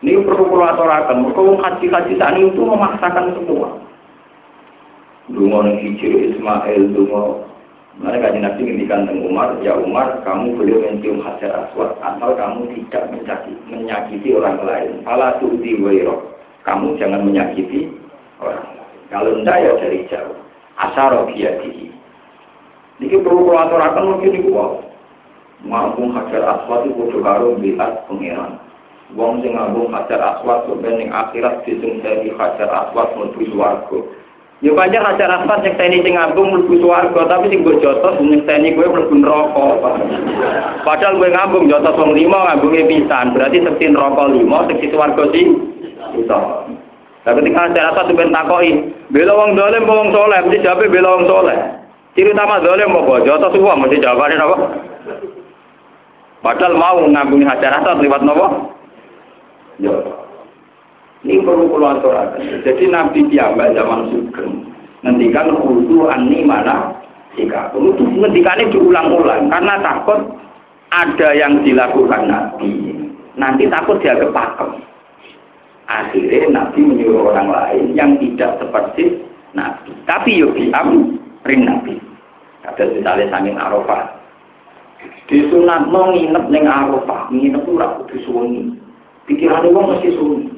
ini 0.00 0.20
perlu 0.24 0.48
perlu 0.48 0.64
aturakan 0.64 1.28
kalau 1.36 1.60
haji-haji 1.60 2.12
saat 2.16 2.36
itu 2.40 2.60
memaksakan 2.60 3.36
semua 3.36 3.80
Dungo 5.30 5.62
hijau 5.62 6.18
Ismail, 6.26 6.90
dungo 6.90 7.46
mereka 8.00 8.32
kaji 8.32 8.38
nabi 8.40 8.60
ngendikan 8.64 9.04
tentang 9.04 9.28
Umar, 9.28 9.48
ya 9.60 9.76
Umar, 9.76 10.24
kamu 10.24 10.56
boleh 10.56 10.88
mencium 10.88 11.20
hajar 11.20 11.52
aswad 11.52 11.94
asal 12.00 12.32
kamu 12.32 12.66
tidak 12.72 13.12
menyakiti, 13.12 13.60
menyakiti 13.68 14.28
orang 14.32 14.56
lain. 14.64 15.04
Fala 15.04 15.36
tu'ti 15.36 15.76
wairo, 15.84 16.32
kamu 16.64 16.96
jangan 16.96 17.28
menyakiti 17.28 17.92
orang 18.40 18.62
lain. 18.62 19.00
Kalau 19.12 19.30
tidak 19.42 19.58
ya 19.60 19.72
dari 19.84 20.00
jauh. 20.08 20.38
Asaro 20.80 21.28
biyadihi. 21.28 21.92
Ini 23.04 23.20
perlu 23.20 23.52
kulaturakan 23.52 24.16
mungkin 24.16 24.32
itu 24.32 24.48
kok. 24.48 24.72
Ngambung 25.68 26.16
hajar 26.16 26.42
aswad 26.56 26.88
itu 26.88 26.96
kudu 26.96 27.18
karo 27.20 27.52
biat 27.60 28.08
pengiran. 28.08 28.56
Wong 29.18 29.42
sing 29.42 29.58
ngambung 29.58 29.90
hajar 29.90 30.22
aswad 30.22 30.70
sebenarnya 30.70 31.10
akhirat 31.10 31.66
disungseni 31.66 32.30
hajar 32.30 32.70
aswad 32.70 33.10
mlebu 33.18 33.42
swarga. 33.50 33.98
Ya 34.62 34.70
pancen 34.70 35.02
hajar 35.02 35.30
aswad 35.34 35.66
yang 35.66 35.74
teni 35.74 35.98
sing 36.06 36.14
ngambung 36.14 36.54
mlebu 36.54 36.78
swarga, 36.78 37.26
tapi 37.26 37.50
sing 37.50 37.66
mbok 37.66 37.82
jotos 37.82 38.22
teni 38.22 38.70
gue 38.70 38.86
mlebu 38.86 39.14
neraka. 39.18 39.66
Padahal 40.86 41.18
gue 41.18 41.34
ngambung 41.34 41.66
jotos 41.66 41.98
wong 41.98 42.14
lima 42.14 42.38
ngambunge 42.54 42.86
pisan, 42.86 43.34
berarti 43.34 43.58
sekti 43.66 43.90
neraka 43.90 44.30
lima, 44.30 44.58
sekti 44.70 44.86
swarga 44.94 45.24
sih. 45.34 45.46
Bisa. 46.14 46.38
Tapi 47.26 47.38
ketika 47.42 47.66
hajar 47.66 47.84
aswad 47.90 48.06
sebenarnya 48.06 48.36
takoi, 48.46 48.70
bela 49.10 49.32
wong 49.34 49.58
dolim, 49.58 49.90
wong 49.90 50.14
soleh, 50.14 50.38
mesti 50.46 50.62
jawabnya 50.62 50.94
bela 50.94 51.08
wong 51.18 51.24
soleh. 51.26 51.58
Ciri 52.14 52.30
utama 52.30 52.62
dolim 52.62 52.94
bojo 52.94 53.38
atau 53.38 53.50
semua 53.54 53.74
mesti 53.74 54.02
jawabannya 54.02 54.38
apa? 54.38 54.56
Padahal 56.40 56.74
mau 56.74 56.98
ngambungi 57.04 57.44
hajar 57.44 57.82
asal 57.82 58.00
lewat 58.00 58.24
nopo? 58.24 58.78
Ya. 59.80 59.96
Ini 61.20 61.44
perlu 61.44 61.68
keluar 61.68 62.00
Jadi 62.64 62.84
Nabi 62.88 63.28
Tiamba 63.28 63.72
zaman 63.76 64.08
Sugeng 64.08 64.70
ngendikan 65.00 65.48
kudu 65.56 66.12
ani 66.12 66.44
mana 66.44 66.92
jika 67.32 67.72
perlu 67.72 67.96
ngendikannya 67.96 68.68
diulang-ulang 68.68 69.48
karena 69.48 69.80
takut 69.80 70.20
ada 70.92 71.28
yang 71.32 71.64
dilakukan 71.64 72.28
Nabi 72.28 73.00
nanti 73.40 73.64
takut 73.72 73.96
dia 74.04 74.12
kepakem 74.20 74.84
akhirnya 75.88 76.52
Nabi 76.52 76.84
menyuruh 76.84 77.32
orang 77.32 77.48
lain 77.48 77.96
yang 77.96 78.20
tidak 78.20 78.60
seperti 78.60 79.24
Nabi 79.56 79.88
tapi 80.04 80.36
yuk 80.36 80.52
diam 80.52 81.16
ring 81.44 81.64
Nabi. 81.64 81.96
Ada 82.66 82.92
misalnya 82.92 83.32
sangin 83.32 83.56
Arafah. 83.56 84.20
Di 85.30 85.48
sunat 85.48 85.88
mau 85.88 86.12
nginep 86.12 86.44
neng 86.52 86.68
Arafah, 86.68 87.32
nginep 87.32 87.64
ragu 87.78 88.02
di 88.12 88.18
sunyi. 88.28 88.62
Pikiran 89.28 89.66
itu 89.68 89.80
mesti 89.80 90.08
sunyi. 90.16 90.48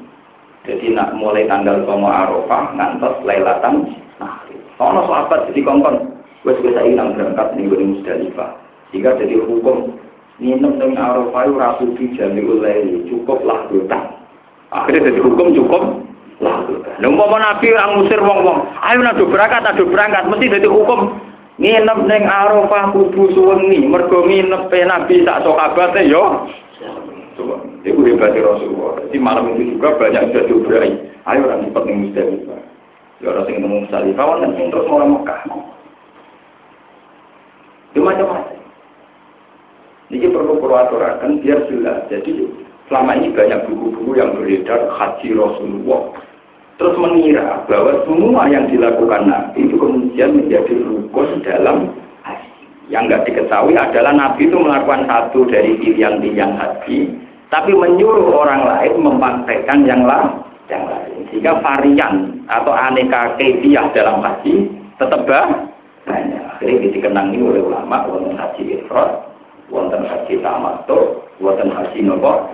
Jadi 0.63 0.95
nak 0.95 1.19
mulai 1.19 1.43
tanggal 1.47 1.83
sama 1.83 2.07
Arafah 2.23 2.71
ngantos 2.79 3.19
Lailatan 3.27 3.83
nah 4.15 4.39
Ono 4.79 5.05
sahabat 5.05 5.51
jadi 5.51 5.61
kongkon, 5.63 5.95
wes 6.47 6.59
bisa 6.63 6.81
hilang 6.81 7.13
berangkat 7.13 7.55
nih 7.55 7.67
gue 7.67 7.83
Musdalifah. 7.83 8.51
Jika 8.95 9.19
jadi 9.19 9.37
hukum 9.43 9.95
nginep 10.39 10.73
neng 10.79 10.91
Arafah 10.95 11.43
itu 11.45 11.53
ragu 11.59 11.85
di 11.99 12.05
Jamiul 12.15 12.63
cukup 13.11 13.43
lah 13.45 13.69
Akhirnya 14.73 15.13
jadi 15.13 15.19
hukum 15.21 15.53
cukup 15.53 15.83
Lha 16.41 17.07
umpama 17.07 17.37
nabi 17.39 17.71
orang 17.71 17.91
ngusir 17.99 18.19
wong-wong, 18.19 18.59
ayo 18.81 18.99
nado 18.99 19.23
berangkat, 19.29 19.61
nado 19.63 19.85
berangkat, 19.85 20.27
mesti 20.27 20.51
dadi 20.51 20.67
hukum 20.67 21.15
nginep 21.61 21.99
ning 22.09 22.23
Arafah 22.25 22.91
kudu 22.91 23.31
suwengi, 23.37 23.85
mergo 23.85 24.25
nginep 24.25 24.67
nabi 24.67 25.21
sak 25.23 25.45
sokabate 25.45 26.03
yo. 26.09 26.49
Coba, 27.33 27.55
itu 27.81 27.99
hebatnya 28.05 28.45
Rasulullah. 28.45 29.01
Di 29.09 29.17
malam 29.17 29.57
itu 29.57 29.73
juga 29.77 29.97
banyak 29.97 30.29
sudah 30.29 30.43
diobrai. 30.45 30.91
Ayo 31.25 31.39
orang 31.49 31.65
cepat 31.65 31.83
ning 31.89 31.97
Musdalifah. 32.05 32.61
Ya 33.23 33.27
orang 33.33 33.45
sing 33.49 33.55
nemu 33.57 33.77
Musdalifah, 33.87 34.25
orang 34.25 34.53
sing 34.53 34.67
terus 34.69 34.85
mau 34.85 35.01
Mekah. 35.01 35.41
Itu 37.93 37.99
macam-macam. 38.01 38.59
Ini 40.13 40.29
perlu 40.29 40.61
peraturan 40.61 41.41
biar 41.41 41.59
jelas. 41.73 42.05
Jadi 42.11 42.45
selama 42.85 43.17
ini 43.17 43.33
banyak 43.33 43.65
buku-buku 43.65 44.13
yang 44.13 44.37
beredar 44.37 44.93
haji 44.93 45.33
Rasulullah 45.33 46.13
terus 46.81 46.97
mengira 46.97 47.63
bahwa 47.69 48.01
semua 48.03 48.49
yang 48.49 48.65
dilakukan 48.67 49.29
Nabi 49.29 49.69
itu 49.69 49.77
kemudian 49.77 50.35
menjadi 50.37 50.73
rukun 50.83 51.41
dalam. 51.45 51.93
Yang 52.91 53.03
nggak 53.07 53.23
diketahui 53.31 53.79
adalah 53.79 54.11
Nabi 54.11 54.51
itu 54.51 54.59
melakukan 54.59 55.07
satu 55.07 55.47
dari 55.47 55.79
pilihan-pilihan 55.79 56.59
haji, 56.59 57.15
tapi 57.53 57.69
menyuruh 57.77 58.33
orang 58.33 58.65
lain 58.65 58.93
mempraktekkan 59.05 59.85
yang 59.85 60.01
lain. 60.09 60.41
Yang 60.73 60.83
lain. 60.89 61.17
Sehingga 61.29 61.61
varian 61.61 62.41
atau 62.49 62.73
aneka 62.73 63.37
kebiah 63.37 63.93
dalam 63.93 64.25
haji 64.25 64.73
tetap 64.97 65.21
banyak. 65.29 66.41
Akhirnya 66.57 66.89
dikenangi 66.89 67.37
oleh 67.37 67.61
ulama 67.61 68.09
wonten 68.09 68.33
haji 68.33 68.81
ifrat, 68.81 69.29
wonten 69.69 70.01
haji 70.01 70.41
tamattu, 70.41 71.21
wonten 71.37 71.69
haji 71.69 71.99
nopo. 72.01 72.49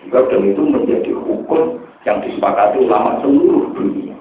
Sehingga 0.00 0.20
dan 0.32 0.40
itu 0.44 0.62
menjadi 0.64 1.12
hukum 1.12 1.80
yang 2.08 2.20
disepakati 2.24 2.80
ulama 2.80 3.20
seluruh 3.20 3.72
dunia. 3.76 4.16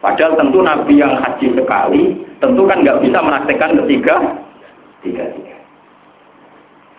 Padahal 0.00 0.36
tentu 0.36 0.64
Nabi 0.64 1.00
yang 1.00 1.16
haji 1.20 1.52
sekali, 1.52 2.16
tentu 2.40 2.64
kan 2.64 2.80
nggak 2.80 3.00
bisa 3.04 3.18
menaktikan 3.20 3.76
ketiga, 3.84 4.14
tiga 5.04 5.24
tiga. 5.36 5.51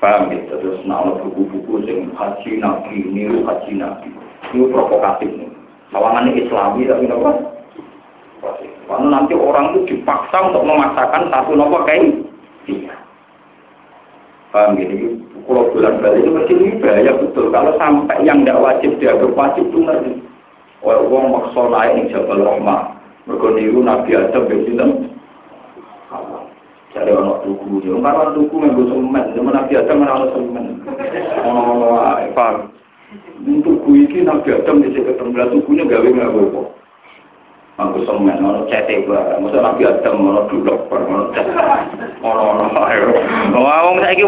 Paham 0.04 0.36
ya? 0.36 0.44
Terus 0.52 0.84
nama 0.84 1.16
buku-buku 1.16 1.88
yang 1.88 2.12
haji 2.12 2.60
Nabi, 2.60 3.08
niru 3.08 3.48
haji 3.48 3.80
Nabi. 3.80 4.12
Ini 4.52 4.68
provokatif 4.68 5.32
nih. 5.32 5.48
Lawangannya 5.96 6.44
Islami 6.44 6.84
tapi 6.92 7.08
apa? 7.08 7.32
Karena 8.84 9.08
nanti 9.08 9.32
orang 9.32 9.72
itu 9.72 9.96
dipaksa 9.96 10.52
untuk 10.52 10.68
memaksakan 10.68 11.32
satu 11.32 11.56
nopo 11.56 11.88
kayak 11.88 12.20
tiga. 12.68 12.92
Paham 14.52 14.76
ya? 14.76 14.92
kalau 15.48 15.72
bulan 15.72 16.04
balik 16.04 16.28
itu 16.28 16.32
mesti 16.36 16.54
ini 16.60 16.84
bahaya 16.84 17.12
betul. 17.16 17.48
Kalau 17.56 17.72
sampai 17.80 18.28
yang 18.28 18.44
tidak 18.44 18.60
wajib 18.60 18.92
dia 19.00 19.16
wajib 19.16 19.64
itu 19.72 19.80
ngerti. 19.88 20.14
Wong 20.84 21.32
maksa 21.32 21.64
naik 21.72 21.96
nih 21.96 22.12
Jabal 22.12 22.44
Rahmah. 22.44 23.00
Mereka 23.24 23.48
niru 23.56 23.80
Nabi 23.88 24.20
Adam 24.20 24.52
ya 24.52 24.58
sinten. 24.68 25.13
Jadi 26.94 27.10
orang 27.10 27.42
tuku, 27.42 27.90
ya 27.90 27.98
karena 27.98 28.38
tuku 28.38 28.54
minggu 28.54 28.86
semen, 28.86 29.26
zaman 29.34 29.54
Nabi 29.58 29.74
Adam 29.82 29.98
mana 29.98 30.14
ada 30.14 30.28
semen. 30.30 30.66
Oh. 31.42 32.06
Tuku 33.66 33.90
ini 33.98 34.22
Nabi 34.22 34.54
Adam 34.54 34.86
di 34.86 34.94
tukunya 35.50 35.90
gawe 35.90 36.06
nggak 36.06 36.30
apa 36.30 36.62
Aku 37.74 38.06
semen, 38.06 38.38
ono 38.46 38.70
cete 38.70 39.02
gua, 39.10 39.34
masa 39.42 39.58
nabi 39.58 39.82
Adam, 39.90 40.22
ono 40.22 40.46
duduk, 40.46 40.86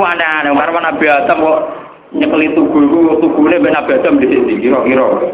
ada, 0.02 0.50
karena 0.50 0.80
nabi 0.82 1.06
Adam 1.06 1.46
kok 1.46 1.62
nyekeli 2.18 2.50
itu, 2.50 2.66
nabi 2.66 3.92
Adam 3.94 4.18
di 4.18 4.26
sini, 4.34 4.58
kira-kira. 4.58 5.30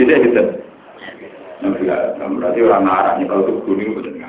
Tidak 0.00 0.16
gitu. 0.24 0.42
Nabi 1.60 1.84
Adam 1.92 2.40
berarti 2.40 2.58
orang 2.64 2.88
arah 2.88 3.12
nih 3.20 3.28
kalau 3.28 3.44
tugu 3.44 3.76
ini. 3.76 4.19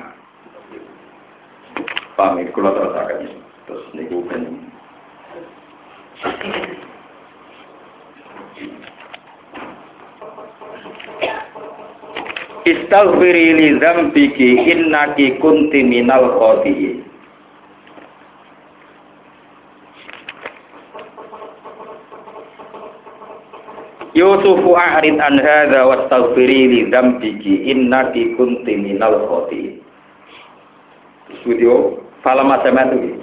Paham 2.22 2.38
itu 2.38 2.54
kalau 2.54 2.70
terus 2.78 2.94
akan 2.94 3.18
terus 3.66 3.86
niku 3.98 4.22
ben. 4.30 4.62
Istaghfiri 12.62 13.46
li 13.58 13.68
dzambiki 13.74 14.54
innaki 14.70 15.34
kunti 15.42 15.82
minal 15.82 16.38
khati'in. 16.38 17.02
Yusufu 24.14 24.70
a'rid 24.78 25.18
an 25.18 25.42
hadza 25.42 25.90
wastaghfiri 25.90 26.70
li 26.70 26.80
dzambiki 26.86 27.66
innaki 27.66 28.38
kunti 28.38 28.78
minal 28.78 29.26
khati'in. 29.26 29.82
Studio 31.42 32.01
Falama 32.22 32.62
Samat 32.62 32.94
itu. 32.94 33.18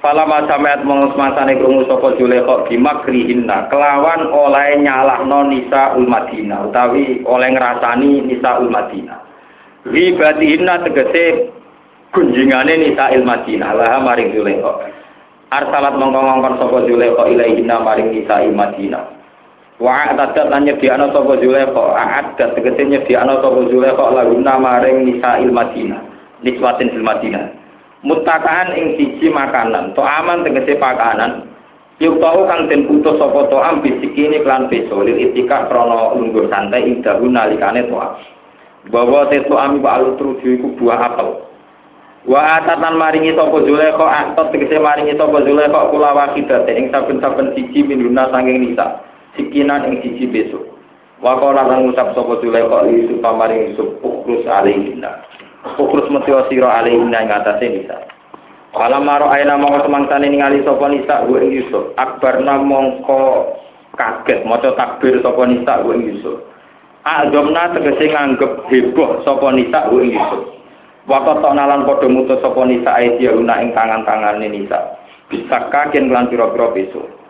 Falama 0.00 0.42
Samat 0.50 0.82
mengusmasane 0.82 1.60
krungu 1.60 1.86
sapa 1.86 2.16
Julekha 2.18 2.66
bimakrihinna 2.66 3.70
kelawan 3.70 4.34
oleh 4.34 4.80
nyalahno 4.82 5.46
nisa 5.52 5.94
ul 5.94 6.08
Madinah 6.10 6.66
utawi 6.72 7.22
oleh 7.22 7.48
ngrasani 7.54 8.24
nisa 8.26 8.58
ul 8.58 8.72
Madinah. 8.72 9.20
Ribatihinna 9.86 10.82
tegese 10.88 11.54
kunjingane 12.10 12.82
nisa 12.82 13.14
il 13.14 13.22
Madinah 13.22 13.78
laha 13.78 14.00
maring 14.00 14.32
Julekha. 14.34 14.90
Arsalat 15.52 16.00
mongkon-mongkon 16.00 16.56
sapa 16.58 16.88
Julekha 16.88 17.28
ilaihinna 17.28 17.76
maring 17.84 18.16
nisa 18.16 18.42
il 18.42 18.56
Madinah. 18.56 19.04
Wa 19.76 20.08
atadat 20.08 20.48
lan 20.48 20.64
nyediakno 20.66 21.12
sapa 21.12 21.36
Zulekha, 21.36 21.84
a'adat 21.94 22.56
tegese 22.56 22.80
nyediakno 22.90 23.44
sapa 23.44 23.60
Zulekha 23.68 24.04
laguna 24.08 24.56
maring 24.56 25.04
nisa 25.04 25.36
il 25.38 25.52
Madinah, 25.52 26.00
niswatin. 26.40 27.61
Mutakaan 28.02 28.74
ing 28.74 28.98
siji 28.98 29.30
makanan, 29.30 29.94
to 29.94 30.02
aman 30.02 30.42
tegese 30.42 30.74
pakanan. 30.78 31.46
Yuk 32.02 32.18
tau 32.18 32.42
kang 32.50 32.66
den 32.66 32.90
putus 32.90 33.14
sapa 33.14 33.46
to 33.46 33.56
am 33.62 33.78
bisikini 33.78 34.42
klan 34.42 34.66
beso 34.66 35.06
lil 35.06 35.14
itika 35.14 35.70
krana 35.70 36.18
lungguh 36.18 36.50
santai 36.50 36.82
ing 36.82 36.98
dalu 36.98 37.30
nalikane 37.30 37.86
to 37.86 37.94
Bahwa 38.90 39.30
tetu 39.30 39.54
ami 39.54 39.78
wa 39.78 40.02
alutruju 40.02 40.58
iku 40.58 40.74
buah 40.74 40.98
apel. 41.14 41.46
Wa 42.26 42.58
atatan 42.58 42.98
maringi 42.98 43.30
sapa 43.38 43.54
Zulekha, 43.62 44.06
atot 44.34 44.50
tegese 44.50 44.82
maringi 44.82 45.14
sapa 45.14 45.38
Zulekha 45.46 45.86
kula 45.94 46.10
wakidate 46.10 46.74
ing 46.74 46.90
saben-saben 46.90 47.54
siji 47.54 47.86
minuna 47.86 48.26
sanging 48.34 48.66
nisa. 48.66 49.06
sikinan 49.36 49.88
ing 49.88 49.94
siji 50.04 50.28
besok. 50.28 50.64
Wakola 51.22 51.62
lan 51.70 51.86
ngucap 51.86 52.18
sapa 52.18 52.42
Zulaikha 52.42 52.82
li 52.82 53.06
Yusuf 53.06 53.22
pamaring 53.22 53.70
Yusuf 53.72 53.88
ukrus 54.02 54.42
alaihinna. 54.42 55.22
Ukrus 55.62 56.10
metya 56.10 56.42
sira 56.50 56.82
alaihinna 56.82 57.22
ing 57.22 57.30
atase 57.30 57.66
nisa. 57.70 57.96
Kala 58.74 58.98
maro 58.98 59.30
aina 59.30 59.54
mongko 59.60 59.86
semangsane 59.86 60.26
ningali 60.26 60.64
sapa 60.66 60.90
nisa 60.90 61.22
ku 61.28 61.38
Yusuf. 61.38 61.94
Akbarna 61.94 62.58
mongko 62.58 63.52
kaget 63.94 64.42
maca 64.42 64.74
takbir 64.74 65.22
sapa 65.22 65.42
nisa 65.46 65.86
ku 65.86 65.94
Yusuf. 65.94 66.38
Azamna 67.06 67.70
tegese 67.78 68.10
nganggep 68.10 68.66
heboh 68.72 69.22
sapa 69.22 69.54
nisa 69.54 69.86
ku 69.86 70.02
ing 70.02 70.18
Yusuf. 70.18 70.42
Waktu 71.06 71.48
nalan 71.54 71.86
padha 71.86 72.06
mutus 72.10 72.42
sapa 72.42 72.62
nisa 72.66 72.90
aidya 72.98 73.30
ing 73.36 73.70
tangan-tangane 73.70 74.50
nisa. 74.50 74.98
Bisa 75.30 75.70
kagen 75.70 76.10
lan 76.10 76.26
pira-pira 76.28 76.74
besok. 76.74 77.22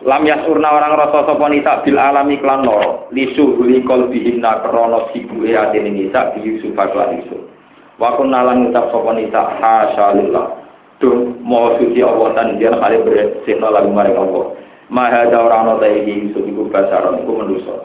lam 0.00 0.24
yasurna 0.24 0.72
orang 0.72 0.96
rasa 0.96 1.28
sapa 1.28 1.46
nisa 1.52 1.84
bil 1.84 2.00
alami 2.00 2.40
klan 2.40 2.64
loro 2.64 3.12
lisu 3.12 3.52
huli 3.60 3.84
qalbihimna 3.84 4.64
krana 4.64 5.12
sibuke 5.12 5.52
atine 5.52 5.92
nisa 5.92 6.32
bi 6.32 6.40
Yusuf 6.40 6.72
lan 6.72 7.20
Yusuf 7.20 7.49
wa 8.00 8.16
kunna 8.16 8.40
lan 8.48 8.64
ngucap 8.64 8.88
sapa 8.88 9.10
nisa 9.12 9.42
hasyalillah. 9.60 10.46
Tuh 11.00 11.32
mau 11.40 11.76
suci 11.80 12.00
Allah 12.04 12.32
dan 12.36 12.56
dia 12.60 12.72
kali 12.76 13.00
bersihna 13.04 13.68
lagu 13.72 13.88
maring 13.92 14.16
Allah. 14.16 14.56
Ma 14.90 15.08
hadza 15.08 15.38
ora 15.38 15.62
ana 15.64 15.78
ta 15.78 15.86
iki? 15.86 16.28
Yusuf 16.28 16.44
iku 16.44 16.66
basaron 16.68 17.22
iku 17.22 17.40
manusa 17.40 17.76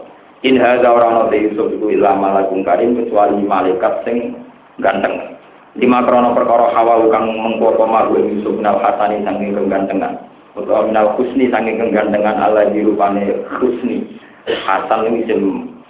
in 0.42 0.58
hadza 0.58 0.90
ora 0.90 1.12
ana 1.12 1.24
ta 1.28 1.36
Yusuf? 1.36 1.70
Iku 1.76 1.92
ila 1.96 2.16
malakum 2.16 2.64
karim 2.64 2.96
kecuali 2.96 3.44
malaikat 3.44 4.04
sing 4.08 4.40
ganteng. 4.80 5.36
Lima 5.76 6.04
krono 6.08 6.32
perkara 6.32 6.72
hawa 6.72 7.04
kang 7.12 7.28
mengko 7.36 7.76
maru 7.84 8.20
Yusuf 8.20 8.56
nal 8.64 8.80
hasani 8.80 9.24
sanging 9.28 9.54
gantengan 9.68 10.32
utawa 10.56 10.88
minal 10.88 11.12
husni 11.20 11.52
saking 11.52 11.78
kegantengan 11.78 12.40
Allah 12.40 12.72
di 12.72 12.80
rupane 12.82 13.44
husni. 13.60 14.08
Hasan 14.46 15.10
ini 15.12 15.28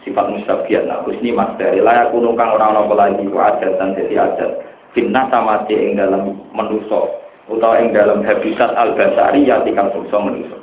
sifat 0.06 0.30
mustabiat 0.30 0.86
nah 0.86 1.02
husni 1.02 1.34
mas 1.34 1.50
dari 1.58 1.82
layak 1.82 2.14
kuno 2.14 2.38
kang 2.38 2.54
orang 2.54 2.86
lagi 2.86 3.26
adat 3.26 3.74
dan 3.82 3.98
jadi 3.98 4.16
adat 4.22 4.52
finna 4.94 5.28
sama 5.34 5.66
ing 5.68 5.98
dalam 5.98 6.38
menuso 6.54 7.10
utawa 7.50 7.82
ing 7.82 7.92
dalam 7.92 8.22
habitat 8.22 8.72
al 8.78 8.94
basari 8.94 9.44
ya 9.44 9.66
tikang 9.66 9.90
sukso 9.92 10.22
menuso 10.22 10.58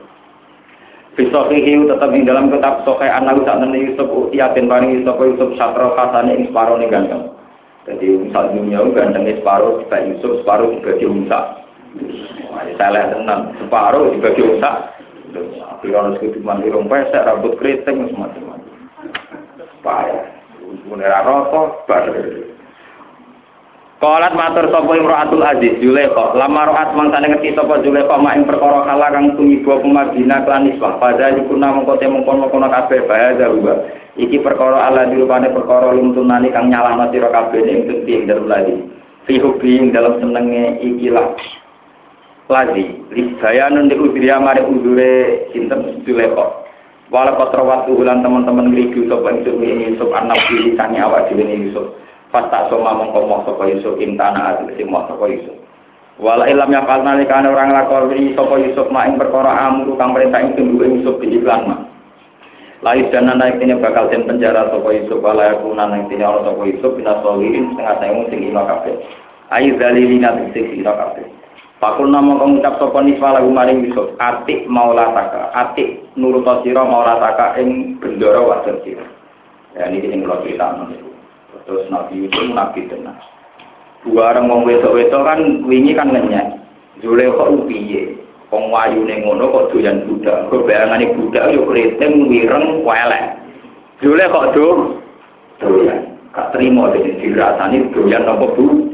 Fisohihi 1.12 1.84
tetap 1.84 2.08
di 2.08 2.24
dalam 2.24 2.48
kitab 2.48 2.88
Sokai 2.88 3.12
anak 3.12 3.44
saat 3.44 3.60
nanti 3.60 3.84
Yusuf 3.84 4.08
Utiatin 4.08 4.64
paring 4.64 4.96
Yusuf 4.96 5.20
Yusuf 5.20 5.52
Satro 5.60 5.92
Khasane 5.92 6.32
ing 6.32 6.48
separo 6.48 6.80
nih 6.80 6.88
ganteng. 6.88 7.36
Jadi 7.84 8.16
misal 8.16 8.56
dunia 8.56 8.80
ganteng 8.96 9.28
separo 9.28 9.84
juga 9.84 10.00
Yusuf 10.08 10.40
separo 10.40 10.72
juga 10.72 10.96
Musa. 11.04 11.40
Salah 12.80 13.12
tenang, 13.12 13.52
separuh 13.60 14.16
dibagi 14.16 14.40
usak. 14.40 14.76
Piron 15.84 16.16
segitu 16.16 16.40
mandi 16.40 16.72
rompes, 16.72 17.12
rambut 17.12 17.58
keriting, 17.60 18.08
semacam 18.08 18.61
Payah. 19.82 20.24
Munera 20.88 21.26
rokok, 21.26 21.84
bar. 21.90 22.06
Kolat 24.02 24.34
matur 24.34 24.66
sapa 24.74 24.98
Imro'atul 24.98 25.46
Aziz 25.46 25.78
Zulaikha. 25.78 26.34
Lama 26.34 26.66
roat 26.66 26.90
mangsane 26.98 27.30
ngerti 27.30 27.54
sapa 27.54 27.86
Zulaikha 27.86 28.18
mak 28.18 28.34
ing 28.34 28.50
perkara 28.50 28.82
kala 28.82 29.14
kang 29.14 29.38
tumiba 29.38 29.78
kumabina 29.78 30.42
lan 30.42 30.66
iswa 30.74 30.98
pada 30.98 31.30
yukuna 31.38 31.70
mengko 31.70 31.94
te 32.02 32.10
mengkon-mengkon 32.10 32.66
kabeh 32.66 33.06
bahaya 33.06 33.46
ruba. 33.46 33.78
Iki 34.18 34.42
perkara 34.42 34.90
ala 34.90 35.06
dirupane 35.06 35.54
perkara 35.54 35.94
lumtunani 35.94 36.50
kang 36.50 36.66
nyalahno 36.66 37.14
sira 37.14 37.30
kabeh 37.30 37.62
ing 37.62 37.80
ing 38.02 38.26
dalem 38.26 38.50
lagi 38.50 38.74
fi 39.26 39.38
ing 39.38 39.94
dalam 39.94 40.18
senenge 40.18 40.82
ikilah 40.82 41.38
lagi 42.50 42.84
libayanun 43.14 43.86
di 43.86 43.96
udriya 43.96 44.42
mari 44.42 44.66
udure 44.66 45.46
sinten 45.54 46.02
Zulekho 46.02 46.61
wala 47.12 47.36
patrawat 47.36 47.84
ulan 47.92 48.24
teman-teman 48.24 48.72
ngrigu 48.72 49.04
sapa 49.04 49.36
Yusuf 49.36 49.60
ini 49.60 49.92
Yusuf 49.92 50.08
anak 50.16 50.40
pilih 50.48 50.72
sangi 50.80 50.96
awak 50.96 51.28
dhewe 51.28 51.44
Yusuf. 51.44 51.92
Fasta 52.32 52.72
soma 52.72 52.96
mongko 52.96 53.28
moh 53.28 53.44
sapa 53.44 53.68
Yusuf 53.68 54.00
intana 54.00 54.56
ati 54.56 54.72
sing 54.80 54.88
moh 54.88 55.04
sapa 55.04 55.28
Yusuf. 55.28 55.52
Wala 56.16 56.48
ilam 56.48 56.72
ya 56.72 56.80
kalna 56.88 57.20
likane 57.20 57.52
orang 57.52 57.76
lakoni 57.76 58.32
sapa 58.32 58.56
Yusuf 58.56 58.88
mak 58.88 59.12
ing 59.12 59.20
perkara 59.20 59.52
amru 59.68 59.92
kang 60.00 60.16
perintah 60.16 60.40
ing 60.40 60.56
duwe 60.56 60.88
Yusuf 60.88 61.20
di 61.20 61.36
iklan 61.36 61.68
mak. 61.68 61.80
Lais 62.82 63.06
dan 63.14 63.30
naik 63.30 63.60
ini 63.60 63.76
bakal 63.76 64.08
den 64.08 64.24
penjara 64.24 64.72
sapa 64.72 64.88
Yusuf 64.96 65.20
wala 65.20 65.52
yakuna 65.52 65.92
nang 65.92 66.08
tine 66.08 66.24
ana 66.24 66.40
sapa 66.48 66.64
Yusuf 66.64 66.96
bina 66.96 67.20
solihin 67.20 67.76
setengah 67.76 67.96
sewu 68.00 68.24
sing 68.32 68.40
ino 68.40 68.64
kabeh. 68.64 68.96
Ayi 69.52 69.76
dalilina 69.76 70.32
sing 70.56 70.80
ino 70.80 70.96
kabeh 70.96 71.41
Pakul 71.82 72.14
nama 72.14 72.38
kau 72.38 72.46
ngucap 72.46 72.78
sopo 72.78 73.02
niswa 73.02 73.34
lagu 73.34 73.50
maring 73.50 73.82
Yusuf, 73.82 74.14
atik 74.22 74.70
maulataka, 74.70 75.50
atik 75.50 76.14
nurut 76.14 76.46
siro 76.62 76.86
maulataka 76.86 77.58
ing 77.58 77.98
bendoro 77.98 78.54
wajar 78.54 78.78
siro. 78.86 79.02
Ya 79.74 79.90
ini 79.90 80.06
yang 80.06 80.22
kalau 80.22 80.46
cerita. 80.46 80.78
Terus 81.66 81.90
Nabi 81.90 82.22
Yusuf 82.22 82.54
Nabi 82.54 82.86
tenang. 82.86 83.18
Dua 84.06 84.30
orang 84.30 84.46
wong 84.46 84.62
wedok-wedok 84.62 85.26
kan 85.26 85.40
wingi 85.66 85.98
kan 85.98 86.14
ngenyek. 86.14 86.54
Zule 87.02 87.34
kok 87.34 87.50
upiye. 87.50 88.14
Wong 88.54 88.70
wayu 88.70 89.02
ngono 89.02 89.50
kok 89.50 89.74
doyan 89.74 90.06
budak. 90.06 90.54
Kok 90.54 90.62
bayangane 90.62 91.10
budak 91.18 91.50
yo 91.50 91.66
kriting 91.66 92.30
wireng 92.30 92.86
welek. 92.86 93.42
Zule 93.98 94.22
kok 94.30 94.54
do 94.54 94.66
doyan. 95.58 96.14
Gak 96.30 96.54
terima 96.54 96.94
jadi 96.94 97.10
dirasani 97.18 97.90
doyan 97.90 98.22
apa 98.22 98.46
bu? 98.54 98.86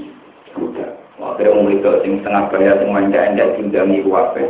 Budak. 0.56 0.87
Akhirnya 1.28 1.52
wong 1.52 1.68
itu 1.76 1.90
sing 2.00 2.12
setengah 2.24 2.48
bayar 2.48 2.74
sing 2.80 2.88
manja 2.88 3.20
endak 3.28 3.60
tindangi 3.60 4.00
kuwape. 4.00 4.44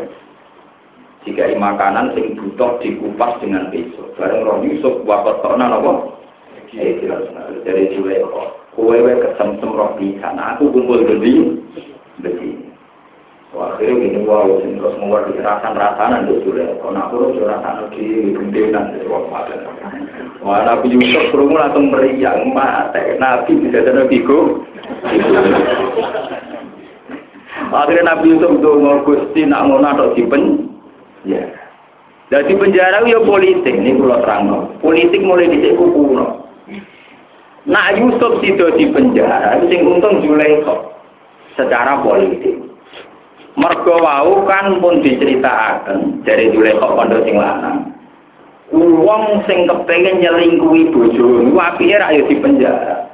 Jika 1.26 1.50
makanan 1.58 2.14
sing 2.14 2.38
butuh 2.38 2.78
dikupas 2.78 3.42
dengan 3.42 3.68
besok. 3.74 4.14
Bareng 4.14 4.46
roh 4.46 4.62
Yusuf 4.62 5.02
wapat 5.02 5.42
tokna 5.42 5.66
napa? 5.66 6.14
Eh 6.70 7.02
jelas 7.02 7.26
dari 7.66 7.90
jule 7.90 8.22
kok. 8.22 8.48
Kowe 8.78 8.94
kesemsem 8.94 9.74
roh 9.74 9.98
pisan. 9.98 10.38
Aku 10.38 10.70
kumpul 10.70 11.02
gede. 11.02 11.58
Begini. 12.22 12.68
Akhirnya 13.58 14.04
gini 14.04 14.20
wow, 14.28 14.60
sing 14.60 14.76
terus 14.76 14.94
ngewar 15.00 15.24
di 15.24 15.40
rasan-rasanan 15.40 16.28
itu 16.28 16.46
sudah. 16.46 16.68
Kalau 16.78 17.00
aku 17.00 17.14
harus 17.32 17.42
rasan 17.48 17.90
di 17.96 18.36
gendenan 18.36 18.92
ruang 19.08 19.24
makan. 19.32 19.64
Wah, 20.44 20.62
Nabi 20.68 20.94
Yusuf 20.94 21.32
kerungu 21.32 21.56
langsung 21.56 21.88
meriang 21.88 22.52
mati. 22.52 23.16
Nabi 23.16 23.58
bisa 23.58 23.82
ada 23.82 24.04
bigo. 24.04 24.62
Akhirnya 27.68 28.16
Nabi 28.16 28.36
Yusuf 28.36 28.52
itu 28.56 28.70
Gusti 29.04 29.40
nak 29.44 29.68
ngono 29.68 29.86
atau 29.86 30.12
dipen. 30.16 30.72
Ya. 31.28 31.44
Jadi 32.28 32.52
penjara 32.60 33.04
ya 33.08 33.20
politik 33.24 33.72
ini 33.72 33.96
kalau 33.96 34.20
terang. 34.20 34.44
Politik 34.84 35.24
mulai 35.24 35.48
di 35.48 35.72
kuno. 35.76 36.44
Nak 37.68 38.00
Yusuf 38.00 38.40
sido 38.40 38.72
di 38.76 38.88
penjara, 38.88 39.60
sing 39.68 39.84
untung 39.84 40.24
Zulaikha 40.24 40.72
secara 41.56 42.00
politik. 42.00 42.56
Mergo 43.58 43.98
wau 43.98 44.46
kan 44.46 44.78
pun 44.78 45.02
diceritakan 45.02 46.22
dari 46.22 46.48
kok 46.54 46.94
pondok 46.94 47.26
sing 47.26 47.36
lanang. 47.36 47.90
Wong 48.72 49.42
sing 49.48 49.66
kepengen 49.66 50.20
nyelingkuhi 50.20 50.92
bojo 50.92 51.42
niku 51.42 51.58
apike 51.58 51.96
ra 51.98 52.12
di 52.12 52.36
penjara. 52.38 53.08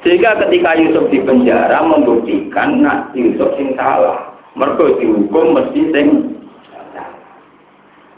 Sehingga 0.00 0.40
ketika 0.46 0.80
Yusuf 0.80 1.12
di 1.12 1.20
penjara 1.20 1.84
membuktikan 1.84 2.80
nak 2.80 3.12
Yusuf 3.12 3.52
sing 3.60 3.76
salah. 3.76 4.32
Mergo 4.56 4.98
dihukum 4.98 5.54
mesti 5.54 5.94
sing 5.94 6.06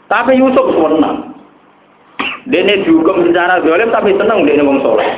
Tapi 0.07 0.39
Yusuf 0.39 0.71
seneng. 0.71 1.35
Dene 2.47 2.83
dihukum 2.83 3.27
secara 3.27 3.63
zalim 3.63 3.89
tapi 3.91 4.15
seneng 4.15 4.47
dene 4.47 4.63
wong 4.63 4.79
soleh. 4.83 5.09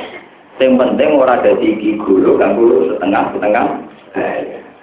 Yang 0.56 0.72
penting 0.80 1.10
ora 1.20 1.36
dadi 1.44 1.76
iki 1.76 2.00
guru 2.00 2.40
kanggo 2.40 2.88
setengah-setengah. 2.94 3.66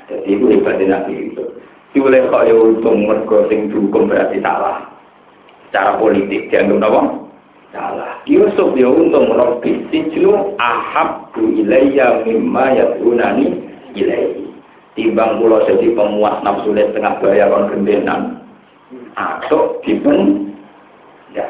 Jadi 0.05 0.29
itu 0.29 0.45
hebatnya 0.53 1.01
Nabi 1.01 1.33
itu. 1.33 1.43
Dioleh 1.95 2.29
kok 2.29 2.45
ya 2.45 2.53
untung 2.53 3.09
mergo 3.09 3.47
sing 3.49 3.73
dihukum 3.73 4.05
berarti 4.05 4.37
salah. 4.43 4.85
Secara 5.69 5.97
politik 5.97 6.53
dianggap 6.53 6.93
apa? 6.93 7.22
Salah. 7.73 8.21
Yusuf 8.29 8.77
ya 8.77 8.85
untung 8.85 9.33
Rabbi 9.33 9.89
sijnu 9.89 10.53
ahabbu 10.61 11.57
ilayya 11.57 12.21
mimma 12.21 12.77
yadunani 12.77 13.49
ilayhi. 13.97 14.45
Timbang 14.93 15.41
kula 15.41 15.65
jadi 15.65 15.89
pemuas 15.97 16.37
nafsu 16.45 16.69
setengah 16.77 17.17
bayar 17.17 17.49
kon 17.49 17.73
gendenan. 17.73 18.45
Atau 19.17 19.81
dipen 19.81 20.53
ya. 21.33 21.49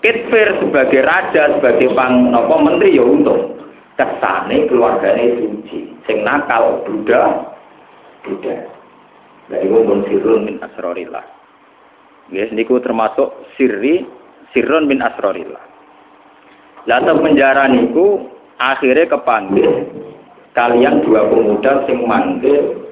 Kitfir 0.00 0.64
sebagai 0.64 1.04
raja, 1.04 1.60
sebagai 1.60 1.92
pang 1.92 2.32
nopo 2.32 2.56
menteri 2.64 2.96
ya 2.96 3.04
untung. 3.04 3.60
Kesane 4.00 4.64
keluarganya 4.64 5.44
suci. 5.44 5.92
Sing 6.08 6.24
nakal 6.24 6.80
Buddha, 6.88 7.52
Buddha. 8.24 8.64
Dari 9.52 9.68
pun 9.68 10.08
sirrun 10.08 10.48
min 10.48 10.56
asrorillah. 10.64 11.26
Yes, 12.32 12.48
niku 12.54 12.80
termasuk 12.80 13.28
sirri 13.58 14.08
sirrun 14.52 14.86
min 14.90 15.02
asrorillah. 15.02 15.64
Lalu 16.88 17.12
penjara 17.22 17.68
niku 17.68 18.30
akhirnya 18.56 19.08
kepanggil 19.08 19.88
kalian 20.56 21.04
dua 21.06 21.28
pemuda 21.28 21.86
sing 21.86 22.02
manggil 22.04 22.90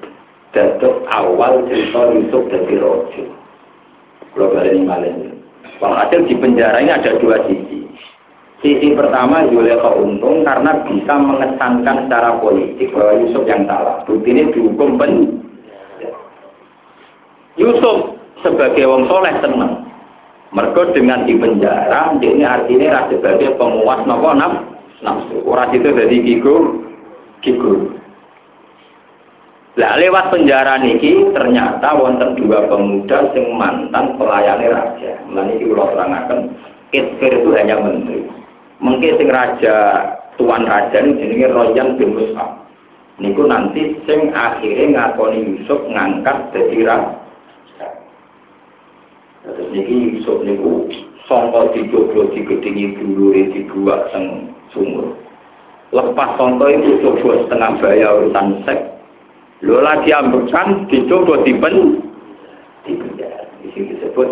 dadok 0.55 1.05
awal 1.09 1.65
cerita 1.67 2.01
Yusuf 2.15 2.43
dari 2.49 2.75
rojo. 2.79 3.23
Kalau 4.33 4.53
kalian 4.55 4.85
ini 4.85 5.29
Walhasil 5.79 6.27
di 6.27 6.35
penjara 6.35 6.83
ini 6.83 6.91
ada 6.91 7.15
dua 7.19 7.39
sisi. 7.47 7.87
Sisi 8.59 8.91
pertama 8.91 9.47
Yuleka 9.47 9.95
untung 9.95 10.43
karena 10.43 10.83
bisa 10.83 11.15
mengesankan 11.15 12.07
secara 12.07 12.35
politik 12.43 12.91
bahwa 12.91 13.23
Yusuf 13.23 13.47
yang 13.47 13.63
salah. 13.63 14.03
Bukti 14.03 14.35
ini 14.35 14.51
dihukum 14.51 14.99
pen 14.99 15.39
Yusuf 17.55 18.19
sebagai 18.43 18.83
wong 18.87 19.07
soleh 19.07 19.31
senang. 19.39 19.88
Mereka 20.49 20.97
dengan 20.97 21.29
di 21.29 21.37
penjara, 21.37 22.17
ini 22.17 22.41
artinya 22.41 23.05
sebagai 23.05 23.53
penguas 23.61 24.01
nopo 24.09 24.33
naf, 24.33 24.53
nafsu. 25.05 25.45
Orang 25.45 25.77
itu 25.77 25.93
jadi 25.93 26.17
gigur, 26.25 26.89
gigur. 27.45 27.99
Lah 29.77 29.95
lewat 30.01 30.33
penjara 30.33 30.81
niki 30.81 31.29
ternyata 31.31 31.93
wonten 31.93 32.33
dua 32.35 32.65
pemuda 32.65 33.29
sing 33.31 33.53
mantan 33.53 34.17
pelayani 34.17 34.67
raja. 34.73 35.21
Lan 35.29 35.53
iki 35.53 35.69
kula 35.69 35.93
terangaken, 35.93 36.57
Kitfir 36.89 37.45
itu 37.45 37.49
hanya 37.53 37.77
menteri. 37.77 38.25
Mungkin 38.81 39.21
sing 39.21 39.29
raja 39.29 39.75
tuan 40.41 40.65
raja 40.65 40.97
ini 40.97 41.21
jenenge 41.21 41.47
Royan 41.53 41.95
bin 42.01 42.17
Mus'ab. 42.17 42.65
Niku 43.21 43.45
nanti 43.45 44.01
sing 44.09 44.33
akhirnya 44.33 45.13
ngakoni 45.13 45.45
Yusuf 45.45 45.79
ngangkat 45.85 46.49
jadi 46.57 46.77
raja. 46.89 47.28
Terus 49.55 49.69
niki 49.73 49.95
Yusuf 50.17 50.41
niku 50.45 50.89
sangka 51.25 51.73
dijogo 51.73 52.29
digedingi 52.33 52.97
dulure 52.99 53.49
dibuat 53.53 54.09
teng 54.13 54.53
sumur. 54.73 55.15
Lepas 55.95 56.37
sangka 56.37 56.69
itu 56.69 57.01
coba 57.01 57.41
setengah 57.45 57.71
bayar 57.81 58.11
urusan 58.21 58.47
seks. 58.65 58.83
Lho 59.65 59.81
lagi 59.83 60.13
ambekan 60.13 60.87
dicoba 60.87 61.41
dipen 61.43 61.99
di. 62.85 62.93
Di 63.59 63.67
sini 63.75 63.91
disebut 63.95 64.29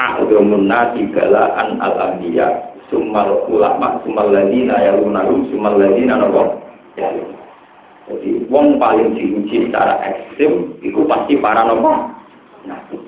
A'udhumun 0.00 0.70
nasi 0.70 1.04
galaan 1.12 1.76
al-anbiya 1.82 2.72
Summal 2.88 3.44
ulama 3.50 4.00
Summal 4.06 4.32
ladina 4.32 4.80
yalunahum 4.80 5.52
Summal 5.52 5.76
ladina 5.76 6.16
nopo 6.16 6.64
Jadi 8.08 8.48
wong 8.48 8.80
paling 8.80 9.12
diuji 9.12 9.68
secara 9.68 10.00
ekstrim 10.00 10.80
Itu 10.80 11.04
pasti 11.04 11.36
para 11.36 11.68
nopo 11.68 12.14
Nabi 12.64 13.07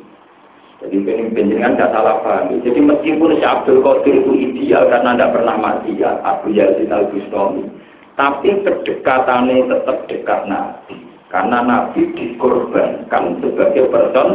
jadi 0.81 0.97
penjenengan 1.37 1.77
tidak 1.77 1.93
salah 1.93 2.17
paham. 2.25 2.57
Jadi 2.65 2.81
meskipun 2.81 3.37
si 3.37 3.45
Abdul 3.45 3.85
Qadir 3.85 4.25
itu 4.25 4.33
ideal 4.33 4.89
karena 4.89 5.13
tidak 5.13 5.33
pernah 5.37 5.57
mati 5.61 5.93
ya 5.93 6.17
Abu 6.25 6.57
Yazid 6.57 6.89
Al 6.89 7.05
Bustami, 7.13 7.69
tapi 8.17 8.49
kedekatannya 8.65 9.69
tetap 9.69 10.09
dekat 10.09 10.41
Nabi. 10.49 10.97
Karena 11.29 11.61
Nabi 11.63 12.01
dikorbankan 12.17 13.45
sebagai 13.45 13.93
person 13.93 14.29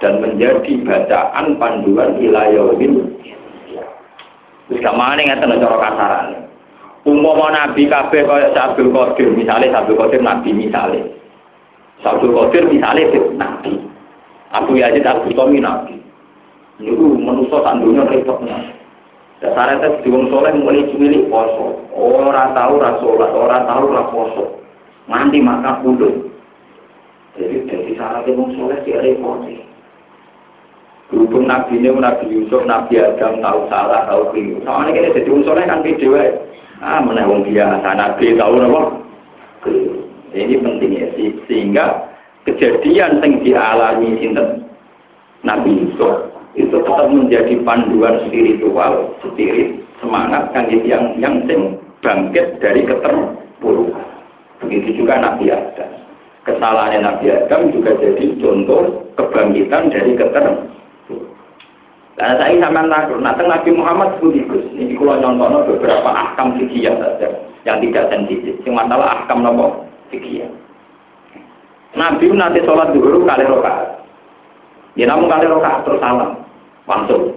dan 0.00 0.24
menjadi 0.24 0.72
bacaan 0.88 1.60
panduan 1.60 2.16
ilayawin. 2.16 3.12
Terus 4.72 4.80
ke 4.80 4.92
mana 4.96 5.20
ngeten 5.20 5.60
cara 5.60 5.76
kasaran. 5.84 6.26
Umpama 7.04 7.52
Nabi 7.52 7.92
kabeh 7.92 8.24
kaya 8.24 8.56
Abdul 8.56 8.88
Qadir, 8.88 9.36
misalnya 9.36 9.84
Abdul 9.84 10.00
Qadir 10.00 10.24
Nabi 10.24 10.48
misalnya. 10.56 11.04
Abdul 12.08 12.32
Qadir 12.32 12.72
misalnya 12.72 13.20
Nabi. 13.36 13.89
Abu 14.50 14.74
Yazid 14.74 15.06
Al 15.06 15.22
Bustami 15.22 15.62
Nabi. 15.62 15.96
Itu 16.80 17.16
manusia 17.20 17.60
tandunya 17.62 18.02
repotnya. 18.08 18.56
Dasarnya 19.40 19.80
itu 19.80 19.88
di 20.04 20.08
wong 20.12 20.28
soleh 20.28 20.52
mulai 20.52 20.84
cemili 20.92 21.24
poso. 21.32 21.80
Orang 21.96 22.52
tahu 22.52 22.76
rasulat, 22.76 23.32
orang 23.32 23.64
tahu 23.64 23.84
raposo. 23.88 24.44
Nanti 25.08 25.40
maka 25.40 25.80
puluh. 25.80 26.28
Jadi 27.38 27.64
dari 27.64 27.96
syaratnya 27.96 28.36
wong 28.36 28.52
soleh 28.58 28.78
sih 28.84 28.96
repot. 28.96 29.48
Berhubung 31.10 31.50
Nabi 31.50 31.82
ini, 31.82 31.90
Nabi 31.90 32.30
Yusuf, 32.30 32.62
Nabi 32.70 33.02
Adam 33.02 33.42
tahu 33.42 33.66
salah, 33.66 34.06
tahu 34.06 34.30
keliru. 34.30 34.62
Soalnya 34.62 34.94
kita 34.94 35.18
jadi 35.18 35.28
wong 35.34 35.42
soleh 35.42 35.64
kan 35.66 35.82
video 35.82 36.14
Ah, 36.80 37.02
mana 37.02 37.28
wong 37.28 37.44
biasa, 37.44 37.92
Nabi 37.92 38.40
tahu 38.40 38.54
apa? 38.56 38.82
Ini 40.32 40.54
penting 40.62 40.90
ya, 40.96 41.06
sehingga 41.44 42.08
kejadian 42.48 43.20
yang 43.20 43.32
dialami 43.44 44.16
sinten 44.20 44.48
Nabi 45.44 45.72
Yusuf 45.72 46.30
itu 46.58 46.76
tetap 46.82 47.06
menjadi 47.08 47.54
panduan 47.62 48.20
spiritual, 48.26 49.14
spirit, 49.22 49.80
semangat 50.02 50.50
kan 50.52 50.66
yang 50.72 51.14
yang 51.16 51.44
sing 51.46 51.78
bangkit 52.04 52.58
dari 52.58 52.84
keterpurukan. 52.84 54.08
Begitu 54.60 55.04
juga 55.04 55.20
Nabi 55.20 55.52
Adam. 55.52 55.90
Kesalahan 56.44 57.04
Nabi 57.04 57.30
Adam 57.30 57.70
juga 57.72 57.94
jadi 58.00 58.36
contoh 58.40 59.08
kebangkitan 59.16 59.92
dari 59.92 60.12
keterpurukan. 60.16 60.70
Nah, 62.20 62.36
saya 62.36 62.52
sama 62.60 62.84
nanti 62.84 63.42
Nabi 63.48 63.70
Muhammad 63.72 64.20
itu 64.20 64.44
Ini 64.76 64.92
kalau 64.92 65.16
nyontono 65.24 65.64
beberapa 65.64 66.10
ahkam 66.12 66.52
fikih 66.60 66.92
saja 67.00 67.28
yang 67.64 67.80
tidak 67.80 68.12
sensitif. 68.12 68.60
Yang 68.60 68.76
masalah 68.76 69.08
ahkam 69.24 69.40
nopo 69.40 69.88
fikih. 70.12 70.44
Nabi 71.98 72.30
nanti 72.30 72.62
sholat 72.62 72.94
dulu 72.94 73.26
kali 73.26 73.42
rokaat. 73.46 74.06
Ya 74.94 75.10
namun 75.10 75.26
kali 75.26 75.50
rokaat 75.50 75.82
terus 75.82 75.98
salam, 75.98 76.38
langsung. 76.86 77.34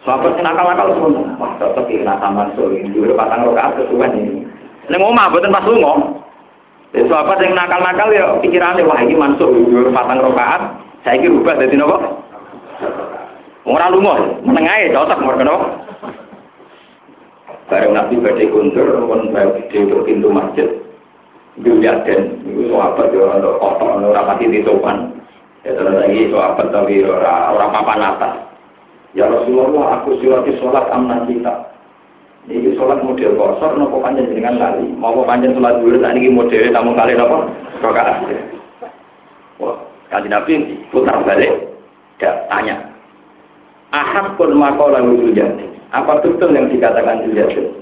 Sahabat 0.00 0.32
yang 0.40 0.48
nakal-nakal 0.48 0.96
semua, 0.96 1.28
wah 1.36 1.52
tetap 1.60 1.84
kira 1.84 2.16
taman 2.24 2.48
sore, 2.56 2.80
dulu 2.88 3.12
patang 3.12 3.44
rokaat 3.44 3.76
kesuwen 3.76 4.16
ini. 4.16 4.48
Ini 4.88 4.96
ngomong, 4.96 5.28
buatan 5.28 5.52
pas 5.52 5.68
lungo. 5.68 6.24
Ya, 6.96 7.04
sahabat 7.04 7.44
yang 7.44 7.52
nakal-nakal 7.52 8.08
ya 8.08 8.32
pikirannya, 8.40 8.88
wah 8.88 8.96
ini 9.04 9.12
masuk 9.12 9.52
dulu 9.52 9.92
patang 9.92 10.24
rokaat, 10.24 10.72
saya 11.04 11.20
kira 11.20 11.36
ubah 11.36 11.54
dari 11.60 11.76
nopo. 11.76 11.96
Orang 13.68 13.92
lungo, 13.92 14.40
menengahi, 14.40 14.88
cocok 14.88 15.20
mereka 15.20 15.44
nopo. 15.44 15.66
Bareng 17.68 17.92
Nabi 17.92 18.24
badai 18.24 18.50
kuntur, 18.50 19.04
pun 19.04 19.30
di 19.30 19.84
pintu 19.84 20.26
masjid, 20.32 20.66
Juliaden, 21.58 22.46
itu 22.46 22.70
sahabat 22.70 23.10
ya 23.10 23.26
untuk 23.42 23.58
kotor, 23.58 23.98
untuk 23.98 24.14
rapati 24.14 24.46
di 24.46 24.62
sopan. 24.62 25.10
Ya 25.66 25.74
terus 25.74 25.92
lagi 25.98 26.30
sahabat 26.30 26.66
tapi 26.70 27.02
orang 27.02 27.74
papan 27.74 28.00
atas. 28.06 28.34
Ya 29.18 29.26
Rasulullah, 29.26 29.98
aku 29.98 30.22
silati 30.22 30.54
sholat 30.62 30.86
amna 30.94 31.26
kita. 31.26 31.74
Ini 32.46 32.78
sholat 32.78 33.02
model 33.02 33.34
kosor, 33.34 33.74
nopo 33.76 33.98
panjang 33.98 34.30
dengan 34.30 34.56
lali. 34.56 34.86
Mau 34.94 35.26
panjang 35.26 35.52
sholat 35.58 35.82
dulu, 35.82 35.98
tadi 35.98 36.22
ini 36.22 36.30
model 36.30 36.70
tamu 36.70 36.94
kali 36.94 37.18
nopo, 37.18 37.50
rokaat. 37.82 38.22
Wah, 39.58 39.76
kaji 40.08 40.28
Nabi 40.30 40.52
putar 40.94 41.20
balik, 41.26 41.52
ya, 42.22 42.32
tanya. 42.48 42.80
Ahab 43.90 44.38
pun 44.38 44.54
makola 44.54 45.02
Juliaden. 45.02 45.74
Apa 45.90 46.22
betul 46.22 46.54
yang 46.54 46.70
dikatakan 46.70 47.26
Juliaden? 47.26 47.79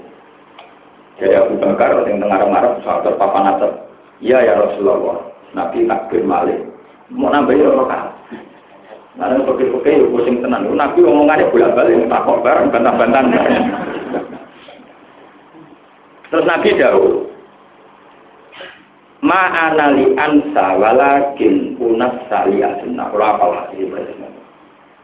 Jadi 1.19 1.35
Abu 1.35 1.59
Bakar 1.59 1.99
yang 2.07 2.23
tengah 2.23 2.47
marah 2.47 2.79
sahabat 2.81 3.19
papan 3.19 3.51
atas. 3.51 3.73
Iya 4.23 4.39
ya 4.39 4.53
Rasulullah. 4.55 5.19
Nabi 5.51 5.83
takbir 5.83 6.23
malik. 6.23 6.63
Mau 7.11 7.27
nambahin 7.27 7.67
orang 7.67 7.89
kan? 7.89 8.05
Nah, 9.19 9.35
peke-peke 9.35 9.99
ya 9.99 10.05
pusing 10.07 10.39
tenan. 10.39 10.71
Nabi 10.71 11.03
omongannya 11.03 11.51
bolak-balik 11.51 12.07
takok 12.07 12.39
bareng 12.39 12.71
bantah-bantahan. 12.71 13.63
Terus 16.31 16.45
Nabi 16.47 16.69
jauh. 16.79 17.27
Ma'ana 19.19 19.99
li 19.99 20.15
ansa 20.15 20.79
walakin 20.79 21.75
unas 21.83 22.15
sali 22.31 22.63
asuna. 22.63 23.11
Kalau 23.11 23.27
apa 23.27 23.45
lagi 23.51 23.83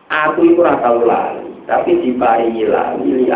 Aku 0.06 0.48
itu 0.48 0.62
rasa 0.64 0.96
lali, 0.96 1.52
tapi 1.68 1.98
diparingi 2.00 2.64
lali 2.70 3.10
li 3.10 3.28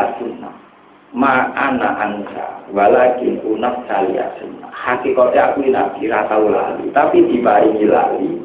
Ma'ana 1.10 1.90
ansa 1.98 2.69
walakin 2.69 3.41
unas 3.41 3.81
sali 3.90 4.14
asuna. 4.22 4.69
Hakikatnya 4.69 5.53
aku 5.53 5.65
nabi 5.65 6.06
rasa 6.06 6.38
lali, 6.38 6.86
tapi 6.94 7.26
diparingi 7.26 7.90
lali 7.90 8.38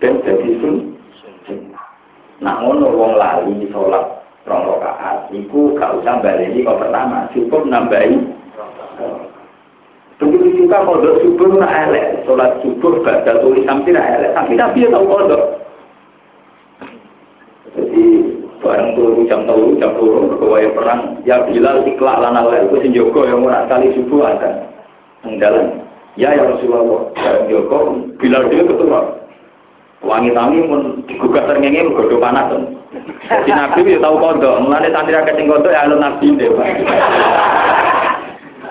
dan 0.00 0.16
jadi 0.24 0.50
sun. 0.64 0.96
Nah, 2.40 2.64
ngono 2.64 2.96
wong 2.96 3.12
lali 3.18 3.68
sholat 3.68 4.24
rong 4.48 4.64
rakaat 4.64 5.28
iku 5.36 5.76
gak 5.76 6.00
usah 6.00 6.16
baleni 6.24 6.64
kok 6.64 6.80
pertama, 6.80 7.28
cukup 7.36 7.68
nambahi 7.68 8.16
Begitu 10.18 10.66
juga 10.66 10.82
kodok 10.82 11.22
subuh 11.22 11.62
nak 11.62 11.70
elek, 11.86 12.26
sholat 12.26 12.58
subuh 12.58 12.90
baca 13.06 13.38
tulis 13.38 13.62
sampai 13.62 13.94
nak 13.94 14.08
elek, 14.18 14.34
tapi 14.34 14.52
nabi 14.58 14.90
tahu 14.90 15.06
kodok. 15.06 15.44
Jadi 17.78 18.02
barang 18.58 18.90
turu 18.98 19.22
jam 19.30 19.46
telu 19.46 19.78
jam 19.78 19.94
turu 19.98 20.30
berkewaya 20.30 20.68
perang, 20.74 21.22
ya 21.22 21.46
Bilal 21.46 21.86
ikhlas 21.86 22.18
lana 22.18 22.42
lel, 22.46 22.70
itu 22.70 22.76
senjoko 22.84 23.26
yang 23.26 23.42
murah 23.42 23.66
kali 23.70 23.94
subuh 23.94 24.26
ada 24.26 24.66
dalam. 25.38 25.86
Ya 26.18 26.34
ya 26.34 26.50
Rasulullah, 26.50 27.14
barang 27.14 27.46
Joko, 27.46 27.78
Bilal 28.18 28.50
dia 28.50 28.66
ketua. 28.66 29.00
Wangi 30.02 30.30
tangi 30.34 30.66
pun 30.66 31.02
digugat 31.06 31.46
terngenge 31.46 31.86
mergo 31.90 32.18
panas. 32.18 32.50
Jadi 33.26 33.50
Nabi 33.50 33.86
itu 33.86 33.98
tahu 34.02 34.16
kodok, 34.18 34.62
mulane 34.62 34.90
santri 34.90 35.14
akeh 35.14 35.34
sing 35.34 35.46
kodok 35.46 35.74
ya 35.74 35.86
alun 35.86 36.02
Nabi 36.02 36.34
deh. 36.38 36.50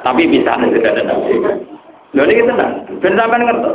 Tapi 0.08 0.24
bisa 0.32 0.56
tidak 0.56 0.96
ada 0.96 1.04
nabi. 1.04 1.36
Lalu 2.16 2.32
ini 2.32 2.48
tenang. 2.48 2.72
Dan 3.04 3.20
sampai 3.20 3.44
ngerti 3.44 3.72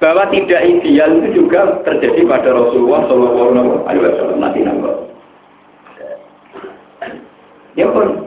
bahwa 0.00 0.22
tidak 0.32 0.64
ideal 0.64 1.10
itu 1.20 1.44
juga 1.44 1.84
terjadi 1.84 2.24
pada 2.24 2.56
Rasulullah 2.56 3.04
Shallallahu 3.04 3.84
Alaihi 3.84 4.04
Wasallam 4.08 4.38
nanti 4.40 4.64
nangkep. 4.64 4.96
Ya 7.78 7.86
pun, 7.94 8.26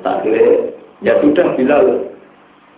terakhir 0.00 0.72
ya 1.04 1.20
sudah 1.20 1.52
Bilal. 1.60 2.08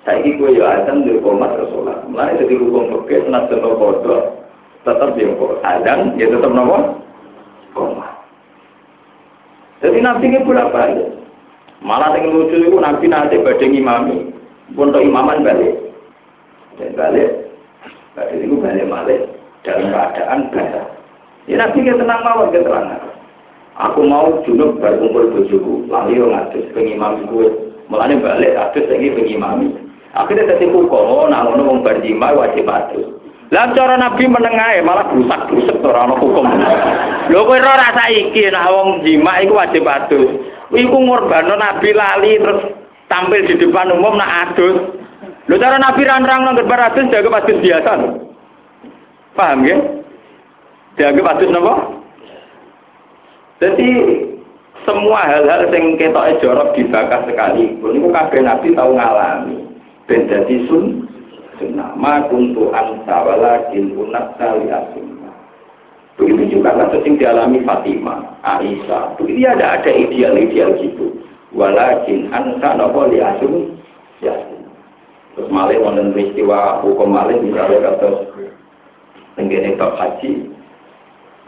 Saya 0.03 0.21
ini 0.21 0.37
gue 0.37 0.59
ya 0.59 0.83
azan 0.83 1.07
di 1.07 1.17
komat 1.23 1.55
Rasulullah. 1.55 2.03
Mulai 2.11 2.37
jadi 2.37 2.59
hukum 2.59 3.07
fikih 3.07 3.25
senat 3.25 3.49
dan 3.49 3.63
kodok 3.63 4.43
tetap 4.85 5.17
di 5.17 5.25
azan 5.65 6.19
ya 6.19 6.27
tetap 6.29 6.51
nomor 6.51 6.99
komat. 7.79 8.11
Jadi 9.81 10.03
nabi 10.03 10.35
ini 10.35 10.43
pula 10.43 10.67
balik. 10.75 11.15
Malah 11.85 12.17
yang 12.19 12.33
lucu 12.33 12.59
itu 12.59 12.77
nanti 12.81 13.07
nanti 13.07 13.39
badai 13.39 13.69
imami, 13.71 14.33
untuk 14.75 15.05
imaman 15.05 15.47
balik. 15.47 15.79
Dan 16.75 16.97
balik, 16.99 17.31
balik 18.19 18.41
itu 18.41 18.57
balik 18.59 18.89
balik 18.91 19.21
dalam 19.63 19.93
keadaan 19.95 20.49
basah. 20.51 20.87
Ya 21.47 21.61
nanti 21.61 21.87
kita 21.87 22.03
tenang 22.03 22.25
mawar 22.25 22.51
keterangan. 22.51 23.14
Aku 23.75 24.07
mau 24.07 24.39
junub 24.47 24.79
berkumpul 24.79 25.35
bojoku, 25.35 25.91
lalu 25.91 26.23
yang 26.23 26.31
ngadus 26.31 26.71
pengimam 26.71 27.27
gue. 27.27 27.51
Mulanya 27.91 28.23
balik 28.23 28.55
adus 28.55 28.87
lagi 28.87 29.11
pengimami. 29.13 29.75
Akhirnya 30.15 30.55
hukum, 30.63 30.95
oh 30.95 31.27
nah 31.27 31.43
ngono 31.43 31.67
wong 31.67 31.79
wajib 31.83 32.71
adus. 32.71 33.25
Lah 33.53 33.71
cara 33.77 34.01
Nabi 34.01 34.25
menengahe 34.25 34.81
malah 34.81 35.11
rusak-rusak 35.13 35.85
ora 35.85 36.11
ana 36.11 36.17
hukum. 36.17 36.43
Lho 37.29 37.41
kowe 37.45 37.59
ora 37.59 37.87
rasa 37.87 38.09
iki 38.09 38.49
nah 38.49 38.67
wong 38.73 39.05
jima 39.05 39.43
iku 39.45 39.59
wajib 39.59 39.85
adus. 39.85 40.27
Iku 40.73 40.97
ngorbano 40.97 41.55
Nabi 41.55 41.93
lali 41.93 42.41
terus 42.41 42.63
tampil 43.07 43.45
di 43.45 43.55
depan 43.61 43.95
umum 43.95 44.17
nak 44.17 44.51
adus. 44.51 44.97
Lho 45.51 45.55
cara 45.61 45.77
Nabi 45.77 46.03
ranrang 46.03 46.47
nang 46.47 46.57
gerbar 46.57 46.95
adus 46.95 47.11
jaga 47.13 47.31
adus 47.43 47.63
biasa. 47.63 47.93
Paham 49.39 49.67
ya? 49.67 49.77
Jaga 50.99 51.21
adus 51.37 51.51
napa? 51.53 51.75
Jadi 53.63 53.91
semua 54.83 55.25
hal-hal 55.25 55.71
yang 55.71 55.95
kita 55.97 56.43
jorok 56.43 56.75
dibakar 56.75 57.25
sekali, 57.25 57.79
ini 57.79 57.99
kabeh 58.11 58.41
Nabi 58.43 58.75
tahu 58.75 58.99
ngalami. 58.99 59.59
Ben 60.05 60.29
dadi 60.29 60.69
sun 60.69 61.09
sunnah. 61.57 61.97
Ma 61.97 62.27
kuntu 62.29 62.69
ansa 62.75 63.25
walakin 63.25 63.95
sali 64.37 64.69
sunnah. 64.69 65.35
Begitu 66.15 66.59
juga 66.59 66.79
kasus 66.79 67.03
yang 67.03 67.19
dialami 67.19 67.59
Fatimah, 67.67 68.39
Aisyah. 68.47 69.19
Begitu 69.19 69.51
ada 69.51 69.83
ada 69.83 69.91
ideal-ideal 69.91 70.79
gitu. 70.79 71.19
Walakin 71.55 72.31
ansa 72.31 72.79
nopo 72.79 73.09
li 73.11 73.19
asum 73.19 73.75
ya. 74.23 74.35
Terus 75.35 75.51
malih 75.51 75.83
wonten 75.83 76.15
peristiwa 76.15 76.79
hukum 76.79 77.11
malih 77.11 77.43
misalnya 77.43 77.91
kata 77.91 78.11
tenggene 79.35 79.75
bab 79.75 79.99
haji 79.99 80.54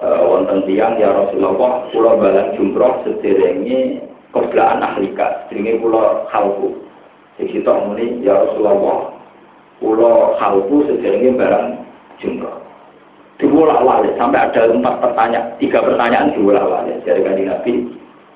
wonten 0.02 0.64
tiang 0.68 1.00
ya 1.00 1.12
Rasulullah 1.12 1.88
kula 1.92 2.10
balan 2.20 2.52
jumroh 2.56 3.00
sederenge 3.04 4.04
keblaan 4.34 4.84
ahlika 4.84 5.48
jenenge 5.48 5.80
kula 5.80 6.28
khalqu. 6.28 6.76
Iki 7.36 7.64
tok 7.64 7.92
muni 7.92 8.24
ya 8.24 8.32
Rasulullah 8.32 9.16
Pulau 9.76 10.32
halku 10.40 10.88
sejarahnya 10.88 11.36
barang 11.36 11.66
jumroh. 12.16 12.64
Dibolak 13.36 13.84
balik 13.84 14.16
sampai 14.16 14.48
ada 14.48 14.72
empat 14.72 14.94
pertanyaan, 15.04 15.52
tiga 15.60 15.84
pertanyaan 15.84 16.32
dibolak 16.32 16.64
balik 16.64 17.04
dari 17.04 17.20
kanji 17.20 17.44
Nabi. 17.44 17.72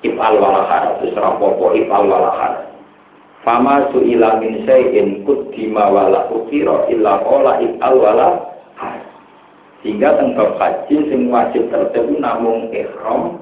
Ifal 0.05 0.37
walahar, 0.37 0.97
terus 1.01 1.17
rapopo 1.17 1.73
ifal 1.73 2.05
walahar. 2.05 2.69
Fama 3.41 3.89
su'ila 3.89 4.37
min 4.37 4.65
sayin 4.69 5.25
kuddima 5.25 5.89
wala 5.89 6.29
ukiro 6.29 6.85
illa 6.93 7.21
kola 7.25 7.57
ifal 7.57 7.97
walahar. 7.97 8.50
Sehingga 9.81 10.13
tentang 10.13 10.57
haji 10.61 10.95
sing 11.09 11.33
wajib 11.33 11.65
tertentu 11.73 12.21
namun 12.21 12.69
ikhram 12.69 13.41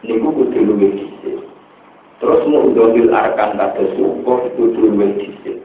niku 0.00 0.32
kudu 0.32 0.60
luwih 0.64 0.96
dhisik. 0.96 1.44
Terus 2.16 2.40
mau 2.48 2.64
dohil 2.72 3.12
arkan 3.12 3.60
kata 3.60 3.84
syukur 3.96 4.48
kudu 4.56 4.96
luwih 4.96 5.12
dhisik. 5.20 5.60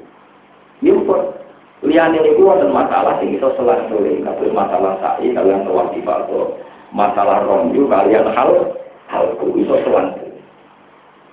Nyumput. 0.84 1.40
Liane 1.82 2.22
itu 2.22 2.46
ada 2.46 2.70
masalah 2.70 3.18
sing 3.18 3.34
iso 3.34 3.50
selang 3.58 3.90
sore, 3.90 4.22
kados 4.22 4.54
masalah 4.54 5.02
sa'i 5.02 5.34
kalian 5.34 5.66
tawaf 5.66 5.90
atau 5.98 6.54
masalah 6.94 7.42
romju 7.42 7.90
kalian 7.90 8.30
hal 8.38 8.78
halku 9.10 9.58
iso 9.58 9.82
selang. 9.82 10.14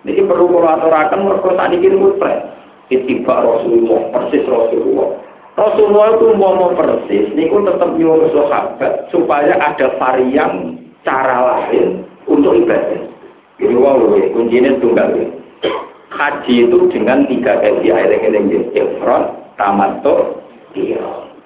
Jadi 0.08 0.24
perlu 0.24 0.48
kalau 0.48 0.72
aturakan 0.72 1.20
mereka 1.26 1.48
saat 1.52 1.74
ini 1.74 1.92
mutlak. 1.92 2.54
Itiba 2.88 3.44
Rasulullah, 3.44 4.08
persis 4.08 4.48
Rasulullah. 4.48 5.20
Rasulullah 5.58 6.14
itu 6.14 6.26
mau 6.38 6.70
persis, 6.70 7.34
ini 7.34 7.50
tetap 7.50 7.90
nyuruh 7.98 8.30
sahabat 8.30 9.10
supaya 9.10 9.58
ada 9.58 9.90
varian 9.98 10.78
cara 11.02 11.66
lain 11.66 12.06
untuk 12.30 12.54
ibadah. 12.62 13.02
Ini 13.58 13.74
wow, 13.74 13.98
kuncinya 14.38 14.78
tunggal. 14.78 15.18
Haji 16.14 16.70
itu 16.70 16.78
dengan 16.94 17.26
tiga 17.26 17.58
kali 17.58 17.90
air 17.90 18.14
yang 18.22 18.46
ifrat, 18.70 19.34
tamato. 19.58 20.38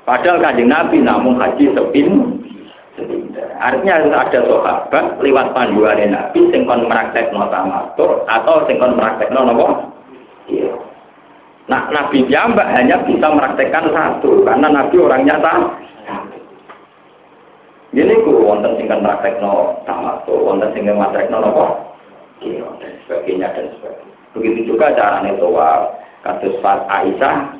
Padahal 0.04 0.44
kanjeng 0.44 0.68
Nabi 0.68 1.00
namun 1.00 1.40
haji 1.40 1.72
sepin, 1.72 2.36
Artinya 3.62 3.96
harus 3.96 4.12
ada 4.12 4.40
sahabat 4.44 5.04
lewat 5.24 5.56
panduan 5.56 5.96
Nabi 6.12 6.50
sing 6.52 6.68
kon 6.68 6.84
no 6.84 7.44
tamato 7.48 8.26
atau 8.28 8.68
sing 8.68 8.76
kon 8.76 8.98
no 8.98 9.40
nopo? 9.48 9.66
Nah, 11.72 11.88
Nabi 11.88 12.28
Jambak 12.28 12.68
hanya 12.76 13.00
bisa 13.08 13.32
meraktekkan 13.32 13.88
satu 13.96 14.44
karena 14.44 14.68
Nabi 14.68 14.96
orangnya 15.00 15.40
tak. 15.40 15.80
Jadi 17.96 18.12
ku 18.28 18.44
wonten 18.44 18.76
sing 18.76 18.92
kon 18.92 19.00
no 19.40 19.80
tamato, 19.88 20.36
wonten 20.36 20.68
sing 20.76 20.84
kon 20.84 21.32
no? 21.32 21.48
Iya, 22.44 22.68
dan 22.76 22.92
sebagainya 23.08 23.56
dan 23.56 23.72
sebagainya. 23.80 24.12
Begitu 24.36 24.60
juga 24.76 24.92
caranya 24.92 25.32
toa 25.40 25.96
kasus 26.20 26.60
Fat 26.60 26.84
Aisyah 26.92 27.56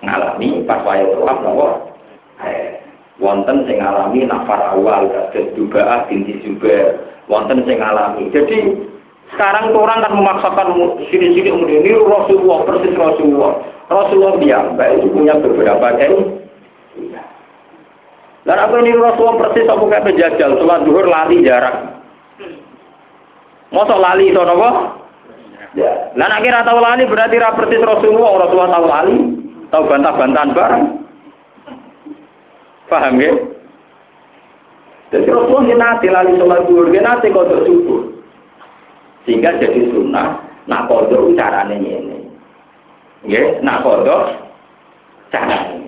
ngalami 0.00 0.64
pas 0.64 0.80
waya 0.88 1.12
tawaf 1.12 1.38
nopo. 1.44 1.68
Eh, 2.40 2.80
wonten 3.20 3.68
sing 3.68 3.84
ngalami 3.84 4.24
nafar 4.24 4.80
awal 4.80 5.12
kados 5.12 5.52
Dubaah 5.52 6.08
binti 6.08 6.40
juga 6.40 6.96
Wonten 7.28 7.68
sing 7.68 7.84
ngalami. 7.84 8.32
Jadi 8.32 8.58
sekarang 9.32 9.72
orang 9.72 10.04
kan 10.04 10.12
memaksakan 10.12 10.68
sini-sini 11.08 11.48
kemudian 11.48 11.80
ini 11.80 11.96
Rasulullah 12.04 12.68
persis 12.68 12.92
Rasulullah. 12.92 13.64
Rasulullah 13.88 14.36
dia 14.44 14.60
itu 14.92 15.08
punya 15.08 15.40
beberapa 15.40 15.96
kain. 15.96 16.44
Dan 18.44 18.56
apa 18.60 18.74
ini 18.84 18.92
Rasulullah 18.92 19.40
persis 19.48 19.64
apa 19.64 19.84
kayak 19.88 20.04
penjajal, 20.04 20.50
sholat 20.60 20.84
duhur 20.84 21.08
lari 21.08 21.40
jarak. 21.40 22.04
Masa 23.72 23.96
lali 23.96 24.28
itu 24.28 24.36
apa? 24.36 25.00
Ya. 25.72 26.12
Lah 26.12 26.36
kira 26.44 26.60
tahu 26.68 26.76
lali 26.84 27.08
berarti 27.08 27.40
ra 27.40 27.56
persis 27.56 27.80
Rasulullah, 27.80 28.44
Rasulullah 28.44 28.72
tahu 28.76 28.84
lali, 28.84 29.16
tahu 29.72 29.82
bantah-bantahan 29.88 30.52
bareng. 30.52 30.84
Paham 32.92 33.16
ya? 33.16 33.32
Jadi 35.16 35.24
Rasulullah 35.24 35.72
nanti 35.72 36.12
lali 36.12 36.36
sholat 36.36 36.68
duhur, 36.68 36.92
nanti 36.92 37.32
kodok 37.32 37.64
subuh. 37.64 38.11
Sehingga 39.22 39.58
jadi 39.62 39.90
sunnah, 39.94 40.42
nak 40.66 40.90
kodok 40.90 41.34
caranya 41.38 41.78
ini. 41.78 42.26
Ya, 43.26 43.58
nak 43.62 43.86
kodok 43.86 44.34
caranya. 45.30 45.78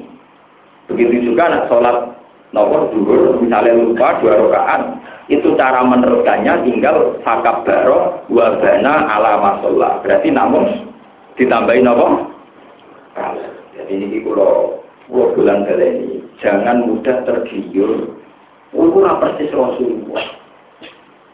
Begitu 0.86 1.32
juga 1.32 1.50
nak 1.50 1.66
sholat 1.66 2.14
nomor 2.54 2.92
duhur, 2.94 3.42
misalnya 3.42 3.74
lupa 3.74 4.22
dua 4.22 4.46
rakaat, 4.46 4.80
itu 5.26 5.56
cara 5.58 5.82
meneruskannya 5.82 6.62
tinggal 6.62 7.18
fakab 7.26 7.66
baro 7.66 8.22
wabana 8.30 9.10
ala 9.10 9.40
masolah. 9.42 9.98
Berarti 10.04 10.30
namun 10.30 10.92
ditambahin 11.34 11.90
apa? 11.90 12.06
Jadi 13.74 13.92
ini 13.98 14.22
kalau 14.22 14.78
bulan 15.10 15.66
kali 15.66 15.86
ini 15.86 16.10
jangan 16.38 16.86
mudah 16.86 17.26
tergiur 17.26 18.22
Ukuran 18.74 19.22
persis 19.22 19.54
Rasulullah. 19.54 20.43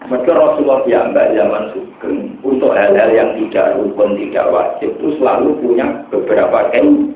Maka 0.09 0.33
Rasulullah 0.33 0.81
mbak 1.13 1.37
zaman 1.37 1.65
sugeng 1.77 2.33
untuk 2.41 2.73
hal-hal 2.73 3.13
yang 3.13 3.37
tidak 3.37 3.77
rukun, 3.77 4.17
tidak 4.17 4.49
wajib 4.49 4.97
itu 4.97 5.21
selalu 5.21 5.53
punya 5.61 5.87
beberapa 6.09 6.73
kain. 6.73 7.13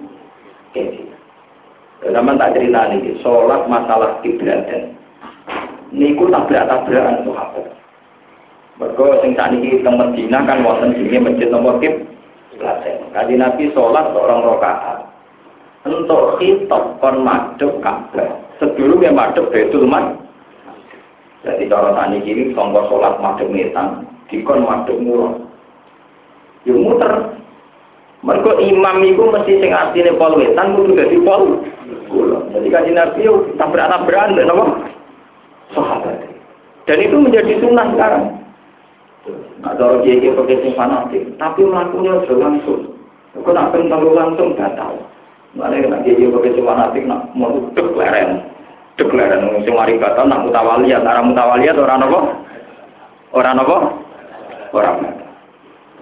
Zaman 2.04 2.36
tak 2.36 2.52
cerita 2.52 2.92
nih, 2.92 3.16
sholat 3.24 3.64
masalah 3.64 4.20
kiblatan. 4.20 4.92
Niku 5.88 6.28
tabrak-tabrakan 6.28 7.24
sahabat. 7.24 7.66
Mereka 8.76 9.04
sing 9.22 9.32
ini 9.38 9.80
ke 9.80 9.90
Medina 9.94 10.42
kan 10.44 10.60
wonten 10.60 10.92
sini 10.92 11.16
masjid 11.16 11.48
nomor 11.48 11.80
kiblatan. 11.80 13.08
Kaji 13.16 13.34
Nabi 13.40 13.72
sholat 13.72 14.12
seorang 14.12 14.44
rokaat. 14.44 15.08
Untuk 15.88 16.36
khitab 16.36 17.00
kon 17.00 17.24
madep 17.24 17.80
Ka'bah. 17.80 18.28
Sebelumnya 18.60 19.12
madep 19.12 19.48
Baitul 19.48 19.88
Maqdis. 19.88 20.24
Jadi 21.44 21.68
cara 21.68 21.92
tani 21.92 22.24
kiri 22.24 22.56
songkok 22.56 22.88
sholat 22.88 23.20
madep 23.20 23.52
ngetan, 23.52 24.08
dikon 24.32 24.64
madep 24.64 24.96
murah. 24.96 25.36
Yo 26.64 26.80
muter. 26.80 27.12
Mereka 28.24 28.56
imam 28.56 29.04
itu 29.04 29.20
mesti 29.20 29.60
sing 29.60 29.68
asline 29.76 30.16
pol 30.16 30.40
kudu 30.40 30.96
dadi 30.96 31.20
pol. 31.20 31.60
Jadi 32.56 32.68
kan 32.72 32.88
Nabi 32.88 33.28
yo 33.28 33.52
tabrak-tabrakan 33.60 34.40
dan 34.40 34.48
apa? 34.48 34.64
Sahabat. 35.76 36.16
Dan 36.88 37.04
itu 37.04 37.16
menjadi 37.20 37.52
sunnah 37.60 37.92
sekarang. 37.92 38.24
Nah, 39.60 39.72
cara 39.76 40.00
dia 40.00 40.20
dia 40.20 40.36
pakai 40.36 40.60
sing 40.64 40.72
fanatik, 40.76 41.24
tapi 41.36 41.64
melakukannya 41.64 42.24
sudah 42.24 42.38
langsung. 42.40 42.80
Kau 43.36 43.52
nak 43.52 43.72
pengen 43.72 43.92
langsung 43.92 44.56
batal. 44.56 44.96
Mana 45.52 45.76
nak 45.84 46.08
dia 46.08 46.16
dia 46.16 46.32
pakai 46.32 46.56
sing 46.56 46.64
fanatik 46.64 47.04
nak 47.04 47.28
mau 47.36 47.52
dek 47.76 47.92
leren 47.92 48.53
deklaran 48.94 49.62
sing 49.66 49.74
mari 49.74 49.98
kata 49.98 50.22
nak 50.26 50.46
mutawaliyat 50.46 51.02
ora 51.02 51.22
mutawaliyat 51.22 51.76
ora 51.78 51.94
napa 51.98 52.20
ora 53.34 53.50
napa 53.54 53.76
ora. 54.70 54.90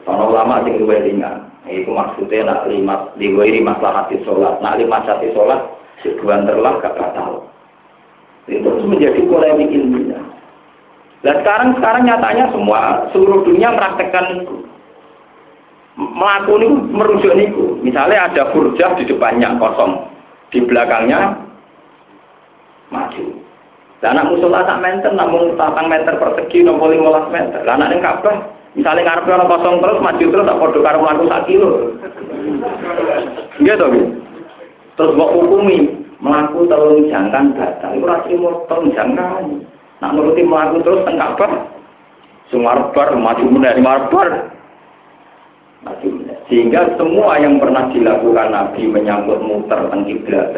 Ana 0.03 0.23
ulama 0.27 0.65
sing 0.67 0.83
luwih 0.83 1.01
ringan. 1.01 1.49
Iku 1.63 1.95
maksudnya 1.95 2.43
nak 2.43 2.67
lima 2.67 3.15
diwiri 3.17 3.63
masalah 3.63 4.05
hati 4.05 4.19
sholat. 4.27 4.59
Nak 4.61 4.77
lima 4.83 4.99
hati 5.01 5.31
sholat 5.31 5.63
sebulan 6.03 6.45
terlah 6.45 6.83
gak 6.83 6.99
batal. 6.99 7.47
Itu 8.51 8.83
menjadi 8.83 9.23
polemik 9.31 9.71
ilmiah. 9.71 10.19
Nah 11.23 11.35
sekarang 11.39 11.79
sekarang 11.79 12.03
nyatanya 12.11 12.51
semua 12.51 13.07
seluruh 13.15 13.47
dunia 13.47 13.71
mempraktekkan 13.71 14.43
itu. 14.43 14.57
Melakukan 15.95 16.91
merujuk 16.91 17.37
itu 17.39 17.79
misalnya 17.85 18.27
ada 18.27 18.51
burjah 18.51 18.99
di 18.99 19.07
depannya 19.07 19.55
kosong. 19.63 20.11
Di 20.51 20.59
belakangnya 20.67 21.39
maju. 22.93 23.25
Lah 24.03 24.11
anak 24.13 24.35
musola 24.35 24.67
sak 24.67 24.83
meter 24.83 25.15
namun 25.15 25.55
tatang 25.55 25.87
meter 25.87 26.19
persegi 26.19 26.67
nopo 26.67 26.91
15 26.91 27.35
meter. 27.35 27.61
Lah 27.63 27.79
anak 27.79 27.91
ning 27.95 28.03
Ka'bah 28.03 28.37
misalnya 28.75 29.07
ngarepe 29.07 29.31
ana 29.31 29.47
kosong 29.47 29.77
terus 29.79 30.03
maju 30.03 30.25
terus 30.27 30.49
tak 30.49 30.59
padha 30.59 30.79
karo 30.83 30.99
mlaku 31.01 31.25
sak 31.31 31.45
kilo. 31.47 31.71
Iya 33.63 33.75
to, 33.79 33.87
Terus 34.99 35.15
mbok 35.17 35.33
hukumi 35.39 35.79
mlaku 36.19 36.67
telung 36.67 37.07
jangkan 37.07 37.55
batal. 37.55 37.91
Iku 37.95 38.05
ora 38.05 38.19
trimo 38.27 38.51
telung 38.67 38.91
jangkan. 38.91 39.45
Nak 40.03 40.13
nuruti 40.19 40.43
mlaku 40.43 40.83
terus 40.83 41.03
teng 41.07 41.17
Ka'bah 41.17 41.73
Sumarbar 42.51 43.17
maju 43.17 43.45
meneh 43.49 43.73
Sumarbar. 43.79 44.29
Maju 45.87 46.09
sehingga 46.51 46.99
semua 46.99 47.39
yang 47.39 47.63
pernah 47.63 47.87
dilakukan 47.95 48.51
Nabi 48.51 48.91
menyangkut 48.91 49.39
muter 49.43 49.79
kiblat 50.09 50.55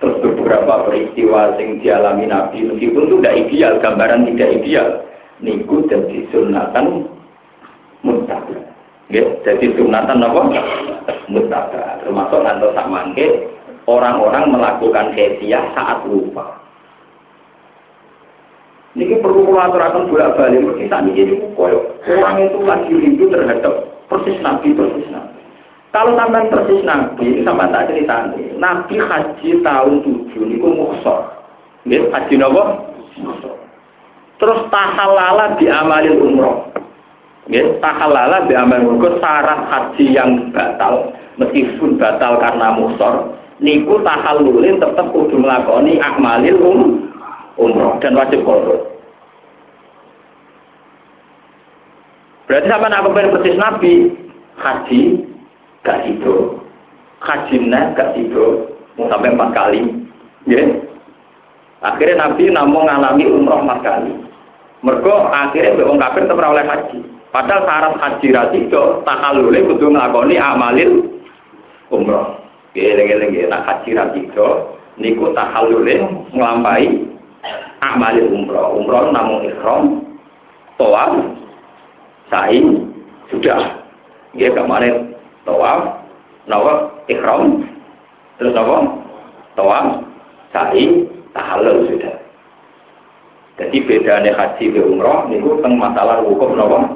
terus 0.00 0.16
beberapa 0.20 0.84
peristiwa 0.84 1.56
yang 1.56 1.80
dialami 1.80 2.24
Nabi 2.28 2.58
meskipun 2.68 3.08
itu 3.08 3.16
tidak 3.20 3.36
ideal, 3.48 3.72
gambaran 3.80 4.28
tidak 4.28 4.50
ideal, 4.60 4.88
niku 5.40 5.84
jadi 5.88 6.18
sunatan 6.28 7.08
mutabak. 8.04 8.62
Ya, 9.08 9.24
jadi 9.44 9.66
sunatan 9.76 10.24
apa? 10.24 10.40
Mutabak. 11.32 12.04
Termasuk 12.04 12.40
nanti 12.44 12.68
mangke 12.88 13.26
orang-orang 13.88 14.52
melakukan 14.52 15.12
kesiah 15.16 15.64
saat 15.72 16.04
lupa. 16.04 16.60
Ini 18.94 19.18
perlu 19.18 19.58
aturakan 19.58 20.06
bolak 20.06 20.38
balik. 20.38 20.62
Saat 20.86 21.10
ini 21.10 21.34
orang 22.14 22.36
itu 22.46 22.58
lagi 22.62 22.92
rindu 22.94 23.26
terhadap 23.26 23.93
persis 24.08 24.38
Nabi, 24.40 24.74
persis 24.74 25.08
Nabi. 25.10 25.38
Kalau 25.94 26.18
sampai 26.18 26.50
persis 26.50 26.82
Nabi, 26.82 27.46
sampai 27.46 27.70
tak 27.70 27.86
cerita 27.86 28.34
Nabi 28.58 28.94
haji 28.98 29.48
tahun 29.62 29.94
tujuh, 30.02 30.42
ini 30.42 30.58
muksor. 30.58 31.30
Ini 31.86 32.10
haji 32.10 32.34
nopo? 32.34 32.62
Terus 34.42 34.60
tahalala 34.74 35.54
diamalin 35.60 36.18
umroh. 36.18 36.66
Ya, 37.46 37.62
tahalala 37.78 38.50
diamalin 38.50 38.90
umroh. 38.90 39.14
Syarat 39.22 39.70
haji 39.70 40.04
yang 40.10 40.50
batal, 40.50 41.14
meskipun 41.38 41.94
batal 41.94 42.42
karena 42.42 42.74
muksor, 42.74 43.38
niku 43.62 44.02
tahalulin 44.02 44.82
tetap 44.82 45.06
kudu 45.14 45.38
melakoni 45.38 46.02
akmalil 46.02 46.58
um, 46.58 46.80
umroh 47.54 48.02
dan 48.02 48.18
wajib 48.18 48.42
kodok. 48.42 48.93
Berarti 52.44 52.68
sama 52.68 52.92
nak 52.92 53.08
kepengen 53.08 53.32
persis 53.32 53.56
Nabi, 53.56 53.92
haji 54.60 55.00
gak 55.80 56.04
itu, 56.04 56.60
haji 57.24 57.56
gak 57.72 58.10
itu, 58.20 58.44
mau 59.00 59.08
sampai 59.08 59.32
empat 59.32 59.50
kali, 59.56 59.80
ya. 60.44 60.60
Akhirnya 61.84 62.20
Nabi 62.28 62.48
namun 62.48 62.84
mengalami 62.84 63.24
umroh 63.28 63.60
empat 63.60 63.80
kali. 63.84 64.12
Mereka 64.84 65.14
akhirnya 65.32 65.80
orang 65.80 66.00
kafir 66.00 66.22
tetap 66.28 66.44
oleh 66.44 66.64
haji. 66.64 66.98
Padahal 67.32 67.64
syarat 67.64 67.94
haji 68.00 68.26
rasido 68.30 68.82
takalule 69.04 69.58
kudu 69.64 69.92
nglakoni 69.92 70.36
amalil 70.36 71.08
umroh. 71.88 72.40
Geleng-geleng 72.72 73.32
nak 73.48 73.64
haji 73.68 73.90
rasido 73.96 74.76
niku 75.00 75.32
tahalule 75.36 76.04
nglampahi 76.32 77.04
amalil 77.84 78.28
umroh. 78.32 78.80
Umroh 78.80 79.12
namun 79.12 79.48
ikhram, 79.48 79.84
tawaf, 80.80 81.20
sa'i 82.28 82.60
sudah. 83.32 83.80
Dia 84.34 84.50
kemarin 84.52 85.14
tawaf 85.46 86.04
nawa 86.50 86.90
ikhram. 87.08 87.62
Terus 88.40 88.54
apa? 88.56 88.76
Tawaf 89.54 89.86
sa'i 90.52 91.06
tahallul 91.32 91.86
sudah. 91.88 92.14
Jadi 93.54 93.86
bedanya 93.86 94.34
haji 94.34 94.64
ke 94.74 94.80
umroh 94.82 95.30
niku 95.30 95.62
tentang 95.62 95.78
masalah 95.78 96.18
hukum 96.26 96.58
nawa 96.58 96.90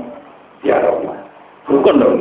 ya 0.67 0.75
Allah 0.83 1.15
rukun 1.71 2.03
dong. 2.03 2.19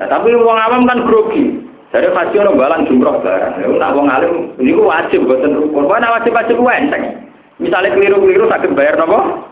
Nah 0.00 0.08
tapi 0.08 0.32
wong 0.32 0.56
awam 0.56 0.88
kan 0.88 1.04
grogi. 1.04 1.60
Dari 1.92 2.10
haji 2.10 2.34
orang 2.40 2.58
balan 2.58 2.88
jumroh 2.88 3.20
barang. 3.20 3.60
Ya 3.60 3.68
nak 3.68 3.92
wong 3.94 4.08
alim 4.08 4.48
niku 4.56 4.88
wajib 4.88 5.28
buatan 5.28 5.60
rukun. 5.60 5.84
Mana 5.84 6.16
wajib 6.16 6.32
wajib 6.32 6.56
wenteng 6.56 7.24
misalnya 7.62 7.94
keliru-keliru 7.94 8.50
sakit 8.50 8.70
bayar 8.74 8.98
nawa 8.98 9.46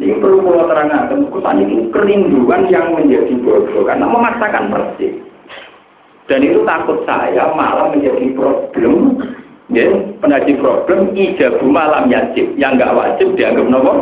ini 0.00 0.16
perlu 0.16 0.40
kalau 0.40 0.64
terangkan, 0.64 1.28
kesan 1.28 1.60
itu 1.60 1.92
kerinduan 1.92 2.64
yang 2.72 2.96
menjadi 2.96 3.36
bodoh 3.44 3.84
karena 3.84 4.08
memaksakan 4.08 4.72
persis. 4.72 5.12
Dan 6.24 6.40
itu 6.40 6.64
takut 6.64 7.04
saya 7.04 7.52
malah 7.52 7.92
menjadi 7.92 8.32
problem, 8.32 9.20
ya, 9.68 9.92
menjadi 10.24 10.56
problem 10.56 11.12
ijabu 11.12 11.68
malam 11.68 12.08
yajib 12.08 12.48
yang 12.56 12.80
nggak 12.80 12.96
wajib 12.96 13.36
dianggap 13.36 13.66
nopo. 13.68 13.92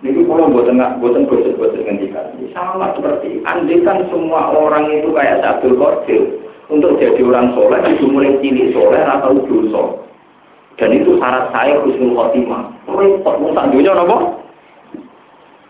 Ini 0.00 0.24
kalau 0.24 0.50
buatan 0.50 0.80
nggak 0.80 0.96
buatan 0.98 1.28
gosip 1.28 1.60
gosip 1.60 1.84
ngendikan, 1.84 2.32
sama 2.56 2.90
seperti 2.96 3.44
andikan 3.44 4.02
semua 4.08 4.50
orang 4.50 4.88
itu 4.88 5.12
kayak 5.12 5.44
satu 5.44 5.76
Qadir 5.76 6.40
untuk 6.72 6.96
jadi 6.98 7.20
orang 7.22 7.52
soleh 7.52 7.84
itu 7.92 8.08
mulai 8.08 8.34
cilik 8.40 8.72
soleh 8.74 9.04
atau 9.04 9.36
dosa. 9.46 9.84
Dan 10.80 10.96
itu 10.96 11.20
syarat 11.20 11.52
saya 11.52 11.76
khusnul 11.84 12.16
khotimah. 12.16 12.79
Repot, 13.00 13.40
mau 13.40 13.56
tak 13.56 13.72
dunia 13.72 13.96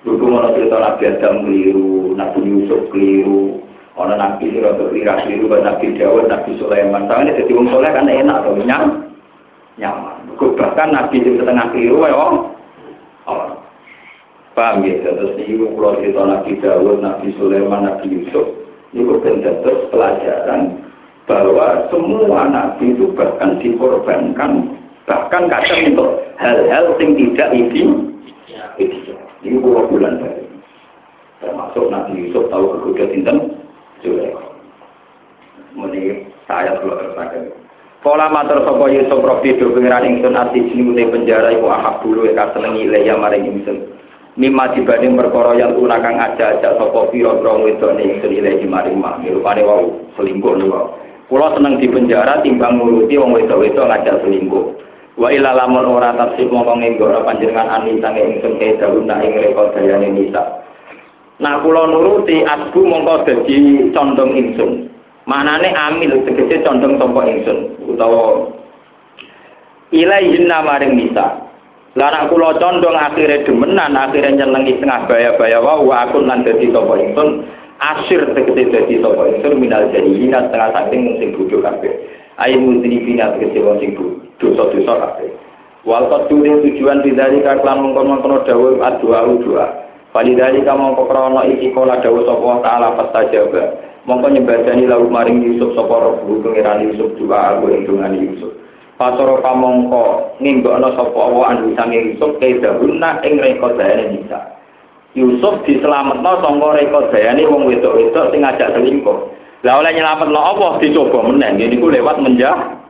Dulu 0.01 0.33
mana 0.33 0.51
cerita 0.57 0.81
Nabi 0.81 1.03
Adam 1.13 1.35
keliru, 1.45 2.17
Nabi 2.17 2.41
Yusuf 2.43 2.89
keliru, 2.89 3.61
Ono 4.01 4.15
nabi 4.17 4.49
ini 4.49 4.65
rada 4.65 4.87
lirah 4.89 5.29
liru 5.29 5.51
nabi 5.51 5.93
Dawud, 5.93 6.25
nabi 6.31 6.57
Sulaiman. 6.57 7.05
Soalnya 7.05 7.37
jadi 7.37 7.53
wong 7.53 7.69
soleh 7.69 7.93
kan 7.93 8.09
enak 8.09 8.41
atau 8.41 8.57
nyam, 8.57 8.83
nyaman. 9.77 10.25
Bahkan 10.41 10.89
nabi 10.89 11.21
itu 11.21 11.37
setengah 11.37 11.69
keliru 11.69 12.09
ya 12.09 12.17
om. 12.17 12.37
Paham 14.57 14.83
ya? 14.89 15.05
Terus 15.05 15.37
ini 15.43 15.69
kalau 15.77 16.01
cerita 16.01 16.23
nabi 16.25 16.53
Dawud, 16.65 16.97
nabi 17.05 17.29
Sulaiman, 17.37 17.85
nabi 17.93 18.07
Yusuf, 18.09 18.47
itu 18.97 19.13
benar 19.21 19.55
terus 19.61 19.85
pelajaran 19.93 20.81
bahwa 21.29 21.85
semua 21.93 22.49
nabi 22.49 22.97
itu 22.97 23.11
bahkan 23.13 23.61
dikorbankan 23.61 24.81
bahkan 25.05 25.51
kadang 25.51 25.95
untuk 25.95 26.11
hal-hal 26.41 26.97
yang 26.97 27.13
tidak 27.15 27.49
ini 27.53 27.85
ini 29.45 29.57
puluh 29.61 29.85
bulan 29.93 30.17
termasuk 31.41 31.85
Nabi 31.93 32.29
Yusuf 32.29 32.49
tahu 32.49 32.81
kegoda 32.81 33.05
sinten 33.13 33.37
Zulaikha 34.01 34.51
meni 35.77 36.27
saya 36.51 36.75
kalau 36.83 36.99
terpakai. 36.99 37.47
Kala 38.01 38.33
matur 38.33 38.65
sapa 38.65 38.85
Yusuf 38.89 39.21
Rabbi 39.21 39.61
do 39.61 39.77
pengiran 39.77 40.09
ingsun 40.09 40.35
ati 40.35 40.73
jinute 40.73 41.05
penjara 41.13 41.53
iku 41.53 41.69
ahab 41.69 42.01
bulu 42.01 42.27
ya 42.27 42.49
senengi 42.57 42.89
leya 42.89 43.15
maring 43.15 43.45
ingsun. 43.45 43.93
Mimma 44.41 44.73
dibanding 44.73 45.21
perkara 45.21 45.53
yang 45.59 45.77
tunakang 45.77 46.17
aja-aja 46.17 46.81
sapa 46.81 47.01
pira-pira 47.13 47.61
wedone 47.61 48.03
ingsun 48.03 48.33
ilahi 48.33 48.65
maring 48.65 48.97
mak 48.97 49.21
rupane 49.21 49.63
wau 49.63 50.01
selingkuh 50.17 50.57
niku 50.57 50.97
Kulo 51.31 51.47
seneng 51.55 51.79
di 51.79 51.87
penjara 51.87 52.43
timbang 52.43 52.83
nguruti 52.83 53.15
wong 53.15 53.31
wedok-wedok 53.31 53.87
ngajak 53.87 54.19
selingkuh. 54.27 54.75
Wa 55.19 55.29
ila 55.35 55.51
lamun 55.59 55.91
ora 55.91 56.15
tafsir 56.15 56.47
mongko 56.47 56.79
nggora 56.79 57.27
panjenengan 57.27 57.67
ani 57.67 57.99
sange 57.99 58.23
ingsun 58.23 58.63
ke 58.63 58.79
daun 58.79 59.11
nak 59.11 59.27
ing 59.27 59.35
rekod 59.43 59.75
dayane 59.75 60.07
nisa. 60.15 60.63
Nah 61.43 61.59
kulo 61.65 61.91
nuruti 61.91 62.47
asbu 62.47 62.79
mongko 62.87 63.27
dadi 63.27 63.91
condong 63.91 64.39
ingsun. 64.39 64.87
Manane 65.27 65.75
amil 65.75 66.23
tegese 66.23 66.63
condong 66.63 66.95
sapa 67.03 67.21
ingsun 67.27 67.59
utawa 67.91 68.55
ilaihin 69.91 70.47
maring 70.47 70.95
nisa. 70.95 71.51
Lah 71.99 72.31
kula 72.31 72.55
condong 72.63 72.95
akhire 72.95 73.43
demenan 73.43 73.99
akhire 73.99 74.31
nyenengi 74.31 74.79
tengah 74.79 75.11
baya-baya 75.11 75.59
wae 75.59 75.91
aku 76.07 76.23
lan 76.23 76.47
dadi 76.47 76.71
sapa 76.71 76.95
ingsun 76.95 77.51
asir 77.83 78.31
tegese 78.31 78.63
dadi 78.71 79.03
sapa 79.03 79.27
ingsun 79.27 79.59
minal 79.59 79.91
jahilina 79.91 80.47
setengah 80.47 80.71
saking 80.71 81.19
sing 81.19 81.29
bodho 81.35 81.59
kabeh 81.59 81.91
ayo 82.41 82.57
mudri 82.61 83.01
bina 83.05 83.37
tegese 83.37 83.61
wong 83.61 83.77
sing 83.81 83.93
dosa-dosa 84.41 84.93
kabeh. 84.97 85.31
Wal 85.85 86.09
qadure 86.13 86.61
tujuan 86.61 87.01
bidari 87.01 87.41
kaklan 87.41 87.81
mongkon-mongkon 87.81 88.45
dawuh 88.45 88.81
adua 88.85 89.25
doa. 89.41 89.67
Walidari 90.11 90.67
kamu 90.67 90.99
krana 91.07 91.47
iki 91.47 91.71
kala 91.71 92.03
dawuh 92.03 92.27
sapa 92.27 92.67
taala 92.67 92.89
fastajaba 92.99 93.63
mongko 94.11 94.27
nyembadani 94.27 94.91
lalu 94.91 95.07
maring 95.07 95.39
Yusuf 95.39 95.71
sapa 95.79 95.95
robu 96.03 96.43
pengiran 96.43 96.83
Yusuf 96.83 97.15
juga 97.15 97.57
aku 97.57 97.71
ing 97.71 97.87
Yusuf. 98.19 98.53
Pasoro 98.99 99.41
kamongko 99.41 100.37
ngimbokno 100.43 100.93
sapa 100.99 101.15
Allah 101.17 101.45
anu 101.55 101.73
sange 101.79 102.13
Yusuf 102.13 102.37
kedahuna 102.43 103.23
ing 103.25 103.39
rekodane 103.39 104.19
bisa 104.19 104.61
Yusuf 105.15 105.63
diselametno 105.65 106.33
sangka 106.43 106.69
rekodayane 106.77 107.43
wong 107.49 107.71
wedok-wedok 107.71 108.31
sing 108.35 108.43
ngajak 108.43 108.75
selingkuh. 108.75 109.19
Lah 109.61 109.77
oleh 109.77 109.93
nyelametno 109.93 110.41
Allah 110.41 110.81
dicoba 110.81 111.21
meneh 111.21 111.53
niku 111.69 111.93
lewat 111.93 112.17
menjah 112.25 112.81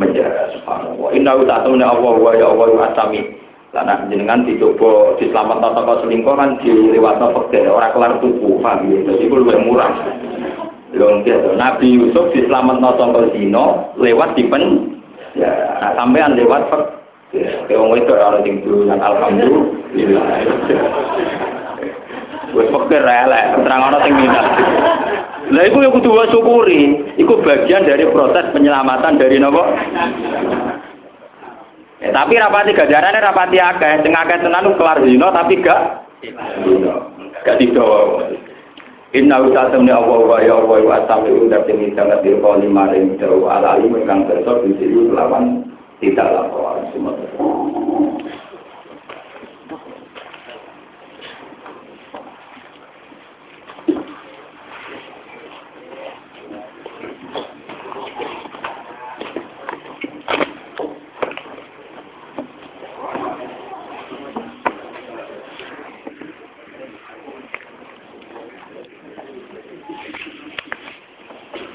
menjah 0.00 0.48
subhanallah. 0.56 1.12
Inna 1.12 1.36
ta'ala 1.44 1.84
Allah 1.92 2.14
wa 2.16 2.32
ya 2.32 2.48
Allah 2.48 2.88
asami. 2.88 3.36
Lah 3.76 3.84
jenengan 4.08 4.48
dicoba 4.48 5.20
diselametno 5.20 5.76
saka 5.76 5.92
selingkuh 6.00 6.32
kan 6.32 6.56
dilewatno 6.64 7.36
pekeh 7.36 7.68
ora 7.68 7.92
kelar 7.92 8.16
tuku 8.24 8.56
paham 8.64 8.88
ya. 8.88 9.04
Dadi 9.12 9.28
kuwi 9.28 9.44
luwih 9.44 9.60
murah. 9.60 9.92
Lho 10.96 11.20
Nabi 11.52 12.00
Yusuf 12.00 12.32
diselametno 12.32 12.96
saka 12.96 13.20
zina 13.36 13.92
lewat 14.00 14.40
dipen 14.40 14.96
ya 15.36 15.52
sampean 16.00 16.32
lewat 16.32 16.72
pek 17.28 17.76
wong 17.76 17.92
wedok 17.92 18.16
ora 18.16 18.40
sing 18.40 18.64
alhamdulillah. 18.88 20.24
Wes 22.56 22.72
fakir 22.72 23.04
elek, 23.04 23.44
terang 23.60 23.84
ana 23.84 24.00
sing 24.00 24.16
minat. 24.16 24.46
Lah 25.52 25.62
iku 25.68 25.84
ya 25.84 25.92
kudu 25.92 26.10
syukuri, 26.32 27.04
iku 27.20 27.44
bagian 27.44 27.84
dari 27.84 28.08
proses 28.08 28.48
penyelamatan 28.50 29.20
dari 29.20 29.36
nopo? 29.36 29.62
Ya, 32.00 32.10
tapi 32.16 32.40
rapati 32.40 32.72
gajarane 32.72 33.20
rapati 33.20 33.60
akeh, 33.60 34.00
sing 34.00 34.16
akeh 34.16 34.40
tenan 34.40 34.72
kelar 34.80 35.04
dino 35.04 35.28
tapi 35.30 35.60
gak 35.60 36.08
gak 37.44 37.58
didowo. 37.60 38.24
Inna 39.14 39.38
usatamni 39.40 39.92
Allah 39.92 40.18
wa 40.18 40.36
ya 40.42 40.60
Allah 40.60 40.82
wa 40.82 40.96
asami 40.98 41.30
udah 41.30 41.62
tinggi 41.64 41.94
sangat 41.96 42.20
dirkoli 42.20 42.68
maring 42.68 43.16
jauh 43.16 43.48
ala 43.48 43.78
alim 43.78 43.96
ingkang 43.96 44.28
besok 44.28 44.66
di 44.66 44.76
sini 44.76 45.08
lawan 45.08 45.62
tidak 46.04 46.26
lapor 46.26 46.84
semua. 46.92 47.16